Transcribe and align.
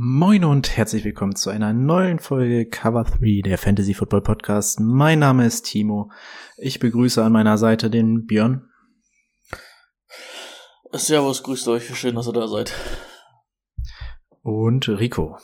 Moin 0.00 0.44
und 0.44 0.76
herzlich 0.76 1.02
willkommen 1.02 1.34
zu 1.34 1.50
einer 1.50 1.72
neuen 1.72 2.20
Folge 2.20 2.66
Cover 2.66 3.02
3 3.02 3.42
der 3.42 3.58
Fantasy 3.58 3.94
Football 3.94 4.22
Podcast. 4.22 4.78
Mein 4.78 5.18
Name 5.18 5.44
ist 5.44 5.64
Timo. 5.64 6.12
Ich 6.56 6.78
begrüße 6.78 7.20
an 7.20 7.32
meiner 7.32 7.58
Seite 7.58 7.90
den 7.90 8.24
Björn. 8.24 8.70
Servus, 10.92 11.42
grüßt 11.42 11.66
euch, 11.66 11.98
schön, 11.98 12.14
dass 12.14 12.28
ihr 12.28 12.32
da 12.32 12.46
seid. 12.46 12.72
Und 14.42 14.88
Rico. 14.88 15.36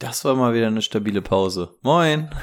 Das 0.00 0.24
war 0.24 0.34
mal 0.34 0.54
wieder 0.54 0.66
eine 0.66 0.82
stabile 0.82 1.22
Pause. 1.22 1.78
Moin. 1.82 2.34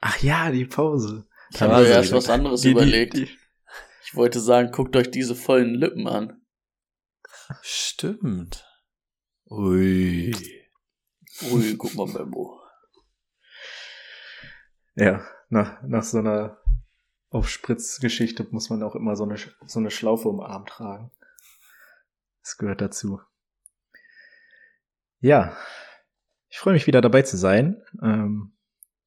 Ach 0.00 0.22
ja, 0.22 0.50
die 0.50 0.64
Pause. 0.64 1.28
Ich 1.52 1.60
habe 1.60 1.82
mir 1.82 1.86
erst 1.86 2.12
was 2.12 2.30
anderes 2.30 2.62
die, 2.62 2.70
überlegt. 2.70 3.12
Die, 3.12 3.26
die. 3.26 3.38
Ich 4.06 4.14
wollte 4.14 4.40
sagen, 4.40 4.72
guckt 4.72 4.96
euch 4.96 5.10
diese 5.10 5.34
vollen 5.34 5.74
Lippen 5.74 6.08
an. 6.08 6.40
Stimmt. 7.60 8.64
Ui. 9.50 10.34
Ui, 11.50 11.76
guck 11.76 11.94
mal, 11.94 12.06
Membo. 12.06 12.60
Ja, 14.94 15.24
nach, 15.48 15.82
nach 15.82 16.02
so 16.02 16.18
einer 16.18 16.58
Aufspritzgeschichte 17.30 18.46
muss 18.50 18.68
man 18.68 18.82
auch 18.82 18.94
immer 18.94 19.16
so 19.16 19.24
eine, 19.24 19.36
so 19.66 19.78
eine 19.78 19.90
Schlaufe 19.90 20.28
um 20.28 20.38
den 20.38 20.46
Arm 20.46 20.66
tragen. 20.66 21.10
Das 22.42 22.56
gehört 22.58 22.80
dazu. 22.80 23.20
Ja, 25.20 25.56
ich 26.48 26.58
freue 26.58 26.74
mich 26.74 26.86
wieder 26.86 27.00
dabei 27.00 27.22
zu 27.22 27.36
sein. 27.36 27.82
Ähm, 28.02 28.52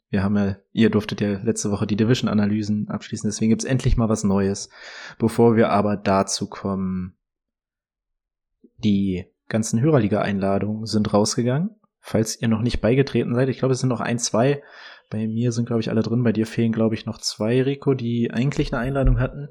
wir 0.10 0.24
haben 0.24 0.38
ja, 0.38 0.58
ihr 0.72 0.90
durftet 0.90 1.22
ja 1.22 1.40
letzte 1.40 1.72
Woche 1.72 1.88
die 1.88 1.96
Division-Analysen 1.96 2.90
abschließen, 2.90 3.30
deswegen 3.30 3.50
gibt's 3.50 3.66
endlich 3.66 3.96
mal 3.96 4.10
was 4.10 4.24
Neues. 4.24 4.70
Bevor 5.20 5.56
wir 5.56 5.70
aber 5.70 5.98
dazu 5.98 6.50
kommen, 6.50 7.18
die 8.78 9.31
ganzen 9.52 9.82
Hörerliga-Einladungen 9.82 10.86
sind 10.86 11.14
rausgegangen. 11.14 11.76
Falls 12.00 12.42
ihr 12.42 12.48
noch 12.48 12.62
nicht 12.62 12.82
beigetreten 12.82 13.36
seid, 13.36 13.50
ich 13.50 13.60
glaube, 13.60 13.74
es 13.74 13.80
sind 13.80 13.90
noch 13.90 14.00
ein, 14.00 14.18
zwei. 14.18 14.64
Bei 15.12 15.28
mir 15.28 15.52
sind, 15.52 15.66
glaube 15.66 15.82
ich, 15.82 15.90
alle 15.90 16.02
drin. 16.02 16.24
Bei 16.24 16.32
dir 16.32 16.48
fehlen, 16.48 16.72
glaube 16.72 16.96
ich, 16.96 17.06
noch 17.06 17.20
zwei, 17.20 17.62
Rico, 17.62 17.94
die 17.94 18.32
eigentlich 18.32 18.74
eine 18.74 18.82
Einladung 18.82 19.20
hatten. 19.20 19.50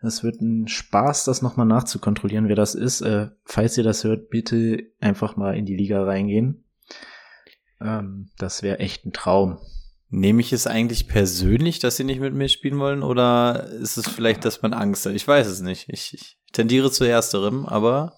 Es 0.00 0.22
wird 0.24 0.40
ein 0.40 0.68
Spaß, 0.68 1.24
das 1.24 1.42
nochmal 1.42 1.66
nachzukontrollieren, 1.66 2.48
wer 2.48 2.56
das 2.56 2.74
ist. 2.74 3.02
Äh, 3.02 3.28
falls 3.44 3.76
ihr 3.76 3.84
das 3.84 4.04
hört, 4.04 4.30
bitte 4.30 4.84
einfach 5.00 5.36
mal 5.36 5.56
in 5.56 5.66
die 5.66 5.76
Liga 5.76 6.02
reingehen. 6.02 6.64
Ähm, 7.80 8.30
das 8.38 8.62
wäre 8.62 8.78
echt 8.78 9.04
ein 9.04 9.12
Traum. 9.12 9.58
Nehme 10.08 10.40
ich 10.40 10.52
es 10.52 10.66
eigentlich 10.66 11.08
persönlich, 11.08 11.78
dass 11.78 11.96
sie 11.96 12.04
nicht 12.04 12.20
mit 12.20 12.34
mir 12.34 12.48
spielen 12.48 12.78
wollen, 12.78 13.02
oder 13.02 13.66
ist 13.68 13.96
es 13.96 14.08
vielleicht, 14.08 14.44
dass 14.44 14.62
man 14.62 14.72
Angst 14.72 15.06
hat? 15.06 15.14
Ich 15.14 15.26
weiß 15.26 15.46
es 15.46 15.60
nicht. 15.60 15.88
Ich, 15.88 16.14
ich 16.14 16.38
tendiere 16.52 16.90
zu 16.90 17.04
ersterem, 17.04 17.66
aber 17.66 18.12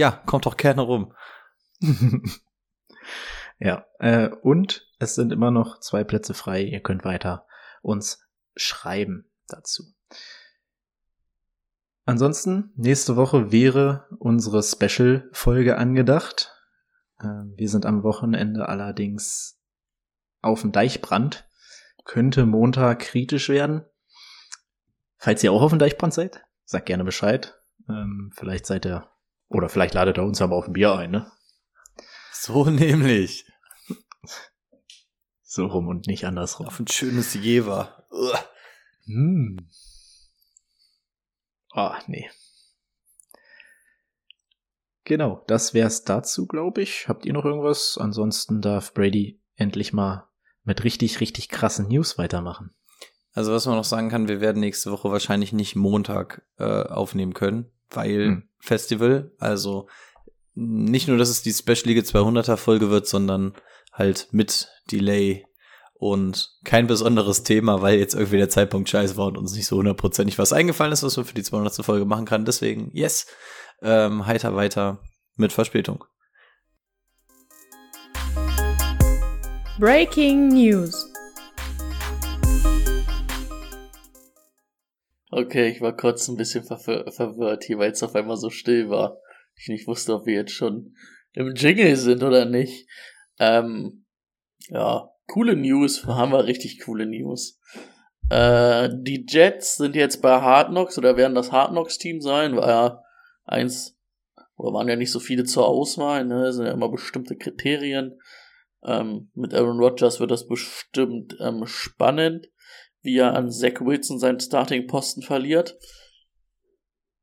ja, 0.00 0.12
kommt 0.24 0.46
doch 0.46 0.56
gerne 0.56 0.80
rum. 0.80 1.12
ja, 3.58 3.84
äh, 3.98 4.30
und 4.30 4.88
es 4.98 5.14
sind 5.14 5.30
immer 5.30 5.50
noch 5.50 5.78
zwei 5.80 6.04
Plätze 6.04 6.32
frei. 6.32 6.62
Ihr 6.62 6.80
könnt 6.80 7.04
weiter 7.04 7.46
uns 7.82 8.26
schreiben 8.56 9.30
dazu. 9.46 9.84
Ansonsten, 12.06 12.72
nächste 12.76 13.16
Woche 13.16 13.52
wäre 13.52 14.06
unsere 14.18 14.62
Special-Folge 14.62 15.76
angedacht. 15.76 16.50
Äh, 17.18 17.26
wir 17.56 17.68
sind 17.68 17.84
am 17.84 18.02
Wochenende 18.02 18.70
allerdings 18.70 19.60
auf 20.40 20.62
dem 20.62 20.72
Deichbrand. 20.72 21.46
Könnte 22.06 22.46
Montag 22.46 23.00
kritisch 23.00 23.50
werden. 23.50 23.84
Falls 25.18 25.44
ihr 25.44 25.52
auch 25.52 25.60
auf 25.60 25.72
dem 25.72 25.78
Deichbrand 25.78 26.14
seid, 26.14 26.42
sagt 26.64 26.86
gerne 26.86 27.04
Bescheid. 27.04 27.60
Ähm, 27.86 28.32
vielleicht 28.34 28.64
seid 28.64 28.86
ihr 28.86 29.10
oder 29.50 29.68
vielleicht 29.68 29.94
ladet 29.94 30.16
er 30.16 30.24
uns 30.24 30.40
mal 30.40 30.52
auf 30.52 30.68
ein 30.68 30.72
Bier 30.72 30.94
ein, 30.94 31.10
ne? 31.10 31.30
So 32.32 32.64
nämlich. 32.70 33.44
So 35.42 35.66
rum 35.66 35.88
und 35.88 36.06
nicht 36.06 36.24
andersrum. 36.24 36.66
Auf 36.66 36.78
ein 36.78 36.86
schönes 36.86 37.34
Jever. 37.34 38.06
Hm. 39.04 39.68
Ah, 41.72 41.98
nee. 42.06 42.30
Genau, 45.04 45.42
das 45.48 45.74
wär's 45.74 46.04
dazu, 46.04 46.46
glaube 46.46 46.82
ich. 46.82 47.08
Habt 47.08 47.26
ihr 47.26 47.32
noch 47.32 47.44
irgendwas? 47.44 47.98
Ansonsten 48.00 48.60
darf 48.60 48.94
Brady 48.94 49.42
endlich 49.56 49.92
mal 49.92 50.28
mit 50.62 50.84
richtig, 50.84 51.18
richtig 51.18 51.48
krassen 51.48 51.88
News 51.88 52.16
weitermachen. 52.16 52.72
Also 53.32 53.52
was 53.52 53.66
man 53.66 53.76
noch 53.76 53.84
sagen 53.84 54.08
kann, 54.08 54.28
wir 54.28 54.40
werden 54.40 54.60
nächste 54.60 54.92
Woche 54.92 55.10
wahrscheinlich 55.10 55.52
nicht 55.52 55.74
Montag 55.74 56.46
äh, 56.58 56.84
aufnehmen 56.84 57.34
können, 57.34 57.72
weil 57.90 58.26
hm. 58.26 58.49
Festival. 58.60 59.32
Also 59.38 59.88
nicht 60.54 61.08
nur, 61.08 61.18
dass 61.18 61.28
es 61.28 61.42
die 61.42 61.52
Special 61.52 61.86
League 61.86 62.04
200er 62.04 62.56
Folge 62.56 62.90
wird, 62.90 63.06
sondern 63.06 63.54
halt 63.92 64.28
mit 64.30 64.68
Delay 64.90 65.44
und 65.94 66.50
kein 66.64 66.86
besonderes 66.86 67.42
Thema, 67.42 67.82
weil 67.82 67.98
jetzt 67.98 68.14
irgendwie 68.14 68.38
der 68.38 68.48
Zeitpunkt 68.48 68.88
scheiße 68.88 69.16
war 69.16 69.26
und 69.26 69.36
uns 69.36 69.54
nicht 69.54 69.66
so 69.66 69.76
hundertprozentig 69.76 70.38
was 70.38 70.52
eingefallen 70.52 70.92
ist, 70.92 71.02
was 71.02 71.16
man 71.16 71.26
für 71.26 71.34
die 71.34 71.42
200. 71.42 71.84
Folge 71.84 72.06
machen 72.06 72.24
kann. 72.24 72.46
Deswegen, 72.46 72.90
yes, 72.94 73.26
ähm, 73.82 74.26
heiter 74.26 74.56
weiter 74.56 75.00
mit 75.36 75.52
Verspätung. 75.52 76.04
Breaking 79.78 80.48
News. 80.48 81.09
Okay, 85.32 85.68
ich 85.68 85.80
war 85.80 85.96
kurz 85.96 86.26
ein 86.26 86.36
bisschen 86.36 86.64
verwir 86.64 87.10
verwirrt 87.12 87.62
hier, 87.62 87.78
weil 87.78 87.92
es 87.92 88.02
auf 88.02 88.16
einmal 88.16 88.36
so 88.36 88.50
still 88.50 88.90
war. 88.90 89.18
Ich 89.54 89.68
nicht 89.68 89.86
wusste, 89.86 90.14
ob 90.14 90.26
wir 90.26 90.34
jetzt 90.34 90.52
schon 90.52 90.96
im 91.32 91.54
Jingle 91.54 91.94
sind 91.94 92.24
oder 92.24 92.46
nicht. 92.46 92.88
Ähm, 93.38 94.06
ja, 94.68 95.08
coole 95.28 95.54
News, 95.54 96.04
haben 96.06 96.32
wir 96.32 96.46
richtig 96.46 96.80
coole 96.80 97.06
News. 97.06 97.60
Äh, 98.28 98.88
die 98.92 99.24
Jets 99.28 99.76
sind 99.76 99.94
jetzt 99.94 100.20
bei 100.20 100.40
Hard 100.40 100.70
Knocks 100.70 100.98
oder 100.98 101.16
werden 101.16 101.36
das 101.36 101.52
Hard 101.52 101.70
Knocks 101.70 101.98
Team 101.98 102.20
sein, 102.20 102.56
war 102.56 102.68
ja 102.68 103.02
eins, 103.44 103.96
oder 104.56 104.72
waren 104.72 104.88
ja 104.88 104.96
nicht 104.96 105.12
so 105.12 105.20
viele 105.20 105.44
zur 105.44 105.66
Auswahl, 105.66 106.24
ne, 106.24 106.52
sind 106.52 106.66
ja 106.66 106.72
immer 106.72 106.90
bestimmte 106.90 107.36
Kriterien. 107.36 108.18
Ähm, 108.82 109.30
mit 109.34 109.54
Aaron 109.54 109.78
Rodgers 109.78 110.18
wird 110.18 110.32
das 110.32 110.48
bestimmt 110.48 111.36
ähm, 111.40 111.66
spannend 111.66 112.48
wie 113.02 113.18
er 113.18 113.34
an 113.34 113.50
Zach 113.50 113.80
Wilson 113.80 114.18
seinen 114.18 114.40
Starting-Posten 114.40 115.22
verliert. 115.22 115.78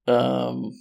Ähm, 0.06 0.74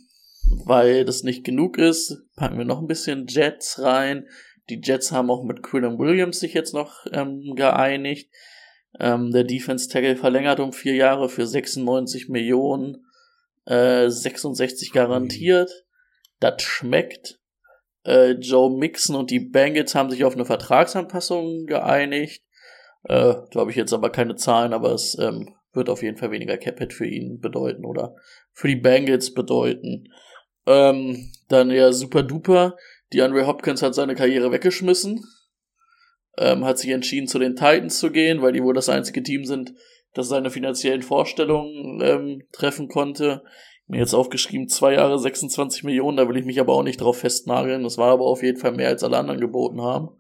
weil 0.65 1.05
das 1.05 1.23
nicht 1.23 1.45
genug 1.45 1.79
ist, 1.79 2.17
packen 2.37 2.59
wir 2.59 2.65
noch 2.65 2.81
ein 2.81 2.87
bisschen 2.87 3.27
Jets 3.27 3.81
rein. 3.81 4.29
Die 4.69 4.81
Jets 4.83 5.13
haben 5.13 5.31
auch 5.31 5.45
mit 5.45 5.63
Quillen 5.63 5.99
Williams 5.99 6.41
sich 6.41 6.55
jetzt 6.55 6.75
noch 6.75 7.07
ähm, 7.13 7.55
geeinigt. 7.55 8.31
Ähm, 8.99 9.31
der 9.33 9.45
Defense 9.45 9.89
Tackle 9.89 10.17
verlängert 10.17 10.61
um 10.61 10.73
vier 10.73 10.95
Jahre 10.95 11.29
für 11.29 11.47
96 11.47 12.29
Millionen, 12.29 13.07
äh, 13.67 14.09
66 14.09 14.93
garantiert. 14.93 15.71
Das 16.41 16.63
schmeckt. 16.63 17.41
Äh, 18.05 18.33
Joe 18.33 18.77
Mixon 18.77 19.17
und 19.17 19.31
die 19.31 19.41
Bengals 19.41 19.95
haben 19.95 20.11
sich 20.11 20.25
auf 20.25 20.35
eine 20.35 20.45
Vertragsanpassung 20.45 21.67
geeinigt. 21.67 22.46
Äh, 23.09 23.35
da 23.53 23.61
habe 23.61 23.71
ich 23.71 23.77
jetzt 23.77 23.93
aber 23.93 24.11
keine 24.11 24.35
Zahlen, 24.35 24.73
aber 24.73 24.93
es 24.93 25.17
ähm, 25.19 25.55
wird 25.73 25.89
auf 25.89 26.03
jeden 26.03 26.17
Fall 26.17 26.33
weniger 26.33 26.57
Capit 26.57 26.93
für 26.93 27.07
ihn 27.07 27.41
bedeuten 27.41 27.85
oder 27.85 28.17
für 28.53 28.69
die 28.69 28.77
Bengals 28.77 29.33
bedeuten. 29.33 30.09
Ähm, 30.67 31.31
dann 31.49 31.71
ja 31.71 31.93
super 31.93 32.23
duper. 32.23 32.77
Die 33.13 33.23
Andre 33.23 33.47
Hopkins 33.47 33.83
hat 33.83 33.95
seine 33.95 34.17
Karriere 34.17 34.51
weggeschmissen. 34.51 35.25
Ähm, 36.39 36.65
hat 36.65 36.79
sich 36.79 36.91
entschieden, 36.91 37.29
zu 37.29 37.39
den 37.39 37.55
Titans 37.55 37.99
zu 37.99 38.11
gehen, 38.11 38.43
weil 38.43 38.53
die 38.53 38.63
wohl 38.63 38.75
das 38.75 38.89
einzige 38.89 39.23
Team 39.23 39.45
sind, 39.45 39.73
das 40.13 40.29
seine 40.29 40.51
finanziellen 40.51 41.03
Vorstellungen 41.03 42.01
ähm, 42.03 42.43
treffen 42.53 42.89
konnte. 42.89 43.45
Mir 43.87 44.01
jetzt 44.01 44.15
aufgeschrieben, 44.15 44.69
zwei 44.69 44.95
Jahre 44.95 45.19
26 45.19 45.85
Millionen, 45.85 46.17
da 46.17 46.29
will 46.29 46.37
ich 46.37 46.45
mich 46.45 46.59
aber 46.59 46.73
auch 46.73 46.83
nicht 46.83 47.01
drauf 47.01 47.19
festnageln. 47.19 47.85
Das 47.85 47.99
war 47.99 48.11
aber 48.11 48.25
auf 48.25 48.43
jeden 48.43 48.59
Fall 48.59 48.73
mehr, 48.73 48.89
als 48.89 49.05
alle 49.05 49.17
anderen 49.17 49.41
geboten 49.41 49.81
haben. 49.81 50.19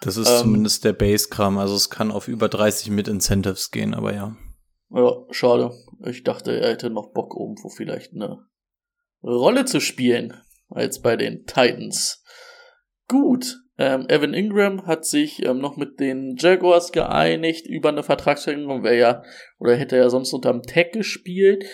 Das 0.00 0.16
ist 0.16 0.28
ähm, 0.28 0.38
zumindest 0.38 0.84
der 0.84 0.92
Base-Kram, 0.92 1.58
also 1.58 1.74
es 1.74 1.90
kann 1.90 2.10
auf 2.10 2.28
über 2.28 2.48
30 2.48 2.90
mit 2.90 3.08
Incentives 3.08 3.70
gehen, 3.70 3.94
aber 3.94 4.14
ja. 4.14 4.36
Ja, 4.90 5.12
schade. 5.30 5.72
Ich 6.06 6.22
dachte, 6.22 6.60
er 6.60 6.70
hätte 6.70 6.90
noch 6.90 7.12
Bock, 7.12 7.34
irgendwo 7.38 7.68
vielleicht 7.68 8.12
eine 8.12 8.46
Rolle 9.22 9.64
zu 9.64 9.80
spielen, 9.80 10.34
als 10.68 11.00
bei 11.00 11.16
den 11.16 11.46
Titans. 11.46 12.22
Gut, 13.08 13.60
Ähm, 13.76 14.06
Evan 14.08 14.34
Ingram 14.34 14.86
hat 14.86 15.04
sich 15.04 15.44
ähm, 15.44 15.58
noch 15.58 15.76
mit 15.76 15.98
den 15.98 16.36
Jaguars 16.38 16.92
geeinigt 16.92 17.66
über 17.66 17.88
eine 17.88 18.04
Vertragsverlängerung, 18.04 18.84
wäre 18.84 18.96
ja, 18.96 19.22
oder 19.58 19.74
hätte 19.74 19.96
ja 19.96 20.08
sonst 20.10 20.32
unterm 20.32 20.62
Tag 20.62 20.92
gespielt. 20.92 21.64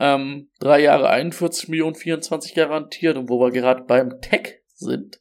Ähm, 0.00 0.50
drei 0.58 0.80
Jahre 0.80 1.10
41 1.10 1.68
Millionen 1.68 1.94
24 1.94 2.54
garantiert 2.54 3.16
und 3.16 3.28
wo 3.28 3.38
wir 3.38 3.52
gerade 3.52 3.84
beim 3.84 4.20
Tag 4.20 4.62
sind, 4.74 5.20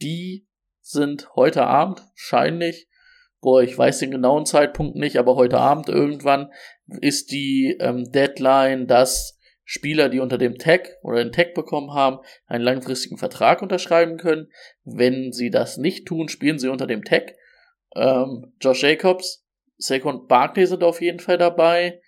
die 0.00 0.47
sind 0.88 1.28
heute 1.36 1.66
Abend 1.66 2.00
wahrscheinlich, 2.00 2.88
boah, 3.40 3.62
ich 3.62 3.76
weiß 3.76 3.98
den 3.98 4.10
genauen 4.10 4.46
Zeitpunkt 4.46 4.96
nicht, 4.96 5.18
aber 5.18 5.36
heute 5.36 5.58
Abend 5.58 5.88
irgendwann 5.88 6.50
ist 7.00 7.30
die 7.30 7.76
ähm, 7.78 8.10
Deadline, 8.10 8.86
dass 8.86 9.38
Spieler, 9.64 10.08
die 10.08 10.20
unter 10.20 10.38
dem 10.38 10.56
Tag 10.56 10.96
oder 11.02 11.22
den 11.22 11.32
Tag 11.32 11.52
bekommen 11.52 11.92
haben, 11.92 12.20
einen 12.46 12.64
langfristigen 12.64 13.18
Vertrag 13.18 13.60
unterschreiben 13.60 14.16
können. 14.16 14.48
Wenn 14.84 15.30
sie 15.30 15.50
das 15.50 15.76
nicht 15.76 16.06
tun, 16.06 16.30
spielen 16.30 16.58
sie 16.58 16.68
unter 16.68 16.86
dem 16.86 17.04
Tag. 17.04 17.34
Ähm, 17.94 18.54
Josh 18.58 18.82
Jacobs, 18.82 19.44
Saquon 19.76 20.26
Barkley 20.26 20.66
sind 20.66 20.82
auf 20.82 21.02
jeden 21.02 21.20
Fall 21.20 21.36
dabei. 21.36 22.00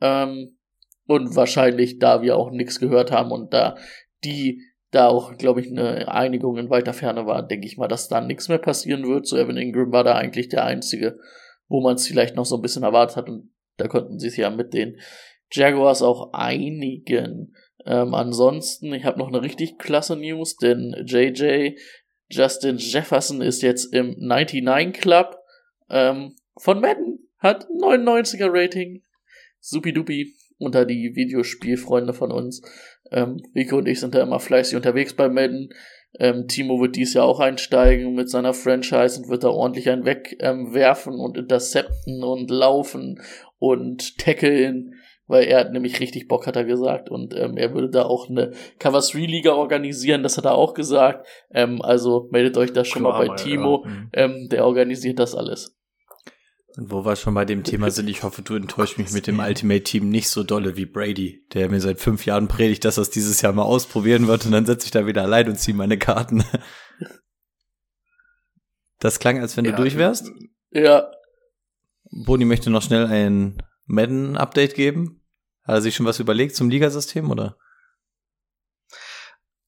Ähm, 0.00 0.58
und 1.06 1.34
wahrscheinlich, 1.34 1.98
da 1.98 2.22
wir 2.22 2.36
auch 2.36 2.52
nichts 2.52 2.78
gehört 2.78 3.10
haben 3.10 3.32
und 3.32 3.52
da 3.52 3.76
die 4.22 4.62
da 4.92 5.08
auch, 5.08 5.36
glaube 5.38 5.60
ich, 5.60 5.70
eine 5.70 6.12
Einigung 6.12 6.58
in 6.58 6.70
weiter 6.70 6.92
Ferne 6.92 7.26
war, 7.26 7.42
denke 7.42 7.66
ich 7.66 7.78
mal, 7.78 7.88
dass 7.88 8.08
da 8.08 8.20
nichts 8.20 8.48
mehr 8.48 8.58
passieren 8.58 9.08
wird. 9.08 9.26
So 9.26 9.36
Evan 9.36 9.56
Ingram 9.56 9.90
war 9.90 10.04
da 10.04 10.14
eigentlich 10.14 10.48
der 10.50 10.64
Einzige, 10.64 11.18
wo 11.66 11.80
man 11.80 11.96
es 11.96 12.06
vielleicht 12.06 12.36
noch 12.36 12.44
so 12.44 12.56
ein 12.56 12.62
bisschen 12.62 12.82
erwartet 12.82 13.16
hat 13.16 13.28
und 13.28 13.50
da 13.78 13.88
konnten 13.88 14.18
sie 14.18 14.28
es 14.28 14.36
ja 14.36 14.50
mit 14.50 14.74
den 14.74 14.98
Jaguars 15.50 16.02
auch 16.02 16.34
einigen. 16.34 17.54
Ähm, 17.86 18.14
ansonsten, 18.14 18.92
ich 18.92 19.04
habe 19.04 19.18
noch 19.18 19.28
eine 19.28 19.42
richtig 19.42 19.78
klasse 19.78 20.14
News, 20.14 20.56
denn 20.56 20.94
JJ 21.06 21.76
Justin 22.30 22.76
Jefferson 22.76 23.40
ist 23.40 23.62
jetzt 23.62 23.94
im 23.94 24.14
99 24.18 25.00
Club 25.00 25.38
ähm, 25.90 26.36
von 26.56 26.80
Madden, 26.80 27.28
hat 27.38 27.66
99er 27.68 28.48
Rating. 28.50 29.02
Supidupi 29.60 30.34
unter 30.58 30.84
die 30.84 31.14
Videospielfreunde 31.14 32.14
von 32.14 32.30
uns. 32.32 32.62
Ähm, 33.12 33.42
Rico 33.54 33.78
und 33.78 33.88
ich 33.88 34.00
sind 34.00 34.14
da 34.14 34.22
immer 34.22 34.40
fleißig 34.40 34.76
unterwegs 34.76 35.14
bei 35.14 35.28
Madden. 35.28 35.70
Ähm, 36.18 36.46
Timo 36.46 36.80
wird 36.80 36.96
dies 36.96 37.14
Jahr 37.14 37.24
auch 37.24 37.40
einsteigen 37.40 38.14
mit 38.14 38.28
seiner 38.28 38.52
Franchise 38.52 39.18
und 39.18 39.28
wird 39.28 39.44
da 39.44 39.48
ordentlich 39.48 39.88
einen 39.88 40.04
wegwerfen 40.04 41.14
ähm, 41.14 41.20
und 41.20 41.38
intercepten 41.38 42.22
und 42.22 42.50
laufen 42.50 43.22
und 43.58 44.18
tackeln 44.18 44.94
weil 45.32 45.44
er 45.44 45.60
hat 45.60 45.72
nämlich 45.72 45.98
richtig 45.98 46.28
Bock, 46.28 46.46
hat 46.46 46.56
er 46.56 46.64
gesagt. 46.64 47.08
Und 47.08 47.34
ähm, 47.34 47.56
er 47.56 47.72
würde 47.72 47.88
da 47.88 48.02
auch 48.02 48.28
eine 48.28 48.52
Cover 48.78 49.00
3 49.00 49.18
Liga 49.20 49.52
organisieren, 49.52 50.22
das 50.22 50.36
hat 50.36 50.44
er 50.44 50.54
auch 50.54 50.74
gesagt. 50.74 51.26
Ähm, 51.50 51.80
also 51.80 52.28
meldet 52.30 52.58
euch 52.58 52.72
da 52.72 52.84
schon 52.84 53.02
Klar, 53.02 53.18
mal 53.18 53.28
bei 53.28 53.34
Timo, 53.36 53.84
ja. 53.84 53.90
Mhm. 53.90 54.10
ähm, 54.12 54.48
der 54.50 54.66
organisiert 54.66 55.18
das 55.18 55.34
alles. 55.34 55.78
Und 56.76 56.90
wo 56.90 57.04
wir 57.04 57.16
schon 57.16 57.34
bei 57.34 57.44
dem 57.44 57.64
Thema 57.64 57.90
sind, 57.90 58.08
ich 58.08 58.22
hoffe, 58.22 58.42
du 58.42 58.54
enttäuscht 58.54 58.96
mich 58.96 59.12
mit 59.12 59.26
dem 59.26 59.40
Ultimate 59.40 59.82
Team 59.82 60.08
nicht 60.08 60.30
so 60.30 60.42
dolle 60.42 60.76
wie 60.76 60.86
Brady, 60.86 61.44
der 61.52 61.68
mir 61.68 61.80
seit 61.80 62.00
fünf 62.00 62.24
Jahren 62.24 62.48
predigt, 62.48 62.84
dass 62.84 62.96
er 62.96 63.02
es 63.02 63.10
dieses 63.10 63.42
Jahr 63.42 63.52
mal 63.52 63.62
ausprobieren 63.62 64.26
wird 64.26 64.46
und 64.46 64.52
dann 64.52 64.64
setze 64.64 64.86
ich 64.86 64.90
da 64.90 65.06
wieder 65.06 65.22
allein 65.22 65.48
und 65.48 65.58
ziehe 65.58 65.76
meine 65.76 65.98
Karten. 65.98 66.44
Das 68.98 69.18
klang, 69.18 69.40
als 69.40 69.56
wenn 69.56 69.64
ja, 69.64 69.72
du 69.72 69.78
durch 69.78 69.96
wärst. 69.96 70.30
Ja. 70.70 71.10
Boni 72.24 72.44
möchte 72.44 72.70
noch 72.70 72.82
schnell 72.82 73.06
ein 73.06 73.60
Madden-Update 73.86 74.74
geben. 74.74 75.24
Hat 75.64 75.74
er 75.74 75.82
sich 75.82 75.96
schon 75.96 76.06
was 76.06 76.20
überlegt 76.20 76.54
zum 76.54 76.70
Ligasystem, 76.70 77.30
oder? 77.30 77.56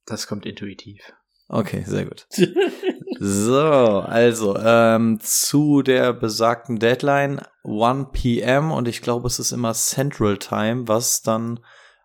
Das 0.07 0.27
kommt 0.27 0.47
intuitiv. 0.47 1.13
Okay, 1.49 1.83
sehr 1.87 2.07
gut. 2.07 2.27
so, 3.27 3.59
also 3.59 4.55
ähm, 4.59 5.19
zu 5.19 5.81
der 5.81 6.13
besagten 6.13 6.79
Deadline 6.79 7.41
1 7.65 8.09
p.m. 8.13 8.71
und 8.71 8.87
ich 8.87 9.01
glaube, 9.01 9.29
es 9.29 9.39
ist 9.39 9.51
immer 9.51 9.73
Central 9.73 10.37
Time, 10.37 10.89
was 10.89 11.23
dann 11.23 11.61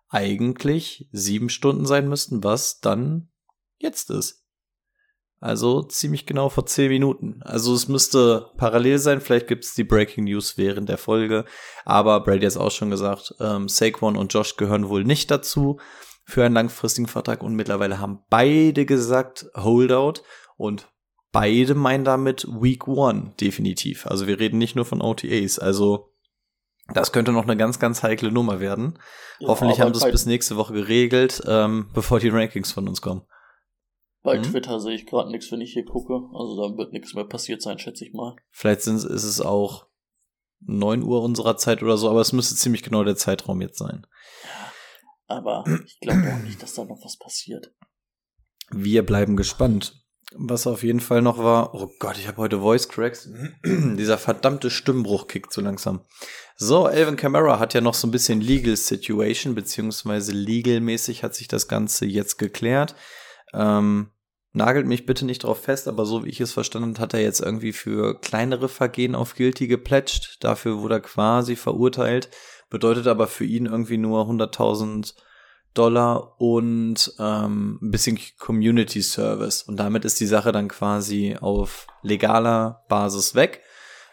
eigentlich 0.08 1.10
sieben 1.12 1.50
Stunden 1.50 1.84
sein 1.84 2.08
müssten, 2.08 2.42
was 2.42 2.80
dann 2.80 3.28
jetzt 3.76 4.08
ist. 4.08 4.46
Also 5.40 5.82
ziemlich 5.82 6.24
genau 6.24 6.48
vor 6.48 6.64
zehn 6.64 6.88
Minuten. 6.88 7.42
Also 7.42 7.74
es 7.74 7.86
müsste 7.86 8.50
parallel 8.56 8.98
sein. 8.98 9.20
Vielleicht 9.20 9.46
gibt 9.46 9.64
es 9.64 9.74
die 9.74 9.84
Breaking 9.84 10.24
News 10.24 10.56
während 10.56 10.88
der 10.88 10.98
Folge. 10.98 11.44
Aber 11.84 12.20
Brady 12.20 12.46
hat 12.46 12.52
es 12.52 12.56
auch 12.56 12.70
schon 12.70 12.88
gesagt, 12.88 13.34
ähm, 13.40 13.68
Saquon 13.68 14.16
und 14.16 14.32
Josh 14.32 14.56
gehören 14.56 14.88
wohl 14.88 15.04
nicht 15.04 15.30
dazu 15.30 15.78
für 16.24 16.46
einen 16.46 16.54
langfristigen 16.54 17.08
Vertrag. 17.08 17.42
Und 17.42 17.56
mittlerweile 17.56 18.00
haben 18.00 18.24
beide 18.30 18.86
gesagt 18.86 19.50
Holdout. 19.54 20.22
Und 20.56 20.89
beide 21.32 21.74
meinen 21.74 22.04
damit 22.04 22.46
Week 22.48 22.86
One 22.88 23.32
definitiv. 23.40 24.06
Also 24.06 24.26
wir 24.26 24.38
reden 24.38 24.58
nicht 24.58 24.76
nur 24.76 24.84
von 24.84 25.00
OTAs. 25.00 25.58
Also 25.58 26.12
das 26.92 27.12
könnte 27.12 27.32
noch 27.32 27.44
eine 27.44 27.56
ganz, 27.56 27.78
ganz 27.78 28.02
heikle 28.02 28.32
Nummer 28.32 28.60
werden. 28.60 28.98
Ja, 29.38 29.48
Hoffentlich 29.48 29.80
haben 29.80 29.94
sie 29.94 30.04
es 30.04 30.10
bis 30.10 30.26
nächste 30.26 30.56
Woche 30.56 30.72
geregelt, 30.72 31.42
ähm, 31.46 31.88
bevor 31.94 32.20
die 32.20 32.28
Rankings 32.28 32.72
von 32.72 32.88
uns 32.88 33.00
kommen. 33.00 33.22
Bei 34.22 34.38
mhm. 34.38 34.42
Twitter 34.42 34.80
sehe 34.80 34.94
ich 34.94 35.06
gerade 35.06 35.30
nichts, 35.30 35.50
wenn 35.50 35.60
ich 35.60 35.72
hier 35.72 35.84
gucke. 35.84 36.14
Also 36.34 36.56
da 36.56 36.76
wird 36.76 36.92
nichts 36.92 37.14
mehr 37.14 37.24
passiert 37.24 37.62
sein, 37.62 37.78
schätze 37.78 38.04
ich 38.04 38.12
mal. 38.12 38.36
Vielleicht 38.50 38.82
sind, 38.82 38.96
ist 38.96 39.24
es 39.24 39.40
auch 39.40 39.86
9 40.60 41.02
Uhr 41.02 41.22
unserer 41.22 41.56
Zeit 41.56 41.82
oder 41.82 41.96
so, 41.96 42.10
aber 42.10 42.20
es 42.20 42.32
müsste 42.32 42.54
ziemlich 42.54 42.82
genau 42.82 43.02
der 43.04 43.16
Zeitraum 43.16 43.62
jetzt 43.62 43.78
sein. 43.78 44.06
Aber 45.26 45.64
ich 45.86 45.98
glaube 46.00 46.34
auch 46.34 46.42
nicht, 46.42 46.62
dass 46.62 46.74
da 46.74 46.84
noch 46.84 47.02
was 47.04 47.16
passiert. 47.16 47.72
Wir 48.70 49.04
bleiben 49.04 49.36
gespannt. 49.36 49.99
Was 50.36 50.66
auf 50.68 50.84
jeden 50.84 51.00
Fall 51.00 51.22
noch 51.22 51.38
war, 51.38 51.74
oh 51.74 51.90
Gott, 51.98 52.16
ich 52.16 52.28
habe 52.28 52.38
heute 52.38 52.60
Voice 52.60 52.88
Cracks. 52.88 53.28
Dieser 53.64 54.16
verdammte 54.16 54.70
Stimmbruch 54.70 55.26
kickt 55.26 55.52
so 55.52 55.60
langsam. 55.60 56.02
So, 56.56 56.86
Elvin 56.86 57.16
Kamara 57.16 57.58
hat 57.58 57.74
ja 57.74 57.80
noch 57.80 57.94
so 57.94 58.06
ein 58.06 58.12
bisschen 58.12 58.40
Legal 58.40 58.76
Situation, 58.76 59.56
beziehungsweise 59.56 60.32
legalmäßig 60.32 61.24
hat 61.24 61.34
sich 61.34 61.48
das 61.48 61.66
Ganze 61.66 62.06
jetzt 62.06 62.38
geklärt. 62.38 62.94
Ähm, 63.52 64.10
nagelt 64.52 64.86
mich 64.86 65.04
bitte 65.04 65.24
nicht 65.26 65.42
drauf 65.42 65.62
fest, 65.62 65.88
aber 65.88 66.06
so 66.06 66.24
wie 66.24 66.28
ich 66.28 66.40
es 66.40 66.52
verstanden 66.52 67.00
hat 67.00 67.12
er 67.12 67.22
jetzt 67.22 67.40
irgendwie 67.40 67.72
für 67.72 68.20
kleinere 68.20 68.68
Vergehen 68.68 69.16
auf 69.16 69.34
Guilty 69.34 69.66
geplätscht. 69.66 70.36
Dafür 70.44 70.80
wurde 70.80 70.96
er 70.96 71.00
quasi 71.00 71.56
verurteilt. 71.56 72.30
Bedeutet 72.68 73.08
aber 73.08 73.26
für 73.26 73.44
ihn 73.44 73.66
irgendwie 73.66 73.98
nur 73.98 74.26
100.000 74.26 75.14
Dollar 75.74 76.40
und 76.40 77.14
ähm, 77.18 77.78
ein 77.80 77.90
bisschen 77.90 78.18
Community 78.38 79.02
Service. 79.02 79.62
Und 79.62 79.76
damit 79.76 80.04
ist 80.04 80.20
die 80.20 80.26
Sache 80.26 80.52
dann 80.52 80.68
quasi 80.68 81.36
auf 81.40 81.86
legaler 82.02 82.84
Basis 82.88 83.34
weg. 83.34 83.62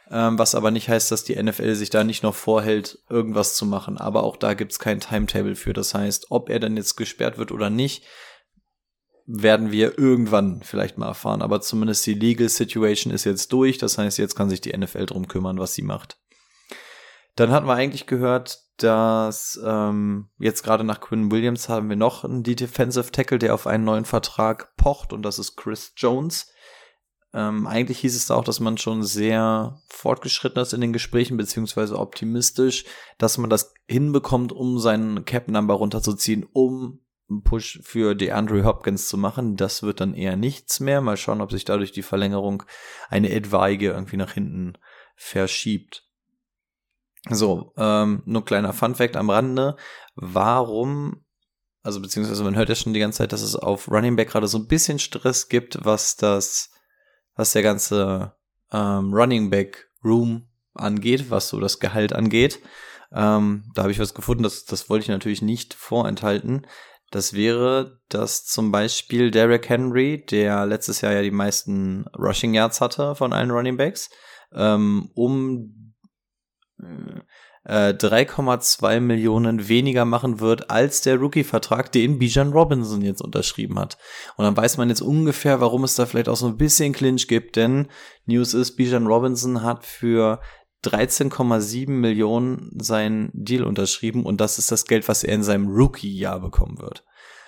Ähm, 0.10 0.40
was 0.40 0.56
aber 0.56 0.72
nicht 0.72 0.88
heißt, 0.88 1.12
dass 1.12 1.24
die 1.24 1.42
NFL 1.42 1.76
sich 1.76 1.90
da 1.90 2.04
nicht 2.04 2.24
noch 2.24 2.36
vorhält, 2.36 3.00
irgendwas 3.10 3.56
zu 3.56 3.66
machen. 3.66 3.98
Aber 3.98 4.24
auch 4.24 4.38
da 4.38 4.54
gibt's 4.54 4.80
kein 4.80 5.00
Timetable 5.00 5.56
für. 5.56 5.74
Das 5.74 5.94
heißt, 5.94 6.28
ob 6.30 6.50
er 6.50 6.60
dann 6.60 6.78
jetzt 6.78 6.96
gesperrt 6.96 7.38
wird 7.38 7.52
oder 7.52 7.70
nicht, 7.70 8.06
werden 9.26 9.72
wir 9.72 10.00
irgendwann 10.00 10.62
vielleicht 10.64 10.98
mal 10.98 11.08
erfahren. 11.08 11.42
Aber 11.42 11.60
zumindest 11.60 12.06
die 12.06 12.14
Legal 12.14 12.48
Situation 12.48 13.14
ist 13.14 13.26
jetzt 13.26 13.52
durch. 13.52 13.78
Das 13.78 13.98
heißt, 13.98 14.18
jetzt 14.18 14.36
kann 14.36 14.50
sich 14.50 14.62
die 14.62 14.76
NFL 14.76 15.08
drum 15.08 15.28
kümmern, 15.28 15.60
was 15.60 15.74
sie 15.74 15.82
macht. 15.82 16.18
Dann 17.36 17.52
hatten 17.52 17.68
wir 17.68 17.74
eigentlich 17.74 18.08
gehört, 18.08 18.62
dass 18.78 19.60
ähm, 19.64 20.30
jetzt 20.38 20.64
gerade 20.64 20.84
nach 20.84 21.02
Quinn 21.02 21.32
Williams 21.32 21.68
haben 21.70 21.90
wir 21.90 21.96
noch 21.96 22.24
einen 22.24 22.44
Defensive 22.44 23.12
Tackle, 23.12 23.40
der 23.40 23.54
auf 23.54 23.68
einen 23.68 23.84
neuen 23.84 24.06
Vertrag 24.06 24.76
pocht 24.78 25.14
und 25.14 25.24
das 25.24 25.40
ist 25.40 25.56
Chris 25.56 25.94
Jones. 25.98 26.52
Ähm, 27.34 27.68
eigentlich 27.68 28.00
hieß 28.00 28.16
es 28.16 28.28
da 28.28 28.36
auch, 28.36 28.44
dass 28.44 28.60
man 28.60 28.78
schon 28.78 29.04
sehr 29.04 29.82
fortgeschritten 29.90 30.62
ist 30.62 30.74
in 30.74 30.82
den 30.82 30.94
Gesprächen, 30.94 31.38
beziehungsweise 31.38 32.00
optimistisch, 32.00 32.86
dass 33.18 33.38
man 33.38 33.50
das 33.50 33.74
hinbekommt, 33.88 34.52
um 34.52 34.80
seinen 34.80 35.26
Cap-Number 35.26 35.74
runterzuziehen, 35.74 36.48
um 36.54 37.00
einen 37.30 37.44
Push 37.44 37.82
für 37.84 38.16
DeAndre 38.16 38.64
Hopkins 38.64 39.10
zu 39.10 39.18
machen. 39.18 39.58
Das 39.58 39.84
wird 39.84 40.00
dann 40.00 40.14
eher 40.14 40.38
nichts 40.38 40.80
mehr. 40.80 41.02
Mal 41.02 41.18
schauen, 41.18 41.42
ob 41.42 41.52
sich 41.52 41.66
dadurch 41.66 41.92
die 41.92 42.04
Verlängerung 42.04 42.64
eine 43.10 43.32
etwaige 43.32 43.92
irgendwie 43.92 44.18
nach 44.18 44.32
hinten 44.32 44.78
verschiebt. 45.16 46.07
So, 47.30 47.74
ähm, 47.78 48.22
nur 48.26 48.46
kleiner 48.46 48.74
Funfact 48.74 49.18
am 49.18 49.30
Rande. 49.30 49.76
Warum, 50.16 51.26
also 51.84 52.02
beziehungsweise 52.02 52.44
man 52.44 52.56
hört 52.56 52.70
ja 52.70 52.76
schon 52.76 52.94
die 52.94 53.00
ganze 53.00 53.20
Zeit, 53.20 53.34
dass 53.34 53.42
es 53.42 53.56
auf 53.56 53.90
Running 53.90 54.16
Back 54.16 54.30
gerade 54.30 54.48
so 54.48 54.60
ein 54.60 54.68
bisschen 54.68 55.00
Stress 55.00 55.50
gibt, 55.50 55.84
was 55.84 56.16
das, 56.16 56.72
was 57.36 57.52
der 57.52 57.64
ganze 57.64 58.34
ähm, 58.72 59.14
Running 59.14 59.50
Back 59.50 59.90
Room 60.04 60.48
angeht, 60.74 61.30
was 61.30 61.50
so 61.50 61.60
das 61.60 61.80
Gehalt 61.80 62.14
angeht. 62.14 62.60
Ähm, 63.12 63.64
da 63.74 63.84
habe 63.84 63.92
ich 63.92 64.00
was 64.00 64.14
gefunden, 64.14 64.44
das, 64.44 64.66
das 64.66 64.90
wollte 64.90 65.04
ich 65.04 65.10
natürlich 65.10 65.42
nicht 65.42 65.74
vorenthalten. 65.74 66.68
Das 67.10 67.34
wäre, 67.34 68.02
dass 68.10 68.46
zum 68.46 68.72
Beispiel 68.72 69.32
Derek 69.32 69.70
Henry, 69.70 70.26
der 70.26 70.66
letztes 70.66 71.02
Jahr 71.02 71.14
ja 71.14 71.22
die 71.22 71.32
meisten 71.32 72.06
Rushing 72.18 72.54
Yards 72.54 72.82
hatte 72.82 73.16
von 73.16 73.32
allen 73.32 73.52
Running 73.52 73.78
Backs, 73.78 74.10
ähm, 74.54 75.10
um 75.14 75.87
äh, 76.82 77.22
äh, 77.68 77.94
3,2 77.94 79.00
Millionen 79.02 79.68
weniger 79.68 80.06
machen 80.06 80.40
wird 80.40 80.70
als 80.70 81.02
der 81.02 81.18
Rookie-Vertrag, 81.18 81.92
den 81.92 82.18
Bijan 82.18 82.54
Robinson 82.54 83.02
jetzt 83.02 83.22
unterschrieben 83.22 83.78
hat. 83.78 83.98
Und 84.38 84.46
dann 84.46 84.56
weiß 84.56 84.78
man 84.78 84.90
jetzt 84.90 85.02
ungefähr, 85.02 85.60
warum 85.60 85.84
es 85.84 85.96
da 85.96 86.06
vielleicht 86.06 86.30
auch 86.30 86.38
so 86.38 86.48
ein 86.48 86.58
bisschen 86.58 86.94
Clinch 86.94 87.28
gibt, 87.28 87.58
denn 87.58 87.88
News 88.26 88.54
ist, 88.54 88.78
Bijan 88.78 89.08
Robinson 89.08 89.64
hat 89.64 89.86
für 89.86 90.40
13,7 90.86 91.90
Millionen 91.90 92.72
seinen 92.80 93.32
Deal 93.34 93.64
unterschrieben 93.64 94.26
und 94.26 94.40
das 94.40 94.60
ist 94.60 94.72
das 94.72 94.86
Geld, 94.86 95.08
was 95.08 95.24
er 95.24 95.34
in 95.34 95.44
seinem 95.44 95.68
Rookie-Jahr 95.68 96.40
bekommen 96.40 96.80
wird. 96.80 97.04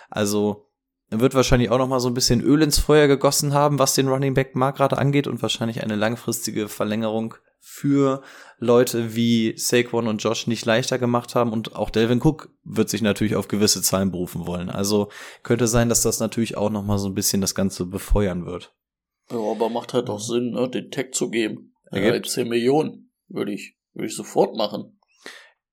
Also 0.10 0.69
wird 1.12 1.34
wahrscheinlich 1.34 1.72
auch 1.72 1.78
noch 1.78 1.88
mal 1.88 2.00
so 2.00 2.08
ein 2.08 2.14
bisschen 2.14 2.42
Öl 2.42 2.62
ins 2.62 2.80
Feuer 2.80 3.08
gegossen 3.08 3.54
haben, 3.54 3.80
was 3.80 3.96
den 3.96 4.08
Running 4.08 4.34
Back 4.34 4.56
Markt 4.56 4.78
gerade 4.78 4.98
angeht 4.98 5.28
und 5.28 5.42
wahrscheinlich 5.42 5.84
eine 5.84 5.96
langfristige 5.96 6.68
Verlängerung 6.68 7.36
für 7.60 8.22
Leute 8.58 9.16
wie 9.16 9.54
Saquon 9.58 10.08
und 10.08 10.24
Josh 10.24 10.48
nicht 10.48 10.66
leichter 10.66 10.98
gemacht 10.98 11.36
haben 11.36 11.52
und 11.52 11.76
auch 11.76 11.90
Delvin 11.90 12.22
Cook 12.22 12.50
wird 12.64 12.90
sich 12.90 13.02
natürlich 13.02 13.36
auf 13.36 13.48
gewisse 13.48 13.82
Zahlen 13.82 14.12
berufen 14.12 14.48
wollen. 14.48 14.70
Also 14.70 15.10
könnte 15.44 15.68
sein, 15.68 15.90
dass 15.90 16.02
das 16.02 16.20
natürlich 16.20 16.58
auch 16.58 16.70
noch 16.70 16.84
mal 16.84 16.98
so 16.98 17.08
ein 17.08 17.16
bisschen 17.16 17.42
das 17.42 17.56
Ganze 17.56 17.86
befeuern 17.86 18.46
wird. 18.46 18.74
Ja, 19.32 19.38
aber 19.38 19.70
macht 19.70 19.94
halt 19.94 20.10
auch 20.10 20.20
Sinn, 20.20 20.52
ne, 20.52 20.70
den 20.70 20.90
Tag 20.90 21.14
zu 21.14 21.30
geben. 21.30 21.74
Ergibt. 21.92 22.28
Ja, 22.28 22.32
10 22.32 22.50
Millionen 22.50 23.12
würde 23.28 23.54
ich, 23.54 23.78
würde 23.94 24.08
ich 24.08 24.16
sofort 24.16 24.56
machen. 24.56 24.99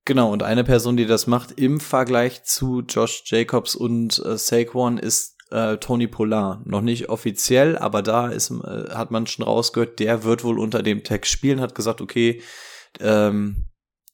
Genau, 0.06 0.32
und 0.32 0.44
eine 0.44 0.62
Person, 0.62 0.96
die 0.96 1.04
das 1.04 1.26
macht 1.26 1.58
im 1.58 1.80
Vergleich 1.80 2.44
zu 2.44 2.82
Josh 2.82 3.24
Jacobs 3.26 3.74
und 3.74 4.22
äh, 4.24 4.38
Saquon 4.38 4.98
ist 4.98 5.36
äh, 5.50 5.78
Tony 5.78 6.06
Polar. 6.06 6.62
Noch 6.64 6.80
nicht 6.80 7.08
offiziell, 7.08 7.76
aber 7.76 8.02
da 8.02 8.28
ist, 8.28 8.52
äh, 8.52 8.94
hat 8.94 9.10
man 9.10 9.26
schon 9.26 9.44
rausgehört, 9.44 9.98
der 9.98 10.22
wird 10.22 10.44
wohl 10.44 10.60
unter 10.60 10.84
dem 10.84 11.02
Tag 11.02 11.26
spielen, 11.26 11.60
hat 11.60 11.74
gesagt, 11.74 12.00
okay, 12.00 12.40
ähm, 13.00 13.66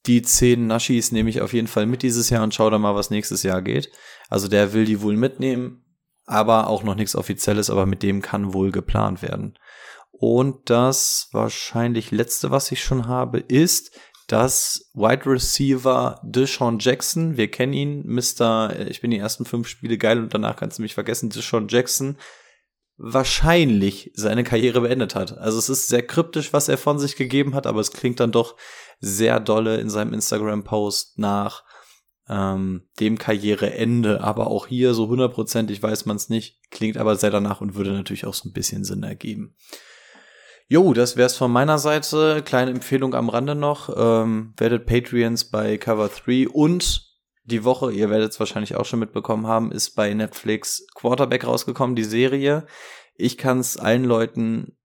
die 0.07 0.23
zehn 0.23 0.65
Naschis 0.65 1.11
nehme 1.11 1.29
ich 1.29 1.41
auf 1.41 1.53
jeden 1.53 1.67
Fall 1.67 1.85
mit 1.85 2.01
dieses 2.01 2.31
Jahr 2.31 2.41
und 2.43 2.55
schau 2.55 2.71
da 2.71 2.79
mal, 2.79 2.95
was 2.95 3.11
nächstes 3.11 3.43
Jahr 3.43 3.61
geht. 3.61 3.91
Also 4.29 4.47
der 4.47 4.73
will 4.73 4.85
die 4.85 4.99
wohl 5.03 5.15
mitnehmen, 5.15 5.85
aber 6.25 6.67
auch 6.67 6.81
noch 6.81 6.95
nichts 6.95 7.15
Offizielles, 7.15 7.69
aber 7.69 7.85
mit 7.85 8.01
dem 8.01 8.23
kann 8.23 8.55
wohl 8.55 8.71
geplant 8.71 9.21
werden. 9.21 9.59
Und 10.11 10.71
das 10.71 11.29
wahrscheinlich 11.33 12.09
letzte, 12.09 12.49
was 12.49 12.71
ich 12.71 12.83
schon 12.83 13.07
habe, 13.07 13.39
ist, 13.39 13.91
dass 14.27 14.89
Wide 14.93 15.25
Receiver 15.25 16.19
Deshaun 16.23 16.79
Jackson, 16.79 17.37
wir 17.37 17.49
kennen 17.49 17.73
ihn, 17.73 18.03
Mr. 18.05 18.87
Ich 18.87 19.01
bin 19.01 19.11
die 19.11 19.17
ersten 19.17 19.45
fünf 19.45 19.67
Spiele 19.67 19.97
geil 19.97 20.19
und 20.19 20.33
danach 20.33 20.55
kannst 20.55 20.77
du 20.77 20.81
mich 20.81 20.93
vergessen, 20.93 21.29
Deshaun 21.29 21.67
Jackson 21.67 22.17
wahrscheinlich 22.97 24.11
seine 24.13 24.43
Karriere 24.43 24.81
beendet 24.81 25.15
hat. 25.15 25.37
Also 25.37 25.57
es 25.57 25.69
ist 25.69 25.87
sehr 25.87 26.05
kryptisch, 26.05 26.53
was 26.53 26.69
er 26.69 26.77
von 26.77 26.99
sich 26.99 27.15
gegeben 27.15 27.55
hat, 27.55 27.67
aber 27.67 27.79
es 27.79 27.91
klingt 27.91 28.19
dann 28.19 28.31
doch 28.31 28.55
sehr 28.99 29.39
dolle 29.39 29.77
in 29.77 29.89
seinem 29.89 30.13
Instagram-Post 30.13 31.19
nach 31.19 31.63
ähm, 32.29 32.83
dem 32.99 33.17
Karriereende. 33.17 34.21
Aber 34.21 34.47
auch 34.47 34.67
hier 34.67 34.93
so 34.93 35.07
hundertprozentig 35.07 35.81
weiß 35.81 36.05
man 36.05 36.17
es 36.17 36.29
nicht, 36.29 36.59
klingt 36.69 36.97
aber 36.97 37.15
sehr 37.15 37.31
danach 37.31 37.61
und 37.61 37.75
würde 37.75 37.91
natürlich 37.91 38.25
auch 38.25 38.33
so 38.33 38.47
ein 38.47 38.53
bisschen 38.53 38.83
Sinn 38.83 39.03
ergeben. 39.03 39.55
Jo, 40.67 40.93
das 40.93 41.17
wär's 41.17 41.37
von 41.37 41.51
meiner 41.51 41.77
Seite. 41.77 42.41
Kleine 42.43 42.71
Empfehlung 42.71 43.13
am 43.15 43.29
Rande 43.29 43.55
noch. 43.55 43.89
Ähm, 43.95 44.53
werdet 44.57 44.85
Patreons 44.85 45.45
bei 45.45 45.77
Cover 45.77 46.09
3 46.09 46.47
und 46.49 47.13
die 47.45 47.65
Woche, 47.65 47.91
ihr 47.91 48.09
werdet 48.09 48.31
es 48.31 48.39
wahrscheinlich 48.39 48.75
auch 48.75 48.85
schon 48.85 48.99
mitbekommen 48.99 49.47
haben, 49.47 49.71
ist 49.71 49.95
bei 49.95 50.13
Netflix 50.13 50.87
Quarterback 50.95 51.45
rausgekommen, 51.45 51.95
die 51.95 52.05
Serie. 52.05 52.65
Ich 53.15 53.37
kann 53.37 53.59
es 53.59 53.75
allen 53.77 54.05
Leuten 54.05 54.77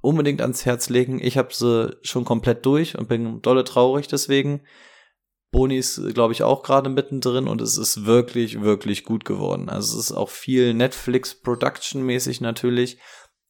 unbedingt 0.00 0.40
ans 0.40 0.64
Herz 0.64 0.88
legen. 0.88 1.20
Ich 1.20 1.36
habe 1.36 1.52
sie 1.52 1.96
schon 2.02 2.24
komplett 2.24 2.64
durch 2.64 2.96
und 2.96 3.08
bin 3.08 3.42
dolle 3.42 3.64
traurig 3.64 4.08
deswegen. 4.08 4.62
Boni 5.52 5.78
ist, 5.78 6.00
glaube 6.14 6.32
ich, 6.32 6.42
auch 6.42 6.62
gerade 6.62 6.90
mittendrin 6.90 7.48
und 7.48 7.60
es 7.60 7.76
ist 7.76 8.06
wirklich, 8.06 8.62
wirklich 8.62 9.04
gut 9.04 9.24
geworden. 9.24 9.68
Also 9.68 9.98
es 9.98 10.06
ist 10.06 10.12
auch 10.12 10.30
viel 10.30 10.74
Netflix-Production-mäßig 10.74 12.40
natürlich, 12.40 12.98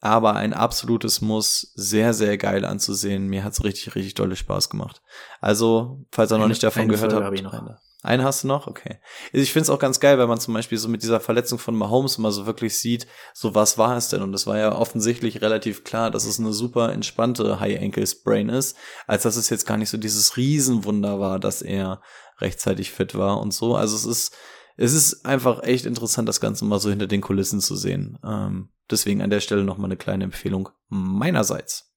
aber 0.06 0.34
ein 0.36 0.52
absolutes 0.54 1.20
Muss, 1.20 1.72
sehr, 1.74 2.14
sehr 2.14 2.38
geil 2.38 2.64
anzusehen. 2.64 3.26
Mir 3.26 3.44
hat's 3.44 3.62
richtig, 3.64 3.94
richtig 3.94 4.14
dolle 4.14 4.36
Spaß 4.36 4.70
gemacht. 4.70 5.02
Also, 5.40 6.06
falls 6.12 6.30
ihr 6.32 6.36
noch 6.38 6.44
Eine- 6.44 6.52
nicht 6.52 6.62
davon 6.62 6.88
gehört 6.88 7.12
Folge 7.12 7.26
habt, 7.26 7.42
noch. 7.42 7.52
rein. 7.52 7.76
Einen 8.02 8.22
hast 8.22 8.44
du 8.44 8.48
noch? 8.48 8.68
Okay. 8.68 9.00
Ich 9.32 9.52
finde 9.52 9.64
es 9.64 9.70
auch 9.70 9.80
ganz 9.80 9.98
geil, 9.98 10.16
wenn 10.18 10.28
man 10.28 10.38
zum 10.38 10.54
Beispiel 10.54 10.78
so 10.78 10.88
mit 10.88 11.02
dieser 11.02 11.18
Verletzung 11.18 11.58
von 11.58 11.74
Mahomes 11.74 12.18
mal 12.18 12.30
so 12.30 12.46
wirklich 12.46 12.78
sieht, 12.78 13.08
so 13.34 13.56
was 13.56 13.78
war 13.78 13.96
es 13.96 14.10
denn? 14.10 14.22
Und 14.22 14.32
es 14.32 14.46
war 14.46 14.56
ja 14.58 14.76
offensichtlich 14.76 15.42
relativ 15.42 15.82
klar, 15.82 16.12
dass 16.12 16.24
es 16.24 16.38
eine 16.38 16.52
super 16.52 16.92
entspannte 16.92 17.58
High-Ankle-Sprain 17.58 18.48
ist, 18.48 18.76
als 19.08 19.24
dass 19.24 19.34
es 19.34 19.50
jetzt 19.50 19.66
gar 19.66 19.76
nicht 19.76 19.90
so 19.90 19.96
dieses 19.98 20.36
Riesenwunder 20.36 21.18
war, 21.18 21.40
dass 21.40 21.62
er 21.62 22.00
rechtzeitig 22.38 22.92
fit 22.92 23.16
war 23.16 23.40
und 23.40 23.52
so. 23.52 23.74
Also 23.74 23.96
es 23.96 24.04
ist, 24.04 24.36
es 24.76 24.92
ist 24.92 25.24
einfach 25.24 25.62
echt 25.62 25.86
interessant, 25.86 26.28
das 26.28 26.40
Ganze 26.40 26.64
mal 26.64 26.78
so 26.78 26.90
hinter 26.90 27.06
den 27.06 27.20
Kulissen 27.20 27.60
zu 27.60 27.76
sehen. 27.76 28.18
Ähm, 28.24 28.68
deswegen 28.90 29.22
an 29.22 29.30
der 29.30 29.40
Stelle 29.40 29.64
noch 29.64 29.78
mal 29.78 29.86
eine 29.86 29.96
kleine 29.96 30.24
Empfehlung 30.24 30.68
meinerseits. 30.88 31.92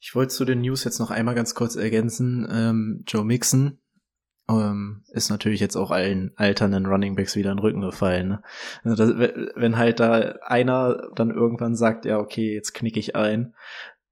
Ich 0.00 0.14
wollte 0.14 0.34
zu 0.34 0.44
den 0.44 0.60
News 0.60 0.84
jetzt 0.84 0.98
noch 0.98 1.10
einmal 1.10 1.34
ganz 1.34 1.54
kurz 1.54 1.76
ergänzen. 1.76 2.46
Ähm, 2.50 3.04
Joe 3.06 3.24
Mixon 3.24 3.78
ähm, 4.48 5.02
ist 5.08 5.30
natürlich 5.30 5.60
jetzt 5.60 5.76
auch 5.76 5.90
allen 5.90 6.32
alternden 6.36 6.86
Running 6.86 7.16
Backs 7.16 7.36
wieder 7.36 7.50
in 7.50 7.56
den 7.56 7.62
Rücken 7.62 7.80
gefallen. 7.80 8.28
Ne? 8.28 8.42
Also 8.84 8.96
das, 8.96 9.32
wenn 9.54 9.78
halt 9.78 10.00
da 10.00 10.36
einer 10.42 11.10
dann 11.14 11.30
irgendwann 11.30 11.74
sagt, 11.74 12.04
ja, 12.04 12.18
okay, 12.18 12.54
jetzt 12.54 12.74
knicke 12.74 13.00
ich 13.00 13.16
ein, 13.16 13.54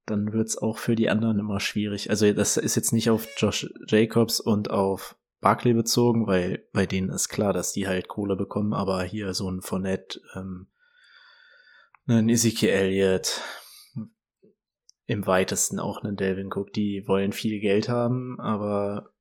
dann 0.05 0.33
wird's 0.33 0.57
auch 0.57 0.77
für 0.77 0.95
die 0.95 1.09
anderen 1.09 1.39
immer 1.39 1.59
schwierig. 1.59 2.09
Also 2.09 2.31
das 2.33 2.57
ist 2.57 2.75
jetzt 2.75 2.91
nicht 2.91 3.09
auf 3.09 3.27
Josh 3.37 3.71
Jacobs 3.87 4.39
und 4.39 4.71
auf 4.71 5.15
Barkley 5.43 5.73
bezogen, 5.73 6.25
weil 6.25 6.67
bei 6.73 6.85
denen 6.85 7.09
ist 7.09 7.29
klar, 7.29 7.53
dass 7.53 7.73
die 7.73 7.87
halt 7.87 8.07
Kohle 8.07 8.35
bekommen, 8.35 8.73
aber 8.73 9.03
hier 9.03 9.33
so 9.33 9.49
ein 9.49 9.61
Fournette, 9.61 10.19
ähm, 10.35 10.67
ein 12.07 12.29
Ezekiel 12.29 12.69
Elliott, 12.69 13.41
im 15.05 15.27
weitesten 15.27 15.79
auch 15.79 16.01
einen 16.01 16.15
Delvin 16.15 16.51
Cook, 16.51 16.73
die 16.73 17.07
wollen 17.07 17.33
viel 17.33 17.59
Geld 17.59 17.89
haben, 17.89 18.39
aber 18.39 19.13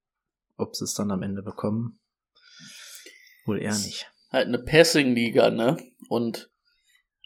ob 0.57 0.76
sie 0.76 0.85
es 0.85 0.95
dann 0.95 1.11
am 1.11 1.23
Ende 1.23 1.43
bekommen, 1.43 1.99
wohl 3.45 3.61
eher 3.61 3.75
nicht. 3.75 4.11
Halt 4.31 4.47
eine 4.47 4.59
Passing-Liga, 4.61 5.50
ne? 5.50 5.76
Und 6.09 6.50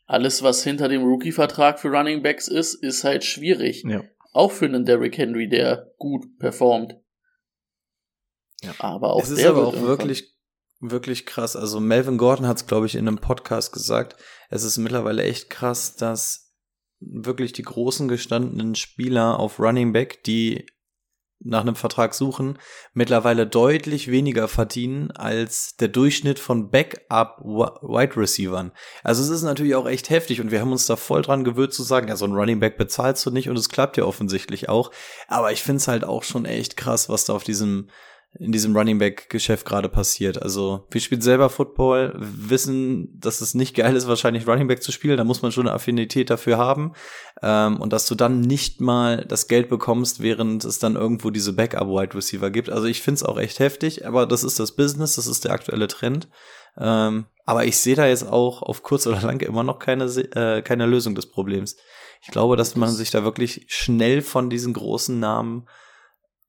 alles, 0.06 0.42
was 0.42 0.64
hinter 0.64 0.88
dem 0.88 1.02
Rookie-Vertrag 1.02 1.78
für 1.78 1.88
Running 1.88 2.22
Backs 2.22 2.48
ist, 2.48 2.74
ist 2.74 3.04
halt 3.04 3.24
schwierig. 3.24 3.84
Ja. 3.84 4.02
Auch 4.32 4.52
für 4.52 4.66
einen 4.66 4.84
Derrick 4.84 5.18
Henry, 5.18 5.48
der 5.48 5.92
gut 5.98 6.38
performt. 6.38 6.96
Ja. 8.66 8.74
Aber 8.78 9.14
auch 9.14 9.22
es 9.22 9.30
ist 9.30 9.44
aber 9.44 9.66
auch 9.66 9.80
wirklich, 9.80 10.36
wirklich 10.80 11.26
krass. 11.26 11.56
Also 11.56 11.80
Melvin 11.80 12.18
Gordon 12.18 12.46
hat 12.46 12.58
es, 12.58 12.66
glaube 12.66 12.86
ich, 12.86 12.94
in 12.94 13.08
einem 13.08 13.18
Podcast 13.18 13.72
gesagt. 13.72 14.16
Es 14.50 14.64
ist 14.64 14.78
mittlerweile 14.78 15.22
echt 15.22 15.50
krass, 15.50 15.96
dass 15.96 16.54
wirklich 17.00 17.52
die 17.52 17.62
großen 17.62 18.08
gestandenen 18.08 18.74
Spieler 18.74 19.38
auf 19.38 19.58
Running 19.58 19.92
Back, 19.92 20.22
die 20.24 20.66
nach 21.40 21.60
einem 21.60 21.76
Vertrag 21.76 22.14
suchen, 22.14 22.58
mittlerweile 22.94 23.46
deutlich 23.46 24.10
weniger 24.10 24.48
verdienen 24.48 25.10
als 25.10 25.76
der 25.76 25.88
Durchschnitt 25.88 26.38
von 26.38 26.70
Backup 26.70 27.38
Wide 27.40 28.16
Receivern. 28.16 28.72
Also 29.02 29.22
es 29.22 29.28
ist 29.28 29.42
natürlich 29.42 29.74
auch 29.74 29.86
echt 29.86 30.08
heftig 30.08 30.40
und 30.40 30.50
wir 30.50 30.60
haben 30.60 30.72
uns 30.72 30.86
da 30.86 30.96
voll 30.96 31.22
dran 31.22 31.44
gewöhnt 31.44 31.74
zu 31.74 31.82
sagen, 31.82 32.08
ja, 32.08 32.16
so 32.16 32.24
ein 32.24 32.32
Running 32.32 32.60
Back 32.60 32.78
bezahlst 32.78 33.24
du 33.26 33.30
nicht 33.30 33.50
und 33.50 33.58
es 33.58 33.68
klappt 33.68 33.98
ja 33.98 34.04
offensichtlich 34.04 34.68
auch. 34.68 34.90
Aber 35.28 35.52
ich 35.52 35.62
finde 35.62 35.78
es 35.78 35.88
halt 35.88 36.04
auch 36.04 36.22
schon 36.22 36.46
echt 36.46 36.76
krass, 36.76 37.08
was 37.08 37.26
da 37.26 37.34
auf 37.34 37.44
diesem 37.44 37.90
in 38.38 38.52
diesem 38.52 38.76
Running 38.76 38.98
Back 38.98 39.30
Geschäft 39.30 39.66
gerade 39.66 39.88
passiert. 39.88 40.42
Also 40.42 40.86
wir 40.90 41.00
spielen 41.00 41.20
selber 41.20 41.48
Football, 41.48 42.14
wissen, 42.16 43.18
dass 43.18 43.40
es 43.40 43.54
nicht 43.54 43.74
geil 43.74 43.96
ist, 43.96 44.08
wahrscheinlich 44.08 44.46
Running 44.46 44.68
Back 44.68 44.82
zu 44.82 44.92
spielen. 44.92 45.16
Da 45.16 45.24
muss 45.24 45.42
man 45.42 45.52
schon 45.52 45.66
eine 45.66 45.74
Affinität 45.74 46.30
dafür 46.30 46.58
haben. 46.58 46.92
Ähm, 47.42 47.80
und 47.80 47.92
dass 47.92 48.06
du 48.06 48.14
dann 48.14 48.40
nicht 48.40 48.80
mal 48.80 49.24
das 49.26 49.48
Geld 49.48 49.68
bekommst, 49.68 50.22
während 50.22 50.64
es 50.64 50.78
dann 50.78 50.96
irgendwo 50.96 51.30
diese 51.30 51.52
Backup 51.52 51.88
Wide 51.88 52.14
Receiver 52.14 52.50
gibt. 52.50 52.70
Also 52.70 52.86
ich 52.86 53.02
finde 53.02 53.16
es 53.16 53.22
auch 53.22 53.38
echt 53.38 53.58
heftig, 53.58 54.06
aber 54.06 54.26
das 54.26 54.44
ist 54.44 54.60
das 54.60 54.72
Business, 54.72 55.16
das 55.16 55.26
ist 55.26 55.44
der 55.44 55.52
aktuelle 55.52 55.88
Trend. 55.88 56.28
Ähm, 56.78 57.26
aber 57.44 57.64
ich 57.64 57.78
sehe 57.78 57.96
da 57.96 58.06
jetzt 58.06 58.28
auch 58.28 58.62
auf 58.62 58.82
kurz 58.82 59.06
oder 59.06 59.22
lang 59.22 59.40
immer 59.40 59.62
noch 59.62 59.78
keine, 59.78 60.04
äh, 60.04 60.62
keine 60.62 60.86
Lösung 60.86 61.14
des 61.14 61.26
Problems. 61.26 61.76
Ich 62.22 62.28
glaube, 62.28 62.56
dass 62.56 62.76
man 62.76 62.90
sich 62.90 63.10
da 63.10 63.24
wirklich 63.24 63.64
schnell 63.68 64.20
von 64.20 64.50
diesen 64.50 64.72
großen 64.72 65.18
Namen 65.18 65.68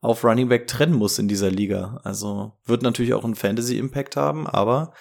auf 0.01 0.23
Running 0.23 0.49
Back 0.49 0.67
trennen 0.67 0.93
muss 0.95 1.19
in 1.19 1.27
dieser 1.27 1.49
Liga. 1.49 1.99
Also 2.03 2.53
wird 2.65 2.83
natürlich 2.83 3.13
auch 3.13 3.23
einen 3.23 3.35
Fantasy-Impact 3.35 4.15
haben, 4.15 4.47
aber 4.47 4.93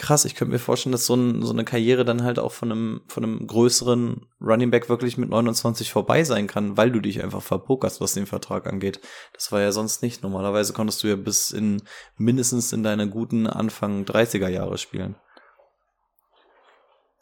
krass, 0.00 0.24
ich 0.24 0.34
könnte 0.34 0.52
mir 0.52 0.58
vorstellen, 0.58 0.92
dass 0.92 1.04
so, 1.06 1.14
ein, 1.14 1.42
so 1.42 1.52
eine 1.52 1.64
Karriere 1.64 2.04
dann 2.04 2.24
halt 2.24 2.38
auch 2.38 2.52
von 2.52 2.72
einem, 2.72 3.02
von 3.06 3.22
einem 3.22 3.46
größeren 3.46 4.26
Running 4.40 4.70
Back 4.70 4.88
wirklich 4.88 5.18
mit 5.18 5.28
29 5.28 5.92
vorbei 5.92 6.24
sein 6.24 6.46
kann, 6.46 6.76
weil 6.76 6.90
du 6.90 7.00
dich 7.00 7.22
einfach 7.22 7.42
verpokerst, 7.42 8.00
was 8.00 8.14
den 8.14 8.26
Vertrag 8.26 8.66
angeht. 8.66 9.00
Das 9.34 9.52
war 9.52 9.60
ja 9.60 9.72
sonst 9.72 10.02
nicht. 10.02 10.22
Normalerweise 10.22 10.72
konntest 10.72 11.02
du 11.02 11.08
ja 11.08 11.16
bis 11.16 11.50
in 11.50 11.82
mindestens 12.16 12.72
in 12.72 12.82
deine 12.82 13.08
guten 13.08 13.46
Anfang 13.46 14.04
30er 14.04 14.48
Jahre 14.48 14.78
spielen. 14.78 15.16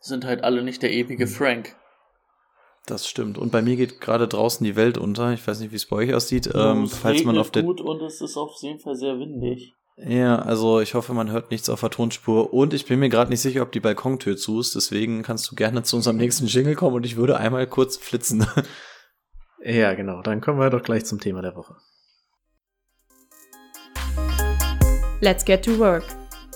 sind 0.00 0.24
halt 0.24 0.44
alle 0.44 0.62
nicht 0.62 0.82
der 0.82 0.92
ewige 0.92 1.24
Hm. 1.24 1.30
Frank. 1.30 1.76
Das 2.88 3.06
stimmt. 3.06 3.36
Und 3.36 3.52
bei 3.52 3.60
mir 3.60 3.76
geht 3.76 4.00
gerade 4.00 4.26
draußen 4.26 4.64
die 4.64 4.74
Welt 4.74 4.96
unter. 4.96 5.34
Ich 5.34 5.46
weiß 5.46 5.60
nicht, 5.60 5.72
wie 5.72 5.76
es 5.76 5.84
bei 5.84 5.96
euch 5.96 6.14
aussieht. 6.14 6.46
Ja, 6.46 6.72
ähm, 6.72 6.84
es 6.84 6.96
falls 6.96 7.22
man 7.22 7.36
auf 7.36 7.50
der 7.50 7.62
gut 7.62 7.82
und 7.82 8.00
es 8.00 8.22
ist 8.22 8.38
auf 8.38 8.52
jeden 8.62 8.80
Fall 8.80 8.94
sehr 8.94 9.18
windig. 9.18 9.74
Ja, 9.98 10.36
also 10.36 10.80
ich 10.80 10.94
hoffe, 10.94 11.12
man 11.12 11.30
hört 11.30 11.50
nichts 11.50 11.68
auf 11.68 11.80
der 11.80 11.90
Tonspur. 11.90 12.54
Und 12.54 12.72
ich 12.72 12.86
bin 12.86 12.98
mir 12.98 13.10
gerade 13.10 13.30
nicht 13.30 13.42
sicher, 13.42 13.60
ob 13.62 13.72
die 13.72 13.80
Balkontür 13.80 14.38
zu 14.38 14.58
ist. 14.58 14.74
Deswegen 14.74 15.22
kannst 15.22 15.50
du 15.50 15.54
gerne 15.54 15.82
zu 15.82 15.96
unserem 15.96 16.16
nächsten 16.16 16.46
Jingle 16.46 16.76
kommen 16.76 16.96
und 16.96 17.04
ich 17.04 17.16
würde 17.16 17.36
einmal 17.36 17.66
kurz 17.66 17.96
flitzen. 17.98 18.46
Ja, 19.60 19.94
genau. 19.94 20.22
Dann 20.22 20.40
kommen 20.40 20.60
wir 20.60 20.70
doch 20.70 20.84
gleich 20.84 21.04
zum 21.04 21.18
Thema 21.18 21.42
der 21.42 21.56
Woche. 21.56 21.74
Let's 25.20 25.44
get 25.44 25.64
to 25.64 25.76
work. 25.80 26.04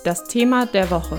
Das 0.04 0.22
Thema 0.28 0.66
der 0.66 0.88
Woche. 0.88 1.18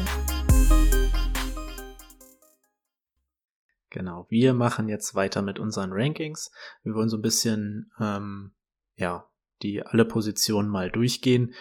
Genau. 3.94 4.26
Wir 4.28 4.56
machen 4.56 4.90
jetzt 4.90 5.14
weiter 5.14 5.44
mit 5.44 5.60
unseren 5.60 5.92
Rankings. 5.94 6.52
Wir 6.82 6.96
wollen 6.96 7.10
so 7.10 7.18
ein 7.18 7.22
bisschen, 7.22 7.92
ähm, 8.00 8.52
ja, 8.96 9.30
die 9.62 9.86
alle 9.86 10.04
Positionen 10.04 10.68
mal 10.68 10.90
durchgehen. 10.90 11.54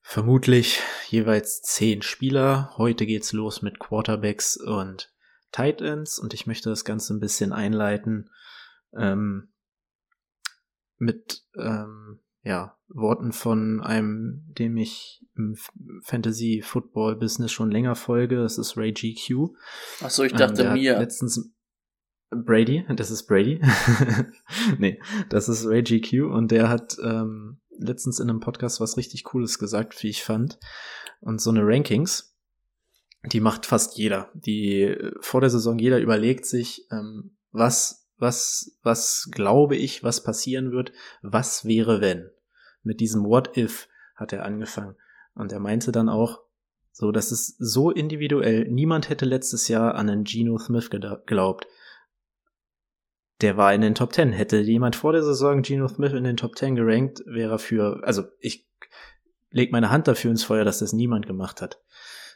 Vermutlich 0.00 0.80
jeweils 1.08 1.62
zehn 1.62 2.02
Spieler. 2.02 2.72
Heute 2.78 3.06
geht's 3.06 3.32
los 3.32 3.62
mit 3.62 3.78
Quarterbacks 3.78 4.56
und 4.56 5.14
Tight 5.52 5.80
Ends 5.80 6.18
und 6.18 6.34
ich 6.34 6.48
möchte 6.48 6.68
das 6.68 6.84
Ganze 6.84 7.14
ein 7.14 7.20
bisschen 7.20 7.52
einleiten 7.52 8.28
ähm, 8.96 9.52
mit 10.98 11.44
ähm, 11.56 12.18
ja, 12.42 12.76
Worten 12.88 13.32
von 13.32 13.80
einem, 13.80 14.44
dem 14.58 14.76
ich 14.76 15.24
im 15.36 15.56
Fantasy 16.02 16.62
Football 16.64 17.16
Business 17.16 17.52
schon 17.52 17.70
länger 17.70 17.94
folge. 17.94 18.36
Das 18.36 18.58
ist 18.58 18.76
Ray 18.76 18.92
GQ. 18.92 19.54
Achso, 20.00 20.24
ich 20.24 20.32
dachte 20.32 20.64
Ähm, 20.64 20.74
mir. 20.74 20.98
Letztens 20.98 21.52
Brady, 22.30 22.84
das 22.96 23.10
ist 23.10 23.26
Brady. 23.26 23.60
nee, 24.78 25.00
das 25.28 25.48
ist 25.48 25.66
Ray 25.66 25.82
GQ 25.82 26.24
und 26.32 26.50
der 26.50 26.68
hat 26.68 26.96
ähm, 27.02 27.60
letztens 27.78 28.20
in 28.20 28.30
einem 28.30 28.40
Podcast 28.40 28.80
was 28.80 28.96
richtig 28.96 29.24
Cooles 29.24 29.58
gesagt, 29.58 30.02
wie 30.02 30.08
ich 30.08 30.24
fand. 30.24 30.58
Und 31.20 31.40
so 31.40 31.50
eine 31.50 31.60
Rankings, 31.62 32.36
die 33.26 33.40
macht 33.40 33.66
fast 33.66 33.96
jeder. 33.96 34.30
Die 34.34 34.82
äh, 34.82 35.12
vor 35.20 35.40
der 35.40 35.50
Saison 35.50 35.78
jeder 35.78 36.00
überlegt 36.00 36.46
sich, 36.46 36.86
ähm, 36.90 37.36
was, 37.50 38.01
was, 38.22 38.78
was 38.82 39.28
glaube 39.30 39.76
ich, 39.76 40.02
was 40.02 40.22
passieren 40.22 40.72
wird, 40.72 40.92
was 41.20 41.66
wäre 41.66 42.00
wenn. 42.00 42.30
Mit 42.82 43.00
diesem 43.00 43.24
What 43.24 43.56
if 43.58 43.88
hat 44.14 44.32
er 44.32 44.46
angefangen. 44.46 44.96
Und 45.34 45.52
er 45.52 45.60
meinte 45.60 45.92
dann 45.92 46.08
auch, 46.08 46.40
so, 46.92 47.10
das 47.10 47.32
ist 47.32 47.56
so 47.58 47.90
individuell. 47.90 48.68
Niemand 48.68 49.08
hätte 49.08 49.24
letztes 49.24 49.68
Jahr 49.68 49.94
an 49.94 50.08
einen 50.08 50.24
Geno 50.24 50.58
Smith 50.58 50.90
geglaubt. 50.90 51.66
Der 53.40 53.56
war 53.56 53.74
in 53.74 53.80
den 53.80 53.94
Top 53.94 54.12
10. 54.12 54.32
Hätte 54.32 54.58
jemand 54.58 54.94
vor 54.94 55.12
der 55.12 55.22
Saison 55.22 55.62
Geno 55.62 55.88
Smith 55.88 56.12
in 56.12 56.24
den 56.24 56.36
Top 56.36 56.56
10 56.56 56.76
gerankt, 56.76 57.22
wäre 57.26 57.52
er 57.52 57.58
für, 57.58 58.02
also 58.04 58.24
ich 58.40 58.68
leg 59.50 59.72
meine 59.72 59.90
Hand 59.90 60.06
dafür 60.06 60.30
ins 60.30 60.44
Feuer, 60.44 60.64
dass 60.64 60.78
das 60.78 60.92
niemand 60.92 61.26
gemacht 61.26 61.60
hat. 61.60 61.80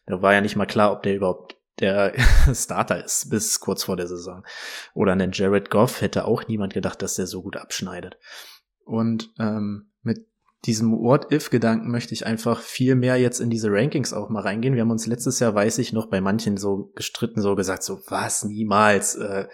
Da 0.06 0.20
war 0.22 0.32
ja 0.32 0.40
nicht 0.40 0.56
mal 0.56 0.66
klar, 0.66 0.92
ob 0.92 1.02
der 1.02 1.14
überhaupt 1.14 1.55
der 1.80 2.14
Starter 2.54 3.04
ist, 3.04 3.30
bis 3.30 3.60
kurz 3.60 3.84
vor 3.84 3.96
der 3.96 4.08
Saison. 4.08 4.44
Oder 4.94 5.12
einen 5.12 5.32
Jared 5.32 5.70
Goff 5.70 6.00
hätte 6.00 6.24
auch 6.24 6.46
niemand 6.48 6.74
gedacht, 6.74 7.02
dass 7.02 7.14
der 7.14 7.26
so 7.26 7.42
gut 7.42 7.56
abschneidet. 7.56 8.18
Und 8.84 9.30
ähm, 9.38 9.90
mit 10.02 10.26
diesem 10.64 10.92
What-If-Gedanken 10.92 11.90
möchte 11.90 12.14
ich 12.14 12.26
einfach 12.26 12.60
viel 12.60 12.94
mehr 12.94 13.16
jetzt 13.16 13.40
in 13.40 13.50
diese 13.50 13.70
Rankings 13.70 14.12
auch 14.12 14.28
mal 14.30 14.42
reingehen. 14.42 14.74
Wir 14.74 14.82
haben 14.82 14.90
uns 14.90 15.06
letztes 15.06 15.38
Jahr, 15.38 15.54
weiß 15.54 15.78
ich 15.78 15.92
noch, 15.92 16.06
bei 16.06 16.20
manchen 16.20 16.56
so 16.56 16.92
gestritten, 16.94 17.40
so 17.40 17.54
gesagt, 17.54 17.82
so 17.82 18.00
was, 18.08 18.44
niemals, 18.44 19.14
äh, 19.16 19.46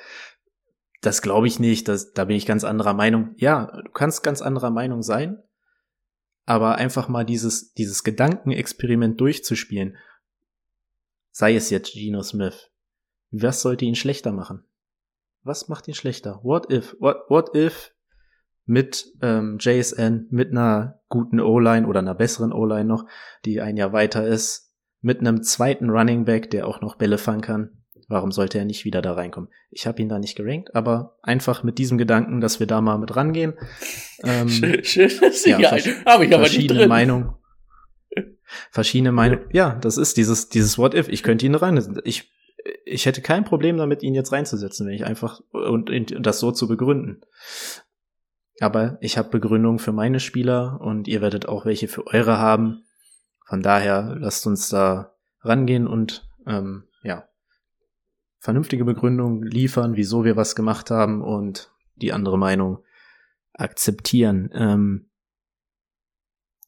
das 1.01 1.21
glaube 1.21 1.49
ich 1.49 1.59
nicht, 1.59 1.89
das, 1.89 2.13
da 2.13 2.25
bin 2.25 2.37
ich 2.37 2.47
ganz 2.47 2.65
anderer 2.65 2.95
Meinung. 2.95 3.35
Ja, 3.37 3.67
du 3.85 3.91
kannst 3.91 4.23
ganz 4.23 4.41
anderer 4.41 4.71
Meinung 4.71 5.03
sein, 5.03 5.43
aber 6.47 6.77
einfach 6.77 7.09
mal 7.09 7.25
dieses, 7.25 7.75
dieses 7.75 8.05
Gedankenexperiment 8.05 9.21
durchzuspielen, 9.21 9.97
sei 11.33 11.57
es 11.57 11.71
jetzt 11.71 11.93
Geno 11.95 12.23
Smith, 12.23 12.71
was 13.31 13.63
sollte 13.63 13.85
ihn 13.85 13.97
schlechter 13.97 14.33
machen? 14.33 14.65
Was 15.43 15.69
macht 15.69 15.89
ihn 15.89 15.95
schlechter? 15.95 16.41
What 16.45 16.71
if? 16.71 16.95
What, 17.01 17.29
what 17.29 17.57
if 17.57 17.93
mit 18.65 19.07
ähm, 19.23 19.59
JSN, 19.59 20.29
mit 20.31 20.53
einer 20.53 21.01
guten 21.09 21.41
O-Line 21.41 21.87
oder 21.87 21.99
einer 21.99 22.15
besseren 22.15 22.53
O-Line 22.53 22.85
noch, 22.85 23.07
die 23.45 23.61
ein 23.61 23.77
Jahr 23.77 23.93
weiter 23.93 24.25
ist, 24.25 24.73
mit 25.01 25.19
einem 25.19 25.43
zweiten 25.43 25.91
Running 25.91 26.25
Back, 26.25 26.51
der 26.51 26.69
auch 26.69 26.81
noch 26.81 26.95
Bälle 26.95 27.19
fangen 27.19 27.41
kann. 27.41 27.83
Warum 28.09 28.31
sollte 28.31 28.59
er 28.59 28.65
nicht 28.65 28.85
wieder 28.85 29.03
da 29.03 29.15
reinkommen? 29.15 29.51
Ich 29.71 29.87
habe 29.87 30.01
ihn 30.01 30.09
da 30.09 30.19
nicht 30.19 30.37
gerankt, 30.37 30.75
aber 30.77 31.19
einfach 31.23 31.63
mit 31.65 31.79
diesem 31.79 31.99
Gedanken, 31.99 32.41
dass 32.41 32.61
wir 32.61 32.67
da 32.67 32.81
mal 32.81 32.99
mit 32.99 33.17
rangehen. 33.17 33.55
Ähm, 34.25 34.49
Schön, 34.49 34.85
schön, 34.85 35.11
dass 35.21 35.45
ja, 35.45 35.59
ja, 35.59 35.71
vers 35.71 35.89
habe 36.07 36.25
ich 36.27 36.33
aber 36.33 36.45
nicht 36.45 36.53
verschiedene. 36.53 36.87
Meinungen. 36.87 37.35
Verschiedene 38.71 39.13
Meinungen. 39.13 39.45
Ja, 39.53 39.75
das 39.75 39.97
ist 39.97 40.17
dieses, 40.17 40.49
dieses 40.49 40.79
What 40.79 40.95
if. 40.95 41.09
Ich 41.09 41.23
könnte 41.23 41.47
ihn 41.47 41.55
rein. 41.55 42.01
Ich, 42.05 42.33
ich 42.85 43.07
hätte 43.07 43.23
kein 43.23 43.45
Problem 43.45 43.77
damit, 43.77 44.03
ihn 44.03 44.15
jetzt 44.15 44.33
reinzusetzen, 44.33 44.87
wenn 44.87 44.95
ich 44.95 45.05
einfach 45.05 45.41
und, 45.53 45.91
und 45.91 46.27
das 46.27 46.39
so 46.39 46.53
zu 46.53 46.69
begründen. 46.69 47.23
Aber 48.61 48.99
ich 49.01 49.19
habe 49.19 49.31
Begründung 49.31 49.79
für 49.79 49.93
meine 49.93 50.21
Spieler 50.21 50.81
und 50.81 51.09
ihr 51.09 51.21
werdet 51.21 51.49
auch 51.49 51.65
welche 51.67 51.89
für 51.89 52.07
eure 52.07 52.39
haben. 52.39 52.85
Von 53.47 53.63
daher 53.63 54.17
lasst 54.19 54.47
uns 54.47 54.69
da 54.69 55.15
rangehen 55.41 55.87
und 55.87 56.29
ähm, 56.47 56.85
ja 57.03 57.27
vernünftige 58.43 58.85
Begründung 58.85 59.45
liefern, 59.45 59.95
wieso 59.95 60.25
wir 60.25 60.37
was 60.37 60.57
gemacht 60.57 60.91
haben 60.91 61.23
und 61.23 61.71
die 61.95 62.13
andere 62.13 62.37
Meinung 62.37 62.83
akzeptieren. 63.53 64.51
Ähm, 64.53 65.11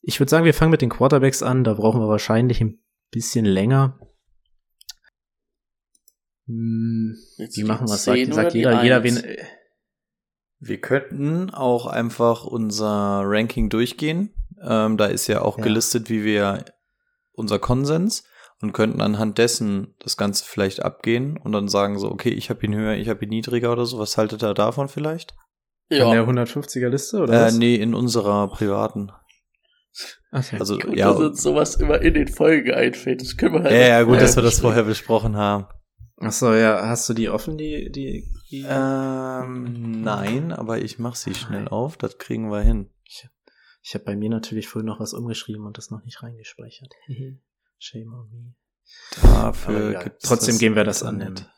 ich 0.07 0.21
würde 0.21 0.31
sagen, 0.31 0.45
wir 0.45 0.55
fangen 0.55 0.71
mit 0.71 0.83
den 0.83 0.90
Quarterbacks 0.90 1.43
an. 1.43 1.64
Da 1.64 1.75
brauchen 1.75 2.01
wir 2.01 2.09
wahrscheinlich 2.09 2.61
ein 2.61 2.83
bisschen 3.11 3.45
länger. 3.45 3.99
Hm, 6.47 7.17
wie 7.38 7.64
machen 7.64 7.88
wir 7.88 7.95
es? 7.95 8.05
10 8.05 8.27
Sagt, 8.33 8.35
sagt 8.37 8.55
jeder, 8.55 8.83
jeder 8.83 9.01
1? 9.03 9.23
wen. 9.25 9.37
Wir 10.61 10.81
könnten 10.81 11.51
auch 11.51 11.87
einfach 11.87 12.45
unser 12.45 13.23
Ranking 13.25 13.69
durchgehen. 13.71 14.35
Ähm, 14.62 14.97
da 14.97 15.07
ist 15.07 15.27
ja 15.27 15.43
auch 15.43 15.59
Ja. 15.59 15.64
gelistet, 15.64 16.09
wie 16.11 16.25
wir 16.25 16.64
unser 17.33 17.59
Konsens 17.59 18.25
und 18.62 18.73
könnten 18.73 19.01
anhand 19.01 19.37
dessen 19.38 19.95
das 19.99 20.17
Ganze 20.17 20.45
vielleicht 20.45 20.83
abgehen 20.83 21.37
und 21.37 21.53
dann 21.53 21.69
sagen 21.69 21.99
so, 21.99 22.11
okay, 22.11 22.31
ich 22.31 22.49
habe 22.51 22.64
ihn 22.64 22.75
höher, 22.75 22.95
ich 22.95 23.09
habe 23.09 23.25
ihn 23.25 23.31
niedriger 23.31 23.73
oder 23.73 23.85
so. 23.85 23.99
Was 23.99 24.17
haltet 24.17 24.43
ihr 24.43 24.55
davon 24.55 24.88
vielleicht? 24.88 25.35
Ja, 25.90 26.11
der 26.11 26.27
150er 26.27 26.88
Liste 26.88 27.19
oder 27.21 27.35
Äh, 27.35 27.47
was? 27.47 27.55
nee, 27.57 27.75
in 27.75 27.95
unserer 27.95 28.49
privaten. 28.49 29.12
Okay. 30.33 30.59
Also 30.59 30.79
gut, 30.79 30.97
ja, 30.97 31.13
dass 31.13 31.21
uns 31.21 31.43
sowas 31.43 31.77
immer 31.77 32.01
in 32.01 32.15
den 32.15 32.29
Folgen 32.29 32.73
einfällt. 32.73 33.21
Das 33.21 33.37
können 33.37 33.55
wir 33.55 33.63
halt 33.63 33.73
ja, 33.73 33.89
ja, 33.89 34.03
gut, 34.03 34.21
dass 34.21 34.37
wir 34.37 34.43
das 34.43 34.61
vorher 34.61 34.83
besprochen 34.83 35.37
haben. 35.37 35.67
Ach 36.17 36.33
so, 36.33 36.53
ja, 36.53 36.89
hast 36.89 37.09
du 37.09 37.15
die 37.15 37.29
offen, 37.29 37.59
die, 37.59 37.91
die, 37.91 38.33
die 38.51 38.65
Ähm, 38.69 40.03
nein, 40.03 40.53
aber 40.53 40.79
ich 40.79 40.99
mach 40.99 41.15
sie 41.15 41.35
schnell 41.35 41.69
auf, 41.69 41.97
das 41.97 42.19
kriegen 42.19 42.51
wir 42.51 42.61
hin. 42.61 42.91
Ich 43.87 43.95
habe 43.95 44.05
bei 44.05 44.17
mir 44.17 44.31
natürlich 44.31 44.67
vorhin 44.67 44.87
noch 44.87 44.99
was 44.99 45.13
umgeschrieben 45.13 45.67
und 45.67 45.77
das 45.77 45.91
noch 45.91 46.03
nicht 46.05 46.23
reingespeichert. 46.23 46.91
Shame 47.79 48.15
on 48.15 48.31
me. 48.31 48.55
Dafür 49.23 49.91
egal. 49.91 50.05
gibt's 50.05 50.27
Trotzdem 50.27 50.59
gehen 50.59 50.75
wir 50.75 50.85
das 50.85 51.03
an 51.03 51.21
Internet. 51.21 51.51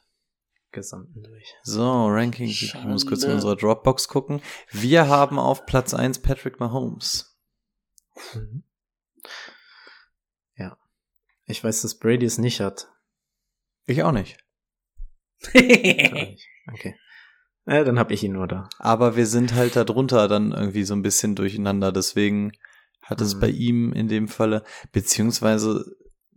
Gesamten 0.73 1.23
durch. 1.23 1.55
So, 1.63 2.07
Ranking. 2.09 2.49
Ich 2.49 2.75
muss 2.85 3.07
kurz 3.07 3.23
in 3.23 3.31
unserer 3.31 3.57
Dropbox 3.57 4.09
gucken. 4.09 4.43
Wir 4.73 5.09
haben 5.09 5.39
auf 5.39 5.67
Platz 5.67 5.95
1 5.95 6.21
Patrick 6.21 6.61
Mahomes. 6.61 7.26
Mhm. 8.35 8.63
Ja. 10.57 10.77
Ich 11.47 11.63
weiß, 11.63 11.83
dass 11.83 11.99
Brady 11.99 12.27
es 12.27 12.39
nicht 12.39 12.61
hat. 12.61 12.89
Ich 13.87 14.03
auch 14.03 14.13
nicht. 14.13 14.39
Okay. 16.73 16.97
Äh, 17.67 17.85
dann 17.85 17.99
hab 17.99 18.11
ich 18.11 18.25
ihn 18.25 18.33
nur 18.33 18.49
da. 18.49 18.69
Aber 18.79 19.15
wir 19.17 19.27
sind 19.27 19.55
halt 19.55 19.77
da 19.77 19.85
drunter 19.85 20.27
dann 20.29 20.51
irgendwie 20.53 20.83
so 20.85 20.95
ein 20.95 21.03
bisschen 21.03 21.35
durcheinander. 21.37 21.93
Deswegen 21.93 22.53
hat 23.03 23.21
es 23.21 23.37
Mhm. 23.37 23.41
bei 23.41 23.49
ihm 23.51 23.93
in 23.93 24.09
dem 24.09 24.27
Falle, 24.29 24.65
beziehungsweise, 24.93 25.85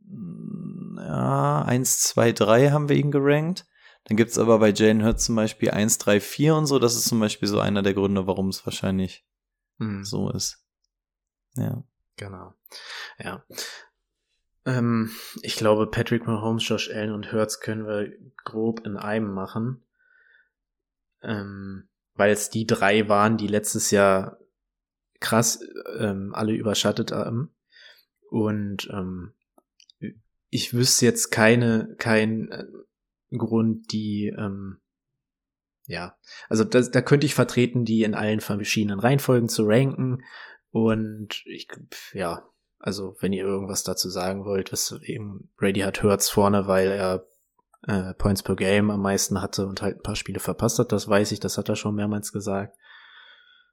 mm, 0.05 0.97
ja, 0.99 1.63
1, 1.63 2.01
2, 2.01 2.31
3 2.31 2.69
haben 2.71 2.89
wir 2.89 2.95
ihn 2.95 3.09
gerankt. 3.11 3.65
Dann 4.05 4.17
gibt's 4.17 4.37
aber 4.37 4.59
bei 4.59 4.71
Jane 4.71 5.03
Hurts 5.03 5.25
zum 5.25 5.35
Beispiel 5.35 5.71
1, 5.71 5.97
3, 5.97 6.19
4 6.19 6.55
und 6.55 6.65
so. 6.67 6.77
Das 6.77 6.95
ist 6.95 7.05
zum 7.07 7.19
Beispiel 7.19 7.47
so 7.47 7.59
einer 7.59 7.81
der 7.81 7.93
Gründe, 7.95 8.27
warum 8.27 8.49
es 8.49 8.65
wahrscheinlich 8.65 9.25
Mhm. 9.79 10.03
so 10.03 10.29
ist. 10.31 10.63
Ja. 11.55 11.83
Genau. 12.17 12.53
Ja. 13.17 13.43
Ähm, 14.65 15.11
ich 15.41 15.55
glaube, 15.55 15.87
Patrick 15.87 16.27
Mahomes, 16.27 16.67
Josh 16.67 16.89
Allen 16.89 17.13
und 17.13 17.31
Hurts 17.31 17.59
können 17.59 17.87
wir 17.87 18.11
grob 18.43 18.85
in 18.85 18.97
einem 18.97 19.33
machen. 19.33 19.83
Ähm, 21.21 21.87
weil 22.15 22.31
es 22.31 22.49
die 22.49 22.67
drei 22.67 23.07
waren, 23.07 23.37
die 23.37 23.47
letztes 23.47 23.91
Jahr 23.91 24.39
krass 25.19 25.61
ähm, 25.97 26.33
alle 26.33 26.53
überschattet 26.53 27.11
haben. 27.11 27.55
Und 28.29 28.89
ähm, 28.91 29.33
ich 30.49 30.73
wüsste 30.73 31.05
jetzt 31.05 31.31
keine, 31.31 31.95
keinen 31.97 32.51
äh, 32.51 32.65
Grund, 33.31 33.91
die 33.91 34.27
ähm, 34.27 34.79
ja, 35.89 36.15
also 36.49 36.63
das, 36.63 36.91
da 36.91 37.01
könnte 37.01 37.25
ich 37.25 37.33
vertreten, 37.33 37.83
die 37.83 38.03
in 38.03 38.13
allen 38.13 38.41
verschiedenen 38.41 38.99
Reihenfolgen 38.99 39.49
zu 39.49 39.63
ranken. 39.65 40.23
Und 40.71 41.43
ich, 41.45 41.67
ja, 42.13 42.47
also 42.79 43.15
wenn 43.19 43.33
ihr 43.33 43.43
irgendwas 43.43 43.83
dazu 43.83 44.09
sagen 44.09 44.45
wollt, 44.45 44.71
was 44.71 44.91
eben 45.03 45.51
Brady 45.57 45.81
hat 45.81 46.03
Hurts 46.03 46.29
vorne, 46.29 46.67
weil 46.67 46.91
er 46.91 47.27
äh, 47.87 48.13
Points 48.13 48.43
per 48.43 48.55
Game 48.55 48.91
am 48.91 49.01
meisten 49.01 49.41
hatte 49.41 49.65
und 49.65 49.81
halt 49.81 49.97
ein 49.97 50.03
paar 50.03 50.15
Spiele 50.15 50.39
verpasst 50.39 50.79
hat, 50.79 50.91
das 50.91 51.07
weiß 51.07 51.31
ich, 51.31 51.39
das 51.39 51.57
hat 51.57 51.69
er 51.69 51.75
schon 51.75 51.95
mehrmals 51.95 52.31
gesagt. 52.31 52.77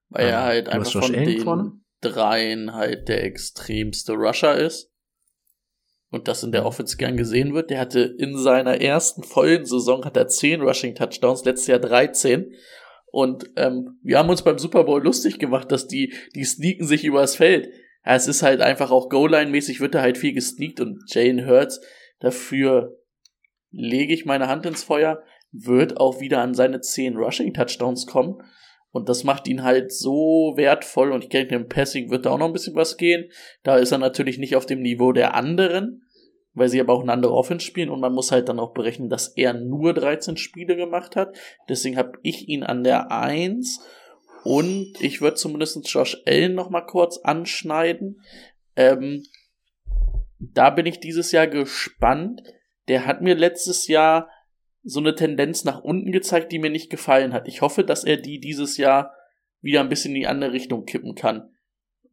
Weil 0.08 0.28
er 0.28 0.38
ähm, 0.38 0.44
halt 0.44 0.68
einfach 0.68 0.92
von 0.92 1.12
den 1.12 1.40
vorne? 1.40 1.72
dreien 2.00 2.74
halt 2.74 3.08
der 3.08 3.24
extremste 3.24 4.12
Rusher 4.12 4.56
ist 4.56 4.92
und 6.10 6.28
das 6.28 6.42
in 6.42 6.52
der 6.52 6.64
Offense 6.64 6.96
gern 6.96 7.16
gesehen 7.16 7.54
wird. 7.54 7.70
Der 7.70 7.80
hatte 7.80 8.00
in 8.00 8.36
seiner 8.38 8.80
ersten 8.80 9.22
vollen 9.22 9.64
Saison 9.64 10.04
hat 10.04 10.16
er 10.16 10.28
10 10.28 10.62
Rushing 10.62 10.94
Touchdowns, 10.94 11.44
letztes 11.44 11.66
Jahr 11.68 11.78
13. 11.78 12.52
Und 13.16 13.48
ähm, 13.56 13.98
wir 14.02 14.18
haben 14.18 14.28
uns 14.28 14.42
beim 14.42 14.58
Super 14.58 14.84
Bowl 14.84 15.02
lustig 15.02 15.38
gemacht, 15.38 15.72
dass 15.72 15.88
die, 15.88 16.12
die 16.34 16.44
sneaken 16.44 16.86
sich 16.86 17.02
übers 17.02 17.34
Feld. 17.34 17.70
Ja, 18.04 18.14
es 18.14 18.28
ist 18.28 18.42
halt 18.42 18.60
einfach 18.60 18.90
auch 18.90 19.08
Goal-Line-mäßig 19.08 19.80
wird 19.80 19.94
da 19.94 20.02
halt 20.02 20.18
viel 20.18 20.34
gesneakt 20.34 20.80
und 20.80 21.02
Jane 21.06 21.46
Hurts 21.46 21.80
dafür 22.18 22.94
lege 23.70 24.12
ich 24.12 24.26
meine 24.26 24.48
Hand 24.48 24.66
ins 24.66 24.84
Feuer, 24.84 25.22
wird 25.50 25.98
auch 25.98 26.20
wieder 26.20 26.42
an 26.42 26.52
seine 26.52 26.82
10 26.82 27.16
Rushing 27.16 27.54
Touchdowns 27.54 28.06
kommen. 28.06 28.36
Und 28.90 29.08
das 29.08 29.24
macht 29.24 29.48
ihn 29.48 29.62
halt 29.62 29.92
so 29.92 30.52
wertvoll. 30.58 31.10
Und 31.10 31.24
ich 31.24 31.30
denke, 31.30 31.54
im 31.54 31.68
Passing 31.68 32.10
wird 32.10 32.26
da 32.26 32.32
auch 32.32 32.38
noch 32.38 32.48
ein 32.48 32.52
bisschen 32.52 32.76
was 32.76 32.98
gehen. 32.98 33.30
Da 33.62 33.78
ist 33.78 33.92
er 33.92 33.98
natürlich 33.98 34.36
nicht 34.36 34.56
auf 34.56 34.66
dem 34.66 34.82
Niveau 34.82 35.12
der 35.12 35.34
anderen, 35.34 36.05
weil 36.56 36.70
sie 36.70 36.80
aber 36.80 36.94
auch 36.94 37.02
eine 37.02 37.12
andere 37.12 37.34
Offense 37.34 37.64
spielen. 37.64 37.90
Und 37.90 38.00
man 38.00 38.14
muss 38.14 38.32
halt 38.32 38.48
dann 38.48 38.58
auch 38.58 38.72
berechnen, 38.72 39.08
dass 39.08 39.28
er 39.28 39.52
nur 39.52 39.92
13 39.94 40.38
Spiele 40.38 40.74
gemacht 40.74 41.14
hat. 41.14 41.36
Deswegen 41.68 41.98
habe 41.98 42.18
ich 42.22 42.48
ihn 42.48 42.64
an 42.64 42.82
der 42.82 43.12
1. 43.12 43.80
Und 44.42 44.94
ich 45.00 45.20
würde 45.20 45.36
zumindest 45.36 45.86
Josh 45.88 46.16
Allen 46.26 46.54
noch 46.54 46.70
mal 46.70 46.80
kurz 46.80 47.18
anschneiden. 47.18 48.22
Ähm, 48.74 49.22
da 50.38 50.70
bin 50.70 50.86
ich 50.86 50.98
dieses 50.98 51.30
Jahr 51.30 51.46
gespannt. 51.46 52.42
Der 52.88 53.06
hat 53.06 53.20
mir 53.20 53.34
letztes 53.34 53.86
Jahr 53.86 54.30
so 54.82 55.00
eine 55.00 55.14
Tendenz 55.14 55.64
nach 55.64 55.82
unten 55.82 56.10
gezeigt, 56.10 56.52
die 56.52 56.58
mir 56.58 56.70
nicht 56.70 56.88
gefallen 56.88 57.34
hat. 57.34 57.48
Ich 57.48 57.60
hoffe, 57.60 57.84
dass 57.84 58.04
er 58.04 58.16
die 58.16 58.40
dieses 58.40 58.78
Jahr 58.78 59.12
wieder 59.60 59.80
ein 59.80 59.88
bisschen 59.90 60.14
in 60.14 60.20
die 60.22 60.26
andere 60.26 60.52
Richtung 60.52 60.86
kippen 60.86 61.14
kann. 61.14 61.50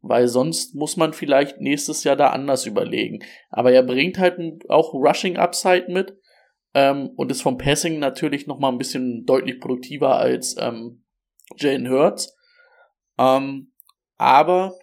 Weil 0.06 0.28
sonst 0.28 0.74
muss 0.74 0.98
man 0.98 1.14
vielleicht 1.14 1.60
nächstes 1.60 2.04
Jahr 2.04 2.16
da 2.16 2.28
anders 2.28 2.66
überlegen. 2.66 3.24
Aber 3.48 3.72
er 3.72 3.82
bringt 3.82 4.18
halt 4.18 4.38
auch 4.68 4.92
Rushing 4.92 5.38
Upside 5.38 5.86
mit 5.88 6.18
ähm, 6.74 7.10
und 7.16 7.30
ist 7.30 7.40
vom 7.40 7.56
Passing 7.56 7.98
natürlich 7.98 8.46
noch 8.46 8.58
mal 8.58 8.68
ein 8.68 8.78
bisschen 8.78 9.24
deutlich 9.24 9.60
produktiver 9.60 10.16
als 10.16 10.56
ähm, 10.58 11.04
Jalen 11.56 11.88
Hurts. 11.88 12.36
Ähm, 13.18 13.72
aber 14.18 14.74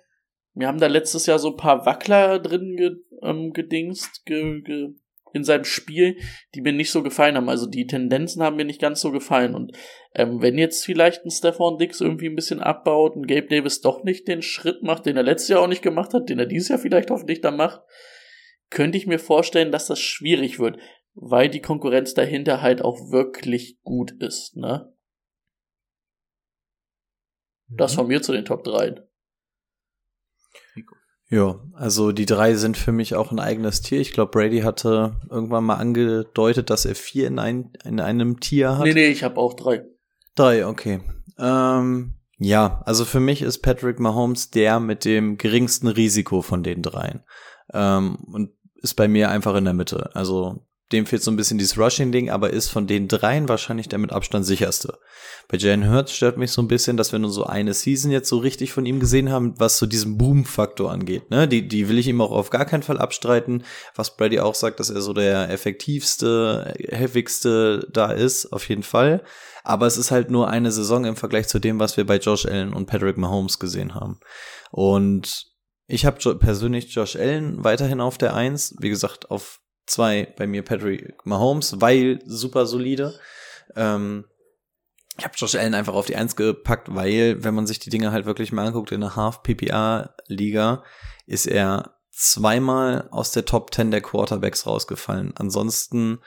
wir 0.53 0.67
haben 0.67 0.79
da 0.79 0.88
letztes 0.88 1.27
Jahr 1.27 1.38
so 1.38 1.51
ein 1.51 1.57
paar 1.57 1.86
Wackler 1.86 2.39
drin 2.39 2.75
ge, 2.75 2.91
ähm, 3.21 3.53
gedingst, 3.53 4.25
ge, 4.25 4.62
ge, 4.62 4.95
in 5.34 5.44
seinem 5.44 5.63
Spiel, 5.63 6.17
die 6.56 6.62
mir 6.62 6.74
nicht 6.74 6.91
so 6.91 7.04
gefallen 7.04 7.36
haben. 7.36 7.50
Also 7.50 7.67
die 7.67 7.88
Tendenzen 7.88 8.44
haben 8.44 8.56
mir 8.56 8.65
nicht 8.65 8.82
ganz 8.82 9.02
so 9.02 9.12
gefallen. 9.12 9.56
Und 9.56 9.78
ähm, 10.13 10.41
wenn 10.41 10.58
jetzt 10.58 10.86
vielleicht 10.86 11.26
ein 11.26 11.32
Stefan 11.32 11.78
Dix 11.78 12.02
irgendwie 12.02 12.28
ein 12.28 12.36
bisschen 12.36 12.60
abbaut 12.60 13.15
und 13.15 13.28
Gabe 13.28 13.48
Davis 13.48 13.82
doch 13.82 14.04
nicht 14.04 14.28
den 14.28 14.41
Schritt 14.41 14.84
macht, 14.84 15.06
den 15.06 15.17
er 15.17 15.24
letztes 15.24 15.50
Jahr 15.50 15.62
auch 15.62 15.67
nicht 15.67 15.82
gemacht 15.82 16.13
hat, 16.13 16.30
den 16.30 16.39
er 16.39 16.46
dieses 16.46 16.70
Jahr 16.70 16.80
vielleicht 16.80 17.12
hoffentlich 17.12 17.41
dann 17.41 17.58
macht, 17.58 17.82
könnte 18.70 18.98
ich 18.98 19.08
mir 19.08 19.20
vorstellen, 19.20 19.72
dass 19.72 19.88
das 19.88 20.00
schwierig 20.00 20.60
wird, 20.60 20.78
weil 21.13 21.50
die 21.50 21.62
Konkurrenz 21.62 22.13
dahinter 22.13 22.62
halt 22.62 22.82
auch 22.82 23.12
wirklich 23.12 23.80
gut 23.84 24.12
ist, 24.22 24.56
ne? 24.56 24.94
Das 27.67 27.94
mhm. 27.94 27.98
von 27.98 28.08
mir 28.08 28.22
zu 28.22 28.32
den 28.32 28.46
Top 28.46 28.63
3. 28.63 29.02
Ja, 31.32 31.62
also 31.76 32.12
die 32.12 32.26
drei 32.26 32.56
sind 32.56 32.76
für 32.76 32.91
mich 32.91 33.15
auch 33.15 33.32
ein 33.32 33.39
eigenes 33.39 33.82
Tier. 33.82 34.02
Ich 34.02 34.12
glaube, 34.12 34.32
Brady 34.32 34.60
hatte 34.60 35.15
irgendwann 35.30 35.63
mal 35.63 35.76
angedeutet, 35.76 36.70
dass 36.70 36.84
er 36.84 36.94
vier 36.94 37.28
in, 37.28 37.39
ein, 37.39 37.72
in 37.86 38.02
einem 38.02 38.41
Tier 38.41 38.78
hat. 38.78 38.84
Nee, 38.84 38.94
nee, 38.94 39.08
ich 39.08 39.24
habe 39.24 39.38
auch 39.38 39.54
drei. 39.54 39.86
Drei, 40.36 40.67
okay. 40.67 41.00
Ähm, 41.39 42.15
ja, 42.38 42.82
also 42.86 43.06
für 43.06 43.22
mich 43.22 43.41
ist 43.44 43.60
Patrick 43.60 43.98
Mahomes 43.98 44.52
der 44.52 44.82
mit 44.82 45.06
dem 45.06 45.38
geringsten 45.38 45.88
Risiko 45.88 46.41
von 46.41 46.63
den 46.63 46.82
dreien. 46.82 47.24
Ähm, 47.74 48.17
und 48.34 48.52
ist 48.82 48.96
bei 48.96 49.08
mir 49.08 49.30
einfach 49.30 49.56
in 49.56 49.63
der 49.63 49.74
Mitte. 49.74 50.10
Also 50.13 50.65
dem 50.91 51.06
fehlt 51.06 51.23
so 51.23 51.32
ein 51.32 51.36
bisschen 51.36 51.58
dieses 51.58 51.77
Rushing-Ding, 51.77 52.30
aber 52.30 52.51
ist 52.51 52.69
von 52.69 52.88
den 52.88 53.08
dreien 53.08 53.49
wahrscheinlich 53.49 53.89
der 53.89 53.99
mit 53.99 54.12
Abstand 54.12 54.45
sicherste. 54.45 54.99
Bei 55.47 55.58
Jalen 55.58 55.89
Hurts 55.89 56.13
stört 56.13 56.38
mich 56.38 56.51
so 56.51 56.62
ein 56.62 56.67
bisschen, 56.67 56.97
dass 56.97 57.12
wir 57.12 57.19
nur 57.19 57.32
so 57.32 57.45
eine 57.45 57.73
Season 57.73 58.12
jetzt 58.12 58.30
so 58.30 58.38
richtig 58.38 58.71
von 58.71 58.86
ihm 58.86 58.99
gesehen 58.99 59.32
haben, 59.32 59.54
was 59.58 59.77
so 59.77 59.86
diesen 59.86 60.17
Boom-Faktor 60.17 60.91
angeht. 60.91 61.30
Ne? 61.30 61.47
Die, 61.47 61.67
die 61.67 61.89
will 61.89 61.97
ich 61.97 62.08
ihm 62.08 62.21
auch 62.21 62.32
auf 62.32 62.49
gar 62.49 62.65
keinen 62.65 62.84
Fall 62.84 62.97
abstreiten. 62.97 63.63
Was 63.95 64.15
Brady 64.15 64.39
auch 64.39 64.56
sagt, 64.56 64.80
dass 64.80 64.89
er 64.89 65.01
so 65.01 65.13
der 65.13 65.49
effektivste, 65.49 66.73
heftigste 66.89 67.88
da 67.91 68.12
ist, 68.12 68.51
auf 68.54 68.67
jeden 68.69 68.84
Fall. 68.84 69.23
Aber 69.63 69.86
es 69.86 69.97
ist 69.97 70.12
halt 70.12 70.32
nur 70.32 70.49
eine 70.49 70.71
Saison 70.71 71.06
im 71.06 71.15
Vergleich 71.15 71.47
zu 71.47 71.60
dem, 71.60 71.80
was 71.80 71.97
wir 71.97 72.06
bei 72.06 72.17
Josh 72.17 72.45
Allen 72.45 72.73
und 72.73 72.88
Patrick 72.88 73.17
Mahomes 73.17 73.60
gesehen 73.60 73.95
haben. 73.95 74.19
Und 74.71 75.45
ich 75.88 76.06
habe 76.06 76.36
persönlich 76.36 76.93
Josh 76.93 77.15
Allen 77.15 77.63
weiterhin 77.63 77.99
auf 77.99 78.17
der 78.17 78.34
Eins, 78.34 78.75
wie 78.80 78.89
gesagt, 78.89 79.30
auf 79.30 79.60
zwei 79.91 80.34
bei 80.38 80.47
mir 80.47 80.63
Patrick 80.63 81.25
Mahomes, 81.25 81.80
weil 81.80 82.19
super 82.25 82.65
solide. 82.65 83.19
Ähm, 83.75 84.25
ich 85.17 85.25
habe 85.25 85.36
Josh 85.38 85.56
Allen 85.56 85.73
einfach 85.73 85.93
auf 85.93 86.06
die 86.06 86.15
Eins 86.15 86.36
gepackt, 86.36 86.95
weil, 86.95 87.43
wenn 87.43 87.54
man 87.54 87.67
sich 87.67 87.80
die 87.80 87.89
Dinge 87.89 88.12
halt 88.12 88.25
wirklich 88.25 88.51
mal 88.51 88.65
anguckt, 88.65 88.91
in 88.91 89.01
der 89.01 89.15
Half-PPA-Liga 89.15 90.84
ist 91.27 91.45
er 91.47 91.95
zweimal 92.12 93.08
aus 93.12 93.32
der 93.32 93.45
Top 93.45 93.73
10 93.73 93.91
der 93.91 94.01
Quarterbacks 94.01 94.65
rausgefallen. 94.65 95.34
Ansonsten 95.36 96.19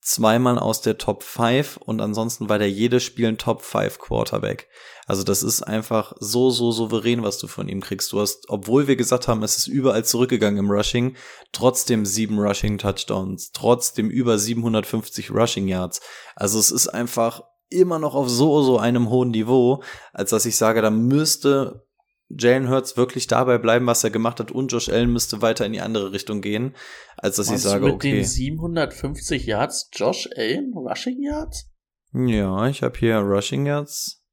zweimal 0.00 0.58
aus 0.58 0.80
der 0.80 0.98
Top 0.98 1.22
5 1.22 1.78
und 1.78 2.00
ansonsten 2.00 2.48
war 2.48 2.58
der 2.58 2.70
jedes 2.70 3.02
Spiel 3.02 3.26
ein 3.26 3.38
Top 3.38 3.62
5 3.62 3.98
Quarterback. 3.98 4.68
Also 5.06 5.22
das 5.22 5.42
ist 5.42 5.62
einfach 5.62 6.14
so, 6.18 6.50
so 6.50 6.72
souverän, 6.72 7.22
was 7.22 7.38
du 7.38 7.46
von 7.46 7.68
ihm 7.68 7.80
kriegst. 7.80 8.12
Du 8.12 8.20
hast, 8.20 8.48
obwohl 8.48 8.86
wir 8.88 8.96
gesagt 8.96 9.28
haben, 9.28 9.42
es 9.42 9.56
ist 9.56 9.66
überall 9.66 10.04
zurückgegangen 10.04 10.58
im 10.58 10.70
Rushing, 10.70 11.16
trotzdem 11.52 12.04
sieben 12.04 12.38
Rushing 12.38 12.78
Touchdowns, 12.78 13.52
trotzdem 13.52 14.10
über 14.10 14.38
750 14.38 15.30
Rushing 15.30 15.68
Yards. 15.68 16.00
Also 16.34 16.58
es 16.58 16.70
ist 16.70 16.88
einfach 16.88 17.42
immer 17.68 17.98
noch 17.98 18.14
auf 18.14 18.28
so, 18.28 18.62
so 18.62 18.78
einem 18.78 19.10
hohen 19.10 19.30
Niveau, 19.30 19.82
als 20.12 20.30
dass 20.30 20.46
ich 20.46 20.56
sage, 20.56 20.82
da 20.82 20.90
müsste 20.90 21.85
Jalen 22.28 22.68
Hurts 22.68 22.96
wirklich 22.96 23.26
dabei 23.28 23.58
bleiben, 23.58 23.86
was 23.86 24.02
er 24.02 24.10
gemacht 24.10 24.40
hat, 24.40 24.50
und 24.50 24.72
Josh 24.72 24.88
Allen 24.88 25.12
müsste 25.12 25.42
weiter 25.42 25.64
in 25.64 25.72
die 25.72 25.80
andere 25.80 26.12
Richtung 26.12 26.40
gehen, 26.40 26.74
als 27.16 27.36
dass 27.36 27.48
Meinst 27.48 27.64
ich 27.64 27.70
sage, 27.70 27.84
mit 27.84 27.94
okay. 27.94 28.12
Den 28.12 28.24
750 28.24 29.46
Yards 29.46 29.90
Josh 29.92 30.28
Allen 30.36 30.72
Rushing 30.74 31.22
Yards? 31.22 31.70
Ja, 32.12 32.66
ich 32.68 32.82
habe 32.82 32.98
hier 32.98 33.18
Rushing 33.18 33.66
Yards 33.66 34.24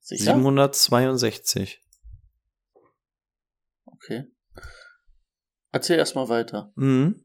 Sicher? 0.00 0.34
762. 0.34 1.80
Okay. 3.84 4.24
Erzähl 5.70 5.98
erstmal 5.98 6.28
weiter. 6.28 6.72
Mhm. 6.74 7.22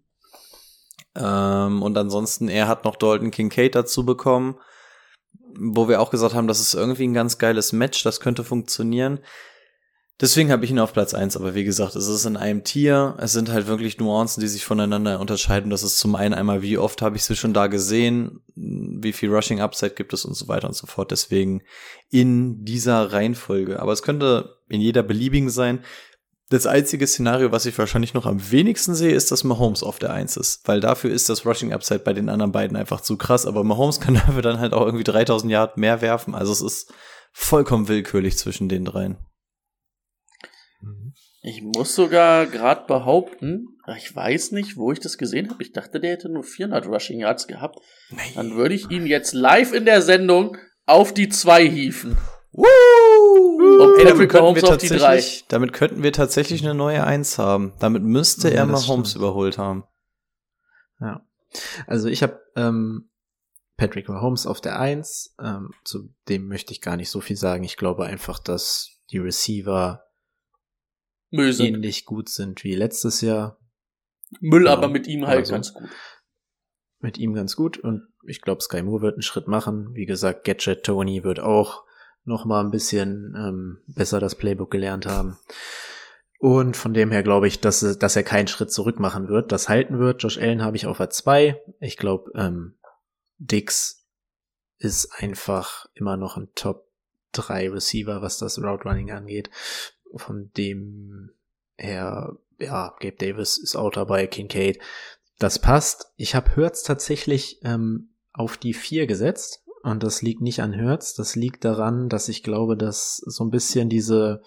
Ähm, 1.16 1.82
und 1.82 1.98
ansonsten, 1.98 2.48
er 2.48 2.68
hat 2.68 2.84
noch 2.86 2.96
Dalton 2.96 3.32
Kincaid 3.32 3.74
dazu 3.74 4.06
bekommen, 4.06 4.60
wo 5.58 5.88
wir 5.88 6.02
auch 6.02 6.12
gesagt 6.12 6.36
haben, 6.36 6.48
das 6.48 6.60
ist 6.60 6.74
irgendwie 6.74 7.08
ein 7.08 7.14
ganz 7.14 7.38
geiles 7.38 7.72
Match, 7.72 8.04
das 8.04 8.20
könnte 8.20 8.44
funktionieren. 8.44 9.20
Deswegen 10.22 10.50
habe 10.50 10.64
ich 10.64 10.72
ihn 10.72 10.80
auf 10.80 10.94
Platz 10.94 11.14
eins. 11.14 11.36
aber 11.36 11.56
wie 11.56 11.66
gesagt, 11.66 11.98
es 11.98 12.08
ist 12.08 12.24
in 12.24 12.38
einem 12.38 12.64
Tier. 12.64 13.16
Es 13.20 13.34
sind 13.34 13.52
halt 13.52 13.68
wirklich 13.68 14.00
Nuancen, 14.00 14.40
die 14.40 14.48
sich 14.48 14.64
voneinander 14.64 15.20
unterscheiden. 15.20 15.70
Das 15.70 15.84
ist 15.84 16.00
zum 16.00 16.16
einen 16.16 16.34
einmal, 16.34 16.62
wie 16.62 16.78
oft 16.78 17.02
habe 17.02 17.18
ich 17.18 17.24
sie 17.24 17.36
schon 17.36 17.54
da 17.54 17.68
gesehen, 17.68 18.40
wie 18.56 19.12
viel 19.12 19.30
Rushing 19.30 19.60
Upside 19.60 19.94
gibt 19.94 20.14
es 20.14 20.24
und 20.24 20.34
so 20.34 20.48
weiter 20.48 20.68
und 20.68 20.76
so 20.76 20.88
fort. 20.88 21.12
Deswegen 21.12 21.64
in 22.10 22.64
dieser 22.64 23.12
Reihenfolge. 23.12 23.82
Aber 23.82 23.92
es 23.92 24.04
könnte 24.04 24.56
in 24.70 24.80
jeder 24.80 25.04
beliebigen 25.04 25.50
sein. 25.50 25.84
Das 26.50 26.66
einzige 26.66 27.08
Szenario, 27.08 27.52
was 27.52 27.66
ich 27.66 27.78
wahrscheinlich 27.78 28.14
noch 28.14 28.26
am 28.26 28.52
wenigsten 28.52 28.96
sehe, 28.96 29.14
ist, 29.14 29.32
dass 29.32 29.44
Mahomes 29.44 29.84
auf 29.84 30.00
der 30.00 30.14
Eins 30.14 30.38
ist. 30.38 30.66
Weil 30.66 30.80
dafür 30.80 31.12
ist 31.12 31.28
das 31.28 31.46
Rushing 31.46 31.74
Upside 31.74 32.00
bei 32.00 32.14
den 32.14 32.30
anderen 32.30 32.54
beiden 32.54 32.78
einfach 32.78 33.02
zu 33.02 33.18
krass. 33.18 33.46
Aber 33.46 33.66
Mahomes 33.66 34.00
kann 34.00 34.14
dafür 34.26 34.42
dann 34.42 34.62
halt 34.62 34.72
auch 34.72 34.86
irgendwie 34.86 35.04
3000 35.04 35.52
Yard 35.52 35.76
mehr 35.76 36.00
werfen. 36.00 36.36
Also 36.36 36.54
es 36.54 36.62
ist 36.62 36.94
vollkommen 37.34 37.90
willkürlich 37.90 38.38
zwischen 38.38 38.70
den 38.70 38.86
dreien. 38.86 39.18
Ich 41.48 41.62
muss 41.62 41.94
sogar 41.94 42.48
gerade 42.48 42.88
behaupten, 42.88 43.78
ich 43.98 44.16
weiß 44.16 44.52
nicht, 44.52 44.78
wo 44.78 44.92
ich 44.92 45.00
das 45.00 45.20
gesehen 45.20 45.52
habe. 45.52 45.62
Ich 45.62 45.74
dachte, 45.74 46.00
der 46.00 46.14
hätte 46.14 46.28
nur 46.28 46.44
400 46.44 46.88
Rushing 46.88 47.20
Yards 47.20 47.46
gehabt. 47.46 47.78
Nein. 48.10 48.32
Dann 48.34 48.56
würde 48.56 48.74
ich 48.74 48.90
ihn 48.90 49.06
jetzt 49.06 49.34
live 49.34 49.72
in 49.72 49.86
der 49.86 50.02
Sendung 50.02 50.58
auf 50.88 51.14
die 51.14 51.30
2 51.30 51.70
hieven. 51.70 52.18
Woo! 52.52 52.66
Ey, 54.00 54.06
damit, 54.06 54.30
könnten 54.32 54.56
wir 54.56 54.64
tatsächlich, 54.64 55.46
damit 55.48 55.72
könnten 55.72 56.02
wir 56.02 56.14
tatsächlich 56.14 56.64
eine 56.64 56.74
neue 56.74 57.04
1 57.04 57.38
haben. 57.38 57.74
Damit 57.78 58.02
müsste 58.02 58.50
ja, 58.50 58.62
er 58.62 58.66
Mahomes 58.66 59.14
überholt 59.14 59.60
haben. 59.60 59.84
Ja. 61.00 61.22
Also 61.86 62.08
ich 62.08 62.24
habe 62.24 62.42
ähm, 62.56 63.12
Patrick 63.78 64.10
Mahomes 64.10 64.48
auf 64.48 64.62
der 64.62 64.80
Eins. 64.80 65.36
Ähm, 65.40 65.70
zu 65.84 66.10
dem 66.28 66.48
möchte 66.48 66.72
ich 66.72 66.82
gar 66.82 66.98
nicht 66.98 67.12
so 67.12 67.22
viel 67.22 67.38
sagen. 67.38 67.64
Ich 67.64 67.78
glaube 67.78 68.06
einfach, 68.06 68.40
dass 68.40 68.90
die 69.12 69.20
Receiver 69.20 70.05
Müll 71.36 71.54
sind. 71.54 71.68
ähnlich 71.68 72.06
gut 72.06 72.30
sind 72.30 72.64
wie 72.64 72.76
letztes 72.76 73.22
Jahr. 73.22 73.60
Müll 74.40 74.66
Ja, 74.66 74.74
aber 74.74 74.88
mit 74.90 75.08
ihm 75.08 75.26
halt 75.28 75.40
also. 75.40 75.54
ganz 75.54 75.74
gut. 75.74 75.90
Mit 77.00 77.18
ihm 77.18 77.34
ganz 77.34 77.56
gut 77.56 77.78
und 77.78 78.08
ich 78.28 78.42
glaube, 78.42 78.62
Sky 78.62 78.82
Moore 78.82 79.02
wird 79.04 79.14
einen 79.16 79.22
Schritt 79.22 79.48
machen. 79.48 79.94
Wie 79.94 80.06
gesagt, 80.06 80.44
Gadget 80.46 80.84
Tony 80.84 81.24
wird 81.24 81.40
auch 81.40 81.84
noch 82.24 82.46
mal 82.46 82.64
ein 82.64 82.72
bisschen 82.72 83.36
ähm, 83.38 83.78
besser 83.88 84.20
das 84.20 84.36
Playbook 84.36 84.72
gelernt 84.72 85.06
haben. 85.06 85.38
Und 86.40 86.76
von 86.76 86.94
dem 86.94 87.12
her 87.12 87.22
glaube 87.24 87.48
ich, 87.48 87.60
dass, 87.62 87.84
er- 87.84 87.96
dass 87.96 88.16
er 88.16 88.24
keinen 88.24 88.48
Schritt 88.48 88.72
zurück 88.72 89.00
machen 89.00 89.28
wird, 89.30 89.52
das 89.52 89.70
halten 89.70 90.00
wird. 90.00 90.24
Josh 90.24 90.38
Allen 90.40 90.64
habe 90.64 90.76
ich 90.76 90.88
auf 90.88 90.98
der 90.98 91.10
2. 91.12 91.62
Ich 91.80 91.98
glaube, 91.98 92.32
ähm, 92.36 92.76
Dix 93.38 94.08
ist 94.78 95.12
einfach 95.22 95.86
immer 95.94 96.18
noch 96.18 96.38
ein 96.38 96.50
Top 96.56 96.88
3 97.34 97.70
Receiver, 97.70 98.22
was 98.22 98.38
das 98.40 98.58
Route 98.60 98.84
Running 98.86 99.12
angeht. 99.12 99.50
Von 100.16 100.52
dem 100.58 101.32
her, 101.78 102.38
ja, 102.60 102.96
Gabe 103.00 103.18
Davis 103.18 103.58
ist 103.58 103.76
auch 103.76 103.92
dabei, 103.92 104.28
Kincaid. 104.28 104.80
Das 105.40 105.60
passt. 105.60 106.12
Ich 106.16 106.36
habe 106.36 106.56
Hertz 106.56 106.84
tatsächlich 106.84 107.60
ähm, 107.64 108.10
auf 108.34 108.58
die 108.58 108.74
4 108.74 109.08
gesetzt. 109.08 109.64
Und 109.84 110.02
das 110.02 110.24
liegt 110.24 110.42
nicht 110.42 110.62
an 110.62 110.74
Hertz, 110.74 111.14
das 111.14 111.36
liegt 111.36 111.64
daran, 111.64 112.10
dass 112.10 112.28
ich 112.28 112.42
glaube, 112.42 112.76
dass 112.76 113.18
so 113.18 113.44
ein 113.44 113.52
bisschen 113.52 113.88
diese 113.88 114.42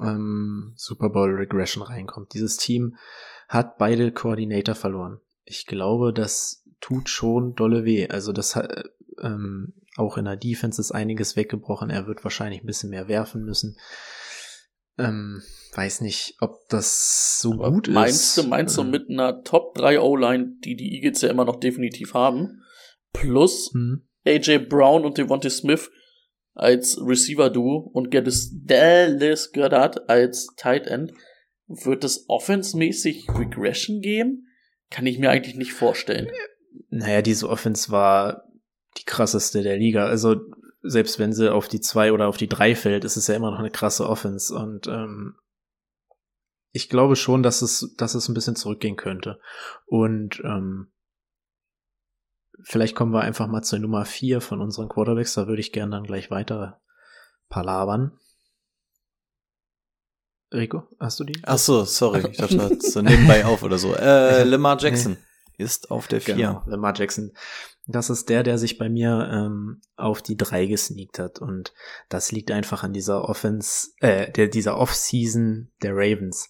ähm, 0.00 0.72
Super 0.74 1.10
Bowl 1.10 1.34
Regression 1.34 1.82
reinkommt. 1.82 2.32
Dieses 2.32 2.56
Team 2.56 2.96
hat 3.46 3.76
beide 3.76 4.10
Koordinator 4.10 4.74
verloren. 4.74 5.20
Ich 5.44 5.66
glaube, 5.66 6.14
das 6.14 6.64
tut 6.80 7.10
schon 7.10 7.54
dolle 7.56 7.84
weh. 7.84 8.08
Also 8.08 8.32
das 8.32 8.56
hat 8.56 8.90
ähm, 9.20 9.74
auch 9.96 10.16
in 10.16 10.24
der 10.24 10.36
Defense 10.36 10.80
ist 10.80 10.92
einiges 10.92 11.36
weggebrochen. 11.36 11.90
Er 11.90 12.06
wird 12.06 12.24
wahrscheinlich 12.24 12.62
ein 12.62 12.66
bisschen 12.66 12.90
mehr 12.90 13.08
werfen 13.08 13.44
müssen. 13.44 13.76
Ähm, 14.98 15.42
weiß 15.74 16.02
nicht, 16.02 16.36
ob 16.40 16.68
das 16.68 17.40
so 17.40 17.52
Aber 17.54 17.70
gut 17.72 17.88
meinst 17.88 18.36
ist. 18.36 18.44
du, 18.44 18.48
meinst 18.48 18.76
du 18.76 18.82
Ähm, 18.82 18.90
mit 18.90 19.08
einer 19.08 19.42
Top 19.42 19.74
3 19.74 20.00
O-Line, 20.00 20.56
die 20.64 20.76
die 20.76 20.94
Eagles 20.94 21.22
ja 21.22 21.30
immer 21.30 21.44
noch 21.44 21.60
definitiv 21.60 22.14
haben, 22.14 22.62
plus 23.12 23.70
hm. 23.72 24.06
AJ 24.26 24.66
Brown 24.68 25.04
und 25.04 25.16
Devontae 25.16 25.50
Smith 25.50 25.90
als 26.54 26.98
Receiver-Duo 27.00 27.90
und 27.92 28.10
Geddes 28.10 28.50
Dallas 28.64 29.52
Goddard 29.52 30.08
als 30.10 30.48
Tight 30.56 30.86
End, 30.86 31.12
wird 31.66 32.04
es 32.04 32.24
offense-mäßig 32.28 33.28
Regression 33.28 34.00
geben? 34.00 34.48
Kann 34.90 35.06
ich 35.06 35.18
mir 35.18 35.30
eigentlich 35.30 35.54
nicht 35.54 35.72
vorstellen. 35.72 36.30
Naja, 36.90 37.22
diese 37.22 37.48
Offense 37.48 37.90
war 37.90 38.44
die 38.98 39.04
krasseste 39.04 39.62
der 39.62 39.76
Liga. 39.76 40.06
Also 40.06 40.36
selbst 40.82 41.18
wenn 41.18 41.32
sie 41.32 41.52
auf 41.52 41.68
die 41.68 41.80
zwei 41.80 42.12
oder 42.12 42.28
auf 42.28 42.36
die 42.36 42.48
drei 42.48 42.74
fällt, 42.74 43.04
ist 43.04 43.16
es 43.16 43.26
ja 43.26 43.34
immer 43.34 43.50
noch 43.50 43.58
eine 43.58 43.70
krasse 43.70 44.08
Offense. 44.08 44.54
Und 44.54 44.86
ähm, 44.86 45.36
ich 46.72 46.88
glaube 46.88 47.16
schon, 47.16 47.42
dass 47.42 47.62
es, 47.62 47.94
dass 47.96 48.14
es 48.14 48.28
ein 48.28 48.34
bisschen 48.34 48.56
zurückgehen 48.56 48.96
könnte. 48.96 49.40
Und 49.86 50.40
ähm, 50.44 50.92
vielleicht 52.62 52.94
kommen 52.94 53.12
wir 53.12 53.20
einfach 53.20 53.46
mal 53.46 53.62
zur 53.62 53.78
Nummer 53.78 54.04
vier 54.04 54.40
von 54.40 54.60
unseren 54.60 54.88
Quarterbacks. 54.88 55.34
Da 55.34 55.46
würde 55.46 55.60
ich 55.60 55.72
gerne 55.72 55.92
dann 55.92 56.04
gleich 56.04 56.30
weiter 56.30 56.80
palabern. 57.48 58.18
Rico, 60.52 60.88
hast 60.98 61.20
du 61.20 61.24
die? 61.24 61.40
Ach 61.44 61.58
so, 61.58 61.84
sorry, 61.84 62.26
ich 62.28 62.38
dachte, 62.38 62.78
so 62.80 63.02
nebenbei 63.02 63.44
auf 63.44 63.62
oder 63.62 63.78
so. 63.78 63.94
Äh, 63.94 64.42
Lamar 64.44 64.80
Jackson 64.80 65.16
ist 65.58 65.90
auf 65.90 66.08
der 66.08 66.20
4. 66.20 66.34
Genau, 66.34 66.62
Lamar 66.66 66.94
Jackson. 66.96 67.32
Das 67.90 68.10
ist 68.10 68.28
der, 68.28 68.42
der 68.42 68.58
sich 68.58 68.78
bei 68.78 68.88
mir 68.88 69.28
ähm, 69.32 69.80
auf 69.96 70.22
die 70.22 70.36
drei 70.36 70.66
gesneakt 70.66 71.18
hat. 71.18 71.38
Und 71.38 71.72
das 72.08 72.32
liegt 72.32 72.50
einfach 72.50 72.82
an 72.82 72.92
dieser 72.92 73.28
Offense, 73.28 73.88
äh, 74.00 74.30
der, 74.32 74.48
dieser 74.48 74.78
Off-Season 74.78 75.70
der 75.82 75.92
Ravens. 75.94 76.48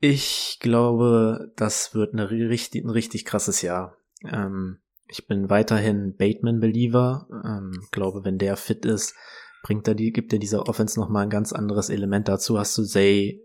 Ich 0.00 0.58
glaube, 0.60 1.52
das 1.56 1.94
wird 1.94 2.12
eine 2.12 2.30
richtig, 2.30 2.84
ein 2.84 2.90
richtig 2.90 3.24
krasses 3.24 3.62
Jahr. 3.62 3.96
Ähm, 4.24 4.78
ich 5.06 5.26
bin 5.26 5.50
weiterhin 5.50 6.16
Bateman-Believer. 6.16 7.28
Ähm, 7.44 7.86
glaube, 7.90 8.24
wenn 8.24 8.38
der 8.38 8.56
fit 8.56 8.84
ist, 8.84 9.14
bringt 9.62 9.86
er 9.86 9.94
die, 9.94 10.12
gibt 10.12 10.32
er 10.32 10.38
dieser 10.38 10.68
Offense 10.68 10.98
nochmal 10.98 11.24
ein 11.24 11.30
ganz 11.30 11.52
anderes 11.52 11.88
Element 11.88 12.28
dazu. 12.28 12.58
Hast 12.58 12.76
du 12.78 12.84
Zay 12.84 13.42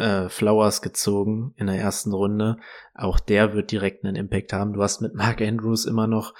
äh, 0.00 0.28
Flowers 0.28 0.82
gezogen 0.82 1.52
in 1.56 1.66
der 1.66 1.78
ersten 1.78 2.12
Runde. 2.12 2.56
Auch 2.94 3.20
der 3.20 3.52
wird 3.52 3.70
direkt 3.70 4.04
einen 4.04 4.16
Impact 4.16 4.52
haben. 4.52 4.72
Du 4.72 4.82
hast 4.82 5.00
mit 5.00 5.14
Mark 5.14 5.40
Andrews 5.40 5.84
immer 5.84 6.06
noch 6.06 6.34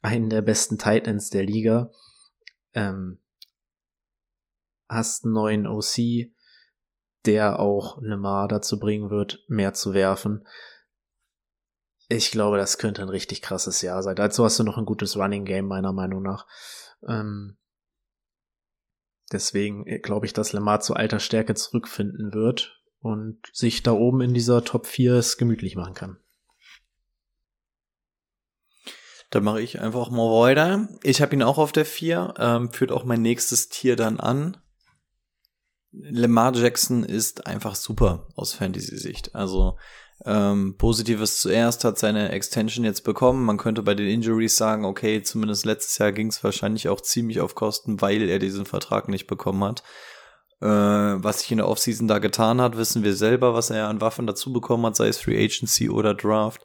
einen 0.00 0.30
der 0.30 0.42
besten 0.42 0.78
Titans 0.78 1.30
der 1.30 1.44
Liga. 1.44 1.90
Ähm, 2.72 3.20
hast 4.88 5.24
einen 5.24 5.34
neuen 5.34 5.66
OC, 5.66 6.30
der 7.26 7.58
auch 7.58 8.00
Lemar 8.00 8.48
dazu 8.48 8.78
bringen 8.78 9.10
wird, 9.10 9.44
mehr 9.48 9.74
zu 9.74 9.92
werfen. 9.94 10.46
Ich 12.08 12.30
glaube, 12.30 12.58
das 12.58 12.78
könnte 12.78 13.02
ein 13.02 13.08
richtig 13.08 13.42
krasses 13.42 13.80
Jahr 13.82 14.02
sein. 14.02 14.16
Dazu 14.16 14.44
hast 14.44 14.58
du 14.58 14.64
noch 14.64 14.76
ein 14.76 14.84
gutes 14.84 15.16
Running 15.16 15.44
Game, 15.44 15.66
meiner 15.66 15.92
Meinung 15.92 16.22
nach. 16.22 16.46
Ähm, 17.06 17.56
deswegen 19.32 19.86
äh, 19.86 19.98
glaube 19.98 20.26
ich, 20.26 20.32
dass 20.32 20.52
Lemar 20.52 20.80
zu 20.80 20.94
alter 20.94 21.18
Stärke 21.18 21.54
zurückfinden 21.54 22.32
wird 22.34 22.83
und 23.04 23.38
sich 23.52 23.82
da 23.82 23.92
oben 23.92 24.22
in 24.22 24.32
dieser 24.32 24.64
Top 24.64 24.86
4 24.86 25.16
es 25.16 25.36
gemütlich 25.36 25.76
machen 25.76 25.92
kann. 25.92 26.16
Dann 29.28 29.44
mache 29.44 29.60
ich 29.60 29.78
einfach 29.78 30.10
mal 30.10 30.40
weiter. 30.40 30.88
Ich 31.02 31.20
habe 31.20 31.34
ihn 31.34 31.42
auch 31.42 31.58
auf 31.58 31.72
der 31.72 31.84
4, 31.84 32.34
ähm, 32.38 32.72
führt 32.72 32.92
auch 32.92 33.04
mein 33.04 33.20
nächstes 33.20 33.68
Tier 33.68 33.96
dann 33.96 34.18
an. 34.20 34.56
Lamar 35.92 36.54
Jackson 36.56 37.04
ist 37.04 37.46
einfach 37.46 37.74
super 37.74 38.26
aus 38.36 38.54
Fantasy-Sicht. 38.54 39.34
Also 39.34 39.76
ähm, 40.24 40.76
Positives 40.78 41.40
zuerst 41.40 41.84
hat 41.84 41.98
seine 41.98 42.30
Extension 42.30 42.86
jetzt 42.86 43.04
bekommen. 43.04 43.44
Man 43.44 43.58
könnte 43.58 43.82
bei 43.82 43.94
den 43.94 44.08
Injuries 44.08 44.56
sagen, 44.56 44.86
okay, 44.86 45.22
zumindest 45.22 45.66
letztes 45.66 45.98
Jahr 45.98 46.12
ging 46.12 46.28
es 46.28 46.42
wahrscheinlich 46.42 46.88
auch 46.88 47.02
ziemlich 47.02 47.42
auf 47.42 47.54
Kosten, 47.54 48.00
weil 48.00 48.30
er 48.30 48.38
diesen 48.38 48.64
Vertrag 48.64 49.08
nicht 49.08 49.26
bekommen 49.26 49.62
hat. 49.62 49.82
Äh, 50.64 51.22
was 51.22 51.40
sich 51.40 51.50
in 51.50 51.58
der 51.58 51.68
Offseason 51.68 52.08
da 52.08 52.18
getan 52.20 52.58
hat, 52.58 52.78
wissen 52.78 53.04
wir 53.04 53.14
selber, 53.14 53.52
was 53.52 53.68
er 53.68 53.88
an 53.88 54.00
Waffen 54.00 54.26
dazu 54.26 54.50
bekommen 54.50 54.86
hat, 54.86 54.96
sei 54.96 55.08
es 55.08 55.18
Free 55.18 55.44
Agency 55.44 55.90
oder 55.90 56.14
Draft. 56.14 56.62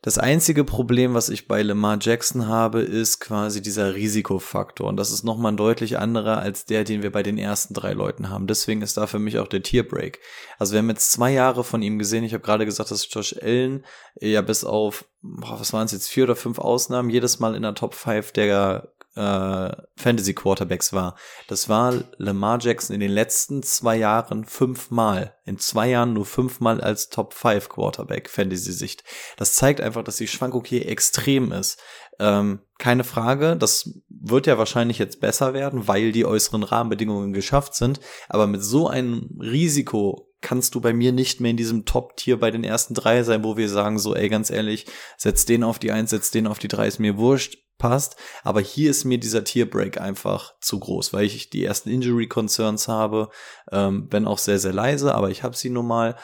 Das 0.00 0.18
einzige 0.18 0.62
Problem, 0.62 1.14
was 1.14 1.28
ich 1.30 1.48
bei 1.48 1.62
Lamar 1.62 1.98
Jackson 2.00 2.46
habe, 2.46 2.82
ist 2.82 3.18
quasi 3.18 3.60
dieser 3.60 3.96
Risikofaktor. 3.96 4.86
Und 4.86 4.96
das 4.96 5.10
ist 5.10 5.24
nochmal 5.24 5.50
ein 5.50 5.56
deutlich 5.56 5.98
anderer 5.98 6.38
als 6.38 6.66
der, 6.66 6.84
den 6.84 7.02
wir 7.02 7.10
bei 7.10 7.24
den 7.24 7.36
ersten 7.36 7.74
drei 7.74 7.94
Leuten 7.94 8.30
haben. 8.30 8.46
Deswegen 8.46 8.82
ist 8.82 8.96
da 8.96 9.08
für 9.08 9.18
mich 9.18 9.40
auch 9.40 9.48
der 9.48 9.64
Tierbreak. 9.64 10.20
Also 10.60 10.74
wir 10.74 10.78
haben 10.78 10.90
jetzt 10.90 11.10
zwei 11.10 11.32
Jahre 11.32 11.64
von 11.64 11.82
ihm 11.82 11.98
gesehen. 11.98 12.22
Ich 12.22 12.34
habe 12.34 12.44
gerade 12.44 12.66
gesagt, 12.66 12.92
dass 12.92 13.12
Josh 13.12 13.34
Allen 13.42 13.84
ja 14.20 14.42
bis 14.42 14.62
auf, 14.62 15.06
boah, 15.22 15.58
was 15.58 15.72
waren 15.72 15.86
es 15.86 15.92
jetzt, 15.92 16.08
vier 16.08 16.22
oder 16.22 16.36
fünf 16.36 16.60
Ausnahmen, 16.60 17.10
jedes 17.10 17.40
Mal 17.40 17.56
in 17.56 17.62
der 17.62 17.74
Top 17.74 17.94
5 17.94 18.30
der 18.30 18.92
äh, 19.16 19.74
Fantasy 19.96 20.34
Quarterbacks 20.34 20.92
war. 20.92 21.16
Das 21.48 21.68
war 21.68 22.04
Lamar 22.18 22.58
Jackson 22.60 22.94
in 22.94 23.00
den 23.00 23.10
letzten 23.10 23.62
zwei 23.62 23.96
Jahren 23.96 24.44
fünfmal. 24.44 25.34
In 25.44 25.58
zwei 25.58 25.88
Jahren 25.88 26.12
nur 26.12 26.26
fünfmal 26.26 26.80
als 26.80 27.08
Top 27.08 27.32
5 27.32 27.68
Quarterback 27.68 28.28
Fantasy 28.28 28.72
Sicht. 28.72 29.04
Das 29.36 29.54
zeigt 29.54 29.80
einfach, 29.80 30.04
dass 30.04 30.16
die 30.16 30.28
Schwankung 30.28 30.64
hier 30.64 30.88
extrem 30.88 31.52
ist. 31.52 31.80
Ähm, 32.18 32.60
keine 32.78 33.04
Frage, 33.04 33.56
das 33.56 34.00
wird 34.08 34.46
ja 34.46 34.58
wahrscheinlich 34.58 34.98
jetzt 34.98 35.20
besser 35.20 35.54
werden, 35.54 35.88
weil 35.88 36.12
die 36.12 36.26
äußeren 36.26 36.62
Rahmenbedingungen 36.62 37.32
geschafft 37.32 37.74
sind. 37.74 38.00
Aber 38.28 38.46
mit 38.46 38.62
so 38.62 38.88
einem 38.88 39.38
Risiko 39.40 40.25
kannst 40.46 40.76
du 40.76 40.80
bei 40.80 40.92
mir 40.92 41.10
nicht 41.10 41.40
mehr 41.40 41.50
in 41.50 41.56
diesem 41.56 41.86
Top-Tier 41.86 42.38
bei 42.38 42.52
den 42.52 42.62
ersten 42.62 42.94
drei 42.94 43.24
sein, 43.24 43.42
wo 43.42 43.56
wir 43.56 43.68
sagen 43.68 43.98
so, 43.98 44.14
ey, 44.14 44.28
ganz 44.28 44.48
ehrlich, 44.48 44.86
setz 45.16 45.44
den 45.44 45.64
auf 45.64 45.80
die 45.80 45.90
eins, 45.90 46.10
setz 46.10 46.30
den 46.30 46.46
auf 46.46 46.60
die 46.60 46.68
drei, 46.68 46.86
ist 46.86 47.00
mir 47.00 47.18
wurscht, 47.18 47.58
passt. 47.78 48.14
Aber 48.44 48.60
hier 48.60 48.92
ist 48.92 49.04
mir 49.04 49.18
dieser 49.18 49.42
Tierbreak 49.42 50.00
einfach 50.00 50.54
zu 50.60 50.78
groß, 50.78 51.12
weil 51.12 51.24
ich 51.24 51.50
die 51.50 51.64
ersten 51.64 51.90
Injury-Concerns 51.90 52.86
habe, 52.86 53.30
ähm, 53.72 54.06
wenn 54.10 54.24
auch 54.24 54.38
sehr, 54.38 54.60
sehr 54.60 54.72
leise, 54.72 55.16
aber 55.16 55.30
ich 55.30 55.42
habe 55.42 55.56
sie 55.56 55.68
nun 55.68 55.88
mal 55.88 56.14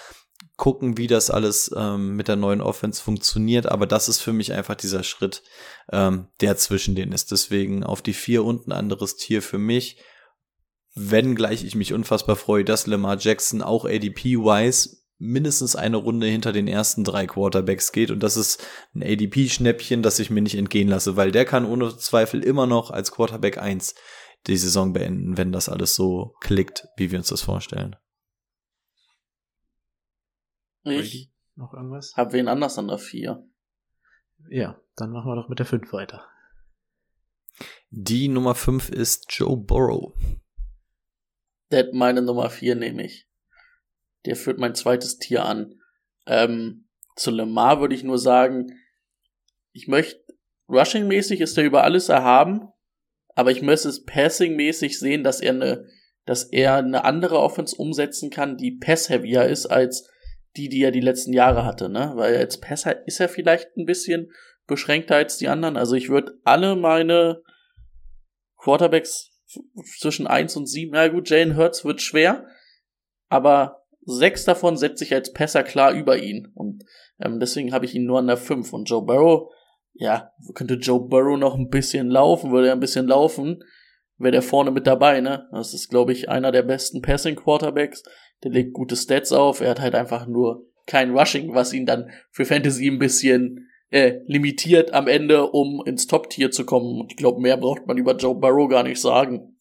gucken, 0.57 0.99
wie 0.99 1.09
das 1.09 1.29
alles 1.29 1.75
ähm, 1.77 2.15
mit 2.15 2.29
der 2.29 2.37
neuen 2.37 2.61
Offense 2.61 3.03
funktioniert. 3.03 3.67
Aber 3.67 3.89
das 3.89 4.09
ist 4.09 4.21
für 4.21 4.33
mich 4.33 4.53
einfach 4.53 4.77
dieser 4.77 5.03
Schritt, 5.03 5.43
ähm, 5.91 6.29
der 6.41 6.57
zwischen 6.57 6.95
denen 6.95 7.11
ist. 7.11 7.33
Deswegen 7.33 7.83
auf 7.83 8.03
die 8.03 8.15
vier 8.15 8.45
und 8.45 8.69
ein 8.69 8.73
anderes 8.73 9.17
Tier 9.17 9.43
für 9.43 9.59
mich. 9.59 9.97
Wenn 10.95 11.35
gleich 11.35 11.65
ich 11.65 11.75
mich 11.75 11.93
unfassbar 11.93 12.37
freue, 12.37 12.65
dass 12.65 12.87
Lamar 12.87 13.19
Jackson 13.19 13.63
auch 13.63 13.85
ADP-wise 13.85 15.03
mindestens 15.23 15.77
eine 15.77 15.97
Runde 15.97 16.27
hinter 16.27 16.53
den 16.53 16.67
ersten 16.67 17.05
drei 17.05 17.27
Quarterbacks 17.27 17.93
geht. 17.93 18.11
Und 18.11 18.23
das 18.23 18.37
ist 18.37 18.67
ein 18.95 19.03
ADP-Schnäppchen, 19.03 20.03
das 20.03 20.19
ich 20.19 20.31
mir 20.31 20.43
nicht 20.43 20.57
entgehen 20.57 20.89
lasse, 20.89 21.17
weil 21.17 21.31
der 21.31 21.45
kann 21.45 21.65
ohne 21.65 21.97
Zweifel 21.97 22.43
immer 22.43 22.67
noch 22.67 22.91
als 22.91 23.13
Quarterback 23.13 23.59
1 23.59 23.95
die 24.49 24.57
Saison 24.57 24.93
beenden, 24.93 25.37
wenn 25.37 25.53
das 25.53 25.69
alles 25.69 25.95
so 25.95 26.35
klickt, 26.41 26.89
wie 26.97 27.13
wir 27.13 27.19
uns 27.19 27.29
das 27.29 27.43
vorstellen. 27.43 27.95
Ich 30.85 31.31
Noch 31.55 31.73
irgendwas? 31.73 32.15
habe 32.17 32.33
wen 32.33 32.49
anders 32.49 32.77
an 32.77 32.89
der 32.89 32.99
4. 32.99 33.47
Ja, 34.51 34.81
dann 34.97 35.13
machen 35.13 35.31
wir 35.31 35.37
doch 35.37 35.49
mit 35.49 35.61
der 35.61 35.67
5 35.67 35.93
weiter. 35.93 36.27
Die 37.91 38.27
Nummer 38.27 38.57
5 38.57 38.89
ist 38.89 39.27
Joe 39.29 39.57
Burrow. 39.57 40.15
Der 41.73 41.81
hat 41.81 41.93
meine 41.95 42.23
Nummer 42.23 42.51
4 42.51 42.77
nehme 42.77 43.05
ich. 43.05 43.27
Der 44.27 44.37
führt 44.37 44.59
mein 44.59 44.75
zweites 44.75 45.19
Tier 45.19 45.45
an. 45.45 45.81
Ähm, 46.27 46.87
zu 47.17 47.31
Lemar 47.31 47.81
würde 47.81 47.95
ich 47.95 48.05
nur 48.05 48.19
sagen, 48.19 48.79
ich 49.73 49.89
möchte, 49.89 50.21
rushing-mäßig 50.69 51.41
ist 51.41 51.57
er 51.59 51.65
über 51.65 51.83
alles 51.83 52.09
erhaben, 52.09 52.69
aber 53.35 53.51
ich 53.51 53.63
möchte 53.63 53.89
es 53.89 54.05
passing-mäßig 54.05 54.99
sehen, 54.99 55.25
dass 55.25 55.41
er 55.41 55.53
eine, 55.53 55.89
dass 56.27 56.45
er 56.45 56.77
eine 56.77 57.05
andere 57.05 57.41
Offense 57.41 57.75
umsetzen 57.75 58.31
kann, 58.31 58.57
die 58.57 58.79
pass-heavier 58.79 59.47
ist 59.47 59.67
als 59.67 60.09
die, 60.57 60.69
die 60.69 60.83
er 60.83 60.91
die 60.91 61.01
letzten 61.01 61.33
Jahre 61.33 61.65
hatte, 61.65 61.89
ne? 61.89 62.13
Weil 62.15 62.37
als 62.37 62.61
Passer 62.61 63.07
ist 63.07 63.19
er 63.19 63.31
vielleicht 63.31 63.77
ein 63.77 63.87
bisschen 63.87 64.31
beschränkter 64.67 65.17
als 65.17 65.39
die 65.39 65.49
anderen. 65.49 65.79
Also 65.79 65.97
ich 65.97 66.11
würde 66.11 66.39
alle 66.45 66.77
meine 66.77 67.43
Quarterbacks 68.59 69.32
zwischen 69.99 70.27
eins 70.27 70.57
und 70.57 70.67
sieben, 70.67 70.93
na 70.93 71.09
gut, 71.09 71.31
Jalen 71.31 71.57
Hurts 71.57 71.85
wird 71.85 72.01
schwer, 72.01 72.47
aber 73.29 73.83
sechs 74.05 74.45
davon 74.45 74.77
setze 74.77 75.05
ich 75.05 75.15
als 75.15 75.33
Passer 75.33 75.63
klar 75.63 75.93
über 75.93 76.19
ihn. 76.19 76.53
Und 76.55 76.85
ähm, 77.21 77.39
deswegen 77.39 77.73
habe 77.73 77.85
ich 77.85 77.95
ihn 77.95 78.05
nur 78.05 78.19
an 78.19 78.27
der 78.27 78.37
fünf. 78.37 78.73
Und 78.73 78.89
Joe 78.89 79.05
Burrow, 79.05 79.51
ja, 79.95 80.33
könnte 80.55 80.75
Joe 80.75 81.01
Burrow 81.01 81.39
noch 81.39 81.55
ein 81.55 81.69
bisschen 81.69 82.09
laufen, 82.09 82.51
würde 82.51 82.69
er 82.69 82.75
ein 82.75 82.81
bisschen 82.81 83.07
laufen, 83.07 83.63
wäre 84.19 84.33
der 84.33 84.43
vorne 84.43 84.71
mit 84.71 84.87
dabei, 84.87 85.21
ne? 85.21 85.49
Das 85.53 85.75
ist, 85.75 85.89
glaube 85.89 86.13
ich, 86.13 86.29
einer 86.29 86.53
der 86.53 86.63
besten 86.63 87.03
Passing 87.03 87.37
Quarterbacks. 87.37 88.03
Der 88.43 88.51
legt 88.51 88.73
gute 88.73 88.97
Stats 88.97 89.33
auf. 89.33 89.61
Er 89.61 89.71
hat 89.71 89.81
halt 89.81 89.95
einfach 89.95 90.27
nur 90.27 90.67
kein 90.87 91.17
Rushing, 91.17 91.55
was 91.55 91.73
ihn 91.73 91.87
dann 91.87 92.11
für 92.31 92.45
Fantasy 92.45 92.89
ein 92.89 92.99
bisschen 92.99 93.69
äh, 93.93 94.21
limitiert 94.27 94.95
am 94.95 95.07
Ende, 95.07 95.47
um 95.51 95.85
ins 95.85 96.07
Top-Tier 96.07 96.51
zu 96.51 96.65
kommen. 96.65 97.01
Und 97.01 97.13
ich 97.13 97.17
glaube, 97.17 97.41
mehr 97.41 97.57
braucht 97.57 97.87
man 97.87 97.99
über 97.99 98.17
Joe 98.17 98.35
Burrow 98.35 98.69
gar 98.69 98.83
nicht 98.83 99.01
sagen. 99.01 99.59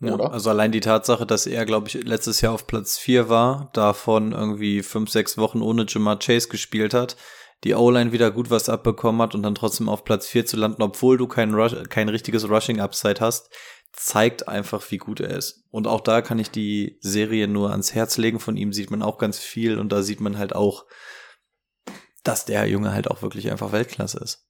Ja, 0.00 0.14
also 0.14 0.50
allein 0.50 0.70
die 0.70 0.80
Tatsache, 0.80 1.26
dass 1.26 1.46
er, 1.46 1.64
glaube 1.64 1.88
ich, 1.88 1.94
letztes 1.94 2.40
Jahr 2.40 2.52
auf 2.52 2.68
Platz 2.68 2.98
4 2.98 3.28
war, 3.28 3.70
davon 3.72 4.30
irgendwie 4.32 4.82
fünf, 4.82 5.10
sechs 5.10 5.38
Wochen 5.38 5.60
ohne 5.60 5.86
Jamar 5.88 6.20
Chase 6.20 6.48
gespielt 6.48 6.94
hat, 6.94 7.16
die 7.64 7.74
O-Line 7.74 8.12
wieder 8.12 8.30
gut 8.30 8.50
was 8.50 8.68
abbekommen 8.68 9.20
hat 9.20 9.34
und 9.34 9.42
dann 9.42 9.54
trotzdem 9.54 9.88
auf 9.88 10.04
Platz 10.04 10.26
4 10.28 10.46
zu 10.46 10.56
landen, 10.56 10.82
obwohl 10.82 11.16
du 11.16 11.26
kein, 11.26 11.54
Rush, 11.54 11.74
kein 11.88 12.08
richtiges 12.08 12.48
Rushing-Upside 12.48 13.20
hast, 13.20 13.50
zeigt 13.92 14.48
einfach, 14.48 14.90
wie 14.90 14.98
gut 14.98 15.20
er 15.20 15.30
ist. 15.30 15.64
Und 15.70 15.86
auch 15.86 16.00
da 16.00 16.22
kann 16.22 16.38
ich 16.38 16.50
die 16.50 16.98
Serie 17.00 17.48
nur 17.48 17.70
ans 17.70 17.94
Herz 17.94 18.16
legen. 18.16 18.38
Von 18.38 18.56
ihm 18.56 18.72
sieht 18.72 18.90
man 18.90 19.02
auch 19.02 19.18
ganz 19.18 19.38
viel 19.38 19.78
und 19.78 19.90
da 19.90 20.02
sieht 20.02 20.20
man 20.20 20.38
halt 20.38 20.54
auch, 20.54 20.86
dass 22.22 22.44
der 22.44 22.66
Junge 22.66 22.92
halt 22.92 23.10
auch 23.10 23.22
wirklich 23.22 23.50
einfach 23.50 23.72
Weltklasse 23.72 24.18
ist. 24.18 24.46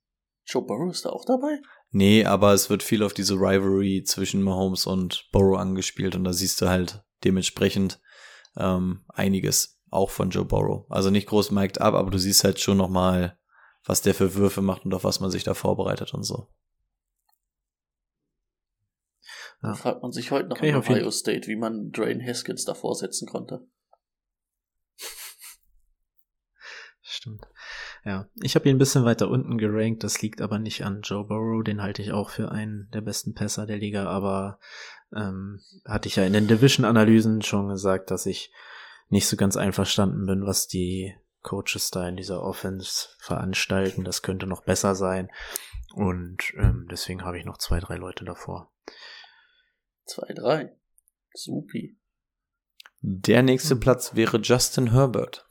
Joe 0.47 0.65
Burrow 0.65 0.91
ist 0.91 1.05
da 1.05 1.11
auch 1.11 1.25
dabei? 1.27 1.61
Nee, 1.91 2.25
aber 2.25 2.53
es 2.53 2.71
wird 2.71 2.83
viel 2.83 3.03
auf 3.03 3.15
diese 3.15 3.35
Rivalry 3.35 4.03
zwischen 4.05 4.43
Mahomes 4.43 4.87
und 4.87 5.29
Burrow 5.33 5.59
angespielt 5.59 6.15
und 6.15 6.25
da 6.25 6.33
siehst 6.33 6.61
du 6.61 6.69
halt 6.69 7.03
dementsprechend 7.25 8.01
ähm, 8.57 9.05
einiges 9.09 9.78
auch 9.91 10.11
von 10.11 10.31
Joe 10.31 10.45
Burrow. 10.45 10.87
Also 10.91 11.11
nicht 11.11 11.29
groß 11.29 11.51
mic'd 11.51 11.81
up, 11.81 11.95
aber 11.95 12.11
du 12.11 12.19
siehst 12.19 12.45
halt 12.45 12.61
schon 12.61 12.77
noch 12.77 12.89
mal, 12.89 13.39
was 13.85 14.03
der 14.03 14.15
für 14.15 14.35
Würfe 14.35 14.63
macht 14.63 14.85
und 14.85 14.95
auf 14.95 15.05
was 15.05 15.21
man 15.21 15.31
sich 15.31 15.45
da 15.45 15.55
vorbereitet 15.55 16.15
und 16.15 16.25
so. 16.25 16.49
Ja. 19.63 19.71
Da 19.71 19.75
fragt 19.75 20.03
man 20.03 20.13
sich 20.13 20.31
heute 20.31 20.49
noch 20.49 20.63
in 20.63 20.77
Ohio 20.77 21.11
State, 21.11 21.49
wie 21.49 21.57
man 21.57 21.91
Drain 21.91 22.25
Haskins 22.25 22.65
davor 22.65 22.95
setzen 22.95 23.27
konnte. 23.27 23.67
Stimmt. 27.03 27.49
Ja, 28.05 28.29
ich 28.41 28.55
habe 28.55 28.69
ihn 28.69 28.77
ein 28.77 28.79
bisschen 28.79 29.05
weiter 29.05 29.29
unten 29.29 29.59
gerankt. 29.59 30.05
Das 30.05 30.23
liegt 30.23 30.41
aber 30.41 30.59
nicht 30.59 30.85
an 30.85 31.03
Joe 31.03 31.27
Burrow. 31.27 31.65
Den 31.65 31.83
halte 31.83 32.03
ich 32.03 32.13
auch 32.13 32.31
für 32.31 32.51
einen 32.51 32.89
der 32.93 33.01
besten 33.01 33.35
Pässer 33.35 33.67
der 33.67 33.79
Liga. 33.79 34.07
Aber 34.07 34.61
ähm, 35.15 35.61
hatte 35.85 36.09
ich 36.09 36.17
ja 36.17 36.25
in 36.25 36.33
den 36.33 36.47
Division-Analysen 36.47 37.43
schon 37.43 37.69
gesagt, 37.69 38.11
dass 38.11 38.27
ich 38.27 38.53
nicht 39.09 39.27
so 39.27 39.37
ganz 39.37 39.57
einverstanden 39.57 40.27
bin, 40.27 40.47
was 40.47 40.67
die 40.67 41.15
Coaches 41.43 41.91
da 41.91 42.09
in 42.09 42.17
dieser 42.17 42.43
Offense 42.43 43.09
veranstalten. 43.19 44.05
Das 44.05 44.23
könnte 44.23 44.47
noch 44.47 44.63
besser 44.63 44.95
sein. 44.95 45.31
Und 45.95 46.53
ähm, 46.57 46.87
deswegen 46.91 47.25
habe 47.25 47.39
ich 47.39 47.45
noch 47.45 47.59
zwei, 47.59 47.81
drei 47.81 47.97
Leute 47.97 48.25
davor. 48.25 48.73
Zwei, 50.05 50.33
drei. 50.35 50.77
Supi. 51.33 51.99
Der 53.01 53.43
nächste 53.43 53.75
hm. 53.75 53.81
Platz 53.81 54.15
wäre 54.15 54.39
Justin 54.39 54.93
Herbert. 54.93 55.49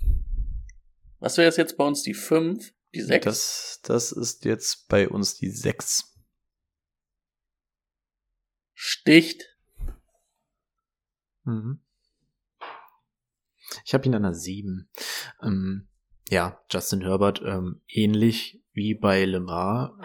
Was 1.20 1.38
wäre 1.38 1.54
jetzt 1.56 1.78
bei 1.78 1.84
uns 1.86 2.04
die 2.04 2.14
fünf? 2.14 2.74
Die 2.94 3.02
sechs? 3.02 3.26
Das, 3.26 3.80
das 3.84 4.12
ist 4.12 4.46
jetzt 4.46 4.88
bei 4.88 5.10
uns 5.10 5.36
die 5.36 5.50
sechs. 5.50 6.16
Sticht. 8.74 9.58
Mhm. 11.44 11.82
Ich 13.86 13.94
habe 13.94 14.06
ihn 14.06 14.16
an 14.16 14.24
der 14.24 14.34
sieben. 14.34 14.90
Ähm, 15.42 15.88
ja, 16.30 16.60
Justin 16.70 17.02
Herbert, 17.02 17.42
ähm, 17.46 17.82
ähnlich 17.88 18.62
wie 18.74 18.94
bei 18.94 19.26
Lemar, 19.26 19.98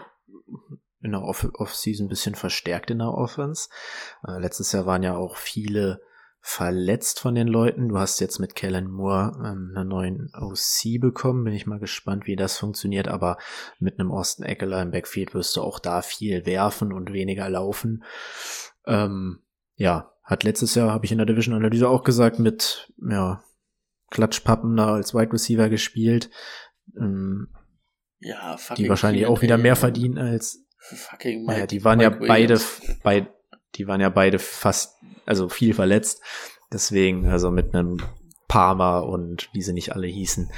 in 1.00 1.12
der 1.12 1.22
Off-Season 1.22 2.06
ein 2.06 2.08
bisschen 2.08 2.34
verstärkt 2.34 2.90
in 2.90 2.98
der 2.98 3.12
Offense. 3.12 3.68
Äh, 4.26 4.38
letztes 4.38 4.72
Jahr 4.72 4.86
waren 4.86 5.02
ja 5.02 5.16
auch 5.16 5.36
viele 5.36 6.00
verletzt 6.40 7.20
von 7.20 7.36
den 7.36 7.46
Leuten. 7.46 7.88
Du 7.88 7.98
hast 7.98 8.20
jetzt 8.20 8.40
mit 8.40 8.56
Kellen 8.56 8.90
Moore 8.90 9.32
ähm, 9.44 9.72
einen 9.74 9.88
neuen 9.88 10.32
OC 10.34 11.00
bekommen. 11.00 11.44
Bin 11.44 11.54
ich 11.54 11.66
mal 11.66 11.78
gespannt, 11.78 12.26
wie 12.26 12.36
das 12.36 12.58
funktioniert. 12.58 13.08
Aber 13.08 13.38
mit 13.78 13.98
einem 13.98 14.10
Austin 14.10 14.44
Eckler 14.44 14.82
im 14.82 14.90
Backfield 14.90 15.34
wirst 15.34 15.56
du 15.56 15.62
auch 15.62 15.78
da 15.78 16.02
viel 16.02 16.44
werfen 16.44 16.92
und 16.92 17.12
weniger 17.12 17.48
laufen. 17.48 18.04
Ähm, 18.86 19.40
ja, 19.76 20.12
hat 20.24 20.42
letztes 20.42 20.74
Jahr, 20.74 20.90
habe 20.90 21.04
ich 21.04 21.12
in 21.12 21.18
der 21.18 21.26
Division-Analyse 21.26 21.88
auch 21.88 22.02
gesagt, 22.02 22.38
mit 22.40 22.92
ja, 23.08 23.42
Klatschpappen 24.12 24.76
da 24.76 24.94
als 24.94 25.14
Wide 25.14 25.32
Receiver 25.32 25.68
gespielt. 25.68 26.30
Ähm, 26.96 27.48
ja, 28.20 28.56
die 28.76 28.88
wahrscheinlich 28.88 29.26
auch 29.26 29.42
wieder 29.42 29.58
mehr 29.58 29.74
verdienen 29.74 30.18
als 30.18 30.64
Fucking 30.78 31.44
Mike, 31.44 31.60
ja, 31.60 31.66
die 31.66 31.84
waren 31.84 31.98
Mike 31.98 32.18
ja 32.20 32.26
beide, 32.26 32.60
bei, 33.02 33.28
die 33.74 33.86
waren 33.86 34.00
ja 34.00 34.10
beide 34.10 34.38
fast, 34.38 34.96
also 35.26 35.48
viel 35.48 35.74
verletzt. 35.74 36.22
Deswegen, 36.72 37.26
also 37.28 37.50
mit 37.50 37.74
einem 37.74 37.98
Parma 38.48 38.98
und 39.00 39.48
wie 39.52 39.62
sie 39.62 39.72
nicht 39.72 39.92
alle 39.92 40.06
hießen. 40.06 40.50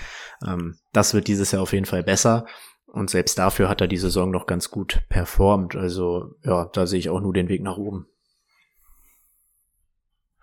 Ähm, 0.47 0.79
das 0.93 1.15
wird 1.15 1.29
dieses 1.29 1.53
Jahr 1.53 1.63
auf 1.63 1.73
jeden 1.73 1.87
Fall 1.87 2.03
besser. 2.03 2.47
Und 2.87 3.11
selbst 3.11 3.39
dafür 3.39 3.69
hat 3.69 3.81
er 3.81 3.89
die 3.89 3.97
Saison 3.97 4.31
noch 4.31 4.47
ganz 4.47 4.71
gut 4.71 5.03
performt. 5.09 5.75
Also, 5.77 6.37
ja, 6.45 6.67
da 6.73 6.87
sehe 6.87 6.99
ich 6.99 7.11
auch 7.11 7.21
nur 7.21 7.33
den 7.33 7.49
Weg 7.49 7.63
nach 7.63 7.77
oben. 7.77 8.07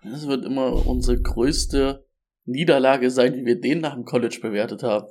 Das 0.02 0.26
wird 0.26 0.44
immer 0.44 0.86
unsere 0.86 1.20
größte 1.20 2.06
Niederlage 2.44 3.10
sein, 3.10 3.34
wie 3.34 3.46
wir 3.46 3.60
den 3.60 3.80
nach 3.80 3.94
dem 3.94 4.04
College 4.04 4.38
bewertet 4.40 4.82
haben. 4.82 5.06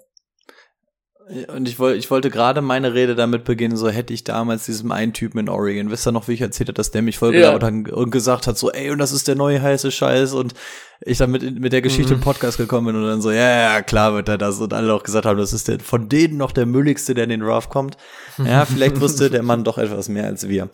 Und 1.56 1.68
ich, 1.68 1.80
wollte, 1.80 1.98
ich 1.98 2.12
wollte 2.12 2.30
gerade 2.30 2.62
meine 2.62 2.94
Rede 2.94 3.16
damit 3.16 3.46
beginnen, 3.46 3.78
so 3.78 3.90
hätte 3.90 4.14
ich 4.14 4.24
damals 4.24 4.66
diesem 4.66 4.92
einen 4.92 5.14
Typen 5.14 5.40
in 5.40 5.50
Oregon, 5.50 5.90
wisst 5.90 6.06
ihr 6.06 6.12
noch, 6.12 6.28
wie 6.28 6.34
ich 6.34 6.42
erzählt 6.42 6.68
habe, 6.68 6.74
dass 6.74 6.92
der 6.92 7.04
mich 7.04 7.20
voll 7.20 7.34
ja. 7.36 7.56
und 7.56 8.12
gesagt 8.12 8.48
hat, 8.48 8.58
so, 8.58 8.72
ey, 8.72 8.90
und 8.90 8.98
das 8.98 9.14
ist 9.14 9.28
der 9.28 9.36
neue 9.36 9.62
heiße 9.62 9.92
Scheiß 9.92 10.34
und 10.34 10.56
ich 11.00 11.20
dann 11.20 11.32
mit, 11.32 11.60
mit 11.60 11.72
der 11.72 11.82
Geschichte 11.82 12.14
mhm. 12.14 12.20
im 12.20 12.24
Podcast 12.24 12.58
gekommen 12.58 12.88
bin 12.88 12.96
und 12.96 13.08
dann 13.08 13.22
so, 13.22 13.32
ja, 13.32 13.76
ja, 13.76 13.82
klar 13.82 14.14
wird 14.14 14.28
er 14.28 14.38
das 14.38 14.60
und 14.60 14.74
alle 14.74 14.94
auch 14.94 15.04
gesagt 15.04 15.26
haben, 15.26 15.38
das 15.38 15.54
ist 15.54 15.68
der, 15.68 15.80
von 15.80 16.10
denen 16.10 16.38
noch 16.38 16.52
der 16.52 16.66
mülligste, 16.66 17.14
der 17.14 17.26
in 17.26 17.30
den 17.30 17.42
Draft 17.42 17.70
kommt. 17.70 17.98
Ja, 18.44 18.66
vielleicht 18.66 19.00
wusste 19.00 19.30
der 19.30 19.44
Mann 19.44 19.64
doch 19.64 19.78
etwas 19.78 20.10
mehr 20.10 20.26
als 20.26 20.50
wir. 20.50 20.70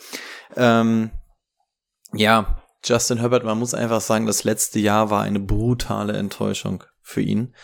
Ähm, 0.55 1.11
ja, 2.13 2.63
Justin 2.83 3.19
Herbert, 3.19 3.43
man 3.43 3.59
muss 3.59 3.73
einfach 3.73 4.01
sagen, 4.01 4.25
das 4.25 4.43
letzte 4.43 4.79
Jahr 4.79 5.09
war 5.09 5.23
eine 5.23 5.39
brutale 5.39 6.13
Enttäuschung 6.13 6.83
für 7.01 7.21
ihn. 7.21 7.55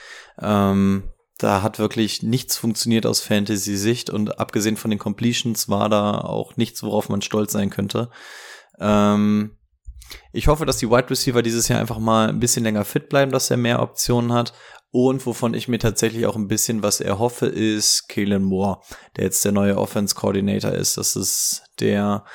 Ähm, 0.41 1.03
da 1.37 1.61
hat 1.61 1.79
wirklich 1.79 2.23
nichts 2.23 2.57
funktioniert 2.57 3.05
aus 3.05 3.21
Fantasy-Sicht 3.21 4.09
und 4.09 4.39
abgesehen 4.39 4.77
von 4.77 4.91
den 4.91 4.99
Completions 4.99 5.67
war 5.69 5.89
da 5.89 6.19
auch 6.19 6.57
nichts, 6.57 6.83
worauf 6.83 7.09
man 7.09 7.21
stolz 7.21 7.51
sein 7.51 7.69
könnte. 7.69 8.09
Ähm, 8.79 9.57
ich 10.31 10.47
hoffe, 10.47 10.65
dass 10.65 10.77
die 10.77 10.89
Wide 10.89 11.09
Receiver 11.09 11.41
dieses 11.41 11.67
Jahr 11.67 11.79
einfach 11.79 11.99
mal 11.99 12.29
ein 12.29 12.39
bisschen 12.39 12.63
länger 12.63 12.85
fit 12.85 13.09
bleiben, 13.09 13.31
dass 13.31 13.49
er 13.49 13.57
mehr 13.57 13.81
Optionen 13.81 14.33
hat. 14.33 14.53
Und 14.91 15.25
wovon 15.25 15.55
ich 15.55 15.67
mir 15.67 15.79
tatsächlich 15.79 16.27
auch 16.27 16.35
ein 16.35 16.47
bisschen 16.47 16.83
was 16.83 17.01
erhoffe, 17.01 17.47
ist 17.47 18.07
Kalen 18.09 18.43
Moore, 18.43 18.79
der 19.17 19.23
jetzt 19.23 19.43
der 19.43 19.51
neue 19.51 19.77
Offense 19.77 20.13
Coordinator 20.13 20.71
ist. 20.71 20.97
Das 20.97 21.15
ist 21.15 21.63
der 21.79 22.25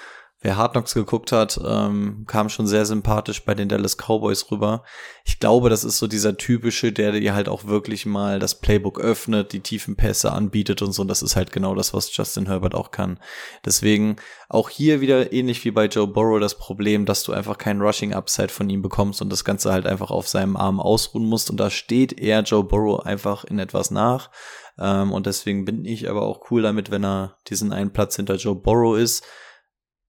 Wer 0.41 0.57
Hard 0.57 0.75
Knocks 0.75 0.95
geguckt 0.95 1.33
hat, 1.33 1.61
ähm, 1.67 2.23
kam 2.29 2.49
schon 2.49 2.69
sehr 2.69 2.87
sympathisch 2.87 3.45
bei 3.45 3.57
den 3.57 3.69
Dallas 3.69 3.97
Cowboys 3.97 4.53
rüber. 4.53 4.85
Ich 5.25 5.41
glaube, 5.41 5.69
das 5.69 5.83
ist 5.83 5.99
so 5.99 6.07
dieser 6.07 6.37
typische, 6.37 6.93
der 6.93 7.11
dir 7.11 7.35
halt 7.35 7.49
auch 7.49 7.65
wirklich 7.65 8.07
mal 8.07 8.39
das 8.39 8.61
Playbook 8.61 9.01
öffnet, 9.01 9.53
die 9.53 9.61
tiefen 9.61 9.97
Pässe 9.97 10.31
anbietet 10.31 10.81
und 10.81 10.93
so. 10.93 11.03
Und 11.03 11.09
das 11.09 11.23
ist 11.23 11.35
halt 11.35 11.51
genau 11.51 11.75
das, 11.75 11.93
was 11.93 12.17
Justin 12.17 12.47
Herbert 12.47 12.77
auch 12.77 12.93
kann. 12.93 13.19
Deswegen 13.65 14.15
auch 14.49 14.71
hier 14.71 15.01
wieder 15.01 15.33
ähnlich 15.33 15.65
wie 15.65 15.73
bei 15.73 15.87
Joe 15.87 16.07
Burrow 16.07 16.39
das 16.39 16.57
Problem, 16.57 17.05
dass 17.05 17.25
du 17.25 17.33
einfach 17.33 17.59
keinen 17.59 17.83
Rushing 17.83 18.15
Upside 18.15 18.51
von 18.51 18.71
ihm 18.71 18.81
bekommst 18.81 19.21
und 19.21 19.31
das 19.31 19.45
Ganze 19.45 19.73
halt 19.73 19.87
einfach 19.87 20.13
auf 20.13 20.29
seinem 20.29 20.57
Arm 20.57 20.79
ausruhen 20.79 21.29
musst. 21.29 21.51
Und 21.51 21.59
da 21.59 21.69
steht 21.69 22.21
er 22.21 22.43
Joe 22.43 22.63
Burrow 22.63 23.05
einfach 23.05 23.43
in 23.43 23.59
etwas 23.59 23.91
nach. 23.91 24.31
Ähm, 24.79 25.11
und 25.11 25.27
deswegen 25.27 25.65
bin 25.65 25.85
ich 25.85 26.09
aber 26.09 26.23
auch 26.23 26.49
cool 26.53 26.63
damit, 26.63 26.93
wenn 26.93 27.05
er 27.05 27.39
diesen 27.49 27.73
einen 27.73 27.93
Platz 27.93 28.15
hinter 28.15 28.37
Joe 28.37 28.55
Burrow 28.55 28.97
ist 28.97 29.25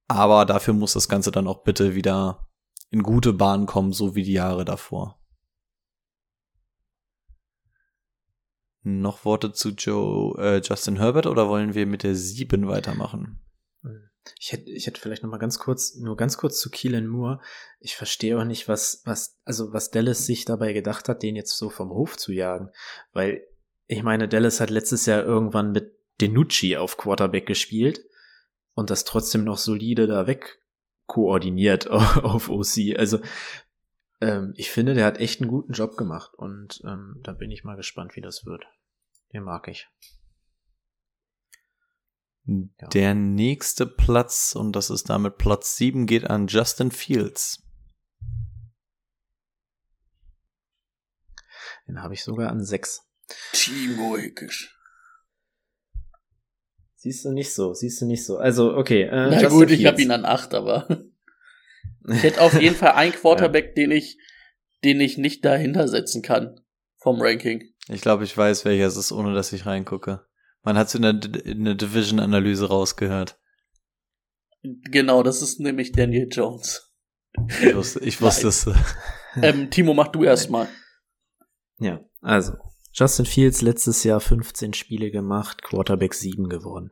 aber 0.10 0.45
dafür 0.45 0.74
muss 0.74 0.93
das 0.93 1.07
Ganze 1.07 1.32
dann 1.32 1.47
auch 1.47 1.64
bitte 1.64 1.93
wieder 1.95 2.49
in 2.89 3.03
gute 3.03 3.32
Bahnen 3.32 3.68
kommen, 3.68 3.93
so 3.93 4.16
wie 4.16 4.24
die 4.24 4.34
Jahre 4.34 4.66
davor. 4.66 5.22
Noch 8.82 9.24
Worte 9.24 9.53
zu 9.53 9.70
Joe, 9.70 10.36
äh, 10.39 10.62
Justin 10.64 10.97
Herbert 10.97 11.28
oder 11.28 11.47
wollen 11.47 11.76
wir 11.76 11.86
mit 11.86 12.01
der 12.01 12.16
7 12.16 12.68
weitermachen? 12.68 13.39
Ich 14.39 14.51
hätte, 14.51 14.72
ich 14.72 14.88
hätte 14.88 14.99
vielleicht 14.99 15.22
noch 15.22 15.30
mal 15.30 15.38
ganz 15.38 15.60
kurz, 15.60 15.95
nur 15.95 16.18
ganz 16.18 16.38
kurz 16.38 16.60
zu 16.60 16.72
Keelan 16.72 17.07
Moore. 17.07 17.39
Ich 17.80 17.95
verstehe 17.95 18.39
auch 18.39 18.45
nicht, 18.45 18.68
was, 18.68 19.03
was, 19.05 19.39
also 19.43 19.74
was 19.74 19.91
Dallas 19.91 20.26
sich 20.26 20.45
dabei 20.45 20.74
gedacht 20.74 21.07
hat, 21.07 21.22
den 21.22 21.36
jetzt 21.36 21.55
so 21.55 21.70
vom 21.70 21.89
Hof 21.89 22.18
zu 22.18 22.32
jagen. 22.32 22.70
Weil, 23.12 23.43
ich 23.86 24.01
meine, 24.01 24.28
Dallas 24.28 24.60
hat 24.60 24.72
letztes 24.72 25.05
Jahr 25.05 25.24
irgendwann 25.24 25.72
mit 25.72 25.93
Denucci 26.20 26.78
auf 26.78 26.97
Quarterback 26.97 27.45
gespielt 27.45 28.09
und 28.80 28.90
das 28.90 29.04
trotzdem 29.04 29.44
noch 29.44 29.58
solide 29.58 30.08
da 30.08 30.26
weg 30.26 30.64
koordiniert 31.06 31.88
auf 31.90 32.50
OC. 32.50 32.98
Also 32.98 33.20
ähm, 34.22 34.54
ich 34.56 34.72
finde, 34.72 34.94
der 34.94 35.06
hat 35.06 35.18
echt 35.18 35.42
einen 35.42 35.50
guten 35.50 35.74
Job 35.74 35.98
gemacht 35.98 36.34
und 36.36 36.82
ähm, 36.86 37.20
da 37.22 37.34
bin 37.34 37.52
ich 37.52 37.66
mal 37.66 37.76
gespannt, 37.76 38.16
wie 38.16 38.22
das 38.22 38.46
wird. 38.46 38.66
Den 39.34 39.44
mag 39.44 39.68
ich. 39.68 39.90
Ja. 42.46 42.88
Der 42.88 43.14
nächste 43.14 43.86
Platz, 43.86 44.56
und 44.56 44.72
das 44.76 44.90
ist 44.90 45.10
damit 45.10 45.38
Platz 45.38 45.76
7, 45.76 46.08
geht 46.08 46.30
an 46.30 46.48
Justin 46.48 46.90
Fields. 46.90 47.62
Den 51.88 52.02
habe 52.02 52.14
ich 52.14 52.24
sogar 52.24 52.50
an 52.50 52.64
6. 52.64 53.02
Timo 53.52 54.18
Hickisch. 54.18 54.79
Siehst 57.02 57.24
du 57.24 57.32
nicht 57.32 57.54
so, 57.54 57.74
siehst 57.74 58.02
du 58.02 58.06
nicht 58.06 58.26
so. 58.26 58.39
Also, 58.39 58.76
okay. 58.76 59.04
Äh, 59.04 59.30
Na 59.30 59.47
gut, 59.47 59.72
ich 59.72 59.86
habe 59.86 60.02
ihn 60.02 60.12
an 60.12 60.26
acht, 60.26 60.54
aber 60.54 60.86
ich 62.10 62.24
hätte 62.24 62.41
auf 62.41 62.60
jeden 62.62 62.76
Fall 62.76 62.91
einen 62.91 63.14
Quarterback, 63.14 63.68
ja. 63.68 63.74
den 63.76 63.91
ich, 63.91 64.18
den 64.84 65.00
ich 65.00 65.18
nicht 65.18 65.45
dahinter 65.45 65.88
setzen 65.88 66.22
kann 66.22 66.60
vom 66.97 67.22
Ranking. 67.22 67.64
Ich 67.88 68.02
glaube, 68.02 68.26
ich 68.26 68.38
weiß, 68.38 68.66
welcher 68.66 68.86
es 68.86 68.97
ist, 68.97 69.14
ohne 69.14 69.34
dass 69.34 69.54
ich 69.54 69.66
reingucke. 69.66 70.26
Man 70.62 70.78
hat 70.78 70.88
es 70.88 70.95
in 70.95 71.04
der, 71.04 71.45
in 71.45 71.64
der 71.64 71.76
Division-Analyse 71.76 72.68
rausgehört. 72.68 73.39
Genau, 74.62 75.24
das 75.24 75.41
ist 75.41 75.62
nämlich 75.62 75.93
Daniel 75.93 76.28
Jones. 76.30 76.91
Ich 77.62 77.74
wusste, 77.74 78.04
ich 78.04 78.22
wusste 78.22 78.50
es. 78.50 78.70
Ähm, 79.41 79.70
Timo, 79.70 79.93
mach 79.93 80.10
du 80.10 80.26
erst 80.26 80.50
mal. 80.50 80.68
Ja, 81.78 82.02
also 82.20 82.58
Justin 82.92 83.26
Fields 83.26 83.62
letztes 83.62 84.04
Jahr 84.04 84.20
15 84.20 84.74
Spiele 84.74 85.12
gemacht, 85.12 85.62
Quarterback 85.62 86.14
7 86.14 86.50
geworden. 86.50 86.92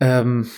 Ähm, 0.00 0.48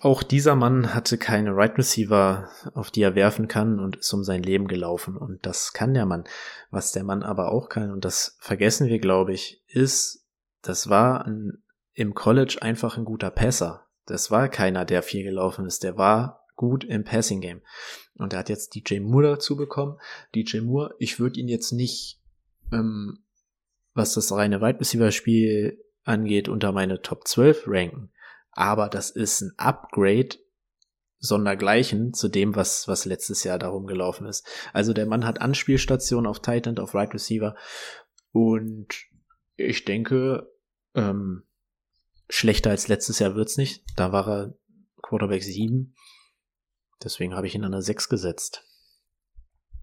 auch 0.00 0.22
dieser 0.22 0.54
Mann 0.54 0.94
hatte 0.94 1.18
keine 1.18 1.56
Right 1.56 1.76
Receiver, 1.78 2.50
auf 2.74 2.90
die 2.90 3.02
er 3.02 3.14
werfen 3.14 3.48
kann 3.48 3.80
und 3.80 3.96
ist 3.96 4.12
um 4.12 4.22
sein 4.22 4.42
Leben 4.42 4.68
gelaufen. 4.68 5.16
Und 5.16 5.46
das 5.46 5.72
kann 5.72 5.94
der 5.94 6.06
Mann. 6.06 6.24
Was 6.70 6.92
der 6.92 7.04
Mann 7.04 7.22
aber 7.22 7.50
auch 7.52 7.68
kann, 7.68 7.90
und 7.90 8.04
das 8.04 8.36
vergessen 8.40 8.88
wir, 8.88 8.98
glaube 8.98 9.32
ich, 9.32 9.62
ist, 9.68 10.26
das 10.62 10.88
war 10.88 11.26
ein, 11.26 11.62
im 11.94 12.14
College 12.14 12.58
einfach 12.60 12.98
ein 12.98 13.04
guter 13.04 13.30
Passer. 13.30 13.86
Das 14.04 14.30
war 14.30 14.48
keiner, 14.48 14.84
der 14.84 15.02
viel 15.02 15.24
gelaufen 15.24 15.66
ist. 15.66 15.82
Der 15.82 15.96
war 15.96 16.46
gut 16.56 16.84
im 16.84 17.04
Passing 17.04 17.40
Game. 17.40 17.62
Und 18.16 18.32
er 18.32 18.40
hat 18.40 18.48
jetzt 18.48 18.74
DJ 18.74 19.00
Moore 19.00 19.28
dazu 19.28 19.56
bekommen. 19.56 19.98
DJ 20.34 20.60
Moore, 20.60 20.94
ich 20.98 21.18
würde 21.18 21.40
ihn 21.40 21.48
jetzt 21.48 21.72
nicht 21.72 22.17
ähm, 22.72 23.24
was 23.94 24.14
das 24.14 24.32
reine 24.32 24.60
Wide 24.60 24.80
Receiver 24.80 25.10
Spiel 25.12 25.82
angeht, 26.04 26.48
unter 26.48 26.72
meine 26.72 27.02
Top 27.02 27.26
12 27.26 27.64
ranken. 27.66 28.10
Aber 28.52 28.88
das 28.88 29.10
ist 29.10 29.40
ein 29.42 29.52
Upgrade 29.56 30.36
sondergleichen 31.20 32.14
zu 32.14 32.28
dem, 32.28 32.54
was, 32.54 32.86
was 32.86 33.04
letztes 33.04 33.44
Jahr 33.44 33.58
darum 33.58 33.86
gelaufen 33.86 34.26
ist. 34.26 34.46
Also 34.72 34.92
der 34.92 35.06
Mann 35.06 35.24
hat 35.24 35.40
Anspielstationen 35.40 36.26
auf 36.26 36.40
Titan, 36.40 36.78
auf 36.78 36.94
Right 36.94 37.12
Receiver 37.12 37.56
und 38.32 38.88
ich 39.56 39.84
denke, 39.84 40.48
ähm, 40.94 41.42
schlechter 42.28 42.70
als 42.70 42.88
letztes 42.88 43.18
Jahr 43.18 43.34
wird's 43.34 43.56
nicht. 43.56 43.84
Da 43.96 44.12
war 44.12 44.28
er 44.28 44.58
Quarterback 45.02 45.42
7. 45.42 45.94
Deswegen 47.02 47.34
habe 47.34 47.46
ich 47.46 47.54
ihn 47.54 47.64
an 47.64 47.72
der 47.72 47.82
6 47.82 48.08
gesetzt. 48.08 48.64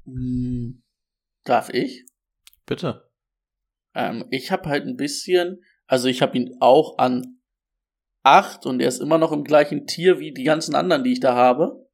Hm, 0.06 0.84
darf 1.44 1.70
ich? 1.70 2.06
Bitte. 2.66 3.10
Ähm, 3.94 4.26
ich 4.30 4.52
habe 4.52 4.70
halt 4.70 4.86
ein 4.86 4.98
bisschen, 4.98 5.64
also 5.88 6.08
ich 6.08 6.22
habe 6.22 6.38
ihn 6.38 6.58
auch 6.60 6.98
an 6.98 7.40
8 8.24 8.66
und 8.66 8.82
er 8.82 8.88
ist 8.88 9.00
immer 9.00 9.18
noch 9.18 9.32
im 9.32 9.44
gleichen 9.44 9.86
Tier 9.86 10.20
wie 10.20 10.34
die 10.34 10.44
ganzen 10.44 10.76
anderen, 10.76 11.04
die 11.04 11.14
ich 11.14 11.20
da 11.20 11.36
habe. 11.36 11.88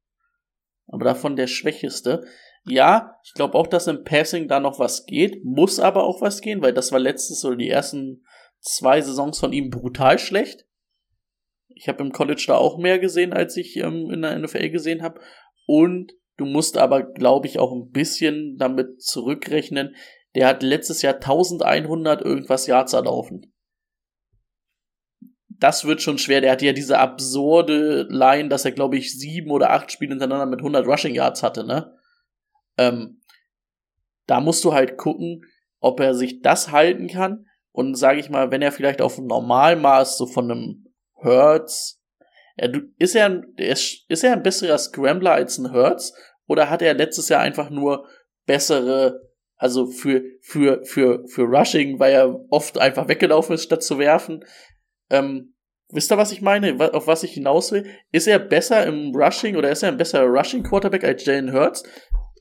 Aber 0.86 1.04
davon 1.04 1.36
der 1.36 1.46
schwächeste. 1.46 2.24
Ja, 2.64 3.16
ich 3.24 3.34
glaube 3.34 3.54
auch, 3.54 3.66
dass 3.66 3.86
im 3.86 4.04
Passing 4.04 4.48
da 4.48 4.60
noch 4.60 4.78
was 4.78 5.06
geht, 5.06 5.44
muss 5.44 5.78
aber 5.78 6.04
auch 6.04 6.20
was 6.20 6.40
gehen, 6.40 6.62
weil 6.62 6.72
das 6.72 6.92
war 6.92 6.98
letztes 6.98 7.44
oder 7.44 7.56
die 7.56 7.68
ersten 7.68 8.24
zwei 8.60 9.00
Saisons 9.00 9.38
von 9.38 9.52
ihm 9.52 9.70
brutal 9.70 10.18
schlecht. 10.18 10.66
Ich 11.68 11.88
habe 11.88 12.02
im 12.02 12.12
College 12.12 12.44
da 12.46 12.56
auch 12.56 12.78
mehr 12.78 12.98
gesehen, 12.98 13.32
als 13.32 13.56
ich 13.56 13.76
ähm, 13.76 14.10
in 14.10 14.22
der 14.22 14.38
NFL 14.38 14.70
gesehen 14.70 15.02
habe. 15.02 15.20
Und 15.66 16.12
du 16.36 16.44
musst 16.44 16.76
aber, 16.76 17.02
glaube 17.02 17.46
ich, 17.46 17.58
auch 17.58 17.72
ein 17.72 17.90
bisschen 17.90 18.56
damit 18.58 19.02
zurückrechnen, 19.02 19.96
der 20.34 20.46
hat 20.46 20.62
letztes 20.62 21.02
Jahr 21.02 21.14
1100 21.14 22.22
irgendwas 22.22 22.66
Yards 22.66 22.92
erlaufen. 22.92 23.52
Das 25.48 25.84
wird 25.84 26.02
schon 26.02 26.18
schwer. 26.18 26.40
Der 26.40 26.52
hatte 26.52 26.66
ja 26.66 26.72
diese 26.72 26.98
absurde 26.98 28.06
Line, 28.08 28.48
dass 28.48 28.64
er, 28.64 28.72
glaube 28.72 28.96
ich, 28.96 29.16
sieben 29.16 29.50
oder 29.50 29.70
acht 29.70 29.92
Spiele 29.92 30.10
hintereinander 30.10 30.46
mit 30.46 30.60
100 30.60 30.86
Rushing 30.86 31.14
Yards 31.14 31.42
hatte, 31.42 31.64
ne? 31.64 31.96
Ähm, 32.78 33.20
da 34.26 34.40
musst 34.40 34.64
du 34.64 34.72
halt 34.72 34.96
gucken, 34.96 35.44
ob 35.78 36.00
er 36.00 36.14
sich 36.14 36.40
das 36.40 36.72
halten 36.72 37.08
kann. 37.08 37.46
Und 37.70 37.94
sage 37.96 38.20
ich 38.20 38.28
mal, 38.28 38.50
wenn 38.50 38.62
er 38.62 38.72
vielleicht 38.72 39.00
auf 39.00 39.18
einem 39.18 39.28
Normalmaß 39.28 40.18
so 40.18 40.26
von 40.26 40.50
einem 40.50 40.86
Hertz, 41.16 42.00
er, 42.56 42.72
ist 42.98 43.14
er, 43.14 43.26
ein, 43.26 43.54
ist 43.56 44.24
er 44.24 44.32
ein 44.32 44.42
besserer 44.42 44.78
Scrambler 44.78 45.32
als 45.32 45.58
ein 45.58 45.72
Hertz? 45.72 46.12
Oder 46.46 46.70
hat 46.70 46.82
er 46.82 46.94
letztes 46.94 47.28
Jahr 47.28 47.40
einfach 47.40 47.70
nur 47.70 48.06
bessere 48.46 49.31
also 49.62 49.86
für, 49.86 50.24
für, 50.40 50.84
für, 50.84 51.22
für 51.28 51.44
Rushing, 51.44 52.00
weil 52.00 52.12
er 52.12 52.44
oft 52.50 52.78
einfach 52.78 53.06
weggelaufen 53.06 53.54
ist, 53.54 53.62
statt 53.62 53.84
zu 53.84 53.96
werfen. 53.96 54.44
Ähm, 55.08 55.54
wisst 55.88 56.10
ihr, 56.10 56.18
was 56.18 56.32
ich 56.32 56.42
meine? 56.42 56.76
Auf 56.92 57.06
was 57.06 57.22
ich 57.22 57.34
hinaus 57.34 57.70
will? 57.70 57.86
Ist 58.10 58.26
er 58.26 58.40
besser 58.40 58.84
im 58.84 59.14
Rushing 59.14 59.54
oder 59.54 59.70
ist 59.70 59.84
er 59.84 59.90
ein 59.90 59.98
besserer 59.98 60.26
Rushing 60.26 60.64
Quarterback 60.64 61.04
als 61.04 61.24
Jalen 61.24 61.52
Hurts? 61.52 61.84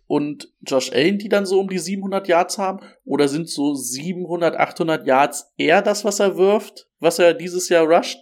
Und 0.08 0.52
Josh 0.62 0.92
Allen, 0.94 1.20
die 1.20 1.30
dann 1.30 1.46
so 1.46 1.60
um 1.60 1.70
die 1.70 1.78
700 1.78 2.28
Yards 2.28 2.58
haben? 2.58 2.80
Oder 3.06 3.28
sind 3.28 3.48
so 3.48 3.76
700, 3.76 4.56
800 4.56 5.06
Yards 5.06 5.54
eher 5.58 5.84
das, 5.84 6.04
was 6.04 6.20
er 6.20 6.38
wirft, 6.38 6.88
was 6.98 7.20
er 7.20 7.36
dieses 7.36 7.70
Jahr 7.70 7.86
rusht? 7.86 8.18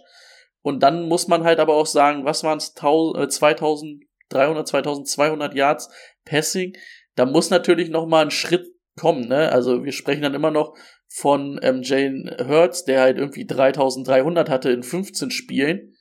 Und 0.60 0.82
dann 0.82 1.08
muss 1.08 1.26
man 1.26 1.44
halt 1.44 1.58
aber 1.58 1.74
auch 1.74 1.86
sagen, 1.86 2.26
was 2.26 2.44
waren 2.44 2.58
es, 2.58 2.74
2300, 2.74 4.68
2200 4.68 5.54
Yards 5.54 5.88
Passing? 6.26 6.76
Da 7.14 7.24
muss 7.24 7.48
natürlich 7.48 7.88
noch 7.88 8.04
mal 8.04 8.26
ein 8.26 8.30
Schritt 8.30 8.66
kommen, 9.00 9.28
ne? 9.28 9.50
Also 9.50 9.84
wir 9.84 9.92
sprechen 9.92 10.22
dann 10.22 10.34
immer 10.34 10.50
noch 10.50 10.74
von 11.08 11.58
ähm, 11.62 11.80
Jane 11.82 12.36
Hurts, 12.46 12.84
der 12.84 13.00
halt 13.00 13.18
irgendwie 13.18 13.46
3300 13.46 14.50
hatte 14.50 14.70
in 14.70 14.82
15 14.82 15.30
Spielen. 15.30 15.94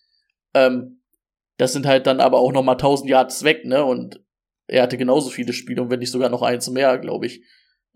Ähm, 0.54 1.02
das 1.58 1.74
sind 1.74 1.86
halt 1.86 2.08
dann 2.08 2.20
aber 2.20 2.40
auch 2.40 2.52
noch 2.52 2.64
mal 2.64 2.74
1000 2.74 3.10
Yards 3.10 3.44
weg, 3.44 3.66
ne? 3.66 3.84
Und 3.84 4.22
er 4.68 4.84
hatte 4.84 4.98
genauso 4.98 5.30
viele 5.30 5.54
Spiele 5.54 5.82
und 5.82 5.90
wenn 5.90 6.00
nicht 6.00 6.12
sogar 6.12 6.30
noch 6.30 6.42
eins 6.42 6.70
mehr, 6.70 6.98
glaube 7.00 7.26
ich. 7.26 7.42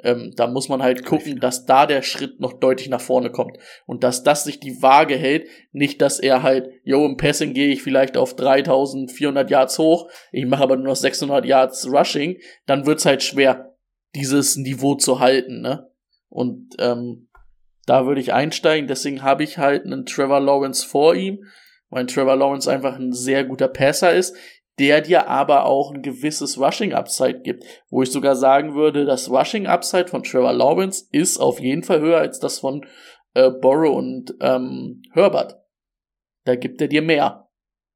Ähm, 0.04 0.34
da 0.36 0.48
muss 0.48 0.70
man 0.70 0.82
halt 0.82 1.06
gucken, 1.06 1.40
dass 1.40 1.66
da 1.66 1.86
der 1.86 2.02
Schritt 2.02 2.40
noch 2.40 2.54
deutlich 2.54 2.90
nach 2.90 3.00
vorne 3.00 3.32
kommt 3.32 3.58
und 3.86 4.04
dass 4.04 4.24
das 4.24 4.44
sich 4.44 4.60
die 4.60 4.82
Waage 4.82 5.16
hält, 5.16 5.48
nicht, 5.72 6.02
dass 6.02 6.20
er 6.20 6.42
halt, 6.42 6.68
yo, 6.84 7.06
im 7.06 7.16
Passing 7.16 7.54
gehe 7.54 7.72
ich 7.72 7.84
vielleicht 7.84 8.18
auf 8.18 8.36
3400 8.36 9.50
Yards 9.52 9.78
hoch, 9.78 10.10
ich 10.32 10.46
mache 10.46 10.64
aber 10.64 10.78
nur 10.78 10.88
noch 10.88 10.96
600 10.96 11.46
Yards 11.46 11.88
Rushing, 11.88 12.40
dann 12.66 12.88
wird's 12.88 13.06
halt 13.06 13.22
schwer 13.22 13.73
dieses 14.16 14.56
Niveau 14.56 14.96
zu 14.96 15.20
halten, 15.20 15.62
ne? 15.62 15.90
Und 16.30 16.76
ähm, 16.80 17.30
da 17.86 18.06
würde 18.06 18.22
ich 18.22 18.34
einsteigen, 18.34 18.88
deswegen 18.88 19.24
habe 19.24 19.44
ich 19.44 19.58
halt 19.58 19.86
einen 19.86 20.06
Trevor 20.06 20.40
Lawrence 20.40 20.86
vor 20.86 21.16
ihm, 21.16 21.44
weil 21.90 22.06
Trevor 22.06 22.36
Lawrence 22.36 22.72
einfach 22.72 22.98
ein 22.98 23.12
sehr 23.12 23.44
guter 23.44 23.68
Passer 23.68 24.14
ist, 24.14 24.36
der 24.80 25.02
dir 25.02 25.28
aber 25.28 25.66
auch 25.66 25.92
ein 25.94 26.02
gewisses 26.02 26.60
Rushing 26.60 26.94
Upside 26.94 27.42
gibt, 27.42 27.64
wo 27.90 28.02
ich 28.02 28.12
sogar 28.12 28.36
sagen 28.36 28.74
würde, 28.74 29.06
das 29.06 29.30
Rushing 29.30 29.68
Upside 29.68 30.08
von 30.08 30.24
Trevor 30.24 30.54
Lawrence 30.54 31.06
ist 31.12 31.38
auf 31.38 31.60
jeden 31.60 31.84
Fall 31.84 32.00
höher 32.00 32.20
als 32.20 32.40
das 32.40 32.60
von 32.60 32.86
äh, 33.36 33.52
Borrow 33.52 33.96
und 33.96 34.34
ähm, 34.42 35.04
Herbert. 35.12 35.60
Da 36.46 36.56
gibt 36.56 36.82
er 36.82 36.88
dir 36.88 37.02
mehr. 37.02 37.50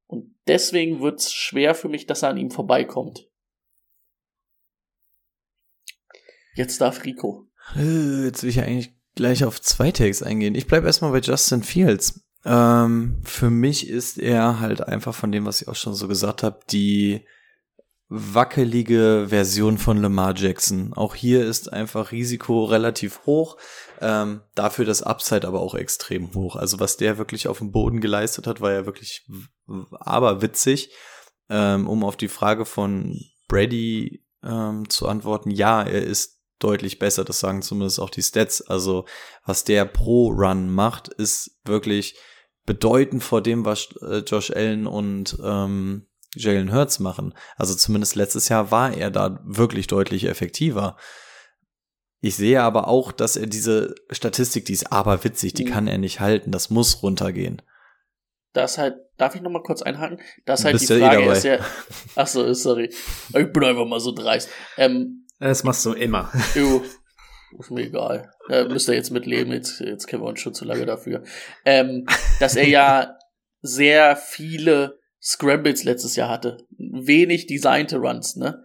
Und 0.06 0.34
deswegen 0.46 1.00
wird's 1.00 1.32
schwer 1.32 1.74
für 1.74 1.88
mich, 1.88 2.06
dass 2.06 2.22
er 2.22 2.30
an 2.30 2.38
ihm 2.38 2.50
vorbeikommt. 2.50 3.27
Jetzt 6.58 6.80
darf 6.80 7.04
Rico. 7.04 7.46
Äh, 7.76 8.24
Jetzt 8.24 8.42
will 8.42 8.50
ich 8.50 8.60
eigentlich 8.60 8.92
gleich 9.14 9.44
auf 9.44 9.60
zwei 9.60 9.92
Takes 9.92 10.24
eingehen. 10.24 10.56
Ich 10.56 10.66
bleibe 10.66 10.88
erstmal 10.88 11.12
bei 11.12 11.20
Justin 11.20 11.62
Fields. 11.62 12.20
Ähm, 12.44 13.20
für 13.22 13.48
mich 13.48 13.88
ist 13.88 14.18
er 14.18 14.58
halt 14.58 14.80
einfach 14.80 15.14
von 15.14 15.30
dem, 15.30 15.46
was 15.46 15.62
ich 15.62 15.68
auch 15.68 15.76
schon 15.76 15.94
so 15.94 16.08
gesagt 16.08 16.42
habe, 16.42 16.58
die 16.70 17.24
wackelige 18.08 19.26
Version 19.28 19.78
von 19.78 19.98
Lamar 19.98 20.34
Jackson. 20.36 20.94
Auch 20.94 21.14
hier 21.14 21.46
ist 21.46 21.72
einfach 21.72 22.10
Risiko 22.10 22.64
relativ 22.64 23.20
hoch, 23.24 23.56
ähm, 24.00 24.40
dafür 24.56 24.84
das 24.84 25.02
Upside 25.02 25.46
aber 25.46 25.60
auch 25.60 25.76
extrem 25.76 26.34
hoch. 26.34 26.56
Also 26.56 26.80
was 26.80 26.96
der 26.96 27.18
wirklich 27.18 27.46
auf 27.46 27.58
dem 27.58 27.70
Boden 27.70 28.00
geleistet 28.00 28.48
hat, 28.48 28.60
war 28.60 28.72
ja 28.72 28.84
wirklich 28.84 29.28
aber 29.92 30.42
witzig. 30.42 30.90
Ähm, 31.50 31.86
um 31.86 32.02
auf 32.02 32.16
die 32.16 32.28
Frage 32.28 32.64
von 32.64 33.16
Brady 33.46 34.24
ähm, 34.42 34.90
zu 34.90 35.06
antworten, 35.06 35.50
ja, 35.50 35.82
er 35.82 36.02
ist 36.02 36.37
deutlich 36.58 36.98
besser. 36.98 37.24
Das 37.24 37.40
sagen 37.40 37.62
zumindest 37.62 38.00
auch 38.00 38.10
die 38.10 38.22
Stats. 38.22 38.60
Also 38.62 39.04
was 39.44 39.64
der 39.64 39.84
pro 39.84 40.28
Run 40.28 40.70
macht, 40.70 41.08
ist 41.08 41.58
wirklich 41.64 42.18
bedeutend 42.66 43.22
vor 43.24 43.42
dem, 43.42 43.64
was 43.64 43.88
äh, 44.02 44.18
Josh 44.18 44.50
Allen 44.50 44.86
und 44.86 45.38
ähm, 45.42 46.06
Jalen 46.34 46.72
Hurts 46.72 46.98
machen. 46.98 47.34
Also 47.56 47.74
zumindest 47.74 48.14
letztes 48.14 48.48
Jahr 48.48 48.70
war 48.70 48.92
er 48.94 49.10
da 49.10 49.40
wirklich 49.44 49.86
deutlich 49.86 50.24
effektiver. 50.24 50.96
Ich 52.20 52.36
sehe 52.36 52.60
aber 52.62 52.88
auch, 52.88 53.12
dass 53.12 53.36
er 53.36 53.46
diese 53.46 53.94
Statistik, 54.10 54.64
die 54.66 54.72
ist 54.72 54.92
aber 54.92 55.22
witzig, 55.24 55.54
die 55.54 55.64
Mhm. 55.64 55.70
kann 55.70 55.86
er 55.88 55.98
nicht 55.98 56.20
halten. 56.20 56.50
Das 56.50 56.68
muss 56.68 57.02
runtergehen. 57.02 57.62
Das 58.52 58.76
halt, 58.76 58.96
darf 59.18 59.34
ich 59.34 59.40
noch 59.42 59.50
mal 59.50 59.62
kurz 59.62 59.82
einhaken? 59.82 60.20
Das 60.44 60.64
halt 60.64 60.80
die 60.80 60.86
ja 60.86 60.96
eh 60.96 61.00
Frage 61.00 61.20
dabei. 61.22 61.32
ist 61.36 61.44
ja, 61.44 61.58
ach 62.16 62.26
so, 62.26 62.52
sorry. 62.54 62.86
Ich 63.28 63.52
bin 63.52 63.62
einfach 63.64 63.86
mal 63.86 64.00
so 64.00 64.12
dreist. 64.12 64.48
Ähm, 64.76 65.26
Das 65.38 65.64
machst 65.64 65.84
du 65.86 65.92
immer. 65.92 66.32
Jo, 66.54 66.82
ist 67.58 67.70
mir 67.70 67.82
egal. 67.82 68.30
Äh, 68.48 68.64
müsst 68.64 68.88
ihr 68.88 68.94
jetzt 68.94 69.10
mitleben, 69.10 69.52
jetzt, 69.52 69.80
jetzt 69.80 70.06
kennen 70.06 70.22
wir 70.22 70.28
uns 70.28 70.40
schon 70.40 70.54
zu 70.54 70.64
lange 70.64 70.86
dafür. 70.86 71.22
Ähm, 71.64 72.06
dass 72.40 72.56
er 72.56 72.68
ja 72.68 73.16
sehr 73.60 74.16
viele 74.16 74.98
Scrambles 75.20 75.84
letztes 75.84 76.16
Jahr 76.16 76.28
hatte. 76.28 76.58
Wenig 76.76 77.46
designte 77.46 77.98
Runs, 77.98 78.36
ne? 78.36 78.64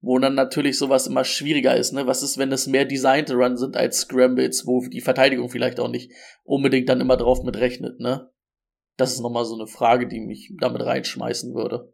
Wo 0.00 0.18
dann 0.18 0.34
natürlich 0.34 0.76
sowas 0.76 1.06
immer 1.06 1.24
schwieriger 1.24 1.76
ist, 1.76 1.92
ne? 1.92 2.06
Was 2.06 2.22
ist, 2.22 2.36
wenn 2.36 2.52
es 2.52 2.66
mehr 2.66 2.84
designte 2.84 3.34
Runs 3.34 3.60
sind 3.60 3.76
als 3.76 4.00
Scrambles, 4.00 4.66
wo 4.66 4.86
die 4.86 5.00
Verteidigung 5.00 5.48
vielleicht 5.48 5.80
auch 5.80 5.88
nicht 5.88 6.12
unbedingt 6.42 6.88
dann 6.88 7.00
immer 7.00 7.16
drauf 7.16 7.42
mit 7.42 7.56
rechnet, 7.56 8.00
ne? 8.00 8.30
Das 8.96 9.12
ist 9.12 9.20
nochmal 9.20 9.44
so 9.44 9.54
eine 9.54 9.66
Frage, 9.66 10.06
die 10.06 10.20
mich 10.20 10.52
damit 10.60 10.82
reinschmeißen 10.82 11.54
würde. 11.54 11.92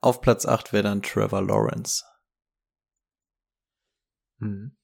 Auf 0.00 0.20
Platz 0.20 0.46
8 0.46 0.72
wäre 0.72 0.84
dann 0.84 1.02
Trevor 1.02 1.42
Lawrence. 1.42 2.04
Mhm. 4.38 4.76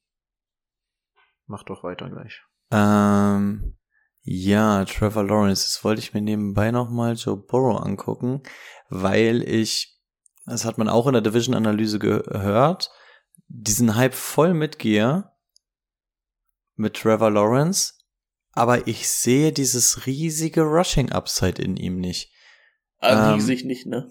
Mach 1.47 1.63
doch 1.63 1.83
weiter 1.83 2.11
gleich. 2.11 2.43
Ähm, 2.71 3.79
ja, 4.23 4.85
Trevor 4.85 5.25
Lawrence. 5.25 5.65
Das 5.65 5.85
wollte 5.85 6.01
ich 6.01 6.13
mir 6.13 6.21
nebenbei 6.21 6.71
nochmal 6.71 7.15
Joe 7.15 7.37
Burrow 7.37 7.81
angucken, 7.81 8.43
weil 8.89 9.43
ich, 9.43 9.99
das 10.45 10.65
hat 10.65 10.79
man 10.79 10.89
auch 10.89 11.07
in 11.07 11.13
der 11.13 11.23
Division-Analyse 11.23 11.99
gehört, 11.99 12.91
diesen 13.49 13.95
Hype 13.95 14.15
voll 14.15 14.53
mitgehe 14.53 15.31
mit 16.75 16.97
Trevor 16.97 17.31
Lawrence, 17.31 17.95
aber 18.53 18.87
ich 18.89 19.09
sehe 19.09 19.53
dieses 19.53 20.07
riesige 20.07 20.63
Rushing-Upside 20.63 21.63
in 21.63 21.77
ihm 21.77 22.01
nicht. 22.01 22.33
Also 22.99 23.23
Ähm, 23.23 23.35
riesig 23.35 23.65
nicht, 23.65 23.87
ne? 23.87 24.09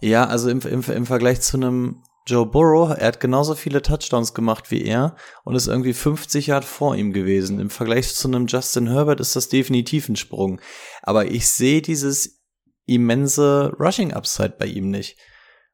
Ja, 0.00 0.26
also 0.26 0.50
im, 0.50 0.60
im, 0.60 0.82
im 0.82 1.06
Vergleich 1.06 1.40
zu 1.40 1.56
einem 1.56 2.02
Joe 2.26 2.44
Burrow, 2.44 2.90
er 2.90 3.06
hat 3.06 3.20
genauso 3.20 3.54
viele 3.54 3.82
Touchdowns 3.82 4.34
gemacht 4.34 4.70
wie 4.72 4.84
er 4.84 5.14
und 5.44 5.54
ist 5.54 5.68
irgendwie 5.68 5.92
50 5.92 6.48
Jahre 6.48 6.64
vor 6.64 6.96
ihm 6.96 7.12
gewesen. 7.12 7.60
Im 7.60 7.70
Vergleich 7.70 8.12
zu 8.14 8.26
einem 8.26 8.48
Justin 8.48 8.88
Herbert 8.88 9.20
ist 9.20 9.36
das 9.36 9.48
definitiv 9.48 10.08
ein 10.08 10.16
Sprung. 10.16 10.60
Aber 11.02 11.30
ich 11.30 11.48
sehe 11.48 11.82
dieses 11.82 12.42
immense 12.84 13.72
Rushing 13.78 14.12
Upside 14.12 14.54
bei 14.58 14.66
ihm 14.66 14.90
nicht. 14.90 15.16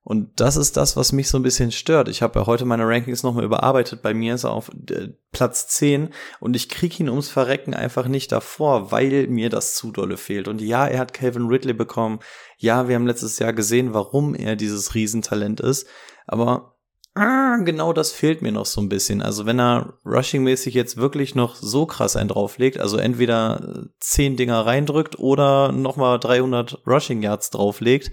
Und 0.05 0.41
das 0.41 0.57
ist 0.57 0.77
das, 0.77 0.97
was 0.97 1.13
mich 1.13 1.29
so 1.29 1.39
ein 1.39 1.45
bisschen 1.45 1.71
stört. 1.71 2.09
Ich 2.09 2.23
habe 2.23 2.41
ja 2.41 2.47
heute 2.47 2.65
meine 2.65 2.87
Rankings 2.87 3.23
nochmal 3.23 3.45
überarbeitet. 3.45 4.03
Bei 4.03 4.13
mir 4.15 4.35
ist 4.35 4.43
er 4.43 4.51
auf 4.51 4.69
äh, 4.91 5.11
Platz 5.31 5.69
10 5.69 6.09
und 6.41 6.57
ich 6.57 6.69
kriege 6.69 6.97
ihn 7.05 7.09
ums 7.09 7.29
Verrecken 7.29 7.73
einfach 7.73 8.09
nicht 8.09 8.33
davor, 8.33 8.91
weil 8.91 9.29
mir 9.29 9.49
das 9.49 9.77
zu 9.77 9.93
dolle 9.93 10.17
fehlt. 10.17 10.49
Und 10.49 10.61
ja, 10.61 10.89
er 10.89 10.99
hat 10.99 11.13
Calvin 11.15 11.47
Ridley 11.47 11.73
bekommen. 11.73 12.19
Ja, 12.59 12.89
wir 12.89 12.97
haben 12.97 13.07
letztes 13.07 13.39
Jahr 13.39 13.53
gesehen, 13.53 13.95
warum 13.95 14.35
er 14.35 14.57
dieses 14.57 14.95
Riesentalent 14.97 15.61
ist. 15.61 15.87
Aber 16.27 16.75
ah, 17.15 17.59
genau 17.59 17.93
das 17.93 18.11
fehlt 18.11 18.43
mir 18.43 18.53
noch 18.53 18.67
so 18.67 18.81
ein 18.81 18.89
bisschen. 18.89 19.23
Also 19.23 19.47
wenn 19.47 19.61
er 19.61 19.99
rushing-mäßig 20.05 20.75
jetzt 20.75 20.97
wirklich 20.97 21.37
noch 21.37 21.55
so 21.55 21.87
krass 21.87 22.17
einen 22.17 22.29
drauflegt, 22.29 22.81
also 22.81 22.97
entweder 22.97 23.87
10 24.01 24.37
Dinger 24.37 24.67
reindrückt 24.67 25.21
oder 25.21 25.71
nochmal 25.71 26.19
300 26.19 26.83
Rushing 26.89 27.23
Yards 27.23 27.51
drauflegt, 27.51 28.11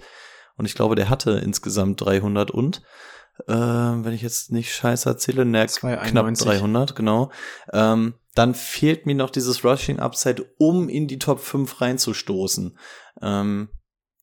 und 0.56 0.66
ich 0.66 0.74
glaube, 0.74 0.94
der 0.94 1.08
hatte 1.08 1.32
insgesamt 1.32 2.00
300 2.00 2.50
und, 2.50 2.82
äh, 3.48 3.52
wenn 3.52 4.12
ich 4.12 4.22
jetzt 4.22 4.52
nicht 4.52 4.74
scheiße 4.74 5.08
erzähle, 5.08 5.44
ne, 5.44 5.66
knapp 5.66 5.70
291. 5.70 6.46
300, 6.46 6.94
genau. 6.96 7.30
Ähm, 7.72 8.14
dann 8.34 8.54
fehlt 8.54 9.06
mir 9.06 9.14
noch 9.14 9.30
dieses 9.30 9.64
Rushing 9.64 9.98
Upside, 9.98 10.44
um 10.58 10.88
in 10.88 11.08
die 11.08 11.18
Top 11.18 11.40
5 11.40 11.80
reinzustoßen. 11.80 12.78
Ähm, 13.22 13.68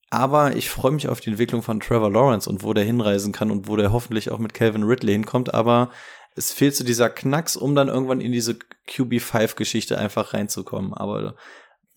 aber 0.10 0.56
ich 0.56 0.70
freue 0.70 0.92
mich 0.92 1.10
auf 1.10 1.20
die 1.20 1.32
Entwicklung 1.32 1.62
von 1.62 1.80
Trevor 1.80 2.12
Lawrence 2.12 2.50
und 2.50 2.64
wo 2.64 2.74
der 2.74 2.86
hinreisen 2.86 3.34
kann 3.34 3.52
und 3.52 3.68
wo 3.68 3.76
der 3.76 3.92
hoffentlich 3.92 4.32
auch 4.32 4.40
mit 4.40 4.54
Calvin 4.54 4.84
Ridley 4.84 5.12
hinkommt. 5.12 5.54
Aber 5.54 5.92
es 6.36 6.54
fehlt 6.54 6.76
so 6.76 6.86
dieser 6.86 7.10
Knacks, 7.10 7.58
um 7.58 7.76
dann 7.76 7.90
irgendwann 7.90 8.22
in 8.22 8.32
diese 8.32 8.58
QB5-Geschichte 8.88 9.98
einfach 9.98 10.34
reinzukommen. 10.34 10.94
Aber 10.94 11.36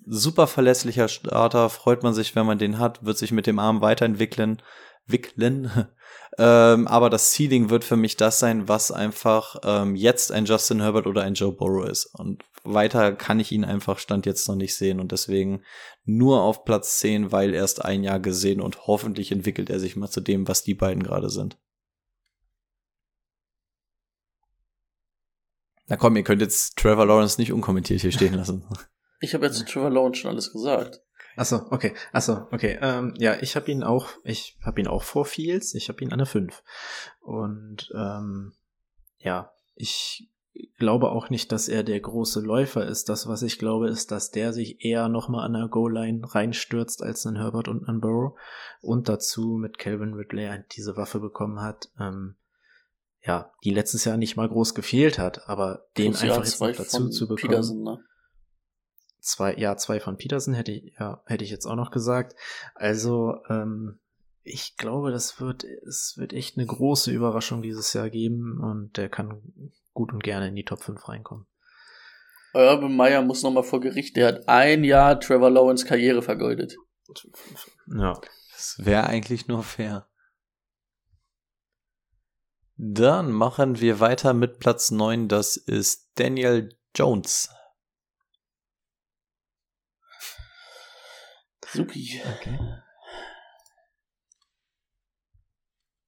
super 0.07 0.47
verlässlicher 0.47 1.09
Starter, 1.09 1.71
freut 1.71 2.03
man 2.03 2.15
sich, 2.15 2.35
wenn 2.37 2.47
man 2.47 2.59
den 2.59 2.79
hat, 2.79 3.05
wird 3.05 3.19
sich 3.19 3.33
mit 3.33 3.47
dem 3.47 3.59
Arm 3.59 3.81
weiterentwickeln, 3.81 4.63
wickeln. 5.07 5.89
ähm, 6.39 6.87
aber 6.87 7.11
das 7.11 7.33
Ceiling 7.33 7.71
wird 7.71 7.85
für 7.85 7.97
mich 7.97 8.17
das 8.17 8.39
sein, 8.39 8.69
was 8.69 8.91
einfach 8.91 9.57
ähm, 9.65 9.97
jetzt 9.97 10.33
ein 10.33 10.47
Justin 10.47 10.81
Herbert 10.81 11.07
oder 11.07 11.23
ein 11.23 11.35
Joe 11.35 11.53
Burrow 11.53 11.89
ist. 11.89 12.07
Und 12.07 12.43
weiter 12.65 13.15
kann 13.15 13.41
ich 13.41 13.53
ihn 13.53 13.65
einfach 13.65 13.99
Stand 13.99 14.27
jetzt 14.27 14.49
noch 14.49 14.57
nicht 14.57 14.75
sehen 14.75 15.01
und 15.01 15.13
deswegen 15.13 15.63
nur 16.05 16.43
auf 16.43 16.65
Platz 16.65 16.99
10, 16.99 17.33
weil 17.33 17.55
erst 17.55 17.85
ein 17.85 18.03
Jahr 18.03 18.21
gesehen 18.21 18.61
und 18.61 18.87
hoffentlich 18.87 19.33
entwickelt 19.33 19.71
er 19.71 19.81
sich 19.81 19.97
mal 19.97 20.11
zu 20.11 20.21
dem, 20.21 20.47
was 20.49 20.63
die 20.63 20.75
beiden 20.75 21.03
gerade 21.03 21.31
sind. 21.31 21.59
Na 25.87 25.97
komm, 25.97 26.15
ihr 26.17 26.23
könnt 26.23 26.41
jetzt 26.41 26.77
Trevor 26.77 27.07
Lawrence 27.07 27.41
nicht 27.41 27.53
unkommentiert 27.53 28.01
hier 28.01 28.13
stehen 28.13 28.35
lassen. 28.35 28.65
Ich 29.21 29.35
habe 29.35 29.47
jetzt 29.47 29.59
zu 29.59 29.65
Trevor 29.65 29.91
Lawrence 29.91 30.21
schon 30.21 30.31
alles 30.31 30.53
gesagt. 30.53 31.01
Achso, 31.37 31.67
okay. 31.71 31.95
Achso, 32.13 32.49
okay. 32.51 32.79
Ähm, 32.83 33.15
ja, 33.17 33.37
ich 33.41 33.57
habe 33.57 33.71
ihn 33.71 33.83
auch, 33.83 34.09
ich 34.25 34.59
habe 34.65 34.81
ihn 34.81 34.89
auch 34.89 35.03
vor 35.03 35.25
Fields, 35.25 35.75
ich 35.75 35.89
habe 35.89 36.03
ihn 36.03 36.13
an 36.13 36.19
der 36.19 36.27
5. 36.27 36.63
Und 37.21 37.91
ähm, 37.95 38.53
ja, 39.19 39.53
ich 39.75 40.29
glaube 40.79 41.11
auch 41.11 41.31
nicht, 41.31 41.53
dass 41.53 41.69
er 41.69 41.83
der 41.83 42.01
große 42.01 42.41
Läufer 42.41 42.85
ist. 42.87 43.09
Das, 43.09 43.29
was 43.29 43.43
ich 43.43 43.59
glaube, 43.59 43.89
ist, 43.89 44.11
dass 44.11 44.31
der 44.31 44.53
sich 44.53 44.85
eher 44.85 45.09
nochmal 45.09 45.47
an 45.47 45.53
der 45.53 45.69
Goal-Line 45.69 46.23
reinstürzt 46.25 47.03
als 47.03 47.25
ein 47.27 47.37
Herbert 47.37 47.69
und 47.69 47.89
ein 47.89 48.01
Burrow. 48.01 48.39
Und 48.81 49.09
dazu 49.09 49.57
mit 49.61 49.79
Calvin 49.79 50.15
Ridley 50.15 50.65
diese 50.73 50.97
Waffe 50.97 51.21
bekommen 51.21 51.61
hat, 51.61 51.91
ähm, 51.99 52.37
ja, 53.23 53.53
die 53.65 53.71
letztes 53.71 54.05
Jahr 54.05 54.17
nicht 54.17 54.37
mal 54.37 54.49
groß 54.49 54.75
gefehlt 54.75 55.19
hat, 55.19 55.49
aber 55.49 55.87
den 55.97 56.17
einfach 56.17 56.45
jetzt 56.45 56.61
dazu 56.61 57.09
zu 57.11 57.29
bekommen 57.29 57.51
Peterson, 57.51 57.83
ne? 57.83 58.01
Zwei, 59.21 59.55
ja, 59.55 59.77
zwei 59.77 60.01
von 60.01 60.17
Peterson 60.17 60.55
hätte 60.55 60.73
ich, 60.73 60.95
ja, 60.99 61.23
hätte 61.27 61.45
ich 61.45 61.51
jetzt 61.51 61.67
auch 61.67 61.77
noch 61.77 61.91
gesagt. 61.91 62.35
Also, 62.75 63.37
ähm, 63.49 63.99
ich 64.43 64.77
glaube, 64.77 65.11
das 65.11 65.41
wird, 65.41 65.65
es 65.65 66.15
wird 66.17 66.33
echt 66.33 66.57
eine 66.57 66.67
große 66.67 67.11
Überraschung 67.11 67.63
dieses 67.63 67.93
Jahr 67.93 68.11
geben 68.11 68.61
und 68.61 68.97
der 68.97 69.09
kann 69.09 69.43
gut 69.93 70.13
und 70.13 70.23
gerne 70.23 70.49
in 70.49 70.57
die 70.57 70.65
Top 70.65 70.83
5 70.83 71.09
reinkommen. 71.09 71.47
Urban 72.53 72.97
Meyer 72.97 73.23
muss 73.23 73.43
nochmal 73.43 73.63
vor 73.63 73.81
Gericht. 73.81 74.17
Der 74.17 74.29
hat 74.29 74.49
ein 74.49 74.83
Jahr 74.83 75.21
Trevor 75.21 75.51
Lawrence 75.51 75.87
Karriere 75.87 76.23
vergeudet. 76.23 76.77
Ja. 77.87 78.21
Das 78.53 78.77
wäre 78.79 79.07
eigentlich 79.07 79.47
nur 79.47 79.63
fair. 79.63 80.09
Dann 82.77 83.31
machen 83.31 83.81
wir 83.81 84.01
weiter 84.01 84.33
mit 84.33 84.59
Platz 84.59 84.91
9. 84.91 85.29
Das 85.29 85.57
ist 85.57 86.11
Daniel 86.15 86.77
Jones. 86.95 87.51
Supi. 91.73 92.21
Okay. 92.37 92.59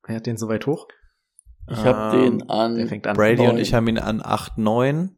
Wer 0.07 0.17
hat 0.17 0.27
den 0.27 0.37
so 0.37 0.49
weit 0.49 0.67
hoch? 0.67 0.89
Ich 1.71 1.79
habe 1.79 2.17
Ähm, 2.17 2.39
den 2.41 2.51
an. 2.51 2.77
Der 2.77 2.89
fängt 2.89 3.07
an. 3.07 3.17
Brady 3.17 3.43
und 3.43 3.55
neun. 3.55 3.59
ich 3.59 3.73
haben 3.75 3.87
ihn 3.89 3.99
an 3.99 4.21
8, 4.25 4.59
9 4.59 5.17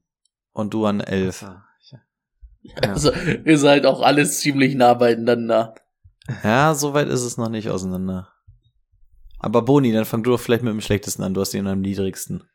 und 0.53 0.75
du 0.75 0.85
an 0.87 1.01
11. 1.01 1.43
Ah, 1.43 1.65
ich- 1.81 2.75
Also, 2.83 3.13
ihr 3.13 3.59
seid 3.59 3.87
auch 3.87 4.03
alles 4.03 4.41
ziemlich 4.41 4.75
nah 4.75 4.95
beieinander. 4.95 5.75
Ja, 6.43 6.75
so 6.75 6.95
weit 6.95 7.09
ist 7.09 7.23
es 7.23 7.37
noch 7.37 7.49
nicht 7.49 7.69
auseinander. 7.71 8.31
Aber 9.39 9.63
Boni, 9.63 9.93
dann 9.93 10.07
fang 10.07 10.23
du 10.23 10.31
doch 10.31 10.41
vielleicht 10.41 10.63
mit 10.63 10.73
dem 10.73 10.81
schlechtesten 10.81 11.23
an. 11.23 11.35
Du 11.35 11.41
hast 11.43 11.53
ihn 11.55 11.67
am 11.67 11.81
niedrigsten. 11.83 12.49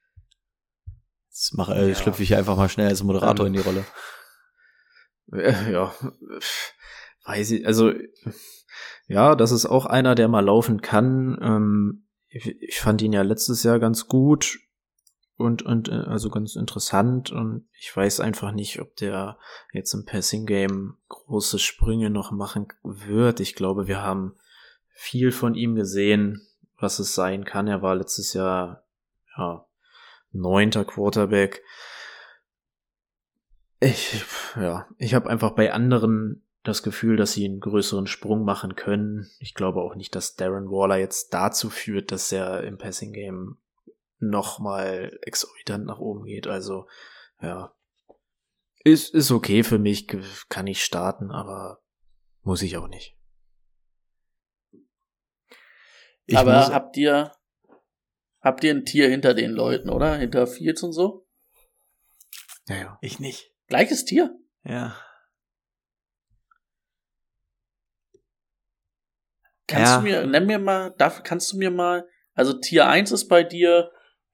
Jetzt 1.29 1.53
mach, 1.55 1.69
äh, 1.69 1.89
Ja. 1.89 1.95
schlüpfe 1.95 2.23
ich 2.23 2.35
einfach 2.35 2.57
mal 2.57 2.69
schnell 2.69 2.87
als 2.87 3.03
Moderator 3.03 3.45
Ähm, 3.45 3.53
in 3.53 3.61
die 3.61 3.67
Rolle. 3.67 3.85
Äh, 5.33 5.71
Ja, 5.71 5.93
weiß 7.30 7.51
ich, 7.51 7.67
also 7.67 7.93
ja, 9.07 9.36
das 9.36 9.51
ist 9.51 9.65
auch 9.65 9.86
einer, 9.86 10.15
der 10.15 10.27
mal 10.27 10.43
laufen 10.43 10.82
kann. 10.82 11.38
Ähm, 11.41 12.07
ich, 12.27 12.61
ich 12.61 12.80
fand 12.80 13.01
ihn 13.01 13.13
ja 13.13 13.21
letztes 13.21 13.63
Jahr 13.63 13.80
ganz 13.80 14.07
gut 14.07 14.59
und 15.38 15.61
und 15.61 15.89
äh, 15.89 15.93
also 15.93 16.30
ganz 16.30 16.55
interessant 16.55 17.32
und 17.32 17.67
ich 17.80 17.95
weiß 17.95 18.19
einfach 18.19 18.51
nicht, 18.51 18.82
ob 18.82 18.95
der 18.95 19.38
jetzt 19.73 19.93
im 19.93 20.05
Passing 20.05 20.45
Game 20.45 20.97
große 21.07 21.59
Sprünge 21.59 22.09
noch 22.09 22.32
machen 22.32 22.67
wird. 22.84 23.39
Ich 23.39 23.55
glaube, 23.55 23.88
wir 23.88 24.01
haben 24.01 24.36
viel 24.89 25.32
von 25.32 25.55
ihm 25.55 25.75
gesehen, 25.75 26.41
was 26.77 26.99
es 26.99 27.13
sein 27.15 27.45
kann. 27.45 27.67
Er 27.67 27.82
war 27.82 27.95
letztes 27.95 28.34
Jahr 28.34 28.86
ja 29.38 29.65
neunter 30.32 30.84
Quarterback. 30.84 31.63
Ich, 33.80 34.25
ja, 34.55 34.88
ich 34.97 35.13
habe 35.13 35.30
einfach 35.30 35.51
bei 35.51 35.71
anderen 35.71 36.43
das 36.64 36.84
Gefühl, 36.84 37.16
dass 37.16 37.34
sie 37.34 37.45
einen 37.45 37.60
größeren 37.60 38.07
Sprung 38.07 38.43
machen 38.43 38.76
können. 38.76 39.30
Ich 39.39 39.53
glaube 39.53 39.82
auch 39.82 39.95
nicht, 39.95 40.16
dass 40.16 40.36
Darren 40.36 40.70
Waller 40.70 40.97
jetzt 40.97 41.34
dazu 41.34 41.70
führt, 41.70 42.12
dass 42.12 42.32
er 42.32 42.64
im 42.64 42.78
Passing 42.78 43.14
Game 43.14 43.57
nochmal 44.20 45.18
exorbitant 45.22 45.86
nach 45.86 45.99
oben 45.99 46.26
geht. 46.26 46.47
Also, 46.47 46.88
ja. 47.41 47.74
Ist, 48.84 49.14
ist 49.14 49.32
okay 49.32 49.64
für 49.64 49.80
mich, 49.80 50.07
kann 50.49 50.68
ich 50.68 50.84
starten, 50.84 51.32
aber 51.32 51.82
muss 52.41 52.62
ich 52.62 52.78
auch 52.78 52.88
nicht. 52.88 53.18
Ich 56.26 56.38
Aber 56.38 56.57
muss, 56.57 56.70
habt 56.70 56.95
ihr, 56.95 57.32
habt 58.41 58.64
ihr 58.64 58.72
ein 58.72 58.86
Tier 58.86 59.10
hinter 59.10 59.34
den 59.34 59.51
Leuten, 59.51 59.89
oder? 59.89 60.16
Hinter 60.16 60.45
Fields 60.47 60.84
und 60.84 60.93
so? 60.93 61.28
Ja, 62.68 62.76
ja. 62.76 62.97
ich 63.01 63.20
nicht. 63.20 63.51
Gleiches 63.68 64.05
Tier? 64.05 64.38
Ja. 64.64 64.95
Kannst 69.70 69.91
Ja. 69.91 69.97
du 69.97 70.03
mir, 70.03 70.26
nenn 70.26 70.45
mir 70.47 70.57
mal, 70.59 70.93
darf, 70.97 71.22
kannst 71.24 71.53
du 71.53 71.57
mir 71.57 71.70
mal, 71.72 72.07
also 72.34 72.53
Tier 72.53 72.88
1 72.88 73.11
ist 73.11 73.28
bei 73.28 73.43
dir 73.43 73.91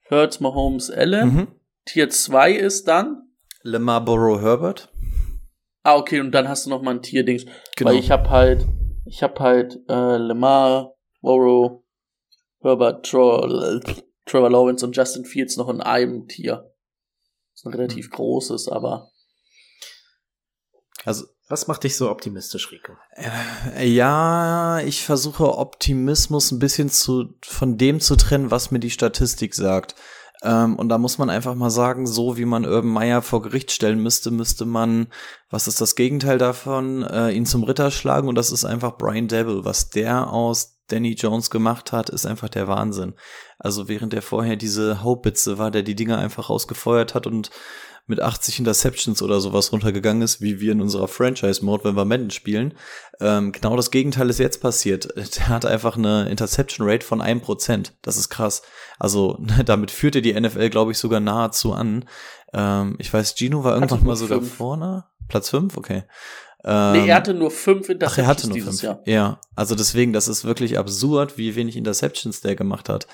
Hurts, 0.09 0.39
Mahomes, 0.39 0.89
Allen. 0.89 1.33
Mhm. 1.33 1.47
Tier 1.85 2.09
2 2.09 2.51
ist 2.53 2.87
dann, 2.87 3.21
Lamar 3.61 4.03
Burrow 4.05 4.39
Herbert. 4.39 4.91
ah, 5.83 5.95
okay, 5.97 6.19
und 6.19 6.31
dann 6.31 6.47
hast 6.47 6.65
du 6.65 6.69
noch 6.69 6.81
mal 6.81 6.91
ein 6.95 7.01
Tier-Dings. 7.01 7.45
Genau. 7.75 7.89
Weil 7.91 7.97
ich 7.99 8.11
hab 8.11 8.29
halt, 8.29 8.65
ich 9.05 9.21
hab 9.23 9.39
halt, 9.39 9.79
äh, 9.89 10.17
Lamar, 10.17 10.93
Burrow, 11.21 11.83
Herbert, 12.61 13.05
Trevor, 13.05 13.81
Trevor 14.25 14.49
Lawrence 14.49 14.85
und 14.85 14.95
Justin 14.95 15.25
Fields 15.25 15.57
noch 15.57 15.69
in 15.69 15.81
einem 15.81 16.27
Tier. 16.27 16.71
Das 17.53 17.61
ist 17.61 17.65
ein 17.65 17.73
relativ 17.73 18.09
großes, 18.09 18.67
aber 18.69 19.09
also, 21.05 21.25
Was 21.47 21.67
macht 21.67 21.83
dich 21.83 21.95
so 21.95 22.09
optimistisch, 22.09 22.71
Rico? 22.71 22.93
Äh, 23.75 23.87
Ja, 23.87 24.79
ich 24.79 25.03
versuche 25.03 25.57
Optimismus 25.57 26.51
ein 26.51 26.59
bisschen 26.59 26.89
zu, 26.89 27.35
von 27.43 27.77
dem 27.77 27.99
zu 27.99 28.15
trennen, 28.15 28.51
was 28.51 28.71
mir 28.71 28.79
die 28.79 28.91
Statistik 28.91 29.53
sagt. 29.53 29.95
Ähm, 30.43 30.75
und 30.75 30.89
da 30.89 30.97
muss 30.97 31.17
man 31.17 31.29
einfach 31.29 31.55
mal 31.55 31.69
sagen, 31.69 32.05
so 32.07 32.37
wie 32.37 32.45
man 32.45 32.65
Urban 32.65 32.91
Meyer 32.91 33.21
vor 33.21 33.41
Gericht 33.41 33.71
stellen 33.71 33.99
müsste, 34.01 34.31
müsste 34.31 34.65
man, 34.65 35.07
was 35.49 35.67
ist 35.67 35.81
das 35.81 35.95
Gegenteil 35.95 36.37
davon, 36.37 37.03
äh, 37.03 37.31
ihn 37.31 37.45
zum 37.45 37.63
Ritter 37.63 37.89
schlagen 37.89 38.27
und 38.27 38.35
das 38.35 38.51
ist 38.51 38.65
einfach 38.65 38.97
Brian 38.97 39.27
Devil. 39.27 39.65
Was 39.65 39.89
der 39.89 40.31
aus 40.31 40.77
Danny 40.87 41.13
Jones 41.13 41.49
gemacht 41.49 41.91
hat, 41.91 42.09
ist 42.09 42.25
einfach 42.25 42.49
der 42.49 42.67
Wahnsinn. 42.67 43.15
Also 43.57 43.87
während 43.87 44.13
er 44.13 44.21
vorher 44.21 44.55
diese 44.55 45.01
Hauptbitze 45.01 45.57
war, 45.57 45.71
der 45.71 45.83
die 45.83 45.95
Dinger 45.95 46.17
einfach 46.19 46.49
rausgefeuert 46.49 47.15
hat 47.15 47.25
und 47.25 47.49
mit 48.07 48.21
80 48.21 48.59
Interceptions 48.59 49.21
oder 49.21 49.39
sowas 49.41 49.71
runtergegangen 49.71 50.21
ist, 50.21 50.39
wie 50.41 50.59
wir 50.59 50.71
in 50.71 50.81
unserer 50.81 51.07
Franchise-Mode, 51.07 51.83
wenn 51.85 51.95
wir 51.95 52.05
Madden 52.05 52.29
spielen. 52.29 52.73
Ähm, 53.19 53.51
genau 53.51 53.75
das 53.75 53.89
Gegenteil 53.91 54.29
ist 54.29 54.39
jetzt 54.39 54.61
passiert. 54.61 55.09
Der 55.37 55.47
hat 55.49 55.65
einfach 55.65 55.97
eine 55.97 56.29
Interception-Rate 56.29 57.05
von 57.05 57.21
1%. 57.21 57.91
Das 58.01 58.17
ist 58.17 58.29
krass. 58.29 58.61
Also 58.99 59.39
damit 59.65 59.91
führt 59.91 60.15
er 60.15 60.21
die 60.21 60.39
NFL, 60.39 60.69
glaube 60.69 60.91
ich, 60.91 60.97
sogar 60.97 61.19
nahezu 61.19 61.73
an. 61.73 62.05
Ähm, 62.53 62.95
ich 62.99 63.11
weiß, 63.13 63.35
Gino 63.37 63.63
war 63.63 63.73
irgendwann 63.73 64.03
mal 64.03 64.15
sogar 64.15 64.39
fünf. 64.39 64.53
vorne. 64.53 65.05
Platz 65.27 65.49
5? 65.49 65.75
Okay. 65.75 66.03
nee, 66.63 66.69
Ähm, 66.71 67.07
er 67.09 67.15
hatte 67.15 67.33
nur 67.33 67.49
fünf 67.49 67.87
Ach, 67.87 67.89
Interceptions 67.89 68.17
er 68.17 68.27
hatte 68.27 68.47
nur 68.47 68.55
dieses 68.55 68.81
fünf. 68.81 68.83
Jahr. 68.83 69.01
Ja, 69.05 69.39
also 69.55 69.73
deswegen, 69.73 70.13
das 70.13 70.27
ist 70.27 70.45
wirklich 70.45 70.77
absurd, 70.77 71.37
wie 71.39 71.55
wenig 71.55 71.75
Interceptions 71.75 72.41
der 72.41 72.55
gemacht 72.55 72.87
hat. 72.89 73.07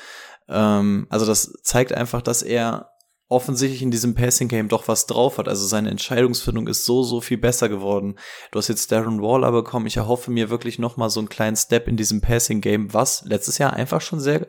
Ähm, 0.49 1.07
also 1.09 1.25
das 1.25 1.53
zeigt 1.63 1.93
einfach, 1.93 2.21
dass 2.21 2.41
er 2.41 2.89
offensichtlich 3.31 3.81
in 3.81 3.91
diesem 3.91 4.13
Passing 4.13 4.47
Game 4.47 4.67
doch 4.67 4.87
was 4.87 5.07
drauf 5.07 5.37
hat. 5.37 5.47
Also 5.47 5.65
seine 5.65 5.89
Entscheidungsfindung 5.89 6.67
ist 6.67 6.85
so, 6.85 7.03
so 7.03 7.21
viel 7.21 7.37
besser 7.37 7.69
geworden. 7.69 8.15
Du 8.51 8.59
hast 8.59 8.67
jetzt 8.67 8.91
Darren 8.91 9.21
Waller 9.21 9.51
bekommen. 9.51 9.87
Ich 9.87 9.97
erhoffe 9.97 10.31
mir 10.31 10.49
wirklich 10.49 10.79
noch 10.79 10.97
mal 10.97 11.09
so 11.09 11.19
einen 11.19 11.29
kleinen 11.29 11.55
Step 11.55 11.87
in 11.87 11.97
diesem 11.97 12.21
Passing 12.21 12.61
Game, 12.61 12.93
was 12.93 13.23
letztes 13.25 13.57
Jahr 13.57 13.73
einfach 13.73 14.01
schon 14.01 14.19
sehr 14.19 14.47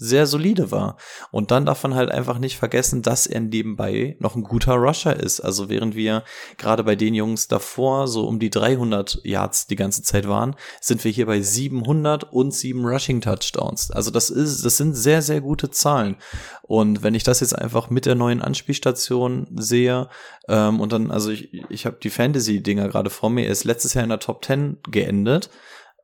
sehr 0.00 0.26
solide 0.26 0.70
war. 0.70 0.96
Und 1.30 1.50
dann 1.50 1.66
darf 1.66 1.82
man 1.82 1.94
halt 1.94 2.10
einfach 2.10 2.38
nicht 2.38 2.56
vergessen, 2.56 3.02
dass 3.02 3.26
er 3.26 3.40
nebenbei 3.40 4.16
noch 4.18 4.34
ein 4.34 4.42
guter 4.42 4.74
Rusher 4.74 5.14
ist. 5.14 5.40
Also 5.40 5.68
während 5.68 5.94
wir 5.94 6.24
gerade 6.56 6.82
bei 6.84 6.96
den 6.96 7.14
Jungs 7.14 7.48
davor 7.48 8.08
so 8.08 8.26
um 8.26 8.38
die 8.38 8.48
300 8.48 9.20
Yards 9.24 9.66
die 9.66 9.76
ganze 9.76 10.02
Zeit 10.02 10.26
waren, 10.26 10.56
sind 10.80 11.04
wir 11.04 11.12
hier 11.12 11.26
bei 11.26 11.42
700 11.42 12.24
und 12.24 12.54
7 12.54 12.82
Rushing 12.82 13.20
Touchdowns. 13.20 13.90
Also 13.90 14.10
das 14.10 14.30
ist, 14.30 14.64
das 14.64 14.78
sind 14.78 14.94
sehr, 14.94 15.20
sehr 15.20 15.42
gute 15.42 15.70
Zahlen. 15.70 16.16
Und 16.62 17.02
wenn 17.02 17.14
ich 17.14 17.22
das 17.22 17.40
jetzt 17.40 17.56
einfach 17.56 17.90
mit 17.90 18.06
der 18.06 18.14
neuen 18.14 18.40
Anspielstation 18.40 19.48
sehe, 19.54 20.08
ähm, 20.48 20.80
und 20.80 20.92
dann, 20.92 21.10
also 21.10 21.30
ich, 21.30 21.52
ich 21.68 21.84
habe 21.84 21.98
die 22.02 22.10
Fantasy-Dinger 22.10 22.88
gerade 22.88 23.10
vor 23.10 23.28
mir, 23.28 23.44
er 23.44 23.52
ist 23.52 23.64
letztes 23.64 23.92
Jahr 23.92 24.04
in 24.04 24.10
der 24.10 24.18
Top 24.18 24.42
10 24.44 24.78
geendet, 24.90 25.50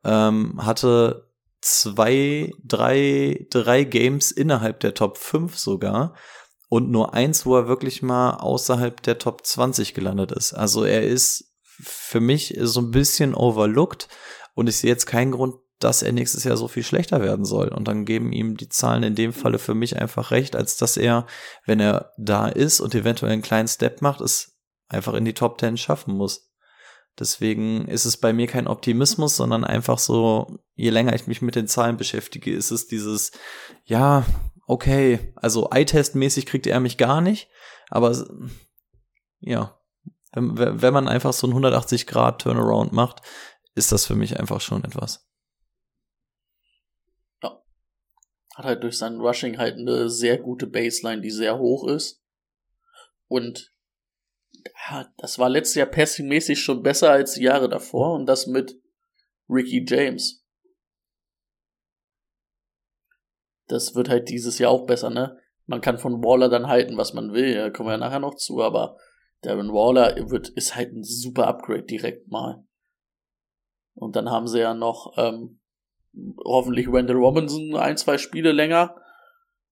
ähm, 0.03 0.63
hatte 0.63 1.27
zwei, 1.61 2.51
drei, 2.63 3.47
drei 3.49 3.83
Games 3.83 4.31
innerhalb 4.31 4.79
der 4.79 4.93
Top 4.93 5.17
5 5.17 5.57
sogar 5.57 6.15
und 6.69 6.89
nur 6.91 7.13
eins, 7.13 7.45
wo 7.45 7.55
er 7.55 7.67
wirklich 7.67 8.01
mal 8.01 8.31
außerhalb 8.31 9.01
der 9.03 9.17
Top 9.17 9.45
20 9.45 9.93
gelandet 9.93 10.31
ist. 10.31 10.53
Also 10.53 10.83
er 10.83 11.03
ist 11.03 11.53
für 11.79 12.19
mich 12.19 12.57
so 12.61 12.81
ein 12.81 12.91
bisschen 12.91 13.35
overlooked 13.35 14.07
und 14.53 14.67
ich 14.67 14.77
sehe 14.77 14.89
jetzt 14.89 15.05
keinen 15.05 15.31
Grund, 15.31 15.55
dass 15.79 16.01
er 16.01 16.11
nächstes 16.11 16.43
Jahr 16.43 16.57
so 16.57 16.67
viel 16.67 16.83
schlechter 16.83 17.21
werden 17.21 17.45
soll. 17.45 17.67
Und 17.67 17.87
dann 17.87 18.05
geben 18.05 18.31
ihm 18.31 18.57
die 18.57 18.69
Zahlen 18.69 19.03
in 19.03 19.15
dem 19.15 19.31
Falle 19.31 19.59
für 19.59 19.75
mich 19.75 20.01
einfach 20.01 20.31
recht, 20.31 20.55
als 20.55 20.77
dass 20.77 20.97
er, 20.97 21.27
wenn 21.65 21.79
er 21.79 22.13
da 22.17 22.47
ist 22.47 22.79
und 22.79 22.95
eventuell 22.95 23.31
einen 23.31 23.43
kleinen 23.43 23.67
Step 23.67 24.01
macht, 24.01 24.21
es 24.21 24.57
einfach 24.87 25.13
in 25.13 25.25
die 25.25 25.33
Top 25.35 25.59
10 25.59 25.77
schaffen 25.77 26.15
muss. 26.15 26.46
Deswegen 27.19 27.87
ist 27.87 28.05
es 28.05 28.17
bei 28.17 28.31
mir 28.31 28.47
kein 28.47 28.67
Optimismus, 28.67 29.35
sondern 29.35 29.63
einfach 29.63 29.97
so, 29.97 30.59
je 30.75 30.91
länger 30.91 31.15
ich 31.15 31.27
mich 31.27 31.41
mit 31.41 31.55
den 31.55 31.67
Zahlen 31.67 31.97
beschäftige, 31.97 32.53
ist 32.53 32.71
es 32.71 32.87
dieses, 32.87 33.31
ja, 33.85 34.25
okay, 34.67 35.33
also 35.35 35.69
Eye-Test-mäßig 35.71 36.45
kriegt 36.45 36.67
er 36.67 36.79
mich 36.79 36.97
gar 36.97 37.21
nicht, 37.21 37.49
aber 37.89 38.15
ja, 39.39 39.79
wenn, 40.33 40.81
wenn 40.81 40.93
man 40.93 41.07
einfach 41.07 41.33
so 41.33 41.47
einen 41.47 41.53
180 41.53 42.05
Grad 42.05 42.41
Turnaround 42.41 42.93
macht, 42.93 43.21
ist 43.73 43.91
das 43.91 44.05
für 44.05 44.15
mich 44.15 44.39
einfach 44.39 44.61
schon 44.61 44.83
etwas. 44.83 45.27
Hat 48.57 48.65
halt 48.65 48.83
durch 48.83 48.97
sein 48.97 49.21
Rushing 49.21 49.59
halt 49.59 49.77
eine 49.77 50.09
sehr 50.09 50.39
gute 50.39 50.65
Baseline, 50.65 51.21
die 51.21 51.29
sehr 51.29 51.59
hoch 51.59 51.87
ist. 51.87 52.23
Und 53.27 53.71
ja, 54.89 55.11
das 55.17 55.39
war 55.39 55.49
letztes 55.49 55.75
Jahr 55.75 55.87
passingmäßig 55.87 56.61
schon 56.61 56.83
besser 56.83 57.11
als 57.11 57.33
die 57.33 57.43
Jahre 57.43 57.69
davor 57.69 58.13
und 58.13 58.25
das 58.25 58.47
mit 58.47 58.79
Ricky 59.49 59.85
James. 59.87 60.43
Das 63.67 63.95
wird 63.95 64.09
halt 64.09 64.29
dieses 64.29 64.59
Jahr 64.59 64.71
auch 64.71 64.85
besser, 64.85 65.09
ne? 65.09 65.39
Man 65.65 65.81
kann 65.81 65.97
von 65.97 66.23
Waller 66.23 66.47
dann 66.47 66.67
halten, 66.67 66.97
was 66.97 67.13
man 67.13 67.33
will, 67.33 67.53
da 67.53 67.69
kommen 67.69 67.89
wir 67.89 67.93
ja 67.93 67.97
nachher 67.97 68.19
noch 68.19 68.35
zu, 68.35 68.61
aber 68.61 68.97
Darren 69.41 69.71
Waller 69.71 70.15
wird, 70.29 70.49
ist 70.49 70.75
halt 70.75 70.93
ein 70.93 71.03
super 71.03 71.47
Upgrade 71.47 71.83
direkt 71.83 72.29
mal. 72.29 72.65
Und 73.93 74.15
dann 74.15 74.29
haben 74.29 74.47
sie 74.47 74.59
ja 74.59 74.73
noch 74.73 75.13
ähm, 75.17 75.59
hoffentlich 76.43 76.91
Wendell 76.91 77.17
Robinson 77.17 77.75
ein, 77.75 77.97
zwei 77.97 78.17
Spiele 78.17 78.51
länger. 78.51 78.95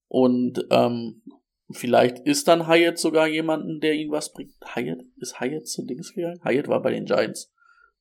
Und 0.08 0.66
ähm, 0.70 1.24
vielleicht 1.72 2.20
ist 2.20 2.48
dann 2.48 2.68
Hyatt 2.68 2.98
sogar 2.98 3.28
jemanden, 3.28 3.80
der 3.80 3.94
ihn 3.94 4.12
was 4.12 4.32
bringt. 4.34 4.54
Hyatt? 4.74 5.02
Ist 5.18 5.40
Hyatt 5.40 5.68
zu 5.68 5.86
Dings 5.86 6.14
gegangen? 6.14 6.40
Hyatt 6.44 6.68
war 6.68 6.82
bei 6.82 6.92
den 6.92 7.06
Giants. 7.06 7.52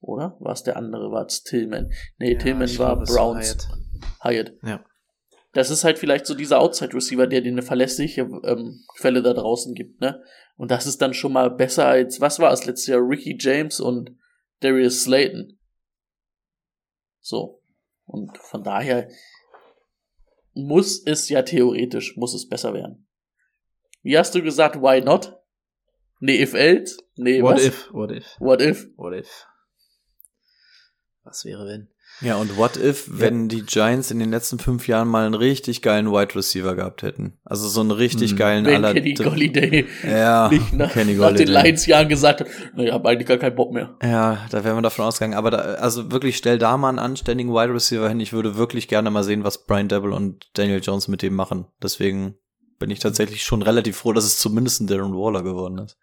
Oder? 0.01 0.37
War 0.41 0.53
es 0.53 0.63
der 0.63 0.77
andere? 0.77 1.11
War 1.11 1.27
es 1.27 1.43
Tillman? 1.43 1.91
Nee, 2.19 2.35
Ja, 2.35 2.39
Tillman 2.39 2.79
war 2.79 3.03
Browns. 3.03 3.69
Hyatt. 4.23 4.55
Ja. 4.63 4.85
Das 5.53 5.71
ist 5.71 5.85
halt 5.85 5.99
vielleicht 5.99 6.27
so 6.27 6.35
dieser 6.35 6.61
Outside-Receiver, 6.61 7.27
der 7.27 7.41
dir 7.41 7.53
eine 7.53 7.63
verlässliche 7.63 8.23
ähm, 8.23 8.85
Quelle 8.99 9.23
da 9.23 9.33
draußen 9.33 9.75
gibt, 9.75 10.01
ne? 10.01 10.21
Und 10.57 10.71
das 10.71 10.87
ist 10.87 11.01
dann 11.01 11.15
schon 11.15 11.33
mal 11.33 11.51
besser 11.51 11.87
als, 11.87 12.21
was 12.21 12.39
war 12.39 12.53
es 12.53 12.67
letztes 12.67 12.89
Jahr? 12.89 13.01
Ricky 13.01 13.37
James 13.39 13.81
und 13.81 14.17
Darius 14.61 15.03
Slayton. 15.03 15.59
So. 17.21 17.61
Und 18.05 18.37
von 18.39 18.63
daher 18.63 19.09
muss 20.53 21.03
es 21.05 21.29
ja 21.29 21.43
theoretisch, 21.43 22.17
muss 22.17 22.35
es 22.35 22.49
besser 22.49 22.75
werden. 22.75 23.04
Wie 24.05 24.17
hast 24.17 24.35
du 24.37 24.43
gesagt, 24.43 24.77
why 24.77 25.01
not? 25.01 25.35
Nee, 26.21 26.41
if 26.41 26.55
else? 26.55 26.97
Nee, 27.17 27.43
What 27.43 27.57
was? 27.57 27.65
if? 27.67 27.89
What 27.93 28.11
if? 28.13 28.25
What 28.39 28.61
if? 28.63 28.87
What 28.97 29.15
if? 29.15 29.29
Was 31.25 31.45
wäre 31.45 31.67
wenn? 31.67 31.89
Ja, 32.21 32.37
und 32.37 32.57
what 32.57 32.77
if, 32.77 33.09
wenn 33.11 33.49
die 33.49 33.63
Giants 33.63 34.13
in 34.13 34.21
den 34.21 34.31
letzten 34.31 34.61
fünf 34.61 34.87
Jahren 34.87 35.09
mal 35.09 35.25
einen 35.27 35.35
richtig 35.35 35.83
geilen 35.83 36.13
Wide 36.13 36.35
Receiver 36.37 36.77
gehabt 36.77 37.03
hätten? 37.03 37.39
Also 37.45 37.67
so 37.67 37.81
einen 37.81 37.91
richtig 37.91 38.33
Hm. 38.33 38.37
geilen 38.39 38.65
Wenn 38.67 38.77
aller 38.85 38.93
Kenny 38.95 39.15
Golliday 39.15 39.87
Ja, 40.05 40.49
nicht 40.49 40.73
nach, 40.75 40.93
Kenny 40.93 41.15
nach 41.15 41.33
den. 41.33 41.49
Lions-Jahren 41.49 42.09
gesagt 42.09 42.41
hat, 42.43 42.47
naja, 42.75 42.89
ich 42.89 42.95
habe 42.95 43.09
eigentlich 43.09 43.27
gar 43.27 43.39
keinen 43.39 43.57
Bock 43.57 43.73
mehr. 43.73 43.97
Ja, 44.03 44.47
da 44.51 44.63
wären 44.65 44.77
wir 44.77 44.83
davon 44.83 45.07
ausgegangen. 45.07 45.35
Aber 45.35 45.51
da, 45.51 45.57
also 45.59 46.13
wirklich, 46.13 46.37
stell 46.37 46.59
da 46.59 46.77
mal 46.77 46.91
einen 46.91 47.01
anständigen 47.01 47.53
Wide 47.53 47.73
Receiver 47.75 48.09
hin. 48.09 48.21
Ich 48.21 48.33
würde 48.33 48.57
wirklich 48.57 48.87
gerne 48.87 49.11
mal 49.11 49.25
sehen, 49.25 49.43
was 49.43 49.65
Brian 49.67 49.89
Devil 49.89 50.13
und 50.13 50.47
Daniel 50.55 50.81
Jones 50.85 51.09
mit 51.09 51.21
dem 51.23 51.35
machen. 51.35 51.67
Deswegen 51.83 52.37
bin 52.85 52.91
ich 52.91 52.99
tatsächlich 52.99 53.43
schon 53.43 53.63
relativ 53.63 53.97
froh, 53.97 54.13
dass 54.13 54.27
es 54.27 54.39
zumindest 54.39 54.83
ein 54.83 54.87
Darren 54.87 55.15
Waller 55.15 55.43
geworden 55.43 55.79
ist. 55.79 55.97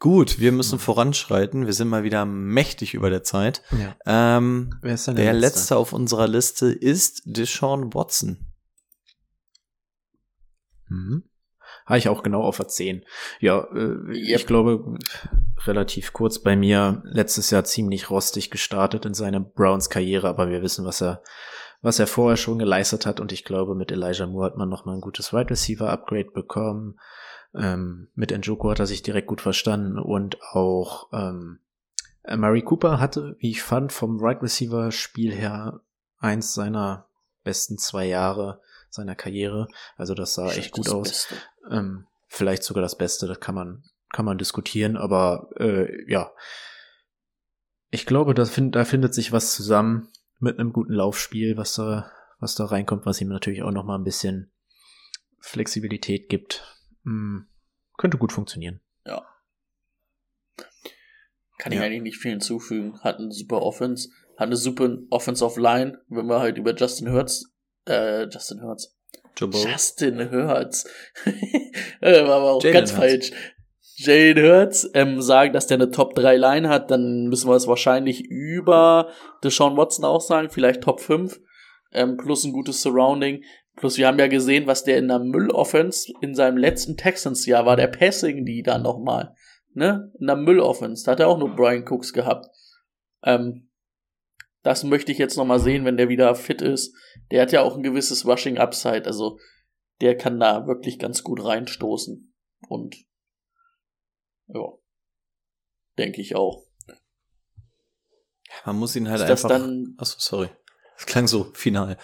Gut, 0.00 0.40
wir 0.40 0.50
müssen 0.50 0.80
voranschreiten. 0.80 1.64
Wir 1.66 1.72
sind 1.74 1.86
mal 1.86 2.02
wieder 2.02 2.24
mächtig 2.24 2.94
über 2.94 3.08
der 3.08 3.22
Zeit. 3.22 3.62
Ja. 3.70 3.94
Ähm, 4.36 4.74
Wer 4.82 4.94
ist 4.94 5.06
denn 5.06 5.14
der 5.14 5.32
letzte 5.32 5.76
auf 5.76 5.92
unserer 5.92 6.26
Liste 6.26 6.66
ist 6.72 7.22
Deshaun 7.24 7.94
Watson. 7.94 8.52
Mhm. 10.88 11.22
Habe 11.86 11.98
ich 11.98 12.08
auch 12.08 12.24
genau 12.24 12.42
auf 12.42 12.56
der 12.56 12.66
10. 12.66 13.04
Ja, 13.38 13.60
äh, 13.72 13.94
Yep. 14.08 14.40
ich 14.40 14.46
glaube, 14.48 14.98
relativ 15.66 16.12
kurz 16.12 16.40
bei 16.40 16.56
mir 16.56 17.00
letztes 17.04 17.50
Jahr 17.50 17.62
ziemlich 17.62 18.10
rostig 18.10 18.50
gestartet 18.50 19.04
in 19.04 19.14
seiner 19.14 19.38
Browns-Karriere, 19.38 20.28
aber 20.28 20.50
wir 20.50 20.62
wissen, 20.62 20.84
was 20.84 21.00
er, 21.00 21.22
was 21.82 21.98
er 21.98 22.06
vorher 22.06 22.36
schon 22.36 22.58
geleistet 22.58 23.06
hat 23.06 23.20
und 23.20 23.32
ich 23.32 23.44
glaube, 23.44 23.74
mit 23.74 23.90
Elijah 23.92 24.26
Moore 24.26 24.46
hat 24.46 24.56
man 24.56 24.68
nochmal 24.68 24.96
ein 24.96 25.00
gutes 25.00 25.32
Wide 25.32 25.50
Receiver-Upgrade 25.50 26.30
bekommen. 26.32 26.98
Ähm, 27.54 28.08
mit 28.14 28.36
Njoku 28.36 28.70
hat 28.70 28.80
er 28.80 28.86
sich 28.86 29.02
direkt 29.02 29.28
gut 29.28 29.40
verstanden 29.40 29.98
und 29.98 30.42
auch 30.42 31.08
ähm, 31.12 31.60
äh, 32.24 32.36
Murray 32.36 32.62
Cooper 32.62 33.00
hatte, 33.00 33.36
wie 33.38 33.50
ich 33.50 33.62
fand, 33.62 33.92
vom 33.92 34.20
Wide 34.20 34.42
Receiver-Spiel 34.42 35.32
her 35.32 35.80
eins 36.18 36.54
seiner 36.54 37.08
besten 37.44 37.78
zwei 37.78 38.06
Jahre 38.06 38.60
seiner 38.90 39.14
Karriere. 39.14 39.68
Also 39.96 40.14
das 40.14 40.34
sah 40.34 40.50
echt 40.50 40.72
gut 40.72 40.88
aus. 40.88 41.28
Ähm, 41.70 42.06
vielleicht 42.26 42.64
sogar 42.64 42.82
das 42.82 42.98
Beste, 42.98 43.26
das 43.26 43.40
kann 43.40 43.54
man, 43.54 43.84
kann 44.12 44.24
man 44.24 44.38
diskutieren, 44.38 44.96
aber 44.96 45.50
äh, 45.58 46.10
ja. 46.10 46.32
Ich 47.90 48.04
glaube, 48.04 48.34
da, 48.34 48.44
find, 48.44 48.74
da 48.74 48.84
findet 48.84 49.14
sich 49.14 49.32
was 49.32 49.54
zusammen 49.54 50.08
mit 50.38 50.58
einem 50.58 50.72
guten 50.72 50.92
Laufspiel, 50.92 51.56
was 51.56 51.74
da, 51.74 52.10
was 52.38 52.54
da 52.54 52.64
reinkommt, 52.66 53.06
was 53.06 53.20
ihm 53.20 53.28
natürlich 53.28 53.62
auch 53.62 53.70
noch 53.70 53.84
mal 53.84 53.96
ein 53.96 54.04
bisschen 54.04 54.50
Flexibilität 55.40 56.28
gibt. 56.28 56.62
Hm, 57.04 57.46
könnte 57.96 58.18
gut 58.18 58.32
funktionieren. 58.32 58.80
Kann 61.58 61.72
ich 61.72 61.78
Ja. 61.78 61.84
eigentlich 61.84 62.02
nicht 62.02 62.18
viel 62.18 62.32
hinzufügen. 62.32 63.00
Hat 63.00 63.18
eine 63.18 63.32
super 63.32 63.62
Offense, 63.62 64.10
hat 64.36 64.46
eine 64.48 64.56
super 64.56 64.98
Offensive 65.10 65.58
Line, 65.60 65.98
wenn 66.08 66.26
wir 66.26 66.40
halt 66.40 66.58
über 66.58 66.74
Justin 66.74 67.10
Hurts, 67.10 67.50
äh, 67.86 68.24
Justin 68.28 68.62
Hurts, 68.62 68.94
Burrow. 69.40 69.64
Justin 69.66 70.30
Hurts, 70.30 70.84
äh, 72.02 72.24
war 72.26 72.36
aber 72.36 72.52
auch 72.52 72.62
Jalen 72.62 72.74
ganz 72.74 72.90
Hurts. 72.92 72.98
falsch. 73.30 73.32
Jalen 73.98 74.38
Hurts, 74.38 74.90
ähm, 74.92 75.22
sagen, 75.22 75.54
dass 75.54 75.66
der 75.66 75.78
eine 75.78 75.90
Top 75.90 76.14
3 76.14 76.36
Line 76.36 76.68
hat, 76.68 76.90
dann 76.90 77.28
müssen 77.28 77.48
wir 77.48 77.56
es 77.56 77.66
wahrscheinlich 77.66 78.26
über 78.26 79.08
Deshaun 79.42 79.76
Watson 79.76 80.04
auch 80.04 80.20
sagen, 80.20 80.50
vielleicht 80.50 80.82
Top 80.82 81.00
5, 81.00 81.40
ähm, 81.92 82.18
plus 82.18 82.44
ein 82.44 82.52
gutes 82.52 82.82
Surrounding. 82.82 83.42
Plus 83.74 83.96
wir 83.96 84.06
haben 84.06 84.18
ja 84.18 84.26
gesehen, 84.26 84.66
was 84.66 84.84
der 84.84 84.98
in 84.98 85.08
der 85.08 85.18
Müll-Offense 85.18 86.12
in 86.20 86.34
seinem 86.34 86.58
letzten 86.58 86.98
Texans-Jahr 86.98 87.64
war, 87.64 87.76
der 87.76 87.86
Passing-Leader 87.86 88.78
nochmal. 88.78 89.34
Ne? 89.72 90.12
In 90.20 90.26
der 90.26 90.36
Müll-Offense. 90.36 91.04
Da 91.04 91.12
hat 91.12 91.20
er 91.20 91.28
auch 91.28 91.38
nur 91.38 91.56
Brian 91.56 91.86
Cooks 91.88 92.12
gehabt. 92.12 92.46
Ähm, 93.22 93.70
das 94.62 94.84
möchte 94.84 95.12
ich 95.12 95.18
jetzt 95.18 95.36
nochmal 95.36 95.60
sehen, 95.60 95.84
wenn 95.84 95.96
der 95.96 96.08
wieder 96.08 96.34
fit 96.34 96.60
ist. 96.60 96.94
Der 97.30 97.42
hat 97.42 97.52
ja 97.52 97.62
auch 97.62 97.76
ein 97.76 97.82
gewisses 97.82 98.26
Rushing 98.26 98.58
Upside, 98.58 99.06
also 99.06 99.38
der 100.00 100.16
kann 100.16 100.40
da 100.40 100.66
wirklich 100.66 100.98
ganz 100.98 101.22
gut 101.22 101.42
reinstoßen. 101.44 102.34
Und 102.68 102.96
ja, 104.48 104.60
denke 105.98 106.20
ich 106.20 106.34
auch. 106.36 106.64
Man 108.64 108.76
muss 108.78 108.96
ihn 108.96 109.08
halt 109.08 109.20
Ist 109.22 109.28
das 109.28 109.44
einfach. 109.44 109.58
dann- 109.58 109.94
Achso, 109.98 110.16
sorry. 110.18 110.48
Das 110.96 111.06
klang 111.06 111.26
so 111.28 111.50
final. 111.52 111.96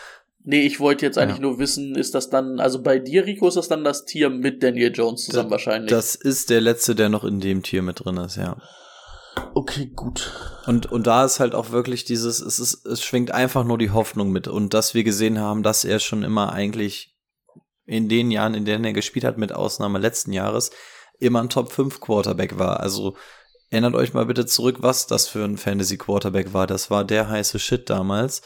Nee, 0.44 0.62
ich 0.66 0.80
wollte 0.80 1.06
jetzt 1.06 1.18
eigentlich 1.18 1.36
Ja. 1.38 1.42
nur 1.42 1.58
wissen, 1.58 1.94
ist 1.94 2.14
das 2.14 2.28
dann, 2.28 2.58
also 2.58 2.82
bei 2.82 2.98
dir, 2.98 3.24
Rico, 3.26 3.46
ist 3.46 3.56
das 3.56 3.68
dann 3.68 3.84
das 3.84 4.04
Tier 4.04 4.28
mit 4.28 4.62
Daniel 4.62 4.92
Jones 4.92 5.24
zusammen 5.26 5.50
wahrscheinlich? 5.50 5.88
Das 5.90 6.14
ist 6.16 6.50
der 6.50 6.60
letzte, 6.60 6.94
der 6.96 7.08
noch 7.08 7.22
in 7.24 7.40
dem 7.40 7.62
Tier 7.62 7.80
mit 7.82 8.04
drin 8.04 8.16
ist, 8.18 8.36
ja. 8.36 8.60
okay, 9.54 9.86
gut. 9.86 10.32
Und, 10.66 10.90
und 10.92 11.06
da 11.06 11.24
ist 11.24 11.38
halt 11.40 11.54
auch 11.54 11.70
wirklich 11.70 12.04
dieses, 12.04 12.40
es 12.40 12.58
ist, 12.58 12.84
es 12.86 13.02
schwingt 13.02 13.30
einfach 13.30 13.64
nur 13.64 13.78
die 13.78 13.90
Hoffnung 13.90 14.30
mit. 14.30 14.46
Und 14.48 14.74
dass 14.74 14.94
wir 14.94 15.04
gesehen 15.04 15.38
haben, 15.38 15.62
dass 15.62 15.84
er 15.84 16.00
schon 16.00 16.22
immer 16.22 16.52
eigentlich 16.52 17.16
in 17.86 18.08
den 18.08 18.30
Jahren, 18.30 18.54
in 18.54 18.64
denen 18.64 18.84
er 18.84 18.92
gespielt 18.92 19.24
hat, 19.24 19.38
mit 19.38 19.52
Ausnahme 19.52 19.98
letzten 19.98 20.32
Jahres, 20.32 20.70
immer 21.22 21.40
ein 21.40 21.48
Top 21.48 21.72
5 21.72 22.00
Quarterback 22.00 22.58
war. 22.58 22.80
Also 22.80 23.16
erinnert 23.70 23.94
euch 23.94 24.12
mal 24.12 24.26
bitte 24.26 24.46
zurück, 24.46 24.78
was 24.80 25.06
das 25.06 25.28
für 25.28 25.44
ein 25.44 25.56
Fantasy 25.56 25.96
Quarterback 25.96 26.52
war. 26.52 26.66
Das 26.66 26.90
war 26.90 27.04
der 27.04 27.28
heiße 27.28 27.58
Shit 27.58 27.88
damals. 27.88 28.42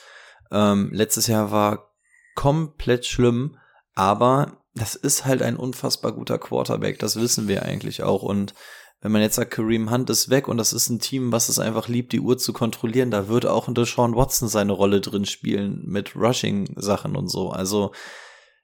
Ähm, 0.51 0.91
letztes 0.93 1.27
Jahr 1.27 1.51
war 1.51 1.91
komplett 2.35 3.07
schlimm, 3.07 3.59
aber 3.95 4.63
das 4.75 4.95
ist 4.95 5.25
halt 5.25 5.43
ein 5.43 5.57
unfassbar 5.57 6.13
guter 6.13 6.39
Quarterback. 6.39 6.99
Das 6.99 7.17
wissen 7.17 7.49
wir 7.49 7.63
eigentlich 7.63 8.03
auch. 8.03 8.23
Und 8.23 8.55
wenn 9.01 9.13
man 9.13 9.23
jetzt 9.23 9.37
sagt, 9.37 9.51
Kareem 9.51 9.91
Hunt 9.91 10.11
ist 10.11 10.31
weg 10.31 10.49
und 10.49 10.59
das 10.59 10.73
ist 10.73 10.89
ein 10.89 11.01
Team, 11.01 11.33
was 11.33 11.49
es 11.49 11.59
einfach 11.59 11.89
liebt, 11.89 12.13
die 12.13 12.21
Uhr 12.21 12.39
zu 12.39 12.53
kontrollieren, 12.53 13.11
da 13.11 13.29
wird 13.29 13.47
auch 13.47 13.69
ein 13.69 13.75
Deshaun 13.75 14.15
Watson 14.15 14.49
seine 14.49 14.73
Rolle 14.73 15.01
drin 15.01 15.25
spielen 15.27 15.83
mit 15.87 16.15
Rushing-Sachen 16.15 17.17
und 17.17 17.29
so. 17.29 17.51
Also, 17.51 17.93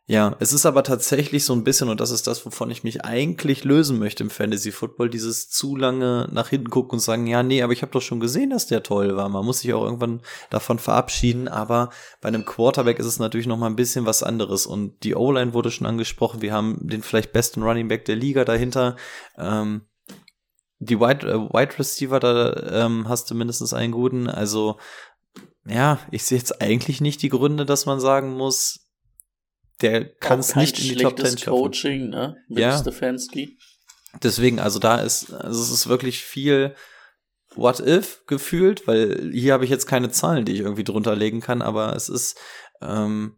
ja, 0.07 0.35
es 0.41 0.53
ist 0.53 0.67
aber 0.67 0.83
tatsächlich 0.83 1.45
so 1.45 1.53
ein 1.53 1.63
bisschen, 1.63 1.89
und 1.89 2.01
das 2.01 2.11
ist 2.11 2.27
das, 2.27 2.45
wovon 2.45 2.73
ich 2.73 2.83
mich 2.83 3.05
eigentlich 3.05 3.63
lösen 3.63 4.01
möchte 4.01 4.25
im 4.25 4.31
Fantasy 4.31 4.73
Football, 4.73 5.09
dieses 5.09 5.49
zu 5.49 5.77
lange 5.77 6.29
nach 6.33 6.49
hinten 6.49 6.71
gucken 6.71 6.95
und 6.97 7.01
sagen, 7.01 7.29
ja, 7.29 7.45
nee, 7.45 7.63
aber 7.63 7.73
ich 7.73 7.83
habe 7.83 7.93
doch 7.93 8.03
schon 8.03 8.19
gesehen, 8.19 8.51
dass 8.51 8.67
der 8.67 8.83
toll 8.83 9.17
war. 9.17 9.29
Man 9.29 9.45
muss 9.45 9.61
sich 9.61 9.73
auch 9.73 9.85
irgendwann 9.85 10.21
davon 10.51 10.81
verabschieden, 10.81 11.47
aber 11.47 11.91
bei 12.21 12.29
einem 12.29 12.45
Quarterback 12.45 12.99
ist 12.99 13.07
es 13.07 13.21
natürlich 13.21 13.47
noch 13.47 13.59
mal 13.59 13.69
ein 13.69 13.77
bisschen 13.77 14.05
was 14.05 14.25
anderes. 14.25 14.67
Und 14.67 15.05
die 15.05 15.15
O-Line 15.15 15.55
wurde 15.55 15.71
schon 15.71 15.87
angesprochen. 15.87 16.43
Wir 16.43 16.53
haben 16.53 16.79
den 16.81 17.03
vielleicht 17.03 17.33
besten 17.33 17.63
Running 17.63 17.87
Back 17.87 18.05
der 18.05 18.17
Liga 18.17 18.45
dahinter. 18.45 18.97
Ähm, 19.39 19.83
die 20.81 20.99
Wide, 20.99 21.29
äh, 21.29 21.39
Wide 21.39 21.79
Receiver, 21.79 22.19
da 22.19 22.85
ähm, 22.85 23.09
hast 23.09 23.31
du 23.31 23.37
mindestens 23.37 23.73
einen 23.73 23.93
guten. 23.93 24.29
Also, 24.29 24.79
ja, 25.65 26.01
ich 26.11 26.25
sehe 26.25 26.39
jetzt 26.39 26.61
eigentlich 26.61 27.01
nicht 27.01 27.23
die 27.23 27.29
Gründe, 27.29 27.65
dass 27.65 27.87
man 27.87 28.01
sagen 28.01 28.33
muss, 28.33 28.82
der 29.81 30.15
kann 30.15 30.41
es 30.41 30.55
nicht 30.55 30.79
in 30.79 30.97
die 30.97 31.03
Top 31.03 31.19
10 31.19 31.39
schaffen. 31.39 31.51
Coaching, 31.51 32.09
ne? 32.11 32.37
Mit 32.49 32.59
Ja. 32.59 32.79
Stefanski. 32.79 33.59
Deswegen, 34.23 34.61
also 34.61 34.79
da 34.79 34.97
ist, 35.01 35.33
also 35.33 35.63
es 35.63 35.71
ist 35.71 35.89
wirklich 35.89 36.23
viel 36.23 36.75
What 37.55 37.81
if 37.81 38.25
gefühlt, 38.27 38.87
weil 38.87 39.31
hier 39.33 39.53
habe 39.55 39.65
ich 39.65 39.71
jetzt 39.71 39.87
keine 39.87 40.11
Zahlen, 40.11 40.45
die 40.45 40.53
ich 40.53 40.61
irgendwie 40.61 40.85
drunter 40.85 41.15
legen 41.15 41.41
kann, 41.41 41.63
aber 41.63 41.95
es 41.97 42.09
ist, 42.09 42.39
ähm, 42.81 43.37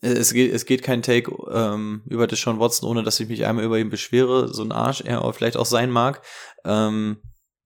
es 0.00 0.32
geht, 0.32 0.52
es 0.52 0.64
geht 0.66 0.82
kein 0.82 1.02
Take 1.02 1.32
ähm, 1.50 2.02
über 2.06 2.26
Deshaun 2.26 2.60
Watson, 2.60 2.88
ohne 2.88 3.02
dass 3.02 3.18
ich 3.20 3.28
mich 3.28 3.46
einmal 3.46 3.64
über 3.64 3.78
ihn 3.78 3.90
beschwere, 3.90 4.52
so 4.52 4.62
ein 4.62 4.72
Arsch 4.72 5.00
er 5.00 5.32
vielleicht 5.32 5.56
auch 5.56 5.66
sein 5.66 5.90
mag. 5.90 6.22
Ähm, 6.64 7.20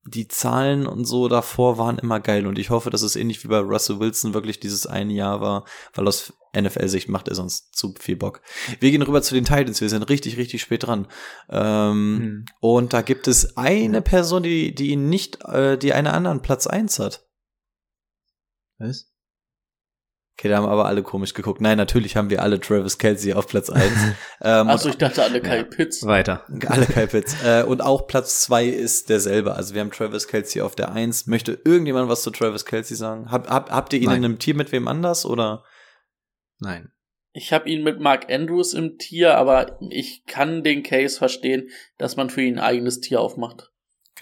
die 0.04 0.26
Zahlen 0.28 0.86
und 0.86 1.04
so 1.04 1.28
davor 1.28 1.78
waren 1.78 1.98
immer 1.98 2.18
geil 2.20 2.46
und 2.46 2.58
ich 2.58 2.70
hoffe, 2.70 2.90
dass 2.90 3.02
es 3.02 3.16
ähnlich 3.16 3.44
wie 3.44 3.48
bei 3.48 3.58
Russell 3.58 4.00
Wilson 4.00 4.34
wirklich 4.34 4.58
dieses 4.58 4.86
eine 4.86 5.12
Jahr 5.12 5.40
war, 5.40 5.64
weil 5.94 6.08
aus 6.08 6.32
NFL-Sicht 6.54 7.08
macht 7.08 7.28
er 7.28 7.34
sonst 7.34 7.76
zu 7.76 7.94
viel 7.98 8.16
Bock. 8.16 8.42
Wir 8.80 8.90
gehen 8.90 9.02
rüber 9.02 9.22
zu 9.22 9.34
den 9.34 9.44
Titans, 9.44 9.80
wir 9.80 9.88
sind 9.88 10.08
richtig, 10.08 10.36
richtig 10.36 10.60
spät 10.62 10.84
dran. 10.84 11.06
Ähm, 11.48 12.02
Hm. 12.02 12.44
Und 12.60 12.92
da 12.92 13.02
gibt 13.02 13.28
es 13.28 13.56
eine 13.56 14.02
Person, 14.02 14.42
die, 14.42 14.74
die 14.74 14.90
ihn 14.90 15.08
nicht, 15.08 15.44
äh, 15.44 15.78
die 15.78 15.92
einen 15.92 16.08
anderen 16.08 16.42
Platz 16.42 16.66
eins 16.66 16.98
hat. 16.98 17.26
Was? 18.78 19.11
Okay, 20.38 20.48
da 20.48 20.56
haben 20.56 20.66
aber 20.66 20.86
alle 20.86 21.02
komisch 21.02 21.34
geguckt. 21.34 21.60
Nein, 21.60 21.76
natürlich 21.76 22.16
haben 22.16 22.30
wir 22.30 22.42
alle 22.42 22.58
Travis 22.58 22.98
Kelsey 22.98 23.34
auf 23.34 23.46
Platz 23.46 23.68
1. 23.70 23.92
ähm, 24.42 24.68
Achso, 24.68 24.88
ich 24.88 24.96
dachte 24.96 25.22
alle 25.22 25.40
Kai 25.40 25.62
Pitts. 25.62 26.04
Weiter. 26.06 26.44
Alle 26.66 26.86
Kai 26.86 27.06
Pitts. 27.06 27.36
äh, 27.44 27.62
und 27.62 27.80
auch 27.82 28.06
Platz 28.06 28.42
2 28.42 28.66
ist 28.66 29.10
derselbe. 29.10 29.54
Also 29.54 29.74
wir 29.74 29.82
haben 29.82 29.90
Travis 29.90 30.26
Kelsey 30.26 30.62
auf 30.62 30.74
der 30.74 30.92
1. 30.92 31.26
Möchte 31.26 31.60
irgendjemand 31.64 32.08
was 32.08 32.22
zu 32.22 32.30
Travis 32.30 32.64
Kelsey 32.64 32.96
sagen? 32.96 33.30
Hab, 33.30 33.48
hab, 33.48 33.70
habt 33.70 33.92
ihr 33.92 34.00
ihn 34.00 34.06
Nein. 34.06 34.18
in 34.18 34.24
einem 34.24 34.38
Tier 34.38 34.54
mit 34.54 34.72
wem 34.72 34.88
anders 34.88 35.26
oder? 35.26 35.64
Nein. 36.58 36.90
Ich 37.34 37.52
habe 37.52 37.68
ihn 37.68 37.82
mit 37.82 38.00
Mark 38.00 38.30
Andrews 38.30 38.74
im 38.74 38.98
Tier, 38.98 39.36
aber 39.36 39.78
ich 39.90 40.24
kann 40.26 40.62
den 40.62 40.82
Case 40.82 41.16
verstehen, 41.16 41.70
dass 41.98 42.16
man 42.16 42.30
für 42.30 42.42
ihn 42.42 42.58
ein 42.58 42.64
eigenes 42.64 43.00
Tier 43.00 43.20
aufmacht. 43.20 43.71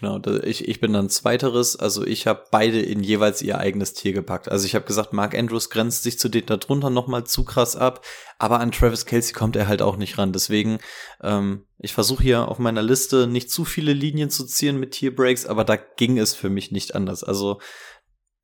Genau, 0.01 0.19
ich, 0.45 0.67
ich 0.67 0.81
bin 0.81 0.95
dann 0.95 1.11
zweiteres, 1.11 1.77
also 1.77 2.07
ich 2.07 2.27
habe 2.27 2.45
beide 2.51 2.81
in 2.81 3.03
jeweils 3.03 3.43
ihr 3.43 3.59
eigenes 3.59 3.93
Tier 3.93 4.15
gepackt. 4.15 4.49
Also 4.49 4.65
ich 4.65 4.75
habe 4.75 4.87
gesagt, 4.87 5.13
Mark 5.13 5.37
Andrews 5.37 5.69
grenzt 5.69 6.05
sich 6.05 6.19
zu 6.19 6.31
denen 6.31 6.47
darunter 6.47 6.89
nochmal 6.89 7.25
zu 7.25 7.45
krass 7.45 7.77
ab, 7.77 8.03
aber 8.39 8.61
an 8.61 8.73
Travis 8.73 9.05
Kelsey 9.05 9.35
kommt 9.35 9.57
er 9.57 9.69
halt 9.69 9.83
auch 9.83 9.99
nicht 9.99 10.17
ran. 10.17 10.33
Deswegen, 10.33 10.79
ähm, 11.23 11.67
ich 11.77 11.93
versuche 11.93 12.23
hier 12.23 12.49
auf 12.49 12.59
meiner 12.59 12.81
Liste 12.81 13.27
nicht 13.27 13.51
zu 13.51 13.67
viele 13.67 13.93
Linien 13.93 14.31
zu 14.31 14.47
ziehen 14.47 14.81
mit 14.81 14.93
Tierbreaks, 14.93 15.45
aber 15.45 15.65
da 15.65 15.77
ging 15.77 16.17
es 16.17 16.35
für 16.35 16.49
mich 16.49 16.73
nicht 16.73 16.95
anders. 16.95 17.23
Also 17.23 17.61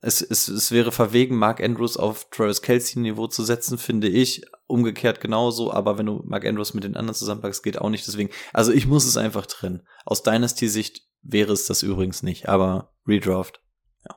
es, 0.03 0.21
es, 0.21 0.49
es 0.49 0.73
wäre 0.73 0.93
verwegen, 0.93 1.37
Mark 1.37 1.63
Andrews 1.63 1.97
auf 1.97 2.29
Travis 2.29 2.61
Kelsey 2.61 3.01
Niveau 3.01 3.29
zu 3.29 3.43
setzen, 3.43 3.79
finde 3.79 4.09
ich. 4.09 4.43
Umgekehrt 4.67 5.23
genauso, 5.23 5.73
aber 5.73 5.97
wenn 5.97 6.05
du 6.05 6.23
Mark 6.27 6.45
Andrews 6.45 6.75
mit 6.75 6.85
den 6.85 6.97
anderen 6.97 7.15
zusammenpackst, 7.15 7.63
geht 7.63 7.81
auch 7.81 7.89
nicht. 7.89 8.07
Deswegen, 8.07 8.29
also 8.53 8.73
ich 8.73 8.87
muss 8.87 9.07
es 9.07 9.17
einfach 9.17 9.47
trennen. 9.47 9.87
Aus 10.05 10.23
Dynasty-Sicht 10.23 11.07
wäre 11.23 11.53
es 11.53 11.67
das 11.67 11.83
übrigens 11.83 12.23
nicht, 12.23 12.49
aber 12.49 12.95
Redraft, 13.07 13.63
ja. 14.09 14.17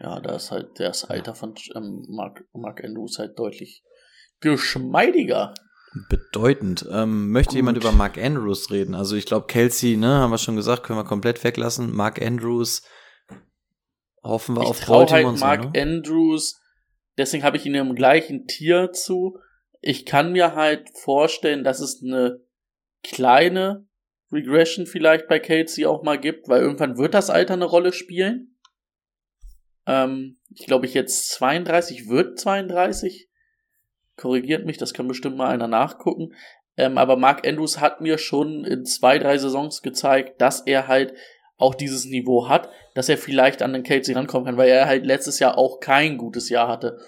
Ja, 0.00 0.20
da 0.20 0.36
ist 0.36 0.50
halt 0.50 0.78
das 0.78 1.04
Alter 1.04 1.34
von 1.34 1.54
ähm, 1.74 2.04
Mark, 2.08 2.44
Mark 2.52 2.84
Andrews 2.84 3.18
halt 3.18 3.38
deutlich 3.38 3.82
geschmeidiger. 4.40 5.54
Bedeutend. 6.08 6.86
Ähm, 6.90 7.30
möchte 7.30 7.50
Gut. 7.50 7.56
jemand 7.56 7.78
über 7.78 7.92
Mark 7.92 8.18
Andrews 8.18 8.70
reden? 8.70 8.94
Also 8.94 9.16
ich 9.16 9.24
glaube, 9.24 9.46
Kelsey, 9.46 9.96
ne, 9.96 10.18
haben 10.18 10.30
wir 10.30 10.38
schon 10.38 10.56
gesagt, 10.56 10.82
können 10.82 10.98
wir 10.98 11.04
komplett 11.04 11.42
weglassen. 11.42 11.94
Mark 11.94 12.20
Andrews, 12.20 12.82
hoffen 14.22 14.56
wir 14.56 14.62
ich 14.62 14.68
auf 14.68 14.86
Baltimore. 14.86 15.30
Halt 15.30 15.40
Mark 15.40 15.62
so, 15.62 15.70
ne? 15.70 15.82
Andrews, 15.82 16.60
deswegen 17.16 17.44
habe 17.44 17.56
ich 17.56 17.64
ihn 17.64 17.74
im 17.74 17.94
gleichen 17.94 18.46
Tier 18.46 18.92
zu. 18.92 19.38
Ich 19.80 20.04
kann 20.04 20.32
mir 20.32 20.54
halt 20.54 20.90
vorstellen, 20.98 21.64
dass 21.64 21.80
es 21.80 22.02
eine 22.02 22.40
kleine 23.02 23.85
Regression 24.32 24.86
vielleicht 24.86 25.28
bei 25.28 25.38
Kelsey 25.38 25.86
auch 25.86 26.02
mal 26.02 26.18
gibt, 26.18 26.48
weil 26.48 26.62
irgendwann 26.62 26.98
wird 26.98 27.14
das 27.14 27.30
Alter 27.30 27.54
eine 27.54 27.64
Rolle 27.64 27.92
spielen. 27.92 28.56
Ähm, 29.86 30.36
ich 30.54 30.66
glaube, 30.66 30.86
ich 30.86 30.94
jetzt 30.94 31.30
32 31.30 32.08
wird 32.08 32.38
32. 32.38 33.28
Korrigiert 34.16 34.64
mich, 34.64 34.78
das 34.78 34.94
kann 34.94 35.08
bestimmt 35.08 35.36
mal 35.36 35.48
einer 35.48 35.68
nachgucken. 35.68 36.34
Ähm, 36.76 36.98
aber 36.98 37.16
Mark 37.16 37.46
Andrews 37.46 37.80
hat 37.80 38.00
mir 38.00 38.18
schon 38.18 38.64
in 38.64 38.84
zwei, 38.84 39.18
drei 39.18 39.38
Saisons 39.38 39.82
gezeigt, 39.82 40.40
dass 40.40 40.60
er 40.62 40.88
halt 40.88 41.14
auch 41.58 41.74
dieses 41.74 42.04
Niveau 42.04 42.48
hat, 42.48 42.68
dass 42.94 43.08
er 43.08 43.16
vielleicht 43.16 43.62
an 43.62 43.72
den 43.72 43.82
Kelsey 43.82 44.14
rankommen 44.14 44.46
kann, 44.46 44.56
weil 44.58 44.68
er 44.68 44.86
halt 44.86 45.06
letztes 45.06 45.38
Jahr 45.38 45.56
auch 45.56 45.80
kein 45.80 46.18
gutes 46.18 46.50
Jahr 46.50 46.68
hatte. 46.68 46.98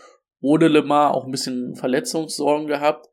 Ohne 0.40 0.68
Lemar 0.68 1.14
auch 1.14 1.24
ein 1.24 1.30
bisschen 1.30 1.74
Verletzungssorgen 1.74 2.66
gehabt. 2.66 3.08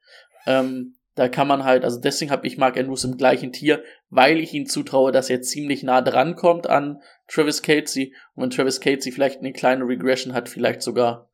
Ähm, 0.46 0.95
da 1.16 1.30
kann 1.30 1.48
man 1.48 1.64
halt, 1.64 1.86
also 1.86 2.00
deswegen 2.00 2.30
habe 2.30 2.46
ich 2.46 2.58
Mark 2.58 2.78
Andrews 2.78 3.06
im 3.06 3.16
gleichen 3.16 3.54
Tier, 3.54 3.84
weil 4.10 4.38
ich 4.38 4.54
ihm 4.54 4.66
zutraue, 4.66 5.14
dass 5.14 5.30
er 5.30 5.42
ziemlich 5.42 5.82
nah 5.82 6.02
dran 6.02 6.36
kommt 6.36 6.68
an 6.68 7.02
Travis 7.28 7.62
Casey. 7.62 8.14
Und 8.34 8.44
wenn 8.44 8.50
Travis 8.50 8.82
Casey 8.82 9.14
vielleicht 9.14 9.40
eine 9.40 9.54
kleine 9.54 9.86
Regression 9.86 10.34
hat, 10.34 10.50
vielleicht 10.50 10.82
sogar 10.82 11.30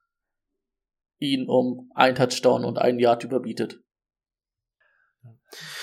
ihn 1.17 1.47
um 1.47 1.89
ein 1.95 2.15
Touchdown 2.15 2.63
und 2.63 2.77
ein 2.77 2.99
Yard 2.99 3.23
überbietet. 3.23 3.79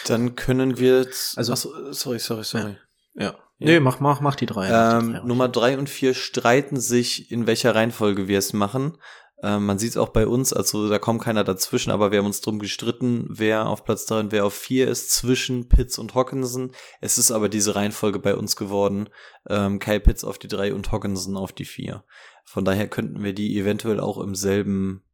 Dann 0.07 0.37
können 0.37 0.79
wir 0.79 1.01
jetzt. 1.01 1.37
Also, 1.37 1.53
Achso, 1.53 1.93
sorry, 1.93 2.19
sorry, 2.21 2.45
sorry. 2.45 2.77
Ja. 3.15 3.25
ja. 3.25 3.39
Nee, 3.59 3.81
mach, 3.81 3.99
mach, 3.99 4.21
mach 4.21 4.37
die 4.37 4.47
drei. 4.47 4.69
Ähm, 4.69 5.09
die 5.09 5.13
drei 5.15 5.27
Nummer 5.27 5.49
drei 5.49 5.77
und 5.77 5.91
vier 5.91 6.15
streiten 6.15 6.79
sich, 6.79 7.31
in 7.33 7.47
welcher 7.47 7.75
Reihenfolge 7.75 8.29
wir 8.29 8.39
es 8.39 8.53
machen. 8.53 8.97
Ähm, 9.43 9.67
man 9.67 9.79
sieht 9.79 9.91
es 9.91 9.97
auch 9.97 10.09
bei 10.09 10.27
uns, 10.27 10.53
also 10.53 10.89
da 10.89 10.99
kommt 10.99 11.23
keiner 11.23 11.45
dazwischen, 11.45 11.93
aber 11.93 12.11
wir 12.11 12.19
haben 12.19 12.27
uns 12.27 12.41
drum 12.41 12.59
gestritten, 12.59 13.27
wer 13.29 13.69
auf 13.69 13.85
Platz 13.85 14.05
3 14.07 14.21
und 14.21 14.33
wer 14.33 14.45
auf 14.45 14.55
4 14.55 14.89
ist, 14.89 15.13
zwischen 15.13 15.69
Pitts 15.69 15.99
und 15.99 16.15
Hawkinson. 16.15 16.73
Es 17.01 17.19
ist 17.19 17.31
aber 17.31 17.49
diese 17.49 17.77
Reihenfolge 17.77 18.19
bei 18.19 18.35
uns 18.35 18.57
geworden. 18.57 19.09
Ähm, 19.49 19.79
Kyle 19.79 20.01
Pitts 20.01 20.25
auf 20.25 20.39
die 20.39 20.49
3 20.49 20.75
und 20.75 20.91
Hawkinson 20.91 21.37
auf 21.37 21.53
die 21.53 21.67
4. 21.67 22.05
Von 22.45 22.65
daher 22.65 22.89
könnten 22.89 23.23
wir 23.23 23.33
die 23.33 23.59
eventuell 23.59 24.01
auch 24.01 24.19
im 24.19 24.35
selben 24.35 25.05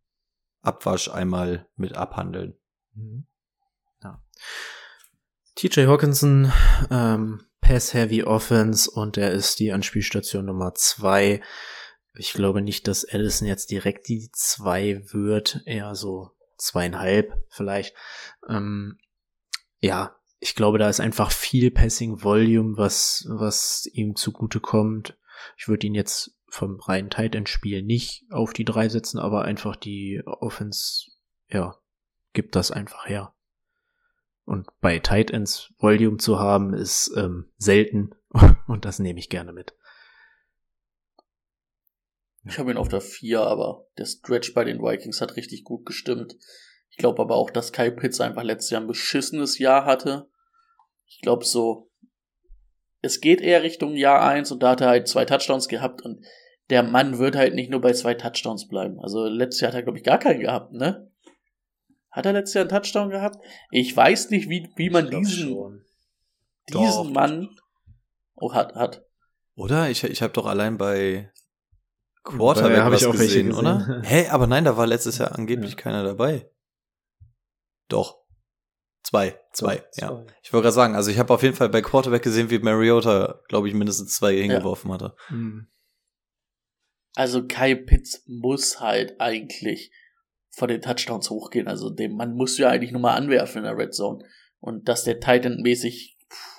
Abwasch 0.63 1.11
einmal 1.11 1.69
mit 1.77 1.95
abhandeln. 1.95 2.55
Mhm. 2.95 3.27
Ja. 4.03 4.23
TJ 5.57 5.87
Hawkinson, 5.87 6.51
ähm, 6.91 7.43
Pass-Heavy 7.61 8.23
Offense 8.23 8.91
und 8.91 9.19
er 9.19 9.33
ist 9.33 9.59
die 9.59 9.73
Anspielstation 9.73 10.47
Nummer 10.47 10.75
2 10.75 11.43
ich 12.15 12.33
glaube 12.33 12.63
nicht, 12.63 12.87
dass 12.87 13.05
Allison 13.05 13.49
jetzt 13.49 13.71
direkt 13.71 14.09
die 14.09 14.31
zwei 14.33 15.03
wird, 15.13 15.63
eher 15.67 15.95
so 15.95 16.31
zweieinhalb 16.57 17.33
vielleicht. 17.51 17.95
Ähm, 18.49 18.99
ja, 19.81 20.17
ich 20.39 20.55
glaube, 20.55 20.79
da 20.79 20.89
ist 20.89 21.01
einfach 21.01 21.33
viel 21.33 21.71
Passing 21.71 22.23
Volume, 22.23 22.77
was, 22.77 23.27
was 23.29 23.87
ihm 23.93 24.15
zugute 24.15 24.61
kommt. 24.61 25.19
Ich 25.57 25.69
würde 25.69 25.87
ihn 25.87 25.95
jetzt 25.95 26.39
vom 26.49 26.79
reinen 26.81 27.11
Tight 27.11 27.35
End 27.35 27.49
Spiel 27.49 27.83
nicht 27.83 28.25
auf 28.31 28.53
die 28.53 28.65
drei 28.65 28.89
setzen, 28.89 29.19
aber 29.19 29.43
einfach 29.43 29.75
die 29.75 30.23
Offense, 30.25 31.11
ja, 31.49 31.77
gibt 32.33 32.55
das 32.55 32.71
einfach 32.71 33.07
her. 33.07 33.35
Und 34.45 34.69
bei 34.81 34.99
Tight 34.99 35.31
Ends 35.31 35.73
Volume 35.79 36.19
zu 36.19 36.39
haben, 36.39 36.75
ist 36.75 37.13
ähm, 37.17 37.51
selten 37.57 38.15
und 38.69 38.85
das 38.85 38.99
nehme 38.99 39.19
ich 39.19 39.31
gerne 39.31 39.53
mit. 39.53 39.75
Ich 42.47 42.59
habe 42.59 42.71
ihn 42.71 42.77
auf 42.77 42.89
der 42.89 43.01
4, 43.01 43.41
aber 43.41 43.87
der 43.97 44.05
Stretch 44.05 44.53
bei 44.55 44.65
den 44.65 44.81
Vikings 44.81 45.21
hat 45.21 45.37
richtig 45.37 45.65
gut 45.65 45.87
gestimmt. 45.87 46.37
Ich 46.91 46.99
glaube 46.99 47.23
aber 47.23 47.37
auch, 47.37 47.51
dass 47.51 47.73
Kai 47.73 47.91
Pitts 47.91 48.21
einfach 48.21 48.43
letztes 48.43 48.71
Jahr 48.71 48.83
ein 48.83 48.87
beschissenes 48.87 49.59
Jahr 49.59 49.85
hatte. 49.85 50.29
Ich 51.07 51.21
glaube 51.21 51.45
so, 51.45 51.91
es 53.01 53.21
geht 53.21 53.41
eher 53.41 53.63
Richtung 53.63 53.97
Jahr 53.97 54.23
1 54.23 54.53
und 54.53 54.63
da 54.63 54.71
hat 54.71 54.81
er 54.81 54.89
halt 54.89 55.09
zwei 55.09 55.25
Touchdowns 55.25 55.69
gehabt 55.69 56.03
und 56.03 56.25
der 56.71 56.83
Mann 56.83 57.19
wird 57.19 57.37
halt 57.37 57.55
nicht 57.55 57.71
nur 57.71 57.81
bei 57.81 57.93
zwei 57.93 58.15
Touchdowns 58.15 58.69
bleiben. 58.69 58.99
Also 59.01 59.27
letztes 59.27 59.61
Jahr 59.61 59.69
hat 59.73 59.77
er, 59.77 59.83
glaube 59.83 59.99
ich, 59.99 60.05
gar 60.05 60.19
keinen 60.19 60.41
gehabt, 60.41 60.73
ne? 60.73 61.11
Hat 62.11 62.27
er 62.27 62.33
letztes 62.33 62.55
Jahr 62.55 62.63
einen 62.63 62.71
Touchdown 62.71 63.11
gehabt? 63.11 63.45
Ich 63.71 63.95
weiß 63.95 64.31
nicht, 64.31 64.49
wie, 64.49 64.71
wie 64.77 64.89
man 64.89 65.11
diesen, 65.11 65.49
schon. 65.49 65.85
diesen 66.69 66.79
doch, 66.79 67.11
Mann 67.11 67.49
auch 68.37 68.53
oh, 68.53 68.55
hat, 68.55 68.75
hat. 68.75 69.05
Oder? 69.57 69.91
Ich, 69.91 70.05
ich 70.05 70.23
habe 70.23 70.33
doch 70.33 70.47
allein 70.47 70.79
bei 70.79 71.31
Quarterback 72.25 72.91
was 72.91 73.03
ich 73.03 73.07
auch 73.07 73.13
gesehen, 73.13 73.49
gesehen, 73.49 73.53
oder? 73.53 74.01
Hä, 74.03 74.23
hey, 74.25 74.29
aber 74.29 74.47
nein, 74.47 74.65
da 74.65 74.77
war 74.77 74.87
letztes 74.87 75.19
Jahr 75.19 75.35
angeblich 75.35 75.73
ja. 75.73 75.77
keiner 75.77 76.03
dabei. 76.03 76.51
Doch. 77.89 78.25
Zwei, 79.03 79.39
zwei, 79.53 79.77
Doch, 79.77 79.85
ja. 79.97 80.09
Zwei. 80.09 80.27
Ich 80.43 80.53
wollte 80.53 80.63
gerade 80.63 80.75
sagen, 80.75 80.97
also 80.97 81.11
ich 81.11 81.19
habe 81.19 81.33
auf 81.33 81.43
jeden 81.43 81.55
Fall 81.55 81.69
bei 81.69 81.83
Quarterback 81.83 82.23
gesehen, 82.23 82.49
wie 82.49 82.59
Mariota, 82.59 83.43
glaube 83.49 83.69
ich, 83.69 83.75
mindestens 83.75 84.15
zwei 84.15 84.35
hingeworfen 84.35 84.89
ja. 84.89 84.95
hatte. 84.95 85.17
Hm. 85.29 85.69
Also 87.15 87.47
Kai 87.47 87.75
Pitts 87.75 88.25
muss 88.27 88.81
halt 88.81 89.21
eigentlich 89.21 89.93
vor 90.51 90.69
den 90.69 90.81
Touchdowns 90.81 91.29
hochgehen. 91.29 91.69
Also 91.69 91.91
dem 91.91 92.17
man 92.17 92.35
muss 92.35 92.57
ja 92.57 92.71
eigentlich 92.71 92.93
nur 92.93 93.03
mal 93.03 93.15
anwerfen 93.15 93.59
in 93.59 93.65
der 93.65 93.77
Red 93.77 93.95
Zone. 93.95 94.25
Und 94.59 94.89
dass 94.89 95.05
der 95.05 95.21
Titan 95.21 95.61
mäßig 95.61 96.17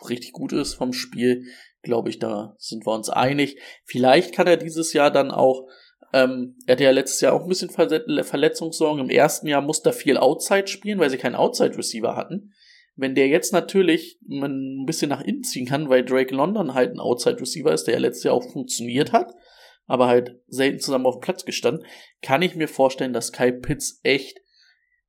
richtig 0.07 0.31
gut 0.31 0.53
ist 0.53 0.75
vom 0.75 0.93
Spiel, 0.93 1.45
glaube 1.85 2.09
ich, 2.09 2.19
da 2.19 2.55
sind 2.59 2.85
wir 2.85 2.93
uns 2.93 3.09
einig. 3.09 3.57
Vielleicht 3.85 4.33
kann 4.33 4.47
er 4.47 4.57
dieses 4.57 4.91
Jahr 4.91 5.11
dann 5.11 5.31
auch, 5.31 5.67
ähm, 6.11 6.57
er 6.65 6.73
hatte 6.73 6.83
ja 6.83 6.91
letztes 6.91 7.21
Jahr 7.21 7.33
auch 7.33 7.43
ein 7.43 7.49
bisschen 7.49 7.69
Verletzungssorgen. 7.69 9.05
Im 9.05 9.09
ersten 9.09 9.47
Jahr 9.47 9.61
musste 9.61 9.89
er 9.89 9.93
viel 9.93 10.17
Outside 10.17 10.67
spielen, 10.67 10.99
weil 10.99 11.09
sie 11.09 11.17
keinen 11.17 11.35
Outside-Receiver 11.35 12.15
hatten. 12.17 12.53
Wenn 12.97 13.15
der 13.15 13.27
jetzt 13.27 13.53
natürlich 13.53 14.19
ein 14.29 14.85
bisschen 14.85 15.09
nach 15.09 15.21
innen 15.21 15.43
ziehen 15.43 15.65
kann, 15.65 15.89
weil 15.89 16.03
Drake 16.03 16.33
London 16.33 16.73
halt 16.73 16.93
ein 16.93 16.99
Outside-Receiver 16.99 17.73
ist, 17.73 17.85
der 17.85 17.95
ja 17.95 17.99
letztes 17.99 18.23
Jahr 18.23 18.33
auch 18.33 18.51
funktioniert 18.51 19.11
hat, 19.11 19.33
aber 19.85 20.07
halt 20.07 20.39
selten 20.47 20.79
zusammen 20.79 21.05
auf 21.05 21.17
dem 21.17 21.21
Platz 21.21 21.45
gestanden, 21.45 21.85
kann 22.21 22.41
ich 22.41 22.55
mir 22.55 22.67
vorstellen, 22.67 23.13
dass 23.13 23.31
Kai 23.31 23.51
Pitts 23.51 23.99
echt 24.03 24.39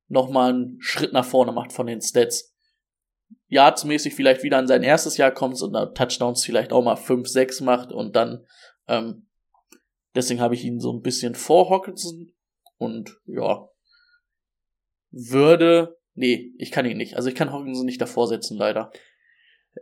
nochmal 0.07 0.53
einen 0.53 0.77
Schritt 0.79 1.13
nach 1.13 1.25
vorne 1.25 1.51
macht 1.51 1.73
von 1.73 1.87
den 1.87 2.01
Stats. 2.01 2.56
Yards-mäßig 3.49 4.13
vielleicht 4.13 4.43
wieder 4.43 4.57
an 4.57 4.67
sein 4.67 4.83
erstes 4.83 5.17
Jahr 5.17 5.31
kommt 5.31 5.61
und 5.61 5.73
Touchdowns 5.95 6.43
vielleicht 6.43 6.73
auch 6.73 6.83
mal 6.83 6.95
5, 6.95 7.27
6 7.27 7.61
macht 7.61 7.91
und 7.91 8.15
dann, 8.15 8.45
ähm, 8.87 9.27
deswegen 10.15 10.41
habe 10.41 10.55
ich 10.55 10.63
ihn 10.63 10.79
so 10.79 10.91
ein 10.91 11.01
bisschen 11.01 11.35
vor 11.35 11.69
Hawkinson 11.69 12.31
und 12.77 13.17
ja, 13.25 13.67
würde, 15.11 15.97
nee, 16.13 16.53
ich 16.57 16.71
kann 16.71 16.85
ihn 16.85 16.97
nicht. 16.97 17.15
Also 17.15 17.29
ich 17.29 17.35
kann 17.35 17.51
Hawkinson 17.51 17.85
nicht 17.85 18.01
davor 18.01 18.27
setzen, 18.27 18.57
leider. 18.57 18.91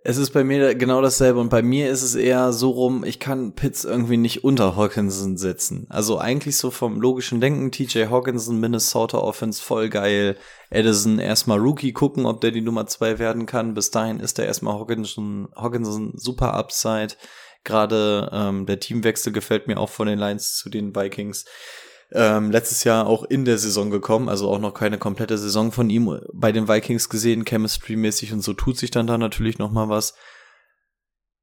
Es 0.04 0.18
ist 0.18 0.32
bei 0.32 0.44
mir 0.44 0.76
genau 0.76 1.02
dasselbe 1.02 1.40
und 1.40 1.50
bei 1.50 1.62
mir 1.62 1.90
ist 1.90 2.02
es 2.02 2.16
eher 2.16 2.54
so 2.54 2.72
rum, 2.72 3.04
ich 3.04 3.20
kann 3.20 3.54
Pitts 3.54 3.84
irgendwie 3.84 4.18
nicht 4.18 4.44
unter 4.44 4.76
Hawkinson 4.76 5.38
setzen. 5.38 5.86
Also 5.90 6.18
eigentlich 6.18 6.58
so 6.58 6.72
vom 6.72 7.00
logischen 7.00 7.40
Denken, 7.40 7.72
TJ 7.72 8.06
Hawkinson, 8.06 8.60
Minnesota 8.60 9.20
Offense, 9.20 9.62
voll 9.62 9.90
geil. 9.90 10.38
Edison 10.70 11.20
erstmal 11.20 11.60
Rookie 11.60 11.94
gucken, 11.94 12.26
ob 12.26 12.42
der 12.42 12.52
die 12.52 12.62
Nummer 12.62 12.88
zwei 12.88 13.20
werden 13.20 13.46
kann. 13.46 13.74
Bis 13.74 13.92
dahin 13.92 14.20
ist 14.20 14.40
er 14.40 14.46
erstmal 14.46 14.80
Hawkinson, 14.80 15.48
Hawkinson 15.56 16.14
super 16.16 16.54
Upside. 16.54 17.16
Gerade 17.64 18.30
ähm, 18.32 18.66
der 18.66 18.80
Teamwechsel 18.80 19.34
gefällt 19.34 19.68
mir 19.68 19.80
auch 19.80 19.90
von 19.90 20.08
den 20.08 20.20
Lions 20.20 20.58
zu 20.58 20.70
den 20.70 20.96
Vikings 20.96 21.46
ähm, 22.12 22.52
letztes 22.52 22.84
Jahr 22.84 23.08
auch 23.08 23.24
in 23.24 23.46
der 23.46 23.58
Saison 23.58 23.90
gekommen, 23.90 24.30
also 24.30 24.50
auch 24.50 24.60
noch 24.60 24.74
keine 24.74 24.98
komplette 24.98 25.38
Saison 25.38 25.72
von 25.72 25.90
ihm 25.90 26.20
bei 26.34 26.52
den 26.52 26.68
Vikings 26.68 27.10
gesehen, 27.10 27.46
chemistry-mäßig 27.46 28.34
und 28.34 28.42
so 28.42 28.54
tut 28.54 28.78
sich 28.78 28.92
dann 28.92 29.08
da 29.08 29.18
natürlich 29.18 29.58
noch 29.58 29.72
mal 29.72 29.90
was. 29.90 30.14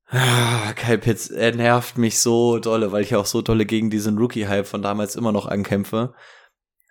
Ah, 0.06 0.74
Kyle 0.74 0.98
Pitts, 0.98 1.30
er 1.30 1.54
nervt 1.54 1.96
mich 1.96 2.20
so 2.20 2.58
dolle, 2.58 2.92
weil 2.92 3.02
ich 3.02 3.16
auch 3.16 3.24
so 3.24 3.40
dolle 3.40 3.64
gegen 3.64 3.88
diesen 3.88 4.18
Rookie-Hype 4.18 4.66
von 4.66 4.82
damals 4.82 5.16
immer 5.16 5.32
noch 5.32 5.46
ankämpfe. 5.46 6.14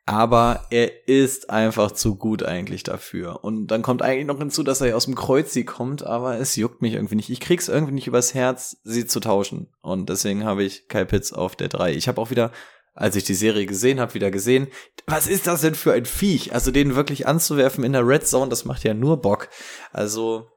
Aber 0.08 0.66
er 0.72 1.08
ist 1.08 1.52
einfach 1.52 1.92
zu 1.92 2.16
gut 2.16 2.42
eigentlich 2.42 2.82
dafür. 2.82 3.44
Und 3.44 3.68
dann 3.68 3.84
kommt 3.84 4.02
eigentlich 4.02 4.26
noch 4.26 4.40
hinzu, 4.40 4.64
dass 4.64 4.82
er 4.82 4.98
aus 4.98 5.06
dem 5.06 5.14
Kreuz 5.14 5.54
sie 5.54 5.66
kommt, 5.66 6.04
aber 6.04 6.40
es 6.40 6.56
juckt 6.56 6.82
mich 6.82 6.96
irgendwie 6.96 7.16
nicht. 7.16 7.30
Ich 7.30 7.40
krieg's 7.40 7.70
irgendwie 7.70 7.94
nicht 7.94 8.08
übers 8.08 8.34
Herz, 8.34 8.78
sie 8.84 9.06
zu 9.06 9.20
tauschen. 9.20 9.72
Und 9.82 10.10
deswegen 10.10 10.44
habe 10.44 10.64
ich 10.64 10.88
Kyle 10.88 11.06
Pitts 11.06 11.32
auf 11.32 11.56
der 11.56 11.70
3. 11.70 11.94
Ich 11.94 12.08
habe 12.08 12.20
auch 12.20 12.32
wieder 12.32 12.52
als 12.94 13.16
ich 13.16 13.24
die 13.24 13.34
Serie 13.34 13.66
gesehen 13.66 14.00
habe, 14.00 14.14
wieder 14.14 14.32
gesehen, 14.32 14.68
was 15.06 15.28
ist 15.28 15.48
das 15.48 15.62
denn 15.62 15.76
für 15.76 15.94
ein 15.94 16.06
Viech? 16.06 16.54
Also 16.54 16.72
den 16.72 16.96
wirklich 16.96 17.28
anzuwerfen 17.28 17.84
in 17.84 17.94
der 17.94 18.08
Red 18.08 18.28
Zone, 18.28 18.50
das 18.50 18.66
macht 18.66 18.84
ja 18.84 18.94
nur 18.94 19.22
Bock. 19.22 19.50
Also 19.92 20.48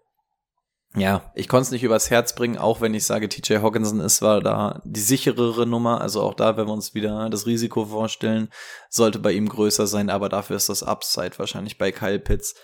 ja, 0.96 1.32
ich 1.34 1.48
konnte 1.48 1.64
es 1.64 1.70
nicht 1.72 1.82
übers 1.82 2.10
Herz 2.10 2.36
bringen, 2.36 2.56
auch 2.56 2.80
wenn 2.80 2.94
ich 2.94 3.04
sage, 3.04 3.28
TJ 3.28 3.56
Hawkinson 3.56 3.98
ist 3.98 4.16
zwar 4.16 4.40
da 4.40 4.80
die 4.84 5.00
sicherere 5.00 5.66
Nummer, 5.66 6.00
also 6.00 6.22
auch 6.22 6.34
da, 6.34 6.56
wenn 6.56 6.68
wir 6.68 6.72
uns 6.72 6.94
wieder 6.94 7.28
das 7.30 7.46
Risiko 7.46 7.86
vorstellen, 7.86 8.48
sollte 8.90 9.18
bei 9.18 9.32
ihm 9.32 9.48
größer 9.48 9.88
sein, 9.88 10.08
aber 10.08 10.28
dafür 10.28 10.54
ist 10.54 10.68
das 10.68 10.84
Upside 10.84 11.36
wahrscheinlich 11.36 11.78
bei 11.78 11.90
Kyle 11.90 12.20
Pitts 12.20 12.54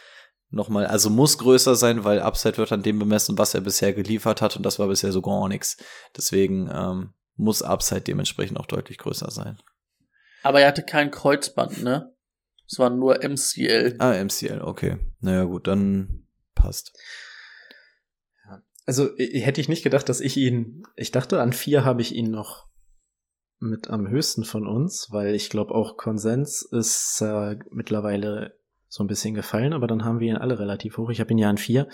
nochmal, 0.48 0.86
also 0.86 1.10
muss 1.10 1.38
größer 1.38 1.74
sein, 1.74 2.04
weil 2.04 2.20
Upside 2.20 2.56
wird 2.56 2.70
an 2.70 2.84
dem 2.84 3.00
bemessen, 3.00 3.36
was 3.36 3.54
er 3.54 3.62
bisher 3.62 3.92
geliefert 3.92 4.42
hat 4.42 4.56
und 4.56 4.64
das 4.64 4.78
war 4.78 4.86
bisher 4.86 5.10
so 5.10 5.22
gar 5.22 5.48
nichts. 5.48 5.76
Deswegen 6.16 6.70
ähm, 6.72 7.14
muss 7.40 7.62
Upside 7.62 8.02
dementsprechend 8.02 8.58
auch 8.58 8.66
deutlich 8.66 8.98
größer 8.98 9.30
sein. 9.30 9.58
Aber 10.42 10.60
er 10.60 10.68
hatte 10.68 10.82
kein 10.82 11.10
Kreuzband, 11.10 11.82
ne? 11.82 12.14
Es 12.70 12.78
war 12.78 12.90
nur 12.90 13.22
MCL. 13.22 13.96
Ah, 13.98 14.12
MCL, 14.22 14.62
okay. 14.62 14.98
Naja, 15.20 15.44
gut, 15.44 15.66
dann 15.66 16.26
passt. 16.54 16.96
Also 18.86 19.10
hätte 19.16 19.60
ich 19.60 19.68
nicht 19.68 19.82
gedacht, 19.82 20.08
dass 20.08 20.20
ich 20.20 20.36
ihn, 20.36 20.84
ich 20.96 21.10
dachte, 21.10 21.40
an 21.40 21.52
vier 21.52 21.84
habe 21.84 22.00
ich 22.00 22.14
ihn 22.14 22.30
noch 22.30 22.68
mit 23.58 23.90
am 23.90 24.08
höchsten 24.08 24.44
von 24.44 24.66
uns, 24.66 25.08
weil 25.10 25.34
ich 25.34 25.50
glaube 25.50 25.74
auch 25.74 25.96
Konsens 25.96 26.62
ist 26.62 27.20
äh, 27.20 27.56
mittlerweile 27.70 28.58
so 28.88 29.04
ein 29.04 29.06
bisschen 29.06 29.34
gefallen, 29.34 29.72
aber 29.72 29.86
dann 29.86 30.04
haben 30.04 30.18
wir 30.18 30.28
ihn 30.28 30.36
alle 30.36 30.58
relativ 30.58 30.96
hoch. 30.96 31.10
Ich 31.10 31.20
habe 31.20 31.30
ihn 31.32 31.38
ja 31.38 31.50
an 31.50 31.58
vier. 31.58 31.88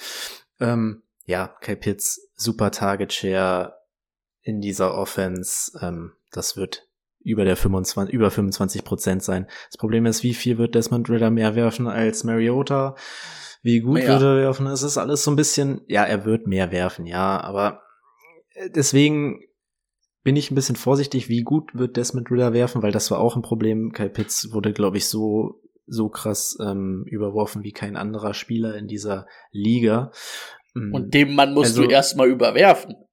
Ähm, 0.61 1.03
ja, 1.24 1.49
Kai 1.61 1.74
Pitts, 1.74 2.30
super 2.36 2.70
Target 2.70 3.12
Share, 3.12 3.74
in 4.47 4.61
dieser 4.61 4.94
Offense. 4.94 5.72
Ähm, 5.82 6.12
das 6.30 6.57
wird 6.57 6.88
über 7.20 7.44
der 7.44 7.57
25, 7.57 8.14
über 8.14 8.30
25 8.30 8.84
Prozent 8.84 9.22
sein. 9.24 9.49
Das 9.70 9.76
Problem 9.76 10.07
ist, 10.07 10.22
wie 10.22 10.34
viel 10.34 10.57
wird 10.57 10.76
Desmond 10.76 11.11
Ritter 11.11 11.30
mehr 11.30 11.57
werfen 11.57 11.88
als 11.88 12.22
Mariota? 12.22 12.94
Wie 13.62 13.80
gut 13.80 13.94
mehr. 13.94 14.09
wird 14.09 14.22
er 14.22 14.36
werfen? 14.36 14.68
Es 14.68 14.84
ist 14.84 14.97
alles 14.99 15.24
so 15.24 15.32
ein 15.32 15.36
bisschen, 15.36 15.80
ja, 15.88 16.05
er 16.05 16.24
wird 16.24 16.47
mehr 16.47 16.70
werfen, 16.70 17.07
ja, 17.07 17.40
aber 17.40 17.82
äh, 18.55 18.70
deswegen 18.70 19.40
bin 20.22 20.36
ich 20.36 20.53
ein 20.53 20.55
bisschen 20.55 20.76
vorsichtig, 20.76 21.28
wie 21.28 21.42
gut 21.42 21.74
wird 21.74 21.97
Desmond 21.97 22.30
Ritter 22.30 22.53
werfen, 22.53 22.82
weil 22.82 22.92
das 22.92 23.11
war 23.11 23.18
auch 23.18 23.34
ein 23.34 23.42
Problem. 23.42 23.92
Kai 23.92 24.09
Pitts 24.09 24.53
wurde, 24.53 24.72
glaube 24.72 24.99
ich, 24.99 25.09
so 25.09 25.61
so 25.88 26.09
krass 26.09 26.57
ähm, 26.61 27.05
überworfen 27.07 27.62
wie 27.62 27.70
kein 27.72 27.97
anderer 27.97 28.34
Spieler 28.34 28.76
in 28.76 28.88
dieser 28.88 29.26
Liga. 29.53 30.11
Und 30.74 31.14
dem 31.14 31.34
Mann 31.34 31.55
musst 31.55 31.70
also, 31.70 31.84
du 31.84 31.90
erstmal 31.90 32.28
überwerfen 32.28 33.05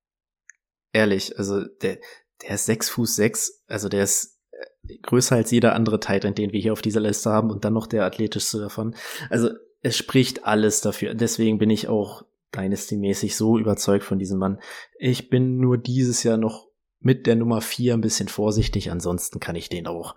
ehrlich, 0.94 1.38
also 1.38 1.64
der, 1.82 1.98
der 2.42 2.56
ist 2.56 2.66
sechs 2.66 2.90
Fuß 2.90 3.16
sechs, 3.16 3.64
also 3.68 3.90
der 3.90 4.04
ist 4.04 4.40
äh, 4.52 4.98
größer 5.00 5.36
als 5.36 5.52
jeder 5.52 5.76
andere 5.76 6.00
Titan, 6.00 6.36
den 6.36 6.54
wir 6.54 6.62
hier 6.62 6.74
auf 6.74 6.82
dieser 6.82 7.02
Liste 7.02 7.30
haben 7.32 7.50
und 7.52 7.66
dann 7.66 7.74
noch 7.74 7.88
der 7.88 8.06
athletischste 8.06 8.60
davon. 8.60 8.96
Also 9.30 9.50
es 9.82 9.98
spricht 9.98 10.46
alles 10.46 10.82
dafür. 10.82 11.14
Deswegen 11.14 11.58
bin 11.58 11.70
ich 11.70 11.90
auch 11.90 12.24
Dynasty-mäßig 12.56 13.36
so 13.36 13.58
überzeugt 13.58 14.06
von 14.06 14.20
diesem 14.20 14.40
Mann. 14.40 14.62
Ich 14.98 15.30
bin 15.30 15.58
nur 15.58 15.78
dieses 15.78 16.24
Jahr 16.24 16.38
noch 16.38 16.68
mit 17.00 17.28
der 17.28 17.36
Nummer 17.36 17.62
vier 17.62 17.94
ein 17.94 18.02
bisschen 18.02 18.30
vorsichtig. 18.30 18.92
Ansonsten 18.92 19.40
kann 19.40 19.56
ich 19.56 19.70
den 19.70 19.88
auch, 19.88 20.16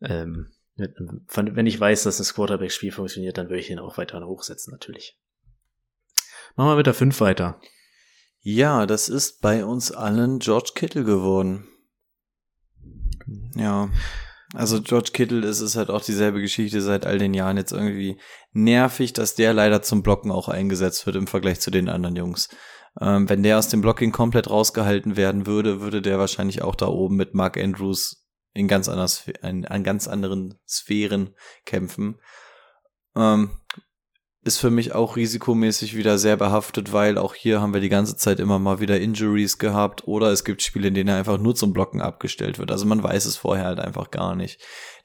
ähm, 0.00 0.50
wenn 0.76 1.66
ich 1.66 1.78
weiß, 1.78 2.04
dass 2.04 2.18
das 2.18 2.34
Quarterback-Spiel 2.34 2.92
funktioniert, 2.92 3.38
dann 3.38 3.48
würde 3.48 3.60
ich 3.60 3.70
ihn 3.70 3.78
auch 3.78 3.98
weiter 3.98 4.24
hochsetzen, 4.24 4.72
natürlich. 4.72 5.18
Machen 6.56 6.70
wir 6.70 6.76
mit 6.76 6.86
der 6.86 6.94
fünf 6.94 7.20
weiter. 7.20 7.60
Ja, 8.40 8.86
das 8.86 9.08
ist 9.08 9.40
bei 9.40 9.64
uns 9.64 9.92
allen 9.92 10.38
George 10.38 10.72
Kittle 10.74 11.04
geworden. 11.04 11.66
Ja. 13.54 13.90
Also 14.54 14.80
George 14.80 15.10
Kittle 15.12 15.46
ist 15.46 15.60
es 15.60 15.76
halt 15.76 15.90
auch 15.90 16.02
dieselbe 16.02 16.40
Geschichte 16.40 16.80
seit 16.80 17.04
all 17.04 17.18
den 17.18 17.34
Jahren 17.34 17.58
jetzt 17.58 17.72
irgendwie 17.72 18.18
nervig, 18.52 19.12
dass 19.12 19.34
der 19.34 19.52
leider 19.52 19.82
zum 19.82 20.02
Blocken 20.02 20.30
auch 20.30 20.48
eingesetzt 20.48 21.04
wird 21.04 21.16
im 21.16 21.26
Vergleich 21.26 21.60
zu 21.60 21.70
den 21.70 21.88
anderen 21.88 22.16
Jungs. 22.16 22.48
Ähm, 23.00 23.28
wenn 23.28 23.42
der 23.42 23.58
aus 23.58 23.68
dem 23.68 23.82
Blocking 23.82 24.12
komplett 24.12 24.48
rausgehalten 24.48 25.16
werden 25.16 25.46
würde, 25.46 25.80
würde 25.80 26.00
der 26.00 26.18
wahrscheinlich 26.18 26.62
auch 26.62 26.74
da 26.74 26.86
oben 26.86 27.16
mit 27.16 27.34
Mark 27.34 27.58
Andrews 27.58 28.24
in 28.54 28.68
ganz, 28.68 28.88
anders, 28.88 29.28
in, 29.42 29.64
in 29.64 29.84
ganz 29.84 30.08
anderen 30.08 30.58
Sphären 30.66 31.34
kämpfen. 31.66 32.18
Ähm, 33.14 33.50
ist 34.48 34.58
für 34.58 34.70
mich 34.70 34.94
auch 34.94 35.16
risikomäßig 35.16 35.94
wieder 35.94 36.16
sehr 36.16 36.38
behaftet, 36.38 36.94
weil 36.94 37.18
auch 37.18 37.34
hier 37.34 37.60
haben 37.60 37.74
wir 37.74 37.82
die 37.82 37.90
ganze 37.90 38.16
Zeit 38.16 38.40
immer 38.40 38.58
mal 38.58 38.80
wieder 38.80 38.98
Injuries 38.98 39.58
gehabt 39.58 40.08
oder 40.08 40.32
es 40.32 40.42
gibt 40.42 40.62
Spiele, 40.62 40.88
in 40.88 40.94
denen 40.94 41.10
er 41.10 41.16
einfach 41.16 41.36
nur 41.36 41.54
zum 41.54 41.74
Blocken 41.74 42.00
abgestellt 42.00 42.58
wird. 42.58 42.70
Also 42.70 42.86
man 42.86 43.02
weiß 43.02 43.26
es 43.26 43.36
vorher 43.36 43.66
halt 43.66 43.78
einfach 43.78 44.10
gar 44.10 44.34
nicht. 44.34 44.58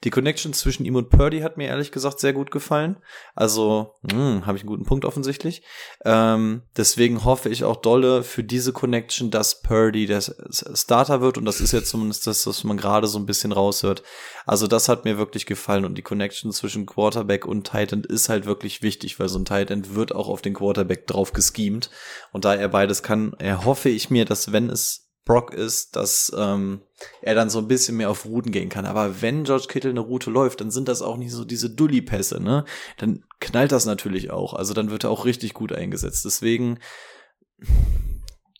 Die 0.04 0.10
Connection 0.10 0.52
zwischen 0.52 0.84
ihm 0.84 0.96
und 0.96 1.08
Purdy 1.08 1.40
hat 1.40 1.56
mir 1.56 1.68
ehrlich 1.68 1.90
gesagt 1.90 2.20
sehr 2.20 2.34
gut 2.34 2.50
gefallen. 2.50 2.96
Also 3.34 3.94
hm, 4.10 4.44
habe 4.44 4.56
ich 4.56 4.62
einen 4.62 4.68
guten 4.68 4.84
Punkt 4.84 5.06
offensichtlich. 5.06 5.62
Ähm, 6.04 6.62
deswegen 6.76 7.24
hoffe 7.24 7.48
ich 7.48 7.64
auch 7.64 7.76
dolle 7.76 8.22
für 8.22 8.44
diese 8.44 8.72
Connection, 8.74 9.30
dass 9.30 9.62
Purdy 9.62 10.06
der 10.06 10.20
Starter 10.20 11.22
wird 11.22 11.38
und 11.38 11.46
das 11.46 11.60
ist 11.60 11.72
jetzt 11.72 11.88
zumindest 11.88 12.26
das, 12.26 12.46
was 12.46 12.64
man 12.64 12.76
gerade 12.76 13.06
so 13.06 13.18
ein 13.18 13.26
bisschen 13.26 13.52
raushört. 13.52 14.02
Also 14.44 14.66
das 14.66 14.90
hat 14.90 15.06
mir 15.06 15.16
wirklich 15.16 15.46
gefallen 15.46 15.86
und 15.86 15.96
die 15.96 16.02
Connection 16.02 16.52
zwischen 16.52 16.84
Quarterback 16.84 17.46
und 17.46 17.70
Titan 17.70 18.04
ist 18.04 18.28
halt 18.28 18.44
wirklich 18.44 18.82
wichtig, 18.82 19.18
weil 19.18 19.30
so 19.30 19.38
ein 19.38 19.46
Titan 19.46 19.94
wird 19.94 20.14
auch 20.14 20.28
auf 20.28 20.42
den 20.42 20.54
Quarterback 20.54 21.06
drauf 21.06 21.32
geschemt 21.32 21.88
und 22.32 22.44
da 22.44 22.54
er 22.54 22.68
beides 22.68 23.02
kann, 23.02 23.32
erhoffe 23.38 23.88
ich 23.88 24.10
mir, 24.10 24.26
dass 24.26 24.52
wenn 24.52 24.68
es 24.68 25.03
Brock 25.24 25.54
ist, 25.54 25.96
dass 25.96 26.32
ähm, 26.36 26.82
er 27.22 27.34
dann 27.34 27.48
so 27.48 27.58
ein 27.58 27.68
bisschen 27.68 27.96
mehr 27.96 28.10
auf 28.10 28.26
Routen 28.26 28.52
gehen 28.52 28.68
kann. 28.68 28.84
Aber 28.84 29.22
wenn 29.22 29.44
George 29.44 29.66
Kittle 29.68 29.90
eine 29.90 30.00
Route 30.00 30.30
läuft, 30.30 30.60
dann 30.60 30.70
sind 30.70 30.88
das 30.88 31.00
auch 31.00 31.16
nicht 31.16 31.32
so 31.32 31.44
diese 31.44 31.70
Dully-Pässe, 31.70 32.40
ne? 32.42 32.64
Dann 32.98 33.24
knallt 33.40 33.72
das 33.72 33.86
natürlich 33.86 34.30
auch. 34.30 34.52
Also 34.54 34.74
dann 34.74 34.90
wird 34.90 35.04
er 35.04 35.10
auch 35.10 35.24
richtig 35.24 35.54
gut 35.54 35.72
eingesetzt. 35.72 36.24
Deswegen, 36.24 36.78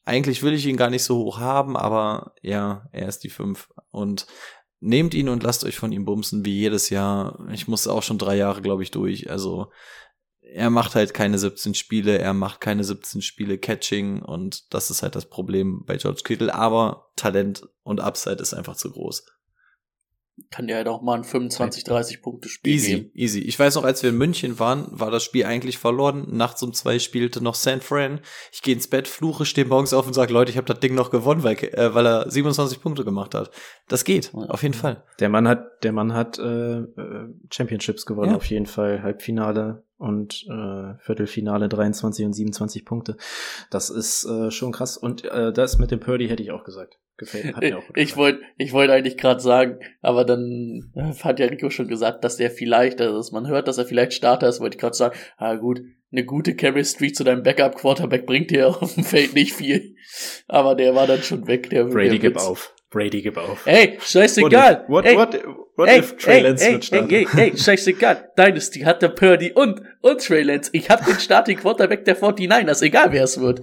eigentlich 0.05 0.43
will 0.43 0.55
ich 0.55 0.67
ihn 0.67 0.79
gar 0.79 0.91
nicht 0.91 1.05
so 1.05 1.17
hoch 1.17 1.39
haben, 1.39 1.77
aber 1.77 2.35
ja, 2.41 2.89
er 2.93 3.09
ist 3.09 3.25
die 3.25 3.31
fünf. 3.31 3.69
Und 3.91 4.27
nehmt 4.81 5.15
ihn 5.15 5.29
und 5.29 5.43
lasst 5.43 5.65
euch 5.65 5.77
von 5.77 5.93
ihm 5.93 6.05
bumsen, 6.05 6.45
wie 6.45 6.59
jedes 6.59 6.91
Jahr. 6.91 7.47
Ich 7.53 7.69
musste 7.69 7.93
auch 7.93 8.03
schon 8.03 8.19
drei 8.19 8.37
Jahre, 8.37 8.63
glaube 8.63 8.83
ich, 8.83 8.91
durch. 8.91 9.31
Also 9.31 9.71
er 10.53 10.71
macht 10.71 10.95
halt 10.95 11.15
keine 11.15 11.39
17 11.39 11.75
Spiele, 11.75 12.19
er 12.19 12.35
macht 12.35 12.61
keine 12.61 12.85
17 12.85 13.23
Spiele 13.23 13.59
Catching 13.59 14.23
und 14.23 14.73
das 14.73 14.91
ist 14.91 15.03
halt 15.03 15.17
das 15.17 15.27
Problem 15.27 15.85
bei 15.85 15.97
George 15.97 16.23
Kittle, 16.25 16.55
aber 16.55 17.11
Talent 17.17 17.69
und 17.83 18.01
Upside 18.01 18.41
ist 18.43 18.55
einfach 18.55 18.77
zu 18.77 18.91
groß. 18.91 19.25
Kann 20.51 20.67
der 20.67 20.79
halt 20.79 20.89
auch 20.89 21.01
mal 21.01 21.15
ein 21.15 21.23
25, 21.23 21.85
30 21.85 22.21
Punkte 22.21 22.49
Spiel 22.49 22.75
easy, 22.75 22.91
geben. 22.91 23.11
Easy, 23.15 23.41
Ich 23.41 23.57
weiß 23.57 23.77
noch, 23.77 23.85
als 23.85 24.03
wir 24.03 24.11
in 24.11 24.19
München 24.19 24.59
waren, 24.59 24.89
war 24.91 25.13
das 25.13 25.23
Spiel 25.23 25.45
eigentlich 25.45 25.79
verloren. 25.79 26.27
Nachts 26.29 26.61
um 26.65 26.73
zwei 26.73 26.99
spielte 26.99 27.41
noch 27.41 27.55
San 27.55 27.81
Fran. 27.81 28.21
Ich 28.51 28.61
gehe 28.61 28.75
ins 28.75 28.89
Bett, 28.89 29.07
fluche, 29.07 29.45
stehe 29.45 29.65
morgens 29.65 29.95
auf 29.95 30.09
und 30.09 30.13
sage, 30.13 30.33
Leute, 30.33 30.51
ich 30.51 30.57
habe 30.57 30.67
das 30.67 30.81
Ding 30.81 30.97
noch 30.97 31.11
gewonnen, 31.11 31.45
weil, 31.45 31.55
äh, 31.63 31.95
weil 31.95 32.05
er 32.05 32.29
27 32.29 32.81
Punkte 32.81 33.05
gemacht 33.05 33.33
hat. 33.33 33.53
Das 33.87 34.03
geht, 34.03 34.33
ja. 34.35 34.41
auf 34.47 34.65
jeden 34.65 34.75
Fall. 34.75 35.05
Der 35.21 35.29
Mann 35.29 35.47
hat, 35.47 35.85
der 35.85 35.93
Mann 35.93 36.15
hat 36.15 36.37
äh, 36.41 36.79
äh 36.79 37.29
Championships 37.53 38.05
gewonnen, 38.05 38.33
ja. 38.33 38.37
auf 38.37 38.47
jeden 38.47 38.67
Fall. 38.67 39.05
Halbfinale 39.05 39.84
und 40.05 40.45
äh, 40.49 40.95
Viertelfinale 41.01 41.69
23 41.69 42.27
und 42.27 42.33
27 42.35 42.85
Punkte. 42.85 43.17
Das 43.71 43.91
ist 43.91 44.25
äh, 44.27 44.51
schon 44.51 44.73
krass. 44.73 44.97
Und 44.97 45.25
äh, 45.25 45.53
das 45.53 45.79
mit 45.79 45.91
dem 45.91 46.01
Purdy 46.01 46.29
hätte 46.29 46.43
ich 46.43 46.51
auch 46.51 46.65
gesagt. 46.65 46.99
Gefällt, 47.17 47.55
hat 47.55 47.63
mir 47.63 47.79
auch 47.79 47.85
ich 47.95 48.17
wollte 48.17 48.41
ich 48.57 48.73
wollte 48.73 48.93
eigentlich 48.93 49.17
gerade 49.17 49.39
sagen, 49.39 49.79
aber 50.03 50.25
dann 50.25 50.93
hat 51.23 51.39
ja 51.39 51.47
Rico 51.47 51.71
schon 51.71 51.87
gesagt, 51.87 52.25
dass 52.25 52.39
der 52.39 52.51
vielleicht, 52.51 53.01
also 53.01 53.33
man 53.33 53.47
hört, 53.47 53.69
dass 53.69 53.79
er 53.79 53.85
vielleicht 53.85 54.15
Starter 54.15 54.49
ist, 54.49 54.59
wollte 54.59 54.75
ich 54.75 54.81
gerade 54.81 54.97
sagen, 54.97 55.17
ah 55.37 55.55
gut, 55.55 55.81
eine 56.11 56.25
gute 56.25 56.57
Chemistry 56.57 57.13
zu 57.13 57.23
deinem 57.23 57.45
Backup-Quarterback 57.45 58.27
bringt 58.27 58.51
dir 58.51 58.69
auf 58.83 58.95
dem 58.95 59.05
Feld 59.05 59.35
nicht 59.35 59.53
viel. 59.53 59.95
Aber 60.49 60.75
der 60.75 60.97
war 60.97 61.07
dann 61.07 61.23
schon 61.23 61.47
weg. 61.47 61.71
Der, 61.71 61.85
Brady, 61.85 62.19
der 62.19 62.31
gib 62.31 62.37
auf. 62.37 62.75
Brady, 62.95 63.23
gib 63.23 63.37
auf. 63.37 63.67
Ey, 63.67 63.99
scheißegal. 64.01 64.85
What, 64.87 65.05
ey, 65.05 65.17
what, 65.17 65.35
what 65.77 65.89
ey, 65.89 65.99
if 65.99 66.17
Trey 66.17 66.37
ey, 66.37 66.43
Lance 66.43 66.65
ey, 66.65 66.73
wird 66.75 66.85
starten? 66.85 67.11
ey, 67.11 67.27
ey, 67.37 67.51
ey, 67.51 67.59
scheißegal. 67.59 68.31
Dynasty 68.39 68.81
hat 68.81 69.03
der 69.03 69.09
Purdy 69.09 69.51
und, 69.53 69.83
und 70.01 70.21
Trey 70.25 70.43
Lance. 70.45 70.71
Ich 70.73 70.89
hab 70.91 71.05
den 71.05 71.19
Starting 71.19 71.59
Quarterback 71.59 72.05
der 72.05 72.17
49ers, 72.17 72.83
egal 72.85 73.11
wer 73.11 73.25
es 73.25 73.41
wird. 73.41 73.63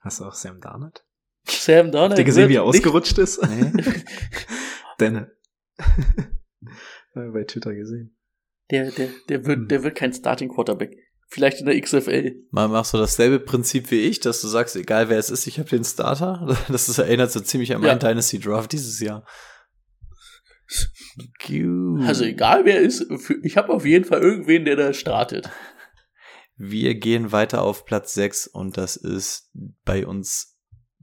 Hast 0.00 0.18
du 0.18 0.24
auch 0.24 0.34
Sam 0.34 0.60
Darnold? 0.60 1.04
Sam 1.46 1.92
Darnold. 1.92 2.10
Habt 2.10 2.18
ihr 2.18 2.24
gesehen, 2.24 2.48
wie 2.48 2.56
er 2.56 2.64
nicht- 2.66 2.76
ausgerutscht 2.80 3.18
ist? 3.18 3.40
Denne. 5.00 5.30
Bei 7.14 7.44
Twitter 7.44 7.72
gesehen. 7.72 8.16
Der, 8.72 8.90
der, 8.90 9.10
der 9.28 9.46
wird, 9.46 9.70
der 9.70 9.84
wird 9.84 9.94
kein 9.94 10.12
Starting 10.12 10.48
Quarterback. 10.48 10.96
Vielleicht 11.28 11.60
in 11.60 11.66
der 11.66 11.80
XFL. 11.80 12.36
Mal 12.50 12.68
machst 12.68 12.94
du 12.94 12.98
dasselbe 12.98 13.40
Prinzip 13.40 13.90
wie 13.90 14.00
ich, 14.00 14.20
dass 14.20 14.40
du 14.40 14.48
sagst, 14.48 14.76
egal 14.76 15.08
wer 15.08 15.18
es 15.18 15.30
ist, 15.30 15.46
ich 15.46 15.58
habe 15.58 15.68
den 15.68 15.84
Starter. 15.84 16.56
Das 16.68 16.88
ist, 16.88 16.98
erinnert 16.98 17.32
so 17.32 17.40
ziemlich 17.40 17.74
an 17.74 17.80
meinen 17.80 18.00
Ja. 18.00 18.08
Dynasty 18.08 18.38
Draft 18.38 18.72
dieses 18.72 19.00
Jahr. 19.00 19.26
Also 22.06 22.24
egal 22.24 22.64
wer 22.64 22.80
ist, 22.80 23.06
ich 23.42 23.56
habe 23.56 23.72
auf 23.72 23.84
jeden 23.84 24.04
Fall 24.04 24.20
irgendwen, 24.20 24.64
der 24.64 24.76
da 24.76 24.92
startet. 24.92 25.50
Wir 26.56 26.94
gehen 26.94 27.32
weiter 27.32 27.62
auf 27.62 27.84
Platz 27.84 28.14
6 28.14 28.46
und 28.46 28.76
das 28.76 28.96
ist 28.96 29.50
bei 29.84 30.06
uns 30.06 30.58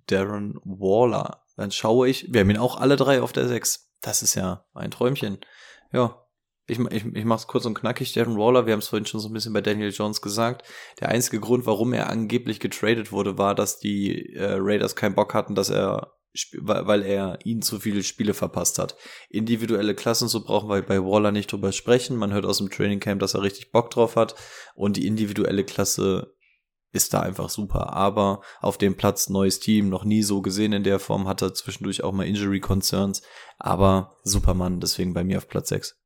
Darren 0.08 0.60
Waller. 0.64 1.44
Dann 1.56 1.72
schaue 1.72 2.10
ich, 2.10 2.34
wir 2.34 2.42
haben 2.42 2.50
ihn 2.50 2.58
auch 2.58 2.80
alle 2.80 2.96
drei 2.96 3.22
auf 3.22 3.32
der 3.32 3.48
6. 3.48 3.92
Das 4.02 4.22
ist 4.22 4.36
ja 4.36 4.66
ein 4.74 4.92
Träumchen. 4.92 5.40
Ja, 5.92 6.23
ich, 6.68 6.80
ich, 6.80 7.06
ich 7.06 7.26
mach's 7.26 7.48
kurz 7.48 7.66
und 7.66 7.74
knackig. 7.74 8.14
Darren 8.14 8.38
Waller, 8.38 8.66
wir 8.66 8.74
haben 8.74 8.80
es 8.80 8.88
vorhin 8.88 9.06
schon 9.06 9.20
so 9.20 9.30
ein 9.30 9.34
bisschen 9.34 9.54
bei 9.54 9.62
Daniel 9.62 9.92
Jones 9.92 10.22
gesagt. 10.22 10.66
Der 11.00 11.10
einzige 11.10 11.40
Grund, 11.40 11.66
warum 11.66 11.94
er 11.94 12.10
angeblich 12.10 12.60
getradet 12.60 13.12
wurde, 13.12 13.38
war, 13.38 13.56
dass 13.56 13.80
die 13.80 14.34
äh, 14.34 14.56
Raiders 14.60 14.96
keinen 14.96 15.16
Bock 15.16 15.34
hatten, 15.34 15.56
dass 15.56 15.70
er 15.70 16.14
weil 16.58 17.04
er 17.04 17.38
ihnen 17.44 17.62
zu 17.62 17.80
viele 17.80 18.02
Spiele 18.02 18.34
verpasst 18.34 18.80
hat. 18.80 18.96
Individuelle 19.30 19.94
Klassen, 19.94 20.28
so 20.28 20.44
brauchen 20.44 20.68
wir 20.68 20.82
bei 20.82 21.00
Waller 21.00 21.32
nicht 21.32 21.52
drüber 21.52 21.72
sprechen. 21.72 22.18
Man 22.18 22.34
hört 22.34 22.46
aus 22.46 22.58
dem 22.58 22.72
Training 22.72 23.00
Camp, 23.00 23.20
dass 23.20 23.36
er 23.36 23.44
richtig 23.44 23.72
Bock 23.72 23.92
drauf 23.92 24.16
hat. 24.16 24.34
Und 24.74 24.98
die 24.98 25.06
individuelle 25.06 25.64
Klasse 25.64 26.36
ist 26.92 27.14
da 27.14 27.20
einfach 27.20 27.50
super. 27.50 27.94
Aber 27.94 28.42
auf 28.62 28.80
dem 28.80 28.98
Platz 28.98 29.30
neues 29.30 29.60
Team, 29.60 29.90
noch 29.90 30.06
nie 30.06 30.24
so 30.24 30.42
gesehen 30.42 30.74
in 30.74 30.84
der 30.84 31.00
Form, 31.00 31.28
hat 31.28 31.44
er 31.44 31.54
zwischendurch 31.54 32.04
auch 32.04 32.14
mal 32.14 32.26
Injury 32.26 32.60
Concerns. 32.60 33.22
Aber 33.60 34.18
Supermann, 34.24 34.80
deswegen 34.80 35.14
bei 35.14 35.24
mir 35.24 35.38
auf 35.38 35.48
Platz 35.48 35.70
6. 35.70 36.03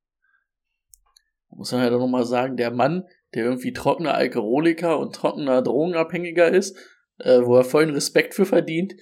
Muss 1.49 1.71
man 1.71 1.81
halt 1.81 1.93
auch 1.93 1.99
nochmal 1.99 2.25
sagen, 2.25 2.57
der 2.57 2.71
Mann, 2.71 3.05
der 3.33 3.45
irgendwie 3.45 3.73
trockener 3.73 4.13
Alkoholiker 4.13 4.99
und 4.99 5.15
trockener 5.15 5.61
Drogenabhängiger 5.61 6.49
ist, 6.49 6.77
äh, 7.19 7.41
wo 7.43 7.55
er 7.55 7.63
vollen 7.63 7.89
Respekt 7.89 8.33
für 8.33 8.45
verdient, 8.45 8.95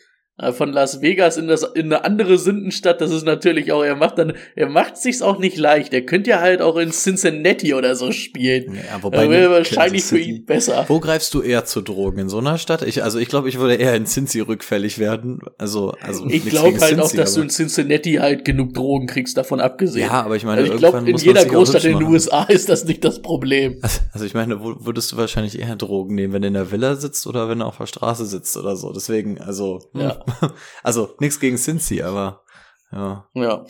von 0.51 0.73
Las 0.73 1.01
Vegas 1.01 1.37
in, 1.37 1.47
das, 1.47 1.63
in 1.63 1.85
eine 1.85 2.03
andere 2.03 2.37
Sündenstadt, 2.37 2.99
das 2.99 3.11
ist 3.11 3.25
natürlich 3.25 3.71
auch, 3.71 3.83
er 3.83 3.95
macht 3.95 4.17
dann, 4.17 4.33
er 4.55 4.67
macht 4.67 4.97
sich's 4.97 5.21
auch 5.21 5.39
nicht 5.39 5.57
leicht. 5.57 5.93
Er 5.93 6.01
könnte 6.01 6.31
ja 6.31 6.41
halt 6.41 6.61
auch 6.61 6.75
in 6.75 6.91
Cincinnati 6.91 7.73
oder 7.73 7.95
so 7.95 8.11
spielen. 8.11 8.75
Ja, 8.75 9.09
Da 9.09 9.29
wäre 9.29 9.49
wahrscheinlich 9.49 10.03
für 10.03 10.19
ihn 10.19 10.45
besser. 10.45 10.83
Wo 10.89 10.99
greifst 10.99 11.33
du 11.33 11.41
eher 11.41 11.63
zu 11.63 11.81
Drogen? 11.81 12.19
In 12.19 12.29
so 12.29 12.39
einer 12.39 12.57
Stadt? 12.57 12.81
Ich, 12.81 13.01
also 13.01 13.17
ich 13.17 13.29
glaube, 13.29 13.47
ich 13.47 13.59
würde 13.59 13.75
eher 13.75 13.95
in 13.95 14.05
Cincy 14.05 14.41
rückfällig 14.41 14.99
werden. 14.99 15.39
Also, 15.57 15.93
also 16.01 16.25
Ich 16.27 16.45
glaube 16.45 16.81
halt 16.81 16.99
auch, 16.99 17.07
Cincy, 17.07 17.17
dass 17.17 17.33
du 17.33 17.41
in 17.41 17.49
Cincinnati 17.49 18.15
halt 18.15 18.43
genug 18.43 18.73
Drogen 18.73 19.07
kriegst, 19.07 19.37
davon 19.37 19.61
abgesehen. 19.61 20.07
Ja, 20.07 20.23
aber 20.23 20.35
ich 20.35 20.43
meine, 20.43 20.61
also 20.61 20.73
ich 20.73 20.79
glaube, 20.79 21.09
in 21.09 21.15
jeder 21.15 21.41
auch 21.41 21.47
Großstadt 21.47 21.85
in 21.85 21.99
den. 21.99 22.07
USA 22.07 22.43
ist 22.43 22.67
das 22.67 22.83
nicht 22.83 23.05
das 23.05 23.21
Problem. 23.21 23.79
Also 24.11 24.25
ich 24.25 24.33
meine, 24.33 24.61
wo 24.61 24.85
würdest 24.85 25.11
du 25.11 25.17
wahrscheinlich 25.17 25.57
eher 25.59 25.75
Drogen 25.75 26.15
nehmen, 26.15 26.33
wenn 26.33 26.41
du 26.41 26.49
in 26.49 26.53
der 26.55 26.71
Villa 26.71 26.95
sitzt 26.95 27.25
oder 27.25 27.47
wenn 27.47 27.59
du 27.59 27.65
auf 27.65 27.77
der 27.77 27.85
Straße 27.85 28.25
sitzt 28.25 28.57
oder 28.57 28.75
so. 28.75 28.91
Deswegen, 28.91 29.39
also, 29.39 29.79
hm. 29.93 30.01
Ja. 30.01 30.24
also 30.83 31.15
nichts 31.19 31.39
gegen 31.39 31.57
Cincy, 31.57 32.01
aber 32.01 32.43
ja. 32.91 33.27
Ja. 33.33 33.65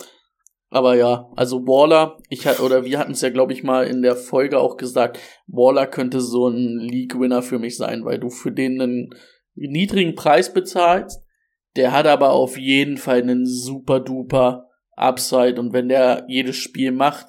Aber 0.69 0.95
ja, 0.95 1.29
also 1.35 1.65
Waller, 1.67 2.17
ich 2.29 2.47
hat, 2.47 2.59
oder 2.59 2.83
wir 2.83 2.99
hatten 2.99 3.13
es 3.13 3.21
ja, 3.21 3.29
glaube 3.29 3.53
ich, 3.53 3.63
mal 3.63 3.87
in 3.87 4.01
der 4.01 4.15
Folge 4.15 4.59
auch 4.59 4.75
gesagt, 4.75 5.19
Waller 5.47 5.87
könnte 5.87 6.19
so 6.19 6.49
ein 6.49 6.79
League-Winner 6.79 7.41
für 7.41 7.59
mich 7.59 7.77
sein, 7.77 8.03
weil 8.03 8.19
du 8.19 8.29
für 8.29 8.51
den 8.51 8.81
einen 8.81 9.09
niedrigen 9.53 10.15
Preis 10.15 10.53
bezahlst. 10.53 11.21
Der 11.75 11.91
hat 11.91 12.07
aber 12.07 12.31
auf 12.31 12.57
jeden 12.57 12.97
Fall 12.97 13.21
einen 13.21 13.45
super 13.45 13.99
duper 13.99 14.69
Upside 14.95 15.59
und 15.59 15.73
wenn 15.73 15.89
der 15.89 16.25
jedes 16.27 16.55
Spiel 16.55 16.91
macht, 16.91 17.27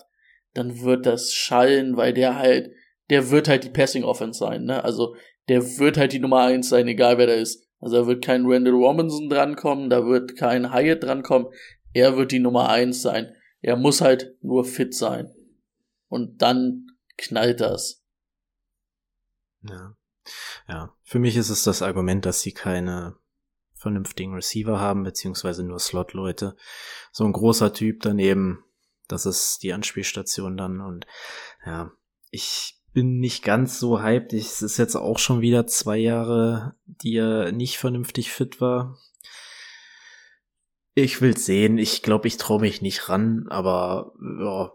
dann 0.54 0.80
wird 0.80 1.04
das 1.04 1.32
schallen, 1.32 1.96
weil 1.96 2.14
der 2.14 2.36
halt, 2.36 2.70
der 3.10 3.30
wird 3.30 3.48
halt 3.48 3.64
die 3.64 3.70
Passing 3.70 4.04
Offense 4.04 4.38
sein, 4.38 4.64
ne? 4.64 4.82
Also 4.82 5.14
der 5.48 5.78
wird 5.78 5.96
halt 5.96 6.12
die 6.12 6.18
Nummer 6.18 6.42
eins 6.42 6.68
sein, 6.68 6.88
egal 6.88 7.18
wer 7.18 7.26
da 7.26 7.34
ist. 7.34 7.65
Also 7.80 7.96
da 7.96 8.06
wird 8.06 8.24
kein 8.24 8.46
Randall 8.46 8.74
Robinson 8.74 9.28
drankommen, 9.28 9.90
da 9.90 10.06
wird 10.06 10.36
kein 10.36 10.72
Hyatt 10.72 11.02
drankommen. 11.02 11.48
Er 11.92 12.16
wird 12.16 12.32
die 12.32 12.38
Nummer 12.38 12.68
eins 12.68 13.02
sein. 13.02 13.34
Er 13.60 13.76
muss 13.76 14.00
halt 14.00 14.36
nur 14.42 14.64
fit 14.64 14.94
sein. 14.94 15.32
Und 16.08 16.42
dann 16.42 16.86
knallt 17.16 17.60
das. 17.60 18.04
Ja. 19.62 19.96
Ja. 20.68 20.94
Für 21.02 21.18
mich 21.18 21.36
ist 21.36 21.50
es 21.50 21.64
das 21.64 21.82
Argument, 21.82 22.24
dass 22.26 22.40
sie 22.40 22.52
keine 22.52 23.16
vernünftigen 23.74 24.34
Receiver 24.34 24.80
haben, 24.80 25.04
beziehungsweise 25.04 25.62
nur 25.62 25.78
Slot-Leute. 25.78 26.56
So 27.12 27.24
ein 27.24 27.32
großer 27.32 27.72
Typ 27.72 28.00
daneben, 28.02 28.64
das 29.08 29.26
ist 29.26 29.62
die 29.62 29.72
Anspielstation 29.72 30.56
dann 30.56 30.80
und 30.80 31.06
ja, 31.64 31.92
ich 32.30 32.80
bin 32.96 33.18
nicht 33.18 33.44
ganz 33.44 33.78
so 33.78 34.00
hyped. 34.00 34.32
Ich, 34.32 34.46
es 34.46 34.62
ist 34.62 34.78
jetzt 34.78 34.94
auch 34.94 35.18
schon 35.18 35.42
wieder 35.42 35.66
zwei 35.66 35.98
Jahre, 35.98 36.76
die 36.86 37.16
er 37.16 37.52
nicht 37.52 37.76
vernünftig 37.76 38.32
fit 38.32 38.58
war. 38.58 38.96
Ich 40.94 41.20
will 41.20 41.36
sehen. 41.36 41.76
Ich 41.76 42.00
glaube, 42.00 42.26
ich 42.26 42.38
traue 42.38 42.62
mich 42.62 42.80
nicht 42.80 43.10
ran, 43.10 43.48
aber 43.50 44.14
ja, 44.40 44.72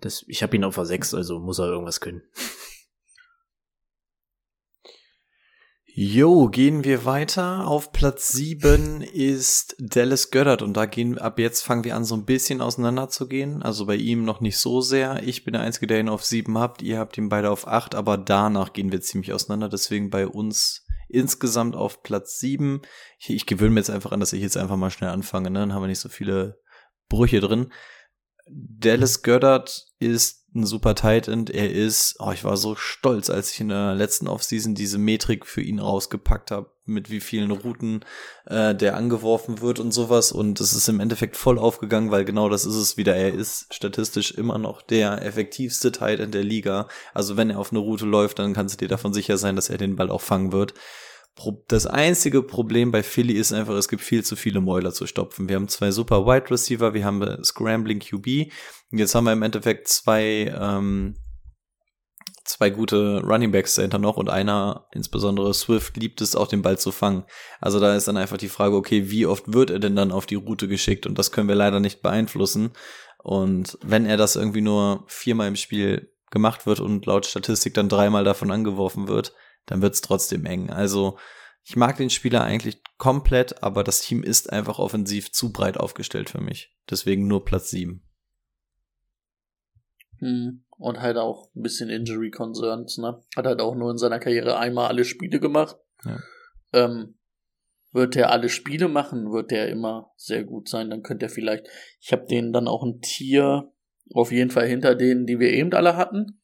das, 0.00 0.24
ich 0.28 0.42
habe 0.42 0.56
ihn 0.56 0.64
auf 0.64 0.76
der 0.76 0.86
6, 0.86 1.12
also 1.12 1.40
muss 1.40 1.58
er 1.58 1.66
irgendwas 1.66 2.00
können. 2.00 2.22
Jo, 6.00 6.46
gehen 6.46 6.84
wir 6.84 7.04
weiter. 7.06 7.66
Auf 7.66 7.90
Platz 7.90 8.28
7 8.28 9.00
ist 9.00 9.74
Dallas 9.80 10.30
Goddard 10.30 10.62
und 10.62 10.76
da 10.76 10.86
gehen, 10.86 11.18
ab 11.18 11.40
jetzt 11.40 11.62
fangen 11.62 11.82
wir 11.82 11.96
an, 11.96 12.04
so 12.04 12.14
ein 12.14 12.24
bisschen 12.24 12.60
auseinander 12.60 13.08
zu 13.08 13.26
gehen. 13.26 13.64
Also 13.64 13.86
bei 13.86 13.96
ihm 13.96 14.24
noch 14.24 14.40
nicht 14.40 14.58
so 14.58 14.80
sehr. 14.80 15.20
Ich 15.24 15.42
bin 15.42 15.54
der 15.54 15.62
Einzige, 15.62 15.88
der 15.88 15.98
ihn 15.98 16.08
auf 16.08 16.24
7 16.24 16.56
habt. 16.56 16.82
Ihr 16.82 17.00
habt 17.00 17.18
ihn 17.18 17.28
beide 17.28 17.50
auf 17.50 17.66
8, 17.66 17.96
aber 17.96 18.16
danach 18.16 18.72
gehen 18.72 18.92
wir 18.92 19.00
ziemlich 19.00 19.32
auseinander. 19.32 19.68
Deswegen 19.68 20.08
bei 20.08 20.28
uns 20.28 20.86
insgesamt 21.08 21.74
auf 21.74 22.04
Platz 22.04 22.38
7. 22.38 22.80
Ich, 23.18 23.30
ich 23.30 23.46
gewöhne 23.46 23.70
mir 23.70 23.80
jetzt 23.80 23.90
einfach 23.90 24.12
an, 24.12 24.20
dass 24.20 24.32
ich 24.32 24.40
jetzt 24.40 24.56
einfach 24.56 24.76
mal 24.76 24.90
schnell 24.90 25.10
anfange, 25.10 25.50
ne? 25.50 25.58
Dann 25.58 25.74
haben 25.74 25.82
wir 25.82 25.88
nicht 25.88 25.98
so 25.98 26.08
viele 26.08 26.60
Brüche 27.08 27.40
drin. 27.40 27.72
Dallas 28.46 29.24
Goddard 29.24 29.84
ist 29.98 30.37
ein 30.54 30.64
super 30.64 30.94
Tight 30.94 31.28
End. 31.28 31.50
Er 31.50 31.70
ist, 31.70 32.16
oh, 32.20 32.30
ich 32.32 32.44
war 32.44 32.56
so 32.56 32.74
stolz, 32.74 33.30
als 33.30 33.52
ich 33.52 33.60
in 33.60 33.68
der 33.68 33.94
letzten 33.94 34.28
Offseason 34.28 34.74
diese 34.74 34.98
Metrik 34.98 35.46
für 35.46 35.60
ihn 35.60 35.78
rausgepackt 35.78 36.50
habe, 36.50 36.70
mit 36.86 37.10
wie 37.10 37.20
vielen 37.20 37.50
Routen 37.50 38.04
äh, 38.46 38.74
der 38.74 38.96
angeworfen 38.96 39.60
wird 39.60 39.78
und 39.78 39.92
sowas. 39.92 40.32
Und 40.32 40.60
es 40.60 40.72
ist 40.72 40.88
im 40.88 41.00
Endeffekt 41.00 41.36
voll 41.36 41.58
aufgegangen, 41.58 42.10
weil 42.10 42.24
genau 42.24 42.48
das 42.48 42.64
ist 42.64 42.76
es 42.76 42.96
wieder. 42.96 43.14
Er 43.14 43.34
ist 43.34 43.72
statistisch 43.74 44.32
immer 44.32 44.58
noch 44.58 44.80
der 44.80 45.22
effektivste 45.22 45.92
Tight 45.92 46.20
End 46.20 46.34
der 46.34 46.44
Liga. 46.44 46.88
Also 47.12 47.36
wenn 47.36 47.50
er 47.50 47.58
auf 47.58 47.70
eine 47.70 47.80
Route 47.80 48.06
läuft, 48.06 48.38
dann 48.38 48.54
kannst 48.54 48.74
du 48.74 48.78
dir 48.78 48.88
davon 48.88 49.12
sicher 49.12 49.36
sein, 49.36 49.54
dass 49.54 49.68
er 49.68 49.78
den 49.78 49.96
Ball 49.96 50.10
auch 50.10 50.22
fangen 50.22 50.52
wird. 50.52 50.74
Das 51.68 51.86
einzige 51.86 52.42
Problem 52.42 52.90
bei 52.90 53.02
Philly 53.02 53.34
ist 53.34 53.52
einfach, 53.52 53.74
es 53.74 53.88
gibt 53.88 54.02
viel 54.02 54.24
zu 54.24 54.34
viele 54.34 54.60
Mäuler 54.60 54.92
zu 54.92 55.06
stopfen. 55.06 55.48
Wir 55.48 55.56
haben 55.56 55.68
zwei 55.68 55.90
super 55.90 56.26
Wide 56.26 56.50
Receiver, 56.50 56.94
wir 56.94 57.04
haben 57.04 57.22
äh, 57.22 57.42
Scrambling 57.44 58.00
QB. 58.00 58.52
Und 58.90 58.98
jetzt 58.98 59.14
haben 59.14 59.24
wir 59.24 59.32
im 59.32 59.42
Endeffekt 59.42 59.86
zwei, 59.88 60.52
ähm, 60.58 61.14
zwei 62.44 62.70
gute 62.70 63.20
Running 63.22 63.52
Backs 63.52 63.76
dahinter 63.76 63.98
noch 63.98 64.16
und 64.16 64.28
einer, 64.28 64.88
insbesondere 64.92 65.54
Swift, 65.54 65.96
liebt 65.96 66.20
es 66.20 66.34
auch 66.34 66.48
den 66.48 66.62
Ball 66.62 66.78
zu 66.78 66.90
fangen. 66.90 67.24
Also 67.60 67.78
da 67.78 67.94
ist 67.94 68.08
dann 68.08 68.16
einfach 68.16 68.38
die 68.38 68.48
Frage, 68.48 68.74
okay, 68.74 69.10
wie 69.10 69.26
oft 69.26 69.52
wird 69.52 69.70
er 69.70 69.78
denn 69.78 69.94
dann 69.94 70.12
auf 70.12 70.26
die 70.26 70.36
Route 70.36 70.66
geschickt? 70.66 71.06
Und 71.06 71.18
das 71.18 71.30
können 71.30 71.48
wir 71.48 71.54
leider 71.54 71.78
nicht 71.78 72.02
beeinflussen. 72.02 72.72
Und 73.22 73.78
wenn 73.82 74.06
er 74.06 74.16
das 74.16 74.36
irgendwie 74.36 74.62
nur 74.62 75.04
viermal 75.06 75.48
im 75.48 75.56
Spiel 75.56 76.12
gemacht 76.30 76.66
wird 76.66 76.80
und 76.80 77.06
laut 77.06 77.26
Statistik 77.26 77.74
dann 77.74 77.88
dreimal 77.88 78.24
davon 78.24 78.50
angeworfen 78.50 79.08
wird, 79.08 79.34
dann 79.68 79.82
wird's 79.82 80.00
trotzdem 80.00 80.44
eng. 80.44 80.70
Also 80.70 81.18
ich 81.62 81.76
mag 81.76 81.96
den 81.98 82.10
Spieler 82.10 82.42
eigentlich 82.42 82.82
komplett, 82.96 83.62
aber 83.62 83.84
das 83.84 84.00
Team 84.00 84.22
ist 84.22 84.50
einfach 84.52 84.78
offensiv 84.78 85.30
zu 85.32 85.52
breit 85.52 85.76
aufgestellt 85.76 86.30
für 86.30 86.40
mich. 86.40 86.74
Deswegen 86.90 87.28
nur 87.28 87.44
Platz 87.44 87.70
7. 87.70 88.02
Hm. 90.18 90.64
Und 90.78 91.00
halt 91.00 91.16
auch 91.16 91.50
ein 91.54 91.62
bisschen 91.62 91.90
Injury 91.90 92.30
Concerns, 92.30 92.98
ne? 92.98 93.22
Hat 93.36 93.46
halt 93.46 93.60
auch 93.60 93.74
nur 93.74 93.90
in 93.90 93.98
seiner 93.98 94.18
Karriere 94.18 94.58
einmal 94.58 94.88
alle 94.88 95.04
Spiele 95.04 95.40
gemacht. 95.40 95.76
Ja. 96.04 96.18
Ähm, 96.72 97.18
wird 97.92 98.16
er 98.16 98.30
alle 98.30 98.48
Spiele 98.48 98.88
machen, 98.88 99.32
wird 99.32 99.52
er 99.52 99.68
immer 99.68 100.12
sehr 100.16 100.44
gut 100.44 100.68
sein. 100.68 100.90
Dann 100.90 101.02
könnte 101.02 101.26
er 101.26 101.30
vielleicht, 101.30 101.68
ich 102.00 102.12
habe 102.12 102.26
den 102.26 102.52
dann 102.52 102.68
auch 102.68 102.82
ein 102.82 103.00
Tier 103.00 103.72
auf 104.14 104.32
jeden 104.32 104.50
Fall 104.50 104.66
hinter 104.66 104.94
denen, 104.94 105.26
die 105.26 105.38
wir 105.38 105.52
eben 105.52 105.72
alle 105.72 105.96
hatten. 105.96 106.40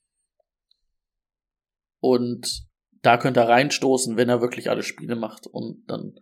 Und 2.00 2.66
da 3.04 3.18
könnte 3.18 3.40
er 3.40 3.48
reinstoßen, 3.48 4.16
wenn 4.16 4.30
er 4.30 4.40
wirklich 4.40 4.70
alle 4.70 4.82
Spiele 4.82 5.14
macht. 5.14 5.46
Und 5.46 5.84
dann, 5.88 6.14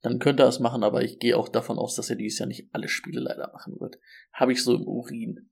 dann 0.00 0.20
könnte 0.20 0.44
er 0.44 0.48
es 0.48 0.60
machen, 0.60 0.84
aber 0.84 1.02
ich 1.02 1.18
gehe 1.18 1.36
auch 1.36 1.48
davon 1.48 1.76
aus, 1.76 1.96
dass 1.96 2.08
er 2.08 2.16
dieses 2.16 2.38
Jahr 2.38 2.46
nicht 2.46 2.68
alle 2.72 2.88
Spiele 2.88 3.20
leider 3.20 3.50
machen 3.52 3.80
wird. 3.80 3.98
Habe 4.32 4.52
ich 4.52 4.62
so 4.62 4.76
im 4.76 4.86
Urin. 4.86 5.50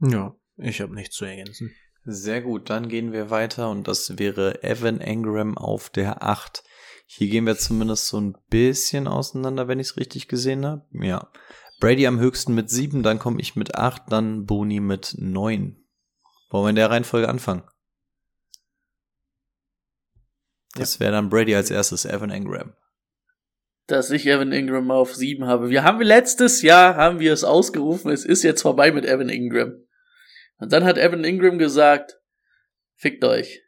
Ja, 0.00 0.36
ich 0.56 0.82
habe 0.82 0.94
nichts 0.94 1.16
zu 1.16 1.24
ergänzen. 1.24 1.74
Sehr 2.04 2.42
gut, 2.42 2.68
dann 2.68 2.90
gehen 2.90 3.12
wir 3.12 3.30
weiter 3.30 3.70
und 3.70 3.88
das 3.88 4.18
wäre 4.18 4.62
Evan 4.62 5.00
Engram 5.00 5.56
auf 5.56 5.88
der 5.88 6.22
8. 6.22 6.62
Hier 7.06 7.28
gehen 7.28 7.46
wir 7.46 7.56
zumindest 7.56 8.08
so 8.08 8.20
ein 8.20 8.36
bisschen 8.50 9.08
auseinander, 9.08 9.68
wenn 9.68 9.80
ich 9.80 9.88
es 9.88 9.96
richtig 9.96 10.28
gesehen 10.28 10.66
habe. 10.66 10.86
Ja. 10.92 11.30
Brady 11.80 12.06
am 12.06 12.20
höchsten 12.20 12.54
mit 12.54 12.68
7, 12.68 13.02
dann 13.02 13.18
komme 13.18 13.40
ich 13.40 13.56
mit 13.56 13.74
8, 13.74 14.02
dann 14.10 14.44
Boni 14.44 14.80
mit 14.80 15.14
9. 15.18 15.83
Wollen 16.54 16.66
wir 16.66 16.70
in 16.70 16.76
der 16.76 16.90
Reihenfolge 16.90 17.28
anfangen? 17.28 17.64
Das 20.76 21.00
wäre 21.00 21.10
dann 21.10 21.28
Brady 21.28 21.52
als 21.52 21.68
erstes, 21.72 22.04
Evan 22.04 22.30
Engram. 22.30 22.76
Dass 23.88 24.12
ich 24.12 24.24
Evan 24.28 24.52
Ingram 24.52 24.92
auf 24.92 25.16
7 25.16 25.46
habe. 25.46 25.68
Wir 25.70 25.82
haben 25.82 26.00
letztes 26.00 26.62
Jahr, 26.62 26.94
haben 26.94 27.18
wir 27.18 27.32
es 27.32 27.42
ausgerufen, 27.42 28.12
es 28.12 28.24
ist 28.24 28.44
jetzt 28.44 28.62
vorbei 28.62 28.92
mit 28.92 29.04
Evan 29.04 29.30
Ingram. 29.30 29.84
Und 30.58 30.72
dann 30.72 30.84
hat 30.84 30.96
Evan 30.96 31.24
Ingram 31.24 31.58
gesagt, 31.58 32.20
fickt 32.94 33.24
euch. 33.24 33.64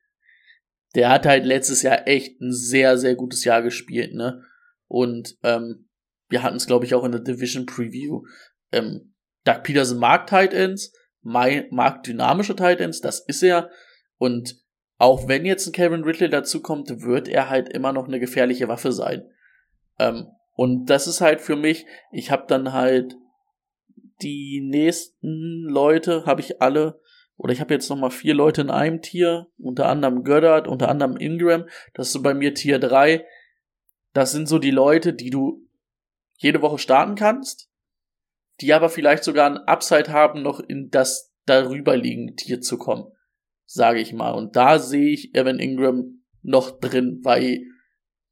Der 0.95 1.09
hat 1.09 1.27
halt 1.27 1.45
letztes 1.45 1.83
Jahr 1.83 2.07
echt 2.07 2.41
ein 2.41 2.53
sehr, 2.53 2.99
sehr 2.99 3.17
gutes 3.17 3.43
Jahr 3.43 3.63
gespielt, 3.63 4.15
ne? 4.15 4.45
Und 4.87 5.37
ähm, 5.43 5.89
wir 6.29 6.45
hatten 6.45 6.59
es, 6.59 6.69
glaube 6.69 6.85
ich, 6.85 6.95
auch 6.95 7.03
in 7.03 7.11
der 7.11 7.21
Division 7.21 7.67
Preview. 7.67 8.23
Ähm, 8.71 9.17
Doug 9.43 9.65
Peterson 9.65 9.99
mag 9.99 10.29
Tight 10.29 10.55
Ends, 10.55 10.93
mag 11.27 12.03
dynamische 12.05 12.57
Tight 12.57 12.81
Ends, 12.81 13.01
das 13.01 13.21
ist 13.21 13.43
er. 13.43 13.71
Und 14.19 14.57
auch 14.99 15.29
wenn 15.29 15.45
jetzt 15.45 15.67
ein 15.67 15.73
Kevin 15.73 16.05
Ridley 16.05 16.31
dazukommt, 16.31 17.03
wird 17.03 17.29
er 17.29 17.51
halt 17.51 17.69
immer 17.69 17.93
noch 17.93 18.07
eine 18.07 18.21
gefährliche 18.21 18.69
Waffe 18.69 18.93
sein. 18.93 19.29
Ähm, 19.99 20.29
und 20.55 20.87
das 20.87 21.07
ist 21.07 21.21
halt 21.21 21.41
für 21.41 21.57
mich, 21.57 21.87
ich 22.13 22.31
habe 22.31 22.45
dann 22.49 22.73
halt 22.73 23.17
die 24.23 24.63
nächsten 24.65 25.65
Leute 25.65 26.25
habe 26.25 26.41
ich 26.41 26.63
alle, 26.63 27.01
oder 27.37 27.53
ich 27.53 27.61
habe 27.61 27.75
jetzt 27.75 27.91
nochmal 27.91 28.11
vier 28.11 28.33
Leute 28.33 28.63
in 28.63 28.71
einem 28.71 29.03
Tier, 29.03 29.49
unter 29.59 29.87
anderem 29.87 30.25
Goddard, 30.25 30.69
unter 30.69 30.89
anderem 30.89 31.17
Ingram, 31.19 31.67
das 31.93 32.07
ist 32.07 32.13
so 32.15 32.23
bei 32.23 32.33
mir 32.33 32.55
Tier 32.55 32.79
3. 32.79 33.27
Das 34.15 34.33
sind 34.33 34.49
so 34.49 34.59
die 34.59 34.71
Leute, 34.71 35.13
die 35.13 35.29
du 35.29 35.67
jede 36.39 36.63
Woche 36.63 36.79
starten 36.79 37.15
kannst, 37.15 37.71
die 38.61 38.73
aber 38.73 38.89
vielleicht 38.89 39.25
sogar 39.25 39.51
ein 39.51 39.59
Upside 39.59 40.13
haben, 40.13 40.43
noch 40.43 40.61
in 40.61 40.91
das 40.91 41.35
darüber 41.45 41.97
liegende 41.97 42.35
Tier 42.35 42.61
zu 42.61 42.79
kommen, 42.79 43.07
sage 43.65 44.01
ich 44.01 44.13
mal. 44.13 44.33
Und 44.33 44.57
da 44.57 44.79
sehe 44.79 45.11
ich 45.11 45.35
Evan 45.35 45.59
Ingram 45.59 46.23
noch 46.43 46.79
drin, 46.79 47.21
weil 47.23 47.63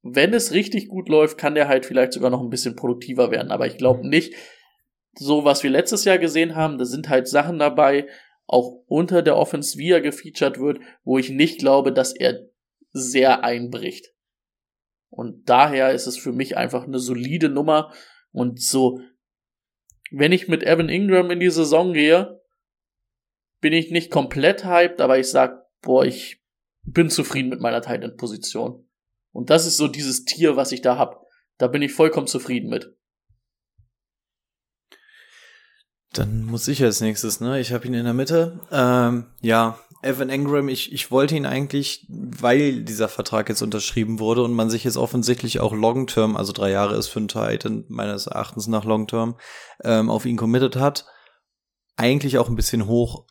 wenn 0.02 0.34
es 0.34 0.52
richtig 0.52 0.88
gut 0.88 1.08
läuft, 1.08 1.38
kann 1.38 1.54
der 1.54 1.68
halt 1.68 1.86
vielleicht 1.86 2.12
sogar 2.12 2.30
noch 2.30 2.42
ein 2.42 2.50
bisschen 2.50 2.76
produktiver 2.76 3.30
werden. 3.30 3.50
Aber 3.50 3.66
ich 3.66 3.78
glaube 3.78 4.06
nicht, 4.06 4.34
so 5.14 5.44
was 5.44 5.62
wir 5.62 5.70
letztes 5.70 6.04
Jahr 6.04 6.18
gesehen 6.18 6.56
haben, 6.56 6.78
da 6.78 6.84
sind 6.84 7.08
halt 7.08 7.28
Sachen 7.28 7.58
dabei, 7.58 8.06
auch 8.46 8.82
unter 8.86 9.22
der 9.22 9.36
Offense, 9.36 9.78
wie 9.78 9.90
er 9.90 10.00
gefeatured 10.00 10.58
wird, 10.58 10.80
wo 11.02 11.18
ich 11.18 11.30
nicht 11.30 11.58
glaube, 11.58 11.92
dass 11.92 12.14
er 12.14 12.46
sehr 12.92 13.44
einbricht. 13.44 14.12
Und 15.08 15.48
daher 15.48 15.92
ist 15.92 16.06
es 16.06 16.18
für 16.18 16.32
mich 16.32 16.56
einfach 16.56 16.84
eine 16.84 16.98
solide 16.98 17.48
Nummer 17.48 17.92
und 18.32 18.60
so, 18.60 19.00
wenn 20.16 20.32
ich 20.32 20.48
mit 20.48 20.62
Evan 20.62 20.88
Ingram 20.88 21.30
in 21.30 21.40
die 21.40 21.50
Saison 21.50 21.92
gehe, 21.92 22.40
bin 23.60 23.72
ich 23.72 23.90
nicht 23.90 24.10
komplett 24.10 24.64
hyped, 24.64 25.00
aber 25.00 25.18
ich 25.18 25.28
sag, 25.28 25.66
boah, 25.80 26.04
ich 26.04 26.40
bin 26.82 27.10
zufrieden 27.10 27.48
mit 27.48 27.60
meiner 27.60 27.82
Titan 27.82 28.16
Position. 28.16 28.88
Und 29.32 29.50
das 29.50 29.66
ist 29.66 29.76
so 29.76 29.88
dieses 29.88 30.24
Tier, 30.24 30.56
was 30.56 30.70
ich 30.70 30.82
da 30.82 30.98
hab. 30.98 31.26
Da 31.58 31.66
bin 31.66 31.82
ich 31.82 31.92
vollkommen 31.92 32.26
zufrieden 32.26 32.68
mit. 32.68 32.94
Dann 36.14 36.44
muss 36.44 36.68
ich 36.68 36.82
als 36.82 37.00
nächstes, 37.00 37.40
ne? 37.40 37.60
Ich 37.60 37.72
habe 37.72 37.86
ihn 37.86 37.94
in 37.94 38.04
der 38.04 38.14
Mitte. 38.14 38.60
Ähm, 38.70 39.26
ja, 39.40 39.78
Evan 40.02 40.28
Engram, 40.28 40.68
ich, 40.68 40.92
ich 40.92 41.10
wollte 41.10 41.34
ihn 41.34 41.46
eigentlich, 41.46 42.06
weil 42.08 42.82
dieser 42.82 43.08
Vertrag 43.08 43.48
jetzt 43.48 43.62
unterschrieben 43.62 44.18
wurde 44.18 44.42
und 44.42 44.52
man 44.52 44.70
sich 44.70 44.84
jetzt 44.84 44.96
offensichtlich 44.96 45.60
auch 45.60 45.72
Long-Term, 45.72 46.36
also 46.36 46.52
drei 46.52 46.70
Jahre 46.70 46.96
ist 46.96 47.08
für 47.08 47.20
einen 47.20 47.28
Titan, 47.28 47.84
meines 47.88 48.26
Erachtens 48.26 48.66
nach 48.66 48.84
Long-Term, 48.84 49.36
ähm, 49.82 50.10
auf 50.10 50.26
ihn 50.26 50.36
committed 50.36 50.76
hat, 50.76 51.06
eigentlich 51.96 52.38
auch 52.38 52.48
ein 52.48 52.56
bisschen 52.56 52.86
hoch 52.86 53.26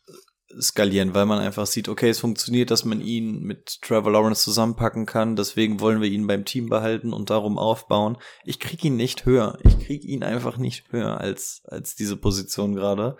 skalieren, 0.60 1.14
weil 1.14 1.26
man 1.26 1.38
einfach 1.38 1.66
sieht, 1.66 1.88
okay, 1.88 2.08
es 2.08 2.20
funktioniert, 2.20 2.70
dass 2.70 2.84
man 2.84 3.00
ihn 3.00 3.42
mit 3.42 3.82
Trevor 3.82 4.12
Lawrence 4.12 4.42
zusammenpacken 4.42 5.06
kann, 5.06 5.36
deswegen 5.36 5.80
wollen 5.80 6.00
wir 6.00 6.08
ihn 6.08 6.26
beim 6.26 6.44
Team 6.44 6.68
behalten 6.68 7.12
und 7.12 7.30
darum 7.30 7.58
aufbauen. 7.58 8.16
Ich 8.44 8.60
krieg 8.60 8.84
ihn 8.84 8.96
nicht 8.96 9.24
höher. 9.24 9.58
Ich 9.64 9.78
krieg 9.78 10.04
ihn 10.04 10.22
einfach 10.22 10.56
nicht 10.56 10.92
höher 10.92 11.20
als, 11.20 11.62
als 11.66 11.94
diese 11.94 12.16
Position 12.16 12.74
gerade. 12.74 13.16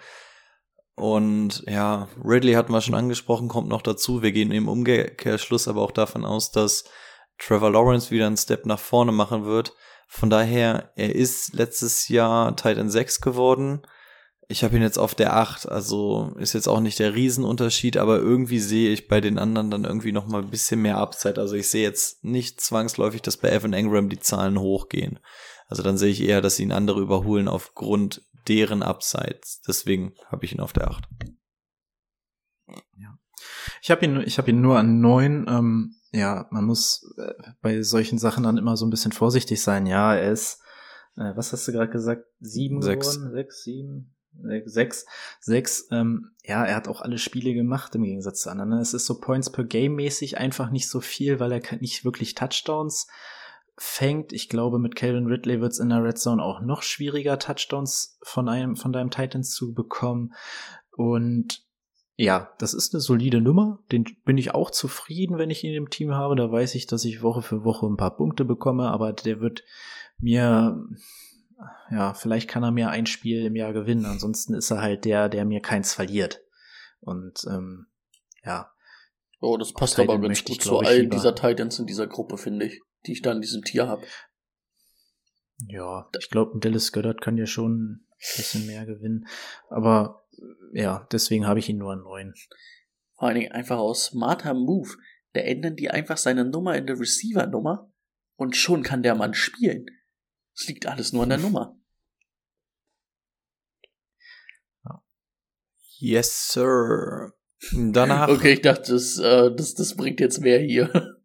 Und 0.97 1.65
ja, 1.67 2.09
Ridley 2.25 2.53
hatten 2.53 2.73
wir 2.73 2.81
schon 2.81 2.95
angesprochen, 2.95 3.49
kommt 3.49 3.69
noch 3.69 3.83
dazu. 3.83 4.23
Wir 4.23 4.33
gehen 4.33 4.53
im 4.53 4.69
Umkehrschluss 4.69 5.67
aber 5.67 5.83
auch 5.83 5.91
davon 5.91 6.25
aus, 6.25 6.53
dass 6.53 6.85
Trevor 7.39 7.71
Lawrence 7.71 8.11
wieder 8.11 8.27
einen 8.27 8.37
Step 8.37 8.65
nach 8.65 8.79
vorne 8.79 9.11
machen 9.11 9.45
wird. 9.45 9.75
Von 10.07 10.31
daher, 10.31 10.93
er 10.95 11.15
ist 11.15 11.55
letztes 11.55 12.09
Jahr 12.09 12.55
Titan 12.55 12.91
6 12.91 13.21
geworden 13.21 13.83
ich 14.49 14.63
habe 14.63 14.77
ihn 14.77 14.83
jetzt 14.83 14.99
auf 14.99 15.15
der 15.15 15.37
8, 15.37 15.69
also 15.69 16.35
ist 16.39 16.53
jetzt 16.53 16.69
auch 16.69 16.81
nicht 16.81 16.99
der 16.99 17.15
Riesenunterschied, 17.15 17.97
aber 17.97 18.19
irgendwie 18.19 18.59
sehe 18.59 18.91
ich 18.91 19.09
bei 19.09 19.21
den 19.21 19.39
anderen 19.39 19.71
dann 19.71 19.85
irgendwie 19.85 20.13
noch 20.13 20.27
mal 20.27 20.43
ein 20.43 20.51
bisschen 20.51 20.83
mehr 20.83 20.99
Upside. 20.99 21.41
Also 21.41 21.55
ich 21.55 21.69
sehe 21.69 21.83
jetzt 21.83 22.25
nicht 22.25 22.61
zwangsläufig, 22.61 23.23
dass 23.23 23.37
bei 23.37 23.51
Evan 23.51 23.73
Engram 23.73 24.09
die 24.09 24.21
Zahlen 24.21 24.59
hochgehen. 24.59 25.19
Also 25.69 25.83
dann 25.83 25.97
sehe 25.97 26.11
ich 26.11 26.23
eher, 26.23 26.41
dass 26.41 26.61
ihn 26.61 26.73
andere 26.73 27.01
überholen 27.01 27.49
aufgrund 27.49 28.23
deren 28.49 28.83
Upsides. 28.83 29.63
Deswegen 29.67 30.15
habe 30.27 30.45
ich 30.45 30.53
ihn 30.53 30.61
auf 30.61 30.75
der 30.75 30.89
8. 30.89 31.05
Ja. 32.99 33.19
Ich 33.81 33.91
habe 33.91 34.05
ihn, 34.05 34.21
ich 34.21 34.37
habe 34.39 34.51
ihn 34.51 34.61
nur 34.61 34.79
an 34.79 35.01
9. 35.01 35.47
Ähm, 35.49 35.97
ja, 36.13 36.47
man 36.51 36.65
muss 36.65 37.15
äh, 37.17 37.33
bei 37.63 37.83
solchen 37.83 38.19
Sachen 38.19 38.45
dann 38.45 38.59
immer 38.59 38.77
so 38.77 38.87
ein 38.87 38.91
bisschen 38.91 39.13
vorsichtig 39.13 39.63
sein. 39.63 39.87
Ja, 39.87 40.15
er 40.15 40.33
ist, 40.33 40.61
äh, 41.17 41.35
was 41.35 41.53
hast 41.53 41.67
du 41.67 41.73
gerade 41.73 41.91
gesagt? 41.91 42.25
Sieben 42.41 42.83
Sechs. 42.83 43.15
geworden? 43.15 43.33
Sechs, 43.33 43.65
sieben? 43.65 44.14
Sechs, 44.43 45.07
sechs, 45.41 45.89
ähm, 45.91 46.31
ja, 46.45 46.65
er 46.65 46.77
hat 46.77 46.89
auch 46.89 47.01
alle 47.01 47.19
Spiele 47.19 47.55
gemacht 47.55 47.95
im 47.95 48.03
Gegensatz 48.03 48.43
zu 48.43 48.51
anderen. 48.51 48.71
Ne? 48.71 48.81
Es 48.81 48.95
ist 48.95 49.07
so 49.07 49.21
Points 49.21 49.51
per 49.51 49.65
Game 49.65 49.95
mäßig 49.95 50.39
einfach 50.39 50.71
nicht 50.71 50.89
so 50.89 51.01
viel, 51.01 51.41
weil 51.41 51.53
er 51.53 51.63
nicht 51.79 52.05
wirklich 52.05 52.35
Touchdowns 52.35 53.07
fängt. 53.77 54.33
Ich 54.33 54.49
glaube, 54.49 54.79
mit 54.79 54.97
Calvin 54.97 55.27
Ridley 55.27 55.61
wird 55.61 55.73
es 55.73 55.79
in 55.79 55.89
der 55.89 56.03
Red 56.03 56.19
Zone 56.19 56.43
auch 56.43 56.61
noch 56.61 56.83
schwieriger, 56.83 57.39
Touchdowns 57.39 58.19
von 58.23 58.49
einem, 58.49 58.77
von 58.77 58.93
deinem 58.93 59.11
Titans 59.11 59.51
zu 59.51 59.75
bekommen. 59.75 60.35
Und 60.97 61.65
ja, 62.17 62.53
das 62.59 62.75
ist 62.75 62.95
eine 62.95 63.01
solide 63.01 63.41
Nummer. 63.41 63.81
Den 63.91 64.05
bin 64.25 64.39
ich 64.39 64.55
auch 64.55 64.71
zufrieden, 64.71 65.39
wenn 65.39 65.51
ich 65.51 65.65
ihn 65.65 65.75
im 65.75 65.91
Team 65.91 66.15
habe. 66.15 66.37
Da 66.37 66.51
weiß 66.51 66.77
ich, 66.77 66.87
dass 66.87 67.05
ich 67.05 67.23
Woche 67.23 67.43
für 67.43 67.65
Woche 67.65 67.87
ein 67.87 67.97
paar 67.97 68.17
Punkte 68.17 68.45
bekomme, 68.45 68.89
aber 68.91 69.13
der 69.13 69.41
wird 69.41 69.65
mir 70.19 70.87
ja, 71.91 72.15
vielleicht 72.15 72.49
kann 72.49 72.63
er 72.63 72.71
mir 72.71 72.91
ein 72.91 73.07
Spiel 73.07 73.45
im 73.45 73.57
Jahr 73.57 73.73
gewinnen. 73.73 74.05
Ansonsten 74.05 74.55
ist 74.55 74.71
er 74.71 74.81
halt 74.81 75.05
der, 75.05 75.29
der 75.29 75.45
mir 75.45 75.61
keins 75.61 75.95
verliert. 75.95 76.43
Und 77.01 77.45
ähm, 77.49 77.87
ja. 78.45 78.71
Oh, 79.41 79.57
das 79.57 79.73
passt 79.73 79.99
aber 79.99 80.19
ganz 80.19 80.45
gut 80.45 80.63
zu 80.63 80.79
all 80.79 81.07
dieser 81.07 81.35
Titans 81.35 81.79
in 81.79 81.87
dieser 81.87 82.07
Gruppe, 82.07 82.39
finde 82.39 82.67
ich, 82.67 82.81
die 83.07 83.13
ich 83.13 83.23
da 83.23 83.33
in 83.33 83.41
diesem 83.41 83.63
Tier 83.63 83.89
habe. 83.89 84.07
Ja, 85.69 86.09
ich 86.19 86.31
glaube, 86.31 86.59
Dallas 86.59 86.93
Goddard 86.93 87.21
kann 87.21 87.37
ja 87.37 87.47
schon 87.47 87.73
ein 87.73 88.07
bisschen 88.37 88.67
mehr 88.67 88.87
gewinnen. 88.87 89.27
Aber 89.69 90.27
ja, 90.73 91.07
deswegen 91.13 91.47
habe 91.47 91.59
ich 91.59 91.69
ihn 91.69 91.79
nur 91.79 91.93
an 91.93 92.03
neun. 92.03 92.35
Vor 93.17 93.29
allen 93.29 93.39
Dingen 93.39 93.53
einfach 93.53 93.79
aus 93.79 94.07
smarter 94.07 94.55
Move. 94.55 94.91
Da 95.33 95.41
ändern 95.41 95.77
die 95.77 95.91
einfach 95.91 96.17
seine 96.17 96.45
Nummer 96.45 96.77
in 96.77 96.87
der 96.87 96.99
Receiver-Nummer 96.99 97.93
und 98.37 98.57
schon 98.57 98.83
kann 98.83 99.03
der 99.03 99.15
Mann 99.15 99.35
spielen. 99.35 99.87
Es 100.57 100.69
liegt 100.69 100.87
alles 100.87 101.13
nur 101.13 101.25
an 101.25 101.31
der 101.31 101.39
Nummer. 101.39 101.77
Yes, 105.99 106.53
sir. 106.53 107.33
Danach. 107.73 108.29
Okay, 108.29 108.53
ich 108.55 108.63
dachte, 108.63 108.93
das, 108.93 109.19
äh, 109.19 109.55
das, 109.55 109.75
das 109.75 109.97
bringt 109.97 110.21
jetzt 110.21 110.41
mehr 110.41 110.61
hier. 110.61 111.17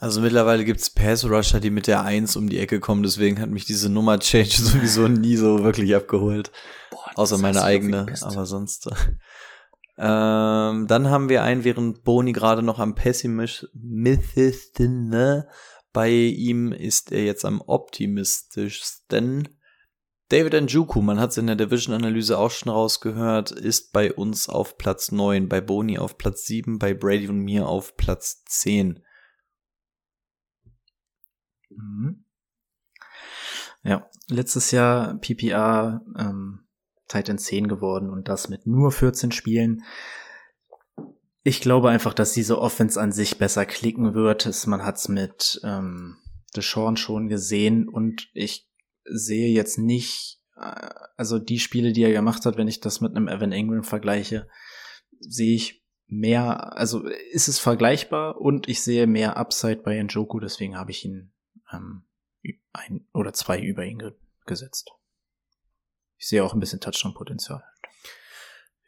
Also 0.00 0.20
mittlerweile 0.20 0.64
gibt's 0.64 0.90
Pass-Rusher, 0.90 1.60
die 1.60 1.70
mit 1.70 1.86
der 1.86 2.02
1 2.02 2.34
um 2.36 2.50
die 2.50 2.58
Ecke 2.58 2.78
kommen, 2.78 3.02
deswegen 3.02 3.40
hat 3.40 3.48
mich 3.48 3.64
diese 3.64 3.88
Nummer-Change 3.88 4.50
sowieso 4.62 5.08
nie 5.08 5.36
so 5.36 5.64
wirklich 5.64 5.96
abgeholt. 5.96 6.52
Boah, 6.90 7.10
Außer 7.16 7.38
meine 7.38 7.62
eigene, 7.62 8.04
aber 8.20 8.44
sonst. 8.44 8.90
Ähm, 9.96 10.88
dann 10.88 11.08
haben 11.08 11.28
wir 11.28 11.44
einen, 11.44 11.62
während 11.64 12.02
Boni 12.02 12.32
gerade 12.32 12.62
noch 12.62 12.80
am 12.80 12.96
pessimistischen, 12.96 15.08
ne? 15.08 15.46
Bei 15.94 16.10
ihm 16.10 16.72
ist 16.72 17.12
er 17.12 17.24
jetzt 17.24 17.44
am 17.44 17.60
optimistischsten. 17.60 19.48
David 20.28 20.60
Njuku, 20.60 21.00
man 21.00 21.20
hat 21.20 21.30
es 21.30 21.36
in 21.36 21.46
der 21.46 21.54
Division-Analyse 21.54 22.36
auch 22.36 22.50
schon 22.50 22.72
rausgehört, 22.72 23.52
ist 23.52 23.92
bei 23.92 24.12
uns 24.12 24.48
auf 24.48 24.76
Platz 24.76 25.12
9, 25.12 25.48
bei 25.48 25.60
Boni 25.60 25.96
auf 25.98 26.18
Platz 26.18 26.46
7, 26.46 26.80
bei 26.80 26.94
Brady 26.94 27.28
und 27.28 27.38
mir 27.38 27.68
auf 27.68 27.96
Platz 27.96 28.42
10. 28.46 29.04
Mhm. 31.70 32.24
Ja, 33.84 34.10
letztes 34.28 34.72
Jahr 34.72 35.16
PPR 35.20 36.04
ähm, 36.18 36.66
Titan 37.06 37.38
10 37.38 37.68
geworden 37.68 38.10
und 38.10 38.26
das 38.26 38.48
mit 38.48 38.66
nur 38.66 38.90
14 38.90 39.30
Spielen. 39.30 39.84
Ich 41.46 41.60
glaube 41.60 41.90
einfach, 41.90 42.14
dass 42.14 42.32
diese 42.32 42.58
Offense 42.58 42.98
an 42.98 43.12
sich 43.12 43.36
besser 43.36 43.66
klicken 43.66 44.14
wird. 44.14 44.66
Man 44.66 44.82
hat 44.82 44.96
es 44.96 45.08
mit 45.08 45.60
ähm, 45.62 46.16
Deshaun 46.56 46.96
schon 46.96 47.28
gesehen 47.28 47.86
und 47.86 48.30
ich 48.32 48.66
sehe 49.04 49.52
jetzt 49.52 49.76
nicht, 49.76 50.40
äh, 50.56 50.88
also 51.18 51.38
die 51.38 51.58
Spiele, 51.58 51.92
die 51.92 52.02
er 52.02 52.12
gemacht 52.12 52.46
hat, 52.46 52.56
wenn 52.56 52.66
ich 52.66 52.80
das 52.80 53.02
mit 53.02 53.14
einem 53.14 53.28
Evan 53.28 53.52
Ingram 53.52 53.84
vergleiche, 53.84 54.48
sehe 55.20 55.54
ich 55.54 55.84
mehr, 56.06 56.78
also 56.78 57.06
ist 57.06 57.48
es 57.48 57.58
vergleichbar 57.58 58.40
und 58.40 58.66
ich 58.66 58.82
sehe 58.82 59.06
mehr 59.06 59.36
Upside 59.36 59.82
bei 59.82 60.02
Njoku, 60.02 60.40
deswegen 60.40 60.78
habe 60.78 60.92
ich 60.92 61.04
ihn 61.04 61.34
ähm, 61.70 62.06
ein 62.72 63.06
oder 63.12 63.34
zwei 63.34 63.60
über 63.60 63.84
ihn 63.84 63.98
ge 63.98 64.12
gesetzt. 64.46 64.90
Ich 66.16 66.28
sehe 66.28 66.44
auch 66.44 66.52
ein 66.54 66.60
bisschen 66.60 66.80
Touchdown-Potenzial. 66.80 67.62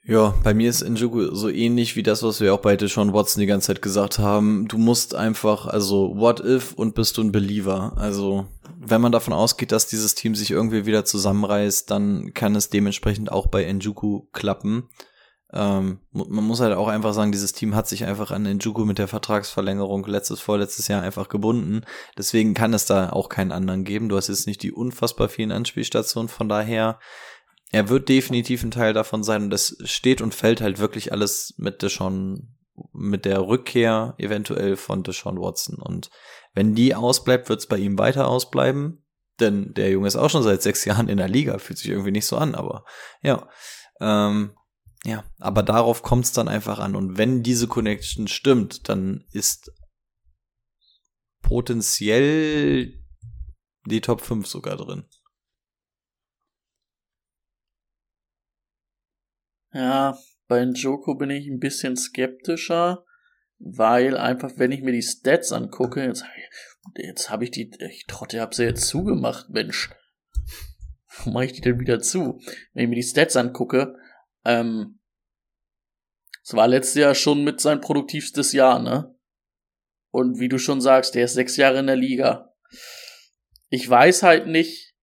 Ja, 0.08 0.34
bei 0.44 0.54
mir 0.54 0.70
ist 0.70 0.88
Njoku 0.88 1.34
so 1.34 1.48
ähnlich 1.48 1.96
wie 1.96 2.04
das, 2.04 2.22
was 2.22 2.40
wir 2.40 2.54
auch 2.54 2.60
bei 2.60 2.76
Deshaun 2.76 3.12
Watson 3.12 3.40
die 3.40 3.46
ganze 3.46 3.66
Zeit 3.66 3.82
gesagt 3.82 4.20
haben. 4.20 4.68
Du 4.68 4.78
musst 4.78 5.16
einfach, 5.16 5.66
also 5.66 6.14
what 6.16 6.38
if 6.38 6.74
und 6.74 6.94
bist 6.94 7.16
du 7.16 7.22
ein 7.22 7.32
Believer. 7.32 7.92
Also 7.96 8.46
wenn 8.78 9.00
man 9.00 9.10
davon 9.10 9.34
ausgeht, 9.34 9.72
dass 9.72 9.88
dieses 9.88 10.14
Team 10.14 10.36
sich 10.36 10.52
irgendwie 10.52 10.86
wieder 10.86 11.04
zusammenreißt, 11.04 11.90
dann 11.90 12.32
kann 12.34 12.54
es 12.54 12.70
dementsprechend 12.70 13.32
auch 13.32 13.48
bei 13.48 13.64
Njoku 13.72 14.26
klappen. 14.32 14.88
Ähm, 15.52 15.98
man 16.12 16.44
muss 16.44 16.60
halt 16.60 16.76
auch 16.76 16.88
einfach 16.88 17.12
sagen, 17.12 17.32
dieses 17.32 17.52
Team 17.52 17.74
hat 17.74 17.88
sich 17.88 18.04
einfach 18.04 18.30
an 18.30 18.44
Njoku 18.44 18.84
mit 18.84 18.98
der 18.98 19.08
Vertragsverlängerung 19.08 20.06
letztes, 20.06 20.40
vorletztes 20.40 20.86
Jahr 20.86 21.02
einfach 21.02 21.28
gebunden. 21.28 21.82
Deswegen 22.16 22.54
kann 22.54 22.74
es 22.74 22.86
da 22.86 23.10
auch 23.10 23.28
keinen 23.28 23.50
anderen 23.50 23.82
geben. 23.82 24.08
Du 24.08 24.16
hast 24.16 24.28
jetzt 24.28 24.46
nicht 24.46 24.62
die 24.62 24.70
unfassbar 24.70 25.28
vielen 25.28 25.50
Anspielstationen. 25.50 26.28
Von 26.28 26.48
daher 26.48 27.00
er 27.76 27.90
wird 27.90 28.08
definitiv 28.08 28.62
ein 28.62 28.70
Teil 28.70 28.94
davon 28.94 29.22
sein 29.22 29.42
und 29.42 29.50
das 29.50 29.76
steht 29.84 30.22
und 30.22 30.34
fällt 30.34 30.62
halt 30.62 30.78
wirklich 30.78 31.12
alles 31.12 31.52
mit 31.58 31.82
Deshaun, 31.82 32.56
mit 32.94 33.26
der 33.26 33.46
Rückkehr 33.46 34.14
eventuell 34.16 34.76
von 34.76 35.02
Deshaun 35.02 35.38
Watson. 35.38 35.76
Und 35.76 36.08
wenn 36.54 36.74
die 36.74 36.94
ausbleibt, 36.94 37.50
wird 37.50 37.60
es 37.60 37.66
bei 37.66 37.76
ihm 37.76 37.98
weiter 37.98 38.28
ausbleiben. 38.28 39.04
Denn 39.40 39.74
der 39.74 39.90
Junge 39.90 40.08
ist 40.08 40.16
auch 40.16 40.30
schon 40.30 40.42
seit 40.42 40.62
sechs 40.62 40.86
Jahren 40.86 41.10
in 41.10 41.18
der 41.18 41.28
Liga, 41.28 41.58
fühlt 41.58 41.78
sich 41.78 41.90
irgendwie 41.90 42.12
nicht 42.12 42.24
so 42.24 42.38
an, 42.38 42.54
aber 42.54 42.86
ja. 43.20 43.46
Ähm, 44.00 44.56
ja, 45.04 45.24
aber 45.38 45.62
darauf 45.62 46.02
kommt 46.02 46.24
es 46.24 46.32
dann 46.32 46.48
einfach 46.48 46.78
an. 46.78 46.96
Und 46.96 47.18
wenn 47.18 47.42
diese 47.42 47.68
Connection 47.68 48.26
stimmt, 48.26 48.88
dann 48.88 49.26
ist 49.32 49.70
potenziell 51.42 53.04
die 53.84 54.00
Top 54.00 54.22
5 54.22 54.46
sogar 54.46 54.78
drin. 54.78 55.04
Ja, 59.76 60.18
bei 60.48 60.64
Njoko 60.64 61.16
bin 61.16 61.28
ich 61.28 61.46
ein 61.48 61.58
bisschen 61.58 61.98
skeptischer, 61.98 63.04
weil 63.58 64.16
einfach, 64.16 64.52
wenn 64.56 64.72
ich 64.72 64.80
mir 64.80 64.92
die 64.92 65.02
Stats 65.02 65.52
angucke, 65.52 66.02
jetzt, 66.02 66.24
jetzt 66.94 67.28
habe 67.28 67.44
ich 67.44 67.50
die, 67.50 67.70
ich 67.80 68.06
Trotte, 68.06 68.40
hab 68.40 68.54
sie 68.54 68.64
jetzt 68.64 68.88
zugemacht, 68.88 69.50
Mensch. 69.50 69.90
Wo 71.18 71.30
mache 71.30 71.44
ich 71.44 71.52
die 71.52 71.60
denn 71.60 71.78
wieder 71.78 72.00
zu? 72.00 72.40
Wenn 72.72 72.84
ich 72.84 72.88
mir 72.88 72.96
die 72.96 73.02
Stats 73.02 73.36
angucke, 73.36 73.98
ähm, 74.46 74.98
es 76.42 76.54
war 76.54 76.68
letztes 76.68 76.94
Jahr 76.94 77.14
schon 77.14 77.44
mit 77.44 77.60
sein 77.60 77.82
produktivstes 77.82 78.52
Jahr, 78.52 78.78
ne? 78.78 79.14
Und 80.10 80.40
wie 80.40 80.48
du 80.48 80.58
schon 80.58 80.80
sagst, 80.80 81.14
der 81.14 81.26
ist 81.26 81.34
sechs 81.34 81.58
Jahre 81.58 81.80
in 81.80 81.86
der 81.86 81.96
Liga. 81.96 82.54
Ich 83.68 83.86
weiß 83.86 84.22
halt 84.22 84.46
nicht, 84.46 84.94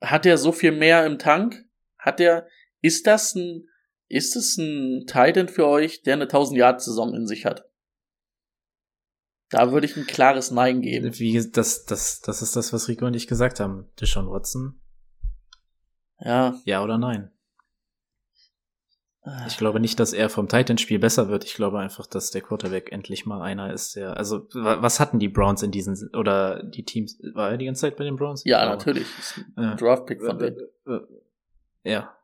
hat 0.00 0.24
er 0.24 0.38
so 0.38 0.52
viel 0.52 0.70
mehr 0.70 1.04
im 1.04 1.18
Tank? 1.18 1.64
Hat 1.98 2.20
er, 2.20 2.46
ist 2.80 3.08
das 3.08 3.34
ein 3.34 3.67
ist 4.08 4.36
es 4.36 4.56
ein 4.56 5.06
Titan 5.06 5.48
für 5.48 5.66
euch, 5.66 6.02
der 6.02 6.14
eine 6.14 6.24
1000 6.24 6.58
Yard 6.58 6.82
Saison 6.82 7.14
in 7.14 7.26
sich 7.26 7.44
hat? 7.44 7.68
Da 9.50 9.72
würde 9.72 9.86
ich 9.86 9.96
ein 9.96 10.06
klares 10.06 10.50
Nein 10.50 10.82
geben. 10.82 11.18
Wie, 11.18 11.50
das, 11.50 11.84
das, 11.84 12.20
das 12.20 12.42
ist 12.42 12.54
das, 12.54 12.72
was 12.72 12.88
Rico 12.88 13.06
und 13.06 13.14
ich 13.14 13.26
gesagt 13.26 13.60
haben. 13.60 13.88
Deshaun 13.98 14.30
Watson? 14.30 14.80
Ja. 16.20 16.58
Ja 16.64 16.82
oder 16.82 16.98
nein? 16.98 17.30
Ich 19.46 19.58
glaube 19.58 19.78
nicht, 19.78 20.00
dass 20.00 20.14
er 20.14 20.30
vom 20.30 20.48
Titan-Spiel 20.48 20.98
besser 20.98 21.28
wird. 21.28 21.44
Ich 21.44 21.54
glaube 21.54 21.78
einfach, 21.78 22.06
dass 22.06 22.30
der 22.30 22.40
Quarterback 22.40 22.90
endlich 22.92 23.26
mal 23.26 23.42
einer 23.42 23.72
ist, 23.72 23.94
der, 23.96 24.16
also, 24.16 24.48
was 24.54 25.00
hatten 25.00 25.18
die 25.18 25.28
Browns 25.28 25.62
in 25.62 25.70
diesen, 25.70 26.14
oder 26.14 26.62
die 26.62 26.84
Teams, 26.84 27.18
war 27.34 27.50
er 27.50 27.58
die 27.58 27.66
ganze 27.66 27.82
Zeit 27.82 27.96
bei 27.96 28.04
den 28.04 28.16
Browns? 28.16 28.42
Ja, 28.44 28.64
natürlich. 28.64 29.06
Ein 29.56 29.76
Draft-Pick 29.76 30.22
von 30.22 30.38
denen. 30.38 30.56
Ja, 31.84 32.17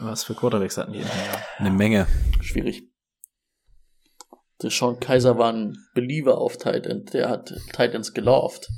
was 0.00 0.24
für 0.24 0.34
Quarterbacks 0.34 0.76
hatten 0.76 0.92
die 0.92 1.00
in 1.00 1.06
dem 1.06 1.26
Jahr? 1.26 1.42
Eine 1.58 1.70
Menge. 1.70 2.06
Schwierig. 2.40 2.90
Der 4.62 4.70
Sean 4.70 5.00
Kaiser 5.00 5.38
war 5.38 5.52
ein 5.52 5.76
Believer 5.94 6.38
auf 6.38 6.56
Titan. 6.56 7.04
Der 7.12 7.28
hat 7.28 7.54
Titans 7.72 8.12
gelauft. 8.12 8.68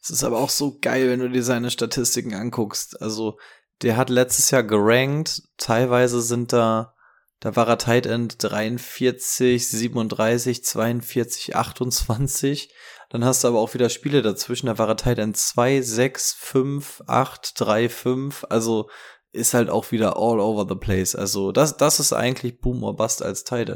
Es 0.00 0.10
ist 0.10 0.24
aber 0.24 0.38
auch 0.38 0.50
so 0.50 0.78
geil, 0.80 1.08
wenn 1.08 1.18
du 1.18 1.28
dir 1.28 1.42
seine 1.42 1.70
Statistiken 1.70 2.34
anguckst. 2.34 3.00
Also, 3.02 3.38
der 3.82 3.96
hat 3.96 4.08
letztes 4.08 4.50
Jahr 4.52 4.62
gerankt. 4.62 5.42
Teilweise 5.58 6.22
sind 6.22 6.52
da, 6.52 6.94
da 7.40 7.56
war 7.56 7.66
er 7.66 7.78
Tight 7.78 8.06
End 8.06 8.36
43, 8.38 9.68
37, 9.68 10.64
42, 10.64 11.56
28. 11.56 12.72
Dann 13.10 13.24
hast 13.24 13.42
du 13.42 13.48
aber 13.48 13.58
auch 13.58 13.74
wieder 13.74 13.88
Spiele 13.88 14.22
dazwischen. 14.22 14.66
Da 14.66 14.78
war 14.78 14.88
er 14.88 14.96
Tight 14.96 15.18
End 15.18 15.36
2, 15.36 15.80
6, 15.80 16.34
5, 16.34 17.02
8, 17.08 17.60
3, 17.60 17.88
5. 17.88 18.46
Also, 18.48 18.88
ist 19.36 19.54
halt 19.54 19.70
auch 19.70 19.92
wieder 19.92 20.16
all 20.16 20.40
over 20.40 20.66
the 20.68 20.74
place. 20.74 21.14
Also 21.14 21.52
das, 21.52 21.76
das 21.76 22.00
ist 22.00 22.12
eigentlich 22.12 22.60
Boom 22.60 22.82
or 22.82 22.96
Bust 22.96 23.22
als 23.22 23.44
Tight 23.44 23.70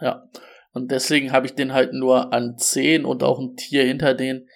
Ja, 0.00 0.28
und 0.72 0.90
deswegen 0.90 1.32
habe 1.32 1.46
ich 1.46 1.54
den 1.54 1.72
halt 1.72 1.92
nur 1.92 2.32
an 2.32 2.56
10 2.56 3.04
und 3.04 3.22
auch 3.22 3.38
ein 3.38 3.56
Tier 3.56 3.84
hinter 3.84 4.14
den, 4.14 4.48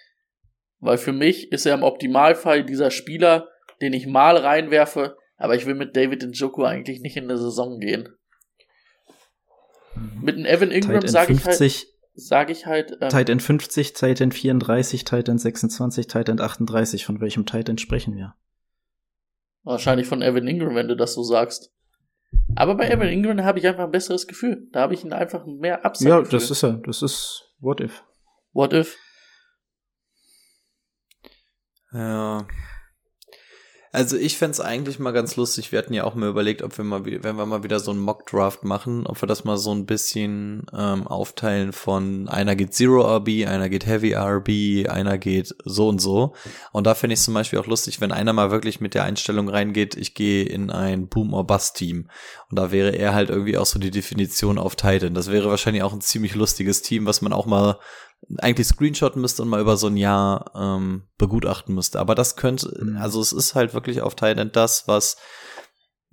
weil 0.78 0.99
für 0.99 1.12
mich 1.12 1.51
ist 1.51 1.66
er 1.66 1.74
im 1.74 1.82
Optimalfall 1.82 2.65
dieser 2.65 2.91
Spieler, 2.91 3.49
den 3.81 3.93
ich 3.93 4.07
mal 4.07 4.36
reinwerfe, 4.36 5.16
aber 5.36 5.57
ich 5.57 5.66
will 5.66 5.74
mit 5.74 5.97
David 5.97 6.23
Njoku 6.23 6.65
eigentlich 6.65 7.01
nicht 7.01 7.16
in 7.16 7.28
der 7.28 7.39
Saison 7.39 7.81
gehen. 7.81 8.09
Mhm. 9.95 10.20
Mit 10.23 10.36
einem 10.36 10.47
Evan 10.47 10.70
Ingram 10.70 11.07
sage 11.07 11.32
ich 11.32 11.45
halt, 11.45 11.86
sage 12.15 12.53
ich 12.53 12.66
halt. 12.66 12.97
Ähm, 13.01 13.09
Tight 13.09 13.28
End 13.28 13.43
50, 13.43 13.93
Tight 13.95 14.20
End 14.20 14.35
34, 14.35 15.05
Tight 15.05 15.28
End 15.28 15.41
26, 15.41 16.07
Tight 16.07 16.28
End 16.28 16.41
38. 16.41 17.05
Von 17.05 17.20
welchem 17.20 17.47
Tight 17.47 17.69
End 17.69 17.81
sprechen 17.81 18.16
wir? 18.16 18.35
Wahrscheinlich 19.65 20.07
von 20.07 20.23
Evan 20.23 20.47
Ingram, 20.47 20.74
wenn 20.74 20.89
du 20.89 20.97
das 20.97 21.15
so 21.15 21.23
sagst. 21.23 21.73
Aber 22.55 22.74
bei 22.77 22.89
Evan 22.91 23.09
Ingram 23.09 23.45
habe 23.45 23.59
ich 23.59 23.66
einfach 23.66 23.85
ein 23.85 23.91
besseres 23.91 24.27
Gefühl. 24.27 24.69
Da 24.73 24.82
habe 24.82 24.95
ich 24.95 25.05
ihn 25.05 25.12
einfach 25.12 25.47
mehr 25.47 25.85
Upside. 25.85 26.11
Ja, 26.11 26.23
das 26.23 26.51
ist 26.51 26.62
er. 26.62 26.74
Das 26.85 27.03
ist 27.03 27.51
What 27.61 27.81
If. 27.81 28.05
What 28.53 28.73
If. 28.73 28.97
Ja. 31.93 32.47
Also 33.95 34.16
ich 34.16 34.39
fände 34.39 34.65
eigentlich 34.65 34.99
mal 34.99 35.12
ganz 35.12 35.37
lustig. 35.37 35.71
Wir 35.71 35.79
hatten 35.79 35.95
ja 35.95 36.03
auch 36.03 36.16
mal 36.16 36.29
überlegt, 36.29 36.62
ob 36.62 36.77
wir 36.77 36.85
mal, 36.85 37.05
wenn 37.05 37.37
wir 37.37 37.47
mal 37.47 37.62
wieder 37.62 37.79
so 37.79 37.93
einen 37.93 38.01
Mock-Draft 38.01 38.65
machen, 38.65 39.07
ob 39.07 39.23
wir 39.23 39.29
das 39.29 39.45
mal 39.45 39.57
so 39.57 39.73
ein 39.73 39.87
bisschen 39.87 40.66
ähm, 40.77 41.07
aufteilen 41.07 41.73
von 41.73 42.27
einer 42.27 42.57
geht 42.57 42.75
Zero 42.75 43.03
RB, 43.19 43.47
einer 43.47 43.69
geht 43.69 43.87
Heavy 43.87 44.15
RB, 44.15 44.91
einer 44.91 45.16
geht 45.16 45.55
so 45.65 45.87
und 45.87 46.01
so. 46.01 46.35
Und 46.73 46.89
da 46.89 46.97
fände 46.97 47.15
ich 47.15 47.21
zum 47.21 47.35
Beispiel 47.35 47.61
auch 47.61 47.69
lustig, 47.69 48.01
wenn 48.01 48.11
einer 48.11 48.33
mal 48.33 48.51
wirklich 48.51 48.81
mit 48.81 48.95
der 48.95 49.05
Einstellung 49.05 49.49
reingeht, 49.49 49.97
ich 49.97 50.15
gehe 50.15 50.45
in 50.45 50.73
ein 50.73 51.07
Boom- 51.07 51.33
or 51.33 51.47
Bust-Team. 51.47 52.09
Und 52.51 52.59
da 52.59 52.73
wäre 52.73 52.97
er 52.97 53.15
halt 53.15 53.31
irgendwie 53.31 53.59
auch 53.59 53.66
so 53.66 53.79
die 53.79 53.93
Definition 53.93 54.59
auf 54.59 54.75
Titan. 54.75 55.15
Das 55.15 55.31
wäre 55.31 55.51
wahrscheinlich 55.51 55.85
auch 55.85 55.93
ein 55.93 56.01
ziemlich 56.01 56.35
lustiges 56.35 56.83
Team, 56.83 57.07
was 57.07 57.23
man 57.23 57.33
auch 57.33 57.47
mal 57.47 57.79
eigentlich 58.39 58.67
screenshotten 58.67 59.21
müsste 59.21 59.43
und 59.43 59.49
mal 59.49 59.61
über 59.61 59.77
so 59.77 59.87
ein 59.87 59.97
Jahr 59.97 60.51
ähm, 60.55 61.05
begutachten 61.19 61.75
müsste. 61.75 62.01
Aber 62.01 62.15
das 62.15 62.37
könnte, 62.37 62.73
mhm. 62.83 62.97
also 62.97 63.21
es 63.21 63.33
ist 63.33 63.55
halt 63.55 63.75
wirklich 63.75 64.03
auf 64.03 64.15
Thailand 64.15 64.57
das, 64.57 64.87
was 64.87 65.17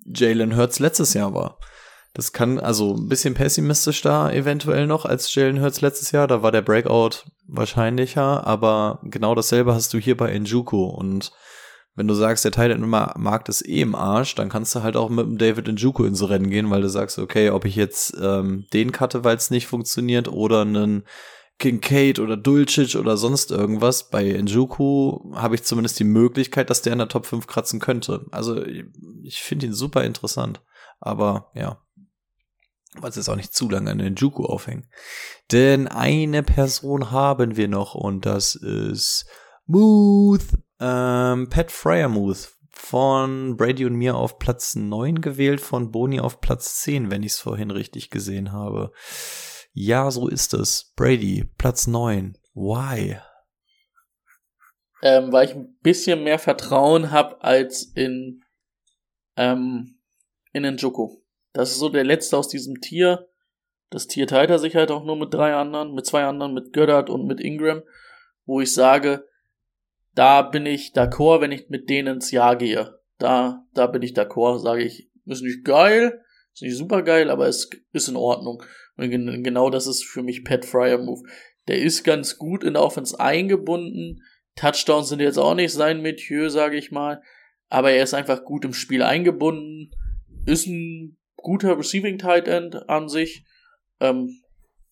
Jalen 0.05 0.55
Hurts 0.55 0.79
letztes 0.79 1.13
Jahr 1.13 1.33
war. 1.33 1.59
Das 2.13 2.33
kann 2.33 2.59
also 2.59 2.95
ein 2.95 3.07
bisschen 3.07 3.35
pessimistisch 3.35 4.01
da 4.01 4.29
eventuell 4.29 4.85
noch 4.85 5.05
als 5.05 5.33
Jalen 5.33 5.61
Hurts 5.61 5.79
letztes 5.79 6.11
Jahr. 6.11 6.27
Da 6.27 6.43
war 6.43 6.51
der 6.51 6.61
Breakout 6.61 7.23
wahrscheinlicher, 7.47 8.45
aber 8.45 8.99
genau 9.03 9.33
dasselbe 9.33 9.73
hast 9.73 9.93
du 9.93 9.97
hier 9.97 10.17
bei 10.17 10.37
Njuku. 10.37 10.83
Und 10.83 11.31
wenn 11.95 12.07
du 12.07 12.13
sagst, 12.13 12.43
der 12.43 12.51
Titan 12.51 12.87
Markt 12.89 13.47
ist 13.47 13.65
eh 13.67 13.81
im 13.81 13.95
Arsch, 13.95 14.35
dann 14.35 14.49
kannst 14.49 14.75
du 14.75 14.83
halt 14.83 14.97
auch 14.97 15.09
mit 15.09 15.25
dem 15.25 15.37
David 15.37 15.67
Njuku 15.67 16.03
ins 16.03 16.27
Rennen 16.27 16.49
gehen, 16.49 16.69
weil 16.69 16.81
du 16.81 16.89
sagst, 16.89 17.17
okay, 17.17 17.49
ob 17.49 17.63
ich 17.63 17.75
jetzt 17.75 18.13
ähm, 18.21 18.65
den 18.73 18.91
cutte, 18.91 19.23
weil 19.23 19.37
es 19.37 19.49
nicht 19.49 19.67
funktioniert, 19.67 20.27
oder 20.27 20.61
einen 20.61 21.03
Kincaid 21.61 22.19
oder 22.19 22.35
Dulcich 22.35 22.97
oder 22.97 23.17
sonst 23.17 23.51
irgendwas. 23.51 24.09
Bei 24.09 24.23
Njuku 24.23 25.35
habe 25.35 25.55
ich 25.55 25.63
zumindest 25.63 25.99
die 25.99 26.05
Möglichkeit, 26.05 26.69
dass 26.69 26.81
der 26.81 26.93
in 26.93 26.99
der 26.99 27.07
Top 27.07 27.27
5 27.27 27.45
kratzen 27.45 27.79
könnte. 27.79 28.25
Also 28.31 28.65
ich 28.65 29.41
finde 29.41 29.67
ihn 29.67 29.73
super 29.73 30.03
interessant. 30.03 30.61
Aber 30.99 31.51
ja, 31.53 31.79
was 32.99 33.15
jetzt 33.15 33.29
auch 33.29 33.35
nicht 33.35 33.53
zu 33.53 33.69
lange 33.69 33.91
an 33.91 33.99
den 33.99 34.15
Juku 34.15 34.43
aufhängen. 34.43 34.87
Denn 35.51 35.87
eine 35.87 36.41
Person 36.41 37.11
haben 37.11 37.55
wir 37.57 37.67
noch 37.67 37.93
und 37.93 38.25
das 38.25 38.55
ist 38.55 39.27
Muth, 39.67 40.57
ähm, 40.79 41.47
Pat 41.49 41.71
Fryermuth 41.71 42.53
von 42.71 43.55
Brady 43.55 43.85
und 43.85 43.95
mir 43.95 44.15
auf 44.15 44.39
Platz 44.39 44.75
9 44.75 45.21
gewählt, 45.21 45.61
von 45.61 45.91
Boni 45.91 46.19
auf 46.19 46.41
Platz 46.41 46.81
10, 46.81 47.11
wenn 47.11 47.21
ich 47.21 47.33
es 47.33 47.39
vorhin 47.39 47.69
richtig 47.69 48.09
gesehen 48.09 48.51
habe. 48.51 48.91
Ja, 49.73 50.11
so 50.11 50.27
ist 50.27 50.53
es. 50.53 50.91
Brady, 50.97 51.49
Platz 51.57 51.87
9. 51.87 52.37
Why? 52.53 53.17
Ähm, 55.01 55.31
weil 55.31 55.47
ich 55.47 55.55
ein 55.55 55.77
bisschen 55.81 56.23
mehr 56.23 56.39
Vertrauen 56.39 57.11
habe 57.11 57.41
als 57.41 57.83
in, 57.83 58.43
ähm, 59.37 59.99
in 60.51 60.63
den 60.63 60.75
Joko. 60.75 61.23
Das 61.53 61.71
ist 61.71 61.79
so 61.79 61.87
der 61.87 62.03
letzte 62.03 62.37
aus 62.37 62.49
diesem 62.49 62.81
Tier. 62.81 63.29
Das 63.89 64.07
Tier 64.07 64.27
teilt 64.27 64.49
er 64.49 64.59
sich 64.59 64.75
halt 64.75 64.91
auch 64.91 65.03
nur 65.05 65.15
mit 65.15 65.33
drei 65.33 65.53
anderen, 65.53 65.93
mit 65.93 66.05
zwei 66.05 66.25
anderen, 66.25 66.53
mit 66.53 66.73
Goddard 66.73 67.09
und 67.09 67.25
mit 67.25 67.39
Ingram, 67.39 67.81
wo 68.45 68.59
ich 68.61 68.73
sage, 68.73 69.27
da 70.13 70.41
bin 70.41 70.65
ich 70.65 70.91
d'accord, 70.93 71.39
wenn 71.39 71.51
ich 71.51 71.69
mit 71.69 71.89
denen 71.89 72.15
ins 72.15 72.31
Jahr 72.31 72.57
gehe. 72.57 72.99
Da, 73.17 73.65
da 73.73 73.87
bin 73.87 74.01
ich 74.01 74.13
d'accord, 74.13 74.59
sage 74.59 74.83
ich, 74.83 75.09
ist 75.25 75.43
nicht 75.43 75.63
geil, 75.63 76.21
ist 76.53 76.61
nicht 76.61 76.75
super 76.77 77.01
geil, 77.03 77.29
aber 77.29 77.47
es 77.47 77.69
ist 77.93 78.09
in 78.09 78.17
Ordnung. 78.17 78.63
Und 79.01 79.43
genau 79.43 79.69
das 79.69 79.87
ist 79.87 80.03
für 80.05 80.23
mich 80.23 80.43
Pat 80.43 80.65
Fryer 80.65 80.97
Move. 80.97 81.23
Der 81.67 81.79
ist 81.79 82.03
ganz 82.03 82.37
gut 82.37 82.63
in 82.63 82.73
der 82.73 82.83
Offense 82.83 83.19
eingebunden. 83.19 84.23
Touchdowns 84.55 85.09
sind 85.09 85.19
jetzt 85.19 85.37
auch 85.37 85.55
nicht 85.55 85.71
sein 85.71 86.01
Metier, 86.01 86.49
sage 86.49 86.77
ich 86.77 86.91
mal. 86.91 87.21
Aber 87.69 87.91
er 87.91 88.03
ist 88.03 88.13
einfach 88.13 88.43
gut 88.43 88.65
im 88.65 88.73
Spiel 88.73 89.01
eingebunden. 89.01 89.91
Ist 90.45 90.67
ein 90.67 91.17
guter 91.37 91.77
Receiving 91.77 92.17
Tight 92.17 92.47
End 92.47 92.89
an 92.89 93.07
sich 93.07 93.45
ähm, 93.99 94.41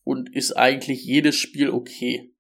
und 0.04 0.34
ist 0.34 0.54
eigentlich 0.54 1.04
jedes 1.04 1.36
Spiel 1.36 1.70
okay. 1.70 2.34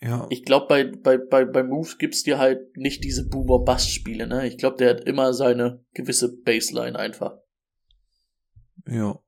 Ja. 0.00 0.26
Ich 0.30 0.44
glaube, 0.44 0.66
bei, 0.66 0.84
bei, 0.84 1.16
bei, 1.16 1.44
bei 1.44 1.62
Moves 1.62 1.96
gibt's 1.96 2.24
dir 2.24 2.38
halt 2.38 2.76
nicht 2.76 3.04
diese 3.04 3.28
Boomer-Bust-Spiele, 3.28 4.26
ne? 4.26 4.48
Ich 4.48 4.58
glaube, 4.58 4.76
der 4.76 4.90
hat 4.90 5.04
immer 5.04 5.32
seine 5.32 5.84
gewisse 5.94 6.40
Baseline 6.42 6.98
einfach. 6.98 7.38
Ja. 8.86 9.18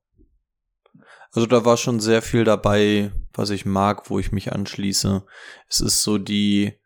Also 1.31 1.47
da 1.47 1.65
war 1.65 1.75
schon 1.75 1.99
sehr 1.99 2.21
viel 2.21 2.45
dabei, 2.45 3.11
was 3.33 3.49
ich 3.49 3.65
mag, 3.65 4.09
wo 4.09 4.19
ich 4.19 4.31
mich 4.31 4.53
anschließe. 4.53 5.25
Es 5.67 5.81
ist 5.81 6.01
so 6.01 6.17
die 6.17 6.79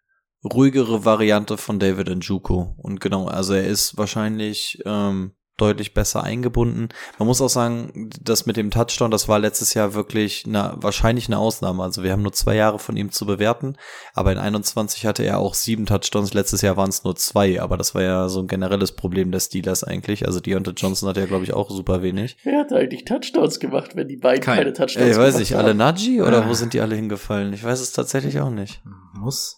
ruhigere 0.44 1.06
Variante 1.06 1.58
von 1.58 1.80
David 1.80 2.10
Njuko. 2.10 2.76
Und 2.78 3.00
genau, 3.00 3.28
also 3.28 3.54
er 3.54 3.68
ist 3.68 3.98
wahrscheinlich 3.98 4.82
ähm, 4.86 5.36
deutlich 5.60 5.94
besser 5.94 6.24
eingebunden. 6.24 6.90
Man 7.18 7.28
muss 7.28 7.42
auch 7.42 7.50
sagen, 7.50 8.10
das 8.22 8.46
mit 8.46 8.58
dem 8.58 8.72
Touchdown, 8.72 9.12
das 9.12 9.28
war 9.28 9.40
letztes 9.40 9.74
Jahr 9.74 9.94
wirklich 9.94 10.46
eine, 10.46 10.74
wahrscheinlich 10.78 11.28
eine 11.28 11.38
Ausnahme. 11.38 11.84
Also 11.84 12.04
wir 12.04 12.12
haben 12.12 12.22
nur 12.22 12.34
zwei 12.34 12.56
Jahre 12.56 12.80
von 12.80 12.98
ihm 12.98 13.12
zu 13.12 13.26
bewerten, 13.26 13.76
aber 14.14 14.32
in 14.32 14.38
21 14.38 15.06
hatte 15.06 15.24
er 15.24 15.40
auch 15.40 15.54
sieben 15.54 15.86
Touchdowns. 15.86 16.34
Letztes 16.34 16.62
Jahr 16.62 16.78
waren 16.78 16.90
es 16.90 17.04
nur 17.04 17.16
zwei, 17.16 17.62
aber 17.62 17.78
das 17.78 17.96
war 17.96 18.02
ja 18.02 18.30
so 18.30 18.40
ein 18.40 18.48
generelles 18.48 18.94
Problem 18.94 19.32
der 19.32 19.40
Steelers 19.40 19.84
eigentlich. 19.84 20.26
Also 20.26 20.40
Deontay 20.40 20.72
Johnson 20.72 21.10
hat 21.10 21.18
ja, 21.18 21.26
glaube 21.26 21.44
ich, 21.44 21.54
auch 21.54 21.70
super 21.70 22.02
wenig. 22.02 22.38
Wer 22.44 22.60
hat 22.60 22.74
eigentlich 22.74 23.06
Touchdowns 23.06 23.60
gemacht, 23.60 23.96
wenn 23.96 24.08
die 24.08 24.18
beiden 24.18 24.44
Kein. 24.44 24.58
keine 24.58 24.74
Touchdowns 24.74 25.06
Ey, 25.06 25.18
weiß 25.18 25.40
ich, 25.40 25.56
alle 25.56 25.76
Najee 25.76 26.22
oder 26.22 26.48
wo 26.48 26.54
sind 26.54 26.74
die 26.74 26.82
alle 26.82 26.96
hingefallen? 26.96 27.54
Ich 27.54 27.64
weiß 27.64 27.80
es 27.80 27.92
tatsächlich 27.92 28.40
auch 28.40 28.50
nicht. 28.50 28.82
Muss. 29.14 29.58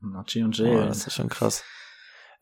Najee 0.00 0.42
und 0.42 0.56
Jay. 0.56 0.76
Oh, 0.76 0.86
das 0.86 1.06
ist 1.06 1.14
schon 1.14 1.28
krass. 1.28 1.62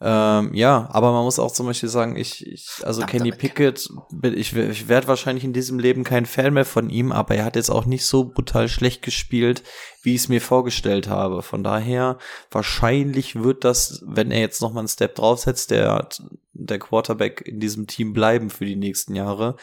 Ähm, 0.03 0.55
ja, 0.55 0.89
aber 0.93 1.13
man 1.13 1.25
muss 1.25 1.39
auch 1.39 1.53
zum 1.53 1.67
Beispiel 1.67 1.91
sagen, 1.91 2.17
ich, 2.17 2.47
ich 2.47 2.69
also 2.85 3.03
Ach, 3.03 3.07
Kenny 3.07 3.33
Pickett, 3.33 3.87
ich, 4.23 4.57
ich 4.57 4.89
werde 4.89 5.09
wahrscheinlich 5.09 5.45
in 5.45 5.53
diesem 5.53 5.79
Leben 5.79 6.05
kein 6.05 6.25
Fan 6.25 6.55
mehr 6.55 6.65
von 6.65 6.89
ihm, 6.89 7.13
aber 7.13 7.35
er 7.35 7.45
hat 7.45 7.55
jetzt 7.55 7.69
auch 7.69 7.85
nicht 7.85 8.07
so 8.07 8.25
brutal 8.25 8.69
schlecht 8.69 9.03
gespielt, 9.03 9.63
wie 10.03 10.15
ich 10.15 10.23
es 10.23 10.29
mir 10.31 10.41
vorgestellt 10.41 11.09
habe. 11.09 11.43
Von 11.43 11.63
daher, 11.63 12.17
wahrscheinlich 12.51 13.43
wird 13.43 13.65
das, 13.65 14.03
wenn 14.07 14.31
er 14.31 14.41
jetzt 14.41 14.63
nochmal 14.63 14.81
einen 14.81 14.89
Step 14.89 15.17
draufsetzt, 15.17 15.71
der, 15.71 16.09
der 16.55 16.79
Quarterback 16.79 17.43
in 17.45 17.61
diesem 17.61 17.87
Team 17.87 18.15
bleiben 18.15 18.49
für 18.49 18.65
die 18.65 18.77
nächsten 18.77 19.15
Jahre. 19.15 19.57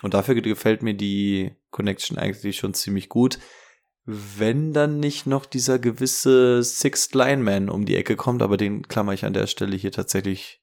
Und 0.00 0.14
dafür 0.14 0.34
gefällt 0.34 0.82
mir 0.82 0.94
die 0.94 1.52
Connection 1.70 2.16
eigentlich 2.16 2.56
schon 2.56 2.72
ziemlich 2.72 3.10
gut 3.10 3.38
wenn 4.06 4.72
dann 4.72 5.00
nicht 5.00 5.26
noch 5.26 5.46
dieser 5.46 5.78
gewisse 5.78 6.62
Sixth 6.62 7.14
Lineman 7.14 7.70
um 7.70 7.86
die 7.86 7.96
Ecke 7.96 8.16
kommt, 8.16 8.42
aber 8.42 8.56
den 8.56 8.86
klammer 8.86 9.14
ich 9.14 9.24
an 9.24 9.32
der 9.32 9.46
Stelle 9.46 9.76
hier 9.76 9.92
tatsächlich 9.92 10.62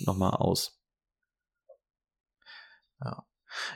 nochmal 0.00 0.32
aus. 0.32 0.78
Ja. 3.00 3.24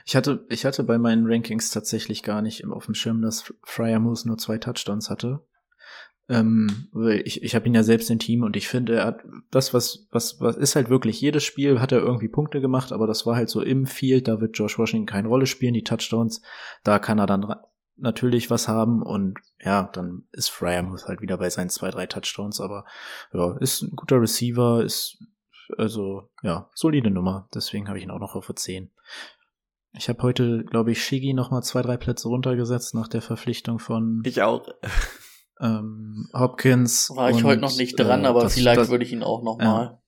Ich 0.05 0.15
hatte, 0.15 0.45
ich 0.49 0.65
hatte 0.65 0.83
bei 0.83 0.97
meinen 0.97 1.25
Rankings 1.25 1.71
tatsächlich 1.71 2.23
gar 2.23 2.41
nicht 2.41 2.65
auf 2.67 2.85
dem 2.85 2.95
Schirm, 2.95 3.21
dass 3.21 3.53
Fryer 3.63 3.99
Moose 3.99 4.27
nur 4.27 4.37
zwei 4.37 4.57
Touchdowns 4.57 5.09
hatte. 5.09 5.45
Ähm, 6.27 6.89
ich 7.23 7.41
ich 7.41 7.55
habe 7.55 7.65
ihn 7.67 7.73
ja 7.73 7.81
selbst 7.81 8.11
im 8.11 8.19
Team 8.19 8.43
und 8.43 8.55
ich 8.55 8.67
finde, 8.67 8.97
er 8.97 9.05
hat 9.05 9.23
das, 9.49 9.73
was, 9.73 10.07
was, 10.11 10.39
was 10.39 10.57
ist 10.57 10.75
halt 10.75 10.89
wirklich, 10.89 11.19
jedes 11.19 11.43
Spiel 11.43 11.79
hat 11.79 11.91
er 11.91 12.01
irgendwie 12.01 12.27
Punkte 12.27 12.61
gemacht, 12.61 12.91
aber 12.91 13.07
das 13.07 13.25
war 13.25 13.35
halt 13.35 13.49
so 13.49 13.61
im 13.61 13.87
Field, 13.87 14.27
da 14.27 14.39
wird 14.39 14.57
Josh 14.57 14.77
Washington 14.77 15.07
keine 15.07 15.27
Rolle 15.27 15.47
spielen, 15.47 15.73
die 15.73 15.83
Touchdowns, 15.83 16.41
da 16.83 16.99
kann 16.99 17.17
er 17.17 17.25
dann 17.25 17.55
natürlich 18.01 18.49
was 18.49 18.67
haben 18.67 19.01
und 19.01 19.39
ja, 19.59 19.89
dann 19.93 20.27
ist 20.31 20.49
Fryermuth 20.49 21.07
halt 21.07 21.21
wieder 21.21 21.37
bei 21.37 21.49
seinen 21.49 21.69
zwei, 21.69 21.91
drei 21.91 22.05
Touchdowns, 22.05 22.61
aber 22.61 22.85
ja, 23.33 23.57
ist 23.59 23.81
ein 23.81 23.95
guter 23.95 24.21
Receiver, 24.21 24.83
ist 24.83 25.17
also 25.77 26.29
ja, 26.41 26.69
solide 26.73 27.11
Nummer, 27.11 27.47
deswegen 27.53 27.87
habe 27.87 27.97
ich 27.97 28.03
ihn 28.03 28.11
auch 28.11 28.19
noch 28.19 28.35
auf 28.35 28.51
10. 28.53 28.91
Ich 29.93 30.07
habe 30.07 30.21
heute, 30.21 30.63
glaube 30.65 30.91
ich, 30.91 31.03
Shiggy 31.03 31.33
noch 31.33 31.51
mal 31.51 31.61
zwei, 31.61 31.81
drei 31.81 31.97
Plätze 31.97 32.27
runtergesetzt 32.27 32.93
nach 32.93 33.07
der 33.07 33.21
Verpflichtung 33.21 33.79
von 33.79 34.21
Ich 34.25 34.41
auch. 34.41 34.67
Ähm, 35.61 36.29
Hopkins. 36.33 37.09
War 37.13 37.31
ich 37.31 37.37
und, 37.37 37.43
heute 37.43 37.61
noch 37.61 37.75
nicht 37.75 37.99
dran, 37.99 38.23
äh, 38.23 38.27
aber 38.27 38.43
das, 38.43 38.53
vielleicht 38.53 38.89
würde 38.89 39.03
ich 39.03 39.11
ihn 39.11 39.23
auch 39.23 39.43
noch 39.43 39.57
mal. 39.57 39.83
Ja. 39.83 40.01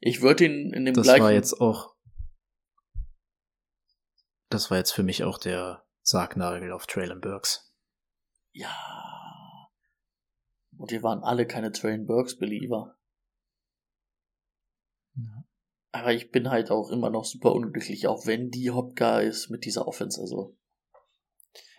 Ich 0.00 0.20
würde 0.20 0.46
ihn 0.46 0.72
in 0.72 0.84
dem 0.84 0.94
das 0.94 1.04
gleichen. 1.04 1.20
Das 1.20 1.24
war 1.24 1.32
jetzt 1.32 1.60
auch. 1.60 1.94
Das 4.50 4.70
war 4.70 4.78
jetzt 4.78 4.92
für 4.92 5.02
mich 5.02 5.22
auch 5.24 5.38
der 5.38 5.85
Sargnagel 6.06 6.70
auf 6.70 6.86
Traylon 6.86 7.20
Burks. 7.20 7.72
Ja. 8.52 8.70
Und 10.78 10.92
wir 10.92 11.02
waren 11.02 11.24
alle 11.24 11.46
keine 11.46 11.72
Traylon 11.72 12.06
Burks 12.06 12.38
Believer. 12.38 12.96
Ja. 15.16 15.44
Aber 15.90 16.12
ich 16.12 16.30
bin 16.30 16.48
halt 16.50 16.70
auch 16.70 16.90
immer 16.90 17.10
noch 17.10 17.24
super 17.24 17.52
unglücklich, 17.52 18.06
auch 18.06 18.24
wenn 18.24 18.50
die 18.50 18.70
Hopka 18.70 19.18
ist 19.18 19.50
mit 19.50 19.64
dieser 19.64 19.88
Offense, 19.88 20.20
also. 20.20 20.56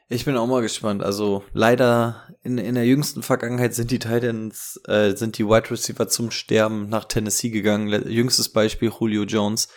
Ich 0.09 0.25
bin 0.25 0.35
auch 0.35 0.47
mal 0.47 0.61
gespannt. 0.61 1.03
Also 1.03 1.43
leider 1.53 2.27
in, 2.41 2.57
in 2.57 2.75
der 2.75 2.85
jüngsten 2.85 3.23
Vergangenheit 3.23 3.75
sind 3.75 3.91
die 3.91 3.99
Titans, 3.99 4.79
äh, 4.87 5.15
sind 5.15 5.37
die 5.37 5.45
Wide 5.45 5.71
Receiver 5.71 6.07
zum 6.09 6.31
Sterben 6.31 6.89
nach 6.89 7.05
Tennessee 7.05 7.49
gegangen. 7.49 8.09
Jüngstes 8.09 8.49
Beispiel 8.49 8.91
Julio 8.99 9.23
Jones. 9.23 9.69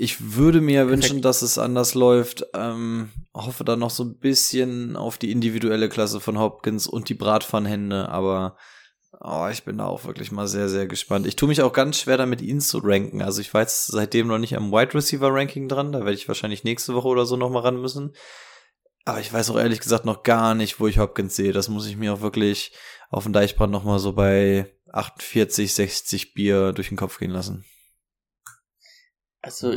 Ich 0.00 0.36
würde 0.36 0.60
mir 0.60 0.84
Perfekt. 0.84 0.92
wünschen, 0.92 1.22
dass 1.22 1.42
es 1.42 1.58
anders 1.58 1.94
läuft. 1.94 2.46
Ähm, 2.54 3.10
hoffe 3.34 3.64
da 3.64 3.74
noch 3.74 3.90
so 3.90 4.04
ein 4.04 4.16
bisschen 4.16 4.96
auf 4.96 5.18
die 5.18 5.32
individuelle 5.32 5.88
Klasse 5.88 6.20
von 6.20 6.38
Hopkins 6.38 6.86
und 6.86 7.08
die 7.08 7.14
Bratpfannenhände, 7.14 8.08
aber 8.08 8.56
oh, 9.20 9.48
ich 9.50 9.64
bin 9.64 9.78
da 9.78 9.86
auch 9.86 10.04
wirklich 10.04 10.30
mal 10.30 10.46
sehr, 10.46 10.68
sehr 10.68 10.86
gespannt. 10.86 11.26
Ich 11.26 11.34
tue 11.34 11.48
mich 11.48 11.62
auch 11.62 11.72
ganz 11.72 11.98
schwer 11.98 12.16
damit, 12.16 12.40
ihn 12.40 12.60
zu 12.60 12.78
ranken. 12.78 13.22
Also 13.22 13.40
ich 13.40 13.52
weiß 13.52 13.86
seitdem 13.86 14.28
noch 14.28 14.38
nicht 14.38 14.56
am 14.56 14.70
Wide 14.70 14.94
Receiver 14.94 15.34
Ranking 15.34 15.68
dran. 15.68 15.90
Da 15.90 15.98
werde 16.00 16.14
ich 16.14 16.28
wahrscheinlich 16.28 16.62
nächste 16.62 16.94
Woche 16.94 17.08
oder 17.08 17.26
so 17.26 17.36
noch 17.36 17.50
mal 17.50 17.62
ran 17.62 17.80
müssen. 17.80 18.14
Aber 19.04 19.18
ich 19.18 19.32
weiß 19.32 19.50
auch 19.50 19.58
ehrlich 19.58 19.80
gesagt 19.80 20.04
noch 20.04 20.22
gar 20.22 20.54
nicht, 20.54 20.78
wo 20.78 20.86
ich 20.86 20.98
Hopkins 20.98 21.34
sehe. 21.34 21.52
Das 21.52 21.68
muss 21.68 21.88
ich 21.88 21.96
mir 21.96 22.14
auch 22.14 22.20
wirklich 22.20 22.72
auf 23.10 23.24
dem 23.24 23.32
Deichbrand 23.32 23.72
noch 23.72 23.82
mal 23.82 23.98
so 23.98 24.12
bei 24.12 24.72
48, 24.92 25.74
60 25.74 26.34
Bier 26.34 26.72
durch 26.72 26.88
den 26.88 26.98
Kopf 26.98 27.18
gehen 27.18 27.32
lassen. 27.32 27.64
Also 29.48 29.72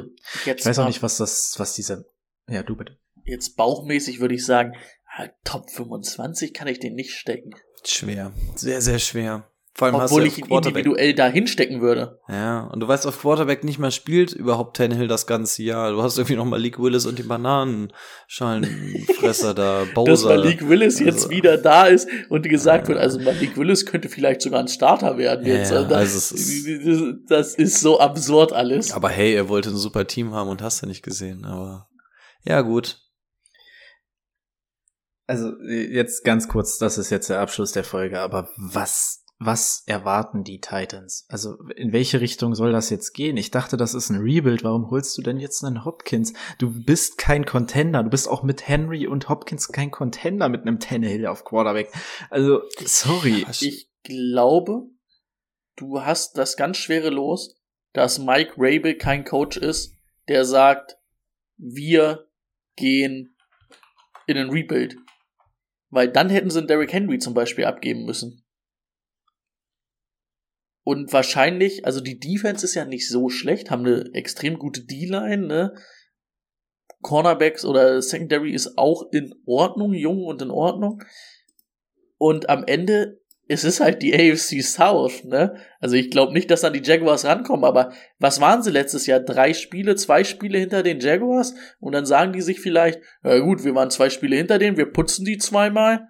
jetzt. 0.46 0.62
Ich 0.62 0.66
weiß 0.66 0.80
auch 0.80 0.88
nicht, 0.88 1.02
was 1.02 1.18
das, 1.18 1.56
was 1.58 1.74
dieser. 1.74 2.04
Ja, 2.48 2.64
du 2.64 2.76
bitte. 2.76 2.98
Jetzt 3.26 3.56
bauchmäßig 3.56 4.20
würde 4.20 4.36
ich 4.36 4.46
sagen, 4.46 4.76
ah, 5.16 5.28
Top 5.44 5.70
25 5.70 6.54
kann 6.54 6.68
ich 6.68 6.80
den 6.80 6.96
nicht 6.96 7.14
stecken. 7.14 7.52
Schwer. 7.84 8.32
Sehr, 8.56 8.82
sehr 8.82 9.00
schwer. 9.00 9.51
Vor 9.74 9.86
allem 9.88 9.96
Obwohl 9.96 10.24
hast 10.26 10.28
ich 10.28 10.34
du 10.36 10.40
ihn 10.42 10.44
auf 10.44 10.50
Quarterback, 10.50 10.86
individuell 10.86 11.14
da 11.14 11.28
hinstecken 11.28 11.80
würde. 11.82 12.20
Ja, 12.28 12.68
und 12.74 12.82
du 12.82 12.88
weißt, 12.90 13.08
auf 13.08 13.22
Quarterback 13.22 13.64
nicht 13.64 13.80
mehr 13.80 13.92
spielt 13.92 14.34
überhaupt 14.34 14.76
Tannehill 14.76 15.08
das 15.08 15.28
ganze 15.28 15.64
Jahr. 15.64 15.92
Du 15.92 16.04
hast 16.04 16.18
irgendwie 16.18 16.36
noch 16.36 16.44
Malik 16.46 16.78
Willis 16.78 17.06
und 17.06 17.18
die 17.18 17.24
Bananenschalenfresser 17.24 19.54
da, 19.54 19.86
Bowser. 19.94 20.12
Dass 20.12 20.26
Malik 20.26 20.68
Willis 20.68 21.00
jetzt 21.00 21.16
Also- 21.24 21.30
wieder 21.30 21.58
da 21.58 21.86
ist 21.88 22.10
und 22.30 22.44
gesagt 22.50 22.90
wird, 22.90 23.00
also 23.00 23.18
Malik 23.20 23.56
Willis 23.58 23.86
könnte 23.86 24.10
vielleicht 24.10 24.42
sogar 24.42 24.60
ein 24.60 24.68
Starter 24.68 25.18
werden 25.18 25.46
Ja, 25.48 25.54
jetzt. 25.56 25.72
ja, 25.72 25.78
Also 25.78 25.96
also 25.96 26.16
das, 26.20 26.32
es 26.32 26.66
ist- 26.66 27.16
das 27.30 27.56
ist 27.56 27.80
so 27.80 27.98
absurd 28.00 28.52
alles. 28.54 28.92
Aber 28.92 29.08
hey, 29.10 29.34
er 29.36 29.48
wollte 29.48 29.70
ein 29.70 29.78
super 29.78 30.06
Team 30.06 30.34
haben 30.34 30.50
und 30.50 30.62
hast 30.62 30.82
du 30.82 30.86
nicht 30.88 31.02
gesehen, 31.04 31.46
aber 31.46 31.88
ja, 32.44 32.60
gut. 32.62 32.98
Also 35.28 35.54
jetzt 35.64 36.26
ganz 36.26 36.50
kurz, 36.50 36.78
das 36.78 36.98
ist 36.98 37.10
jetzt 37.10 37.30
der 37.30 37.40
Abschluss 37.40 37.72
der 37.72 37.86
Folge, 37.86 38.20
aber 38.20 38.50
was, 38.58 39.21
was 39.44 39.82
erwarten 39.88 40.44
die 40.44 40.62
Titans? 40.62 41.26
Also 41.28 41.58
in 41.76 41.94
welche 41.94 42.22
Richtung 42.22 42.54
soll 42.54 42.72
das 42.72 42.92
jetzt 42.92 43.14
gehen? 43.14 43.38
Ich 43.38 43.50
dachte, 43.50 43.76
das 43.76 43.96
ist 43.96 44.12
ein 44.12 44.22
Rebuild. 44.22 44.64
Warum 44.64 44.92
holst 44.92 45.18
du 45.18 45.24
denn 45.24 45.40
jetzt 45.40 45.64
einen 45.64 45.84
Hopkins? 45.84 46.34
Du 46.60 46.70
bist 46.70 47.18
kein 47.18 47.44
Contender. 47.44 48.04
Du 48.04 48.12
bist 48.12 48.30
auch 48.30 48.44
mit 48.44 48.68
Henry 48.68 49.08
und 49.08 49.30
Hopkins 49.30 49.70
kein 49.70 49.90
Contender 49.90 50.48
mit 50.48 50.62
einem 50.62 50.80
Tannehill 50.80 51.26
auf 51.26 51.44
Quarterback. 51.44 51.92
Also 52.30 52.62
sorry. 52.86 53.44
Ich 53.62 53.90
glaube, 54.04 54.84
du 55.76 56.02
hast 56.02 56.38
das 56.38 56.56
ganz 56.56 56.78
schwere 56.78 57.10
Los, 57.10 57.60
dass 57.94 58.20
Mike 58.20 58.54
Rabel 58.58 58.96
kein 58.96 59.26
Coach 59.26 59.58
ist, 59.58 59.98
der 60.28 60.46
sagt, 60.46 60.98
wir 61.58 62.28
gehen 62.76 63.36
in 64.28 64.36
den 64.36 64.52
Rebuild. 64.52 64.98
Weil 65.90 66.10
dann 66.10 66.30
hätten 66.30 66.52
sie 66.52 66.60
einen 66.60 66.68
Derrick 66.68 66.94
Henry 66.94 67.18
zum 67.18 67.34
Beispiel 67.34 67.66
abgeben 67.66 68.06
müssen. 68.06 68.46
Und 70.84 71.14
wahrscheinlich, 71.14 71.86
also 71.86 72.02
die 72.02 72.20
Defense 72.20 72.66
ist 72.66 72.76
ja 72.76 72.86
nicht 72.86 73.08
so 73.08 73.30
schlecht, 73.30 73.70
haben 73.70 73.86
eine 73.86 74.10
extrem 74.14 74.58
gute 74.58 74.84
D-Line, 74.86 75.46
ne? 75.46 75.76
Cornerbacks 77.02 77.66
oder 77.66 78.02
Secondary 78.02 78.52
ist 78.52 78.78
auch 78.78 79.12
in 79.12 79.34
Ordnung, 79.46 79.94
jung 79.94 80.24
und 80.24 80.42
in 80.42 80.52
Ordnung. 80.52 81.04
Und 82.18 82.50
am 82.50 82.64
Ende 82.66 83.22
es 83.52 83.66
ist 83.66 83.82
halt 83.82 84.02
die 84.02 84.14
AFC 84.14 84.64
South, 84.64 85.26
ne? 85.26 85.56
Also 85.82 85.98
ich 85.98 86.10
glaube 86.10 86.32
nicht, 86.32 86.50
dass 86.50 86.62
dann 86.62 86.72
die 86.72 86.82
Jaguars 86.82 87.26
rankommen, 87.26 87.66
aber 87.66 87.92
was 88.18 88.40
waren 88.40 88.64
sie 88.64 88.72
letztes 88.72 89.08
Jahr? 89.08 89.20
Drei 89.20 89.54
Spiele, 89.54 89.96
zwei 89.96 90.24
Spiele 90.24 90.58
hinter 90.58 90.84
den 90.84 91.02
Jaguars? 91.02 91.54
Und 91.82 91.92
dann 91.92 92.06
sagen 92.06 92.32
die 92.32 92.42
sich 92.42 92.62
vielleicht, 92.62 93.02
ja 93.24 93.40
gut, 93.40 93.66
wir 93.66 93.76
waren 93.76 93.90
zwei 93.90 94.10
Spiele 94.10 94.38
hinter 94.38 94.58
denen, 94.58 94.78
wir 94.78 94.92
putzen 94.92 95.26
die 95.26 95.38
zweimal. 95.38 96.08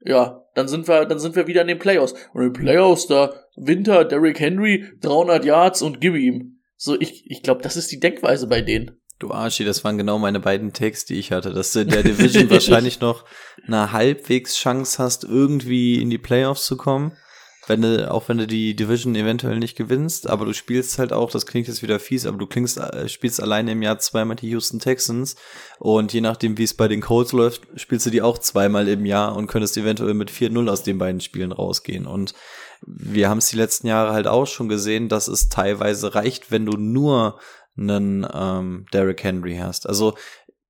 Ja, 0.00 0.46
dann 0.54 0.66
sind 0.66 0.88
wir, 0.88 1.04
dann 1.04 1.18
sind 1.18 1.36
wir 1.36 1.46
wieder 1.46 1.60
in 1.60 1.68
den 1.68 1.78
Playoffs. 1.78 2.14
Und 2.32 2.42
in 2.42 2.52
den 2.54 2.62
Playoffs, 2.64 3.06
da 3.06 3.34
Winter, 3.56 4.04
Derrick 4.04 4.40
Henry, 4.40 4.86
300 5.00 5.44
Yards 5.44 5.82
und 5.82 6.00
gib 6.00 6.14
ihm. 6.14 6.60
So, 6.76 7.00
ich, 7.00 7.30
ich 7.30 7.42
glaube, 7.42 7.62
das 7.62 7.76
ist 7.76 7.92
die 7.92 8.00
Denkweise 8.00 8.46
bei 8.46 8.60
denen. 8.60 9.02
Du 9.18 9.30
Arschi, 9.30 9.64
das 9.64 9.84
waren 9.84 9.98
genau 9.98 10.18
meine 10.18 10.40
beiden 10.40 10.72
Takes, 10.72 11.04
die 11.04 11.14
ich 11.14 11.30
hatte, 11.30 11.52
dass 11.52 11.72
du 11.72 11.80
in 11.80 11.90
der 11.90 12.02
Division 12.02 12.50
wahrscheinlich 12.50 13.00
noch 13.00 13.24
eine 13.64 13.92
halbwegs 13.92 14.56
Chance 14.56 15.00
hast, 15.00 15.22
irgendwie 15.22 16.02
in 16.02 16.10
die 16.10 16.18
Playoffs 16.18 16.66
zu 16.66 16.76
kommen. 16.76 17.16
Wenn 17.68 17.82
du, 17.82 18.10
auch 18.10 18.28
wenn 18.28 18.38
du 18.38 18.48
die 18.48 18.74
Division 18.74 19.14
eventuell 19.14 19.60
nicht 19.60 19.76
gewinnst, 19.76 20.28
aber 20.28 20.44
du 20.44 20.52
spielst 20.52 20.98
halt 20.98 21.12
auch, 21.12 21.30
das 21.30 21.46
klingt 21.46 21.68
jetzt 21.68 21.82
wieder 21.82 22.00
fies, 22.00 22.26
aber 22.26 22.36
du 22.36 22.48
klingst, 22.48 22.78
äh, 22.78 23.08
spielst 23.08 23.40
alleine 23.40 23.70
im 23.70 23.82
Jahr 23.82 24.00
zweimal 24.00 24.34
die 24.34 24.48
Houston 24.48 24.80
Texans 24.80 25.36
und 25.78 26.12
je 26.12 26.20
nachdem, 26.20 26.58
wie 26.58 26.64
es 26.64 26.74
bei 26.74 26.88
den 26.88 27.00
Colts 27.00 27.30
läuft, 27.30 27.62
spielst 27.76 28.06
du 28.06 28.10
die 28.10 28.22
auch 28.22 28.38
zweimal 28.38 28.88
im 28.88 29.06
Jahr 29.06 29.36
und 29.36 29.46
könntest 29.46 29.76
eventuell 29.76 30.14
mit 30.14 30.32
4-0 30.32 30.68
aus 30.68 30.82
den 30.82 30.98
beiden 30.98 31.20
Spielen 31.20 31.52
rausgehen. 31.52 32.08
Und 32.08 32.34
wir 32.86 33.28
haben 33.28 33.38
es 33.38 33.50
die 33.50 33.56
letzten 33.56 33.86
Jahre 33.86 34.12
halt 34.12 34.26
auch 34.26 34.46
schon 34.46 34.68
gesehen, 34.68 35.08
dass 35.08 35.28
es 35.28 35.48
teilweise 35.48 36.14
reicht, 36.14 36.50
wenn 36.50 36.66
du 36.66 36.76
nur 36.76 37.38
einen 37.76 38.26
ähm, 38.32 38.86
Derrick 38.92 39.24
Henry 39.24 39.56
hast. 39.56 39.88
Also 39.88 40.14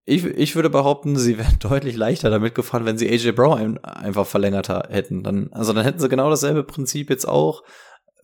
ich, 0.04 0.24
ich 0.24 0.56
würde 0.56 0.70
behaupten, 0.70 1.16
sie 1.16 1.38
wären 1.38 1.58
deutlich 1.60 1.96
leichter 1.96 2.30
damit 2.30 2.54
gefahren, 2.54 2.84
wenn 2.84 2.98
sie 2.98 3.08
AJ 3.08 3.32
Brown 3.32 3.58
ein, 3.58 3.84
einfach 3.84 4.26
verlängert 4.26 4.68
hätten. 4.68 5.22
Dann, 5.22 5.52
also 5.52 5.72
dann 5.72 5.84
hätten 5.84 6.00
sie 6.00 6.08
genau 6.08 6.30
dasselbe 6.30 6.64
Prinzip 6.64 7.10
jetzt 7.10 7.26
auch 7.26 7.62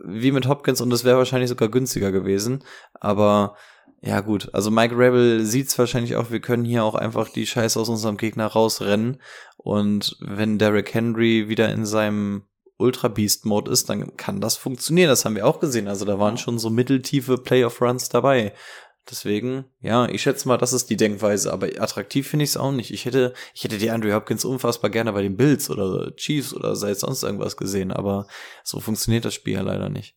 wie 0.01 0.31
mit 0.31 0.47
Hopkins 0.47 0.81
und 0.81 0.93
es 0.93 1.05
wäre 1.05 1.19
wahrscheinlich 1.19 1.49
sogar 1.49 1.69
günstiger 1.69 2.13
gewesen. 2.13 2.65
Aber 2.95 3.57
ja 4.01 4.21
gut, 4.21 4.49
also 4.53 4.71
Mike 4.71 4.97
Rebel 4.97 5.45
sieht's 5.45 5.77
wahrscheinlich 5.77 6.15
auch, 6.15 6.31
wir 6.31 6.41
können 6.41 6.65
hier 6.65 6.85
auch 6.85 6.95
einfach 6.95 7.29
die 7.29 7.47
Scheiße 7.47 7.81
aus 7.81 7.89
unserem 7.89 8.17
Gegner 8.17 8.47
rausrennen. 8.47 9.21
Und 9.57 10.17
wenn 10.21 10.59
Derrick 10.59 10.95
Henry 10.95 11.49
wieder 11.49 11.69
in 11.71 11.85
seinem 11.85 12.45
Ultra 12.79 13.09
Beast 13.09 13.45
Mode 13.45 13.71
ist, 13.71 13.91
dann 13.91 14.17
kann 14.17 14.41
das 14.41 14.57
funktionieren. 14.57 15.09
Das 15.09 15.25
haben 15.25 15.35
wir 15.35 15.47
auch 15.47 15.61
gesehen. 15.61 15.89
Also 15.89 16.05
da 16.05 16.19
waren 16.19 16.39
schon 16.39 16.59
so 16.59 16.71
mitteltiefe 16.71 17.37
Playoff 17.37 17.81
Runs 17.83 18.09
dabei. 18.09 18.55
Deswegen, 19.11 19.65
ja, 19.81 20.07
ich 20.09 20.23
schätze 20.23 20.47
mal, 20.49 20.59
das 20.59 20.75
ist 20.75 20.91
die 20.91 20.97
Denkweise, 20.97 21.53
aber 21.53 21.69
attraktiv 21.81 22.29
finde 22.29 22.45
ich 22.45 22.51
es 22.51 22.57
auch 22.59 22.73
nicht. 22.73 22.93
Ich 22.93 23.07
hätte, 23.07 23.33
ich 23.55 23.65
hätte 23.65 23.79
die 23.79 23.91
Andrew 23.91 24.13
Hopkins 24.13 24.45
unfassbar 24.45 24.91
gerne 24.91 25.13
bei 25.13 25.23
den 25.23 25.37
Bills 25.37 25.71
oder 25.71 26.15
Chiefs 26.17 26.53
oder 26.53 26.77
seit 26.77 26.99
sonst 26.99 27.23
irgendwas 27.23 27.57
gesehen, 27.57 27.91
aber 27.91 28.27
so 28.65 28.81
funktioniert 28.81 29.25
das 29.25 29.35
Spiel 29.35 29.55
ja 29.55 29.63
leider 29.63 29.89
nicht. 29.89 30.15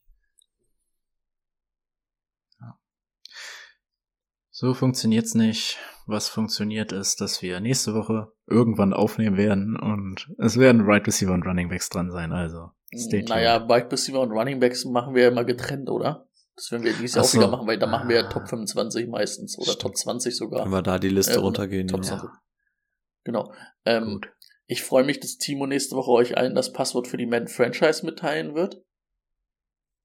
So 4.61 4.75
funktioniert's 4.75 5.33
nicht. 5.33 5.79
Was 6.05 6.27
funktioniert 6.27 6.91
ist, 6.91 7.21
dass 7.21 7.41
wir 7.41 7.59
nächste 7.61 7.95
Woche 7.95 8.31
irgendwann 8.51 8.93
aufnehmen 8.93 9.37
werden 9.37 9.75
und 9.79 10.29
es 10.37 10.57
werden 10.57 10.81
Right 10.85 11.05
Receiver 11.07 11.31
und 11.33 11.43
Running 11.45 11.69
Backs 11.69 11.89
dran 11.89 12.11
sein, 12.11 12.31
also 12.31 12.71
stay 12.95 13.19
tuned. 13.19 13.29
Naja, 13.29 13.67
Wide 13.67 13.91
Receiver 13.91 14.19
und 14.19 14.31
Running 14.31 14.59
Backs 14.59 14.85
machen 14.85 15.15
wir 15.15 15.23
ja 15.23 15.29
immer 15.29 15.45
getrennt, 15.45 15.89
oder? 15.89 16.27
Das 16.55 16.69
werden 16.71 16.83
wir 16.83 16.93
dieses 16.93 17.15
Jahr 17.15 17.25
auch 17.25 17.33
wieder 17.33 17.47
machen, 17.47 17.65
weil 17.67 17.79
da 17.79 17.87
machen 17.87 18.09
wir 18.09 18.17
ja 18.17 18.25
Ah. 18.25 18.29
Top 18.29 18.47
25 18.49 19.07
meistens 19.07 19.57
oder 19.57 19.67
Stimmt. 19.71 19.81
Top 19.81 19.97
20 19.97 20.35
sogar. 20.35 20.65
Wenn 20.65 20.71
wir 20.71 20.81
da 20.81 20.99
die 20.99 21.09
Liste 21.09 21.33
Äh, 21.33 21.37
runtergehen. 21.37 21.87
Top 21.87 22.01
ja. 22.03 22.09
20. 22.19 22.29
Genau. 23.23 23.51
Ähm, 23.85 24.05
Gut. 24.21 24.29
ich 24.67 24.83
freue 24.83 25.03
mich, 25.05 25.19
dass 25.19 25.37
Timo 25.37 25.65
nächste 25.65 25.95
Woche 25.95 26.11
euch 26.11 26.37
allen 26.37 26.53
das 26.53 26.73
Passwort 26.73 27.07
für 27.07 27.17
die 27.17 27.25
Man 27.25 27.47
Franchise 27.47 28.05
mitteilen 28.05 28.53
wird. 28.53 28.81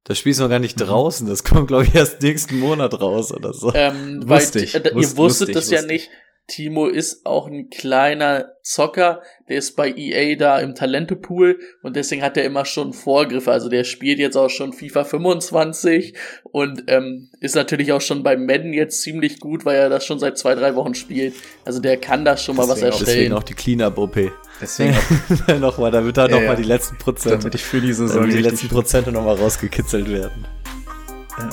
Das 0.05 0.19
Spiel 0.19 0.31
ist 0.33 0.39
noch 0.39 0.49
gar 0.49 0.61
nicht 0.61 0.77
draußen. 0.81 1.27
Das 1.27 1.43
kommt, 1.45 1.67
glaube 1.69 1.85
ich, 1.85 1.95
erst 1.95 2.23
nächsten 2.23 2.59
Monat 2.61 3.01
raus 3.01 3.33
oder 3.35 3.53
so. 3.53 3.73
Ähm, 3.75 4.23
Wusste 4.29 4.61
weil 4.61 4.65
ich. 4.65 4.75
äh, 4.77 4.79
ihr 4.79 4.93
Wus- 4.95 5.17
wusstet 5.17 5.49
wusste 5.49 5.53
das 5.53 5.71
ja 5.71 5.83
nicht. 5.83 6.09
Timo 6.49 6.87
ist 6.87 7.27
auch 7.27 7.49
ein 7.49 7.71
kleiner 7.71 8.53
Zocker, 8.63 9.21
der 9.49 9.59
ist 9.59 9.75
bei 9.75 9.93
EA 9.97 10.37
da 10.37 10.61
im 10.61 10.77
Talentepool 10.77 11.59
und 11.83 11.97
deswegen 11.97 12.23
hat 12.23 12.37
er 12.37 12.45
immer 12.45 12.65
schon 12.65 12.93
Vorgriffe. 12.93 13.51
Also 13.51 13.69
der 13.69 13.83
spielt 13.83 14.19
jetzt 14.21 14.37
auch 14.37 14.49
schon 14.51 14.73
FIFA 14.73 15.03
25 15.05 16.15
und 16.45 16.85
ähm, 16.87 17.31
ist 17.41 17.57
natürlich 17.57 17.93
auch 17.93 18.01
schon 18.01 18.23
bei 18.23 18.37
Madden 18.37 18.73
jetzt 18.73 19.03
ziemlich 19.03 19.41
gut, 19.41 19.65
weil 19.65 19.77
er 19.77 19.89
das 19.89 20.05
schon 20.07 20.19
seit 20.21 20.39
zwei, 20.39 20.55
drei 20.55 20.75
Wochen 20.77 20.95
spielt. 20.95 21.35
Also 21.65 21.81
der 21.81 21.97
kann 21.97 22.25
das 22.25 22.45
schon 22.45 22.55
mal 22.57 22.69
was 22.69 22.79
Deswegen 22.81 22.93
auch- 22.93 22.99
Deswegen 23.01 23.11
erstellen. 23.19 23.33
auch 23.33 23.43
die 23.43 23.55
Cleanup-OP. 23.55 24.33
Deswegen 24.61 24.97
auch, 25.49 25.59
nochmal, 25.59 25.91
damit 25.91 26.17
da 26.17 26.23
Ja, 26.27 26.31
nochmal 26.31 26.47
ja. 26.51 26.55
die 26.57 26.63
letzten 26.63 26.97
Prozente, 26.99 27.39
damit 27.39 27.55
ich 27.57 27.65
für 27.65 27.81
die 27.81 27.93
Saison 27.93 28.29
die 28.31 28.39
letzten 28.39 28.69
Prozente 28.69 29.11
nochmal 29.11 29.35
rausgekitzelt 29.37 30.09
werden. 30.09 30.47
Ja. 31.39 31.51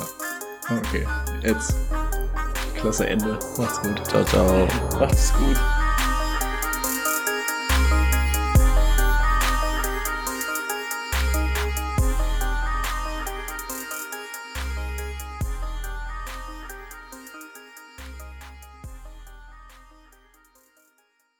Okay, 0.77 1.05
jetzt 1.43 1.75
klasse 2.83 3.07
Ende. 3.07 3.39
Macht's 3.57 3.81
gut. 3.81 4.05
Ciao, 4.07 4.23
ciao. 4.25 4.67
Macht's 4.99 5.33
gut. 5.33 5.82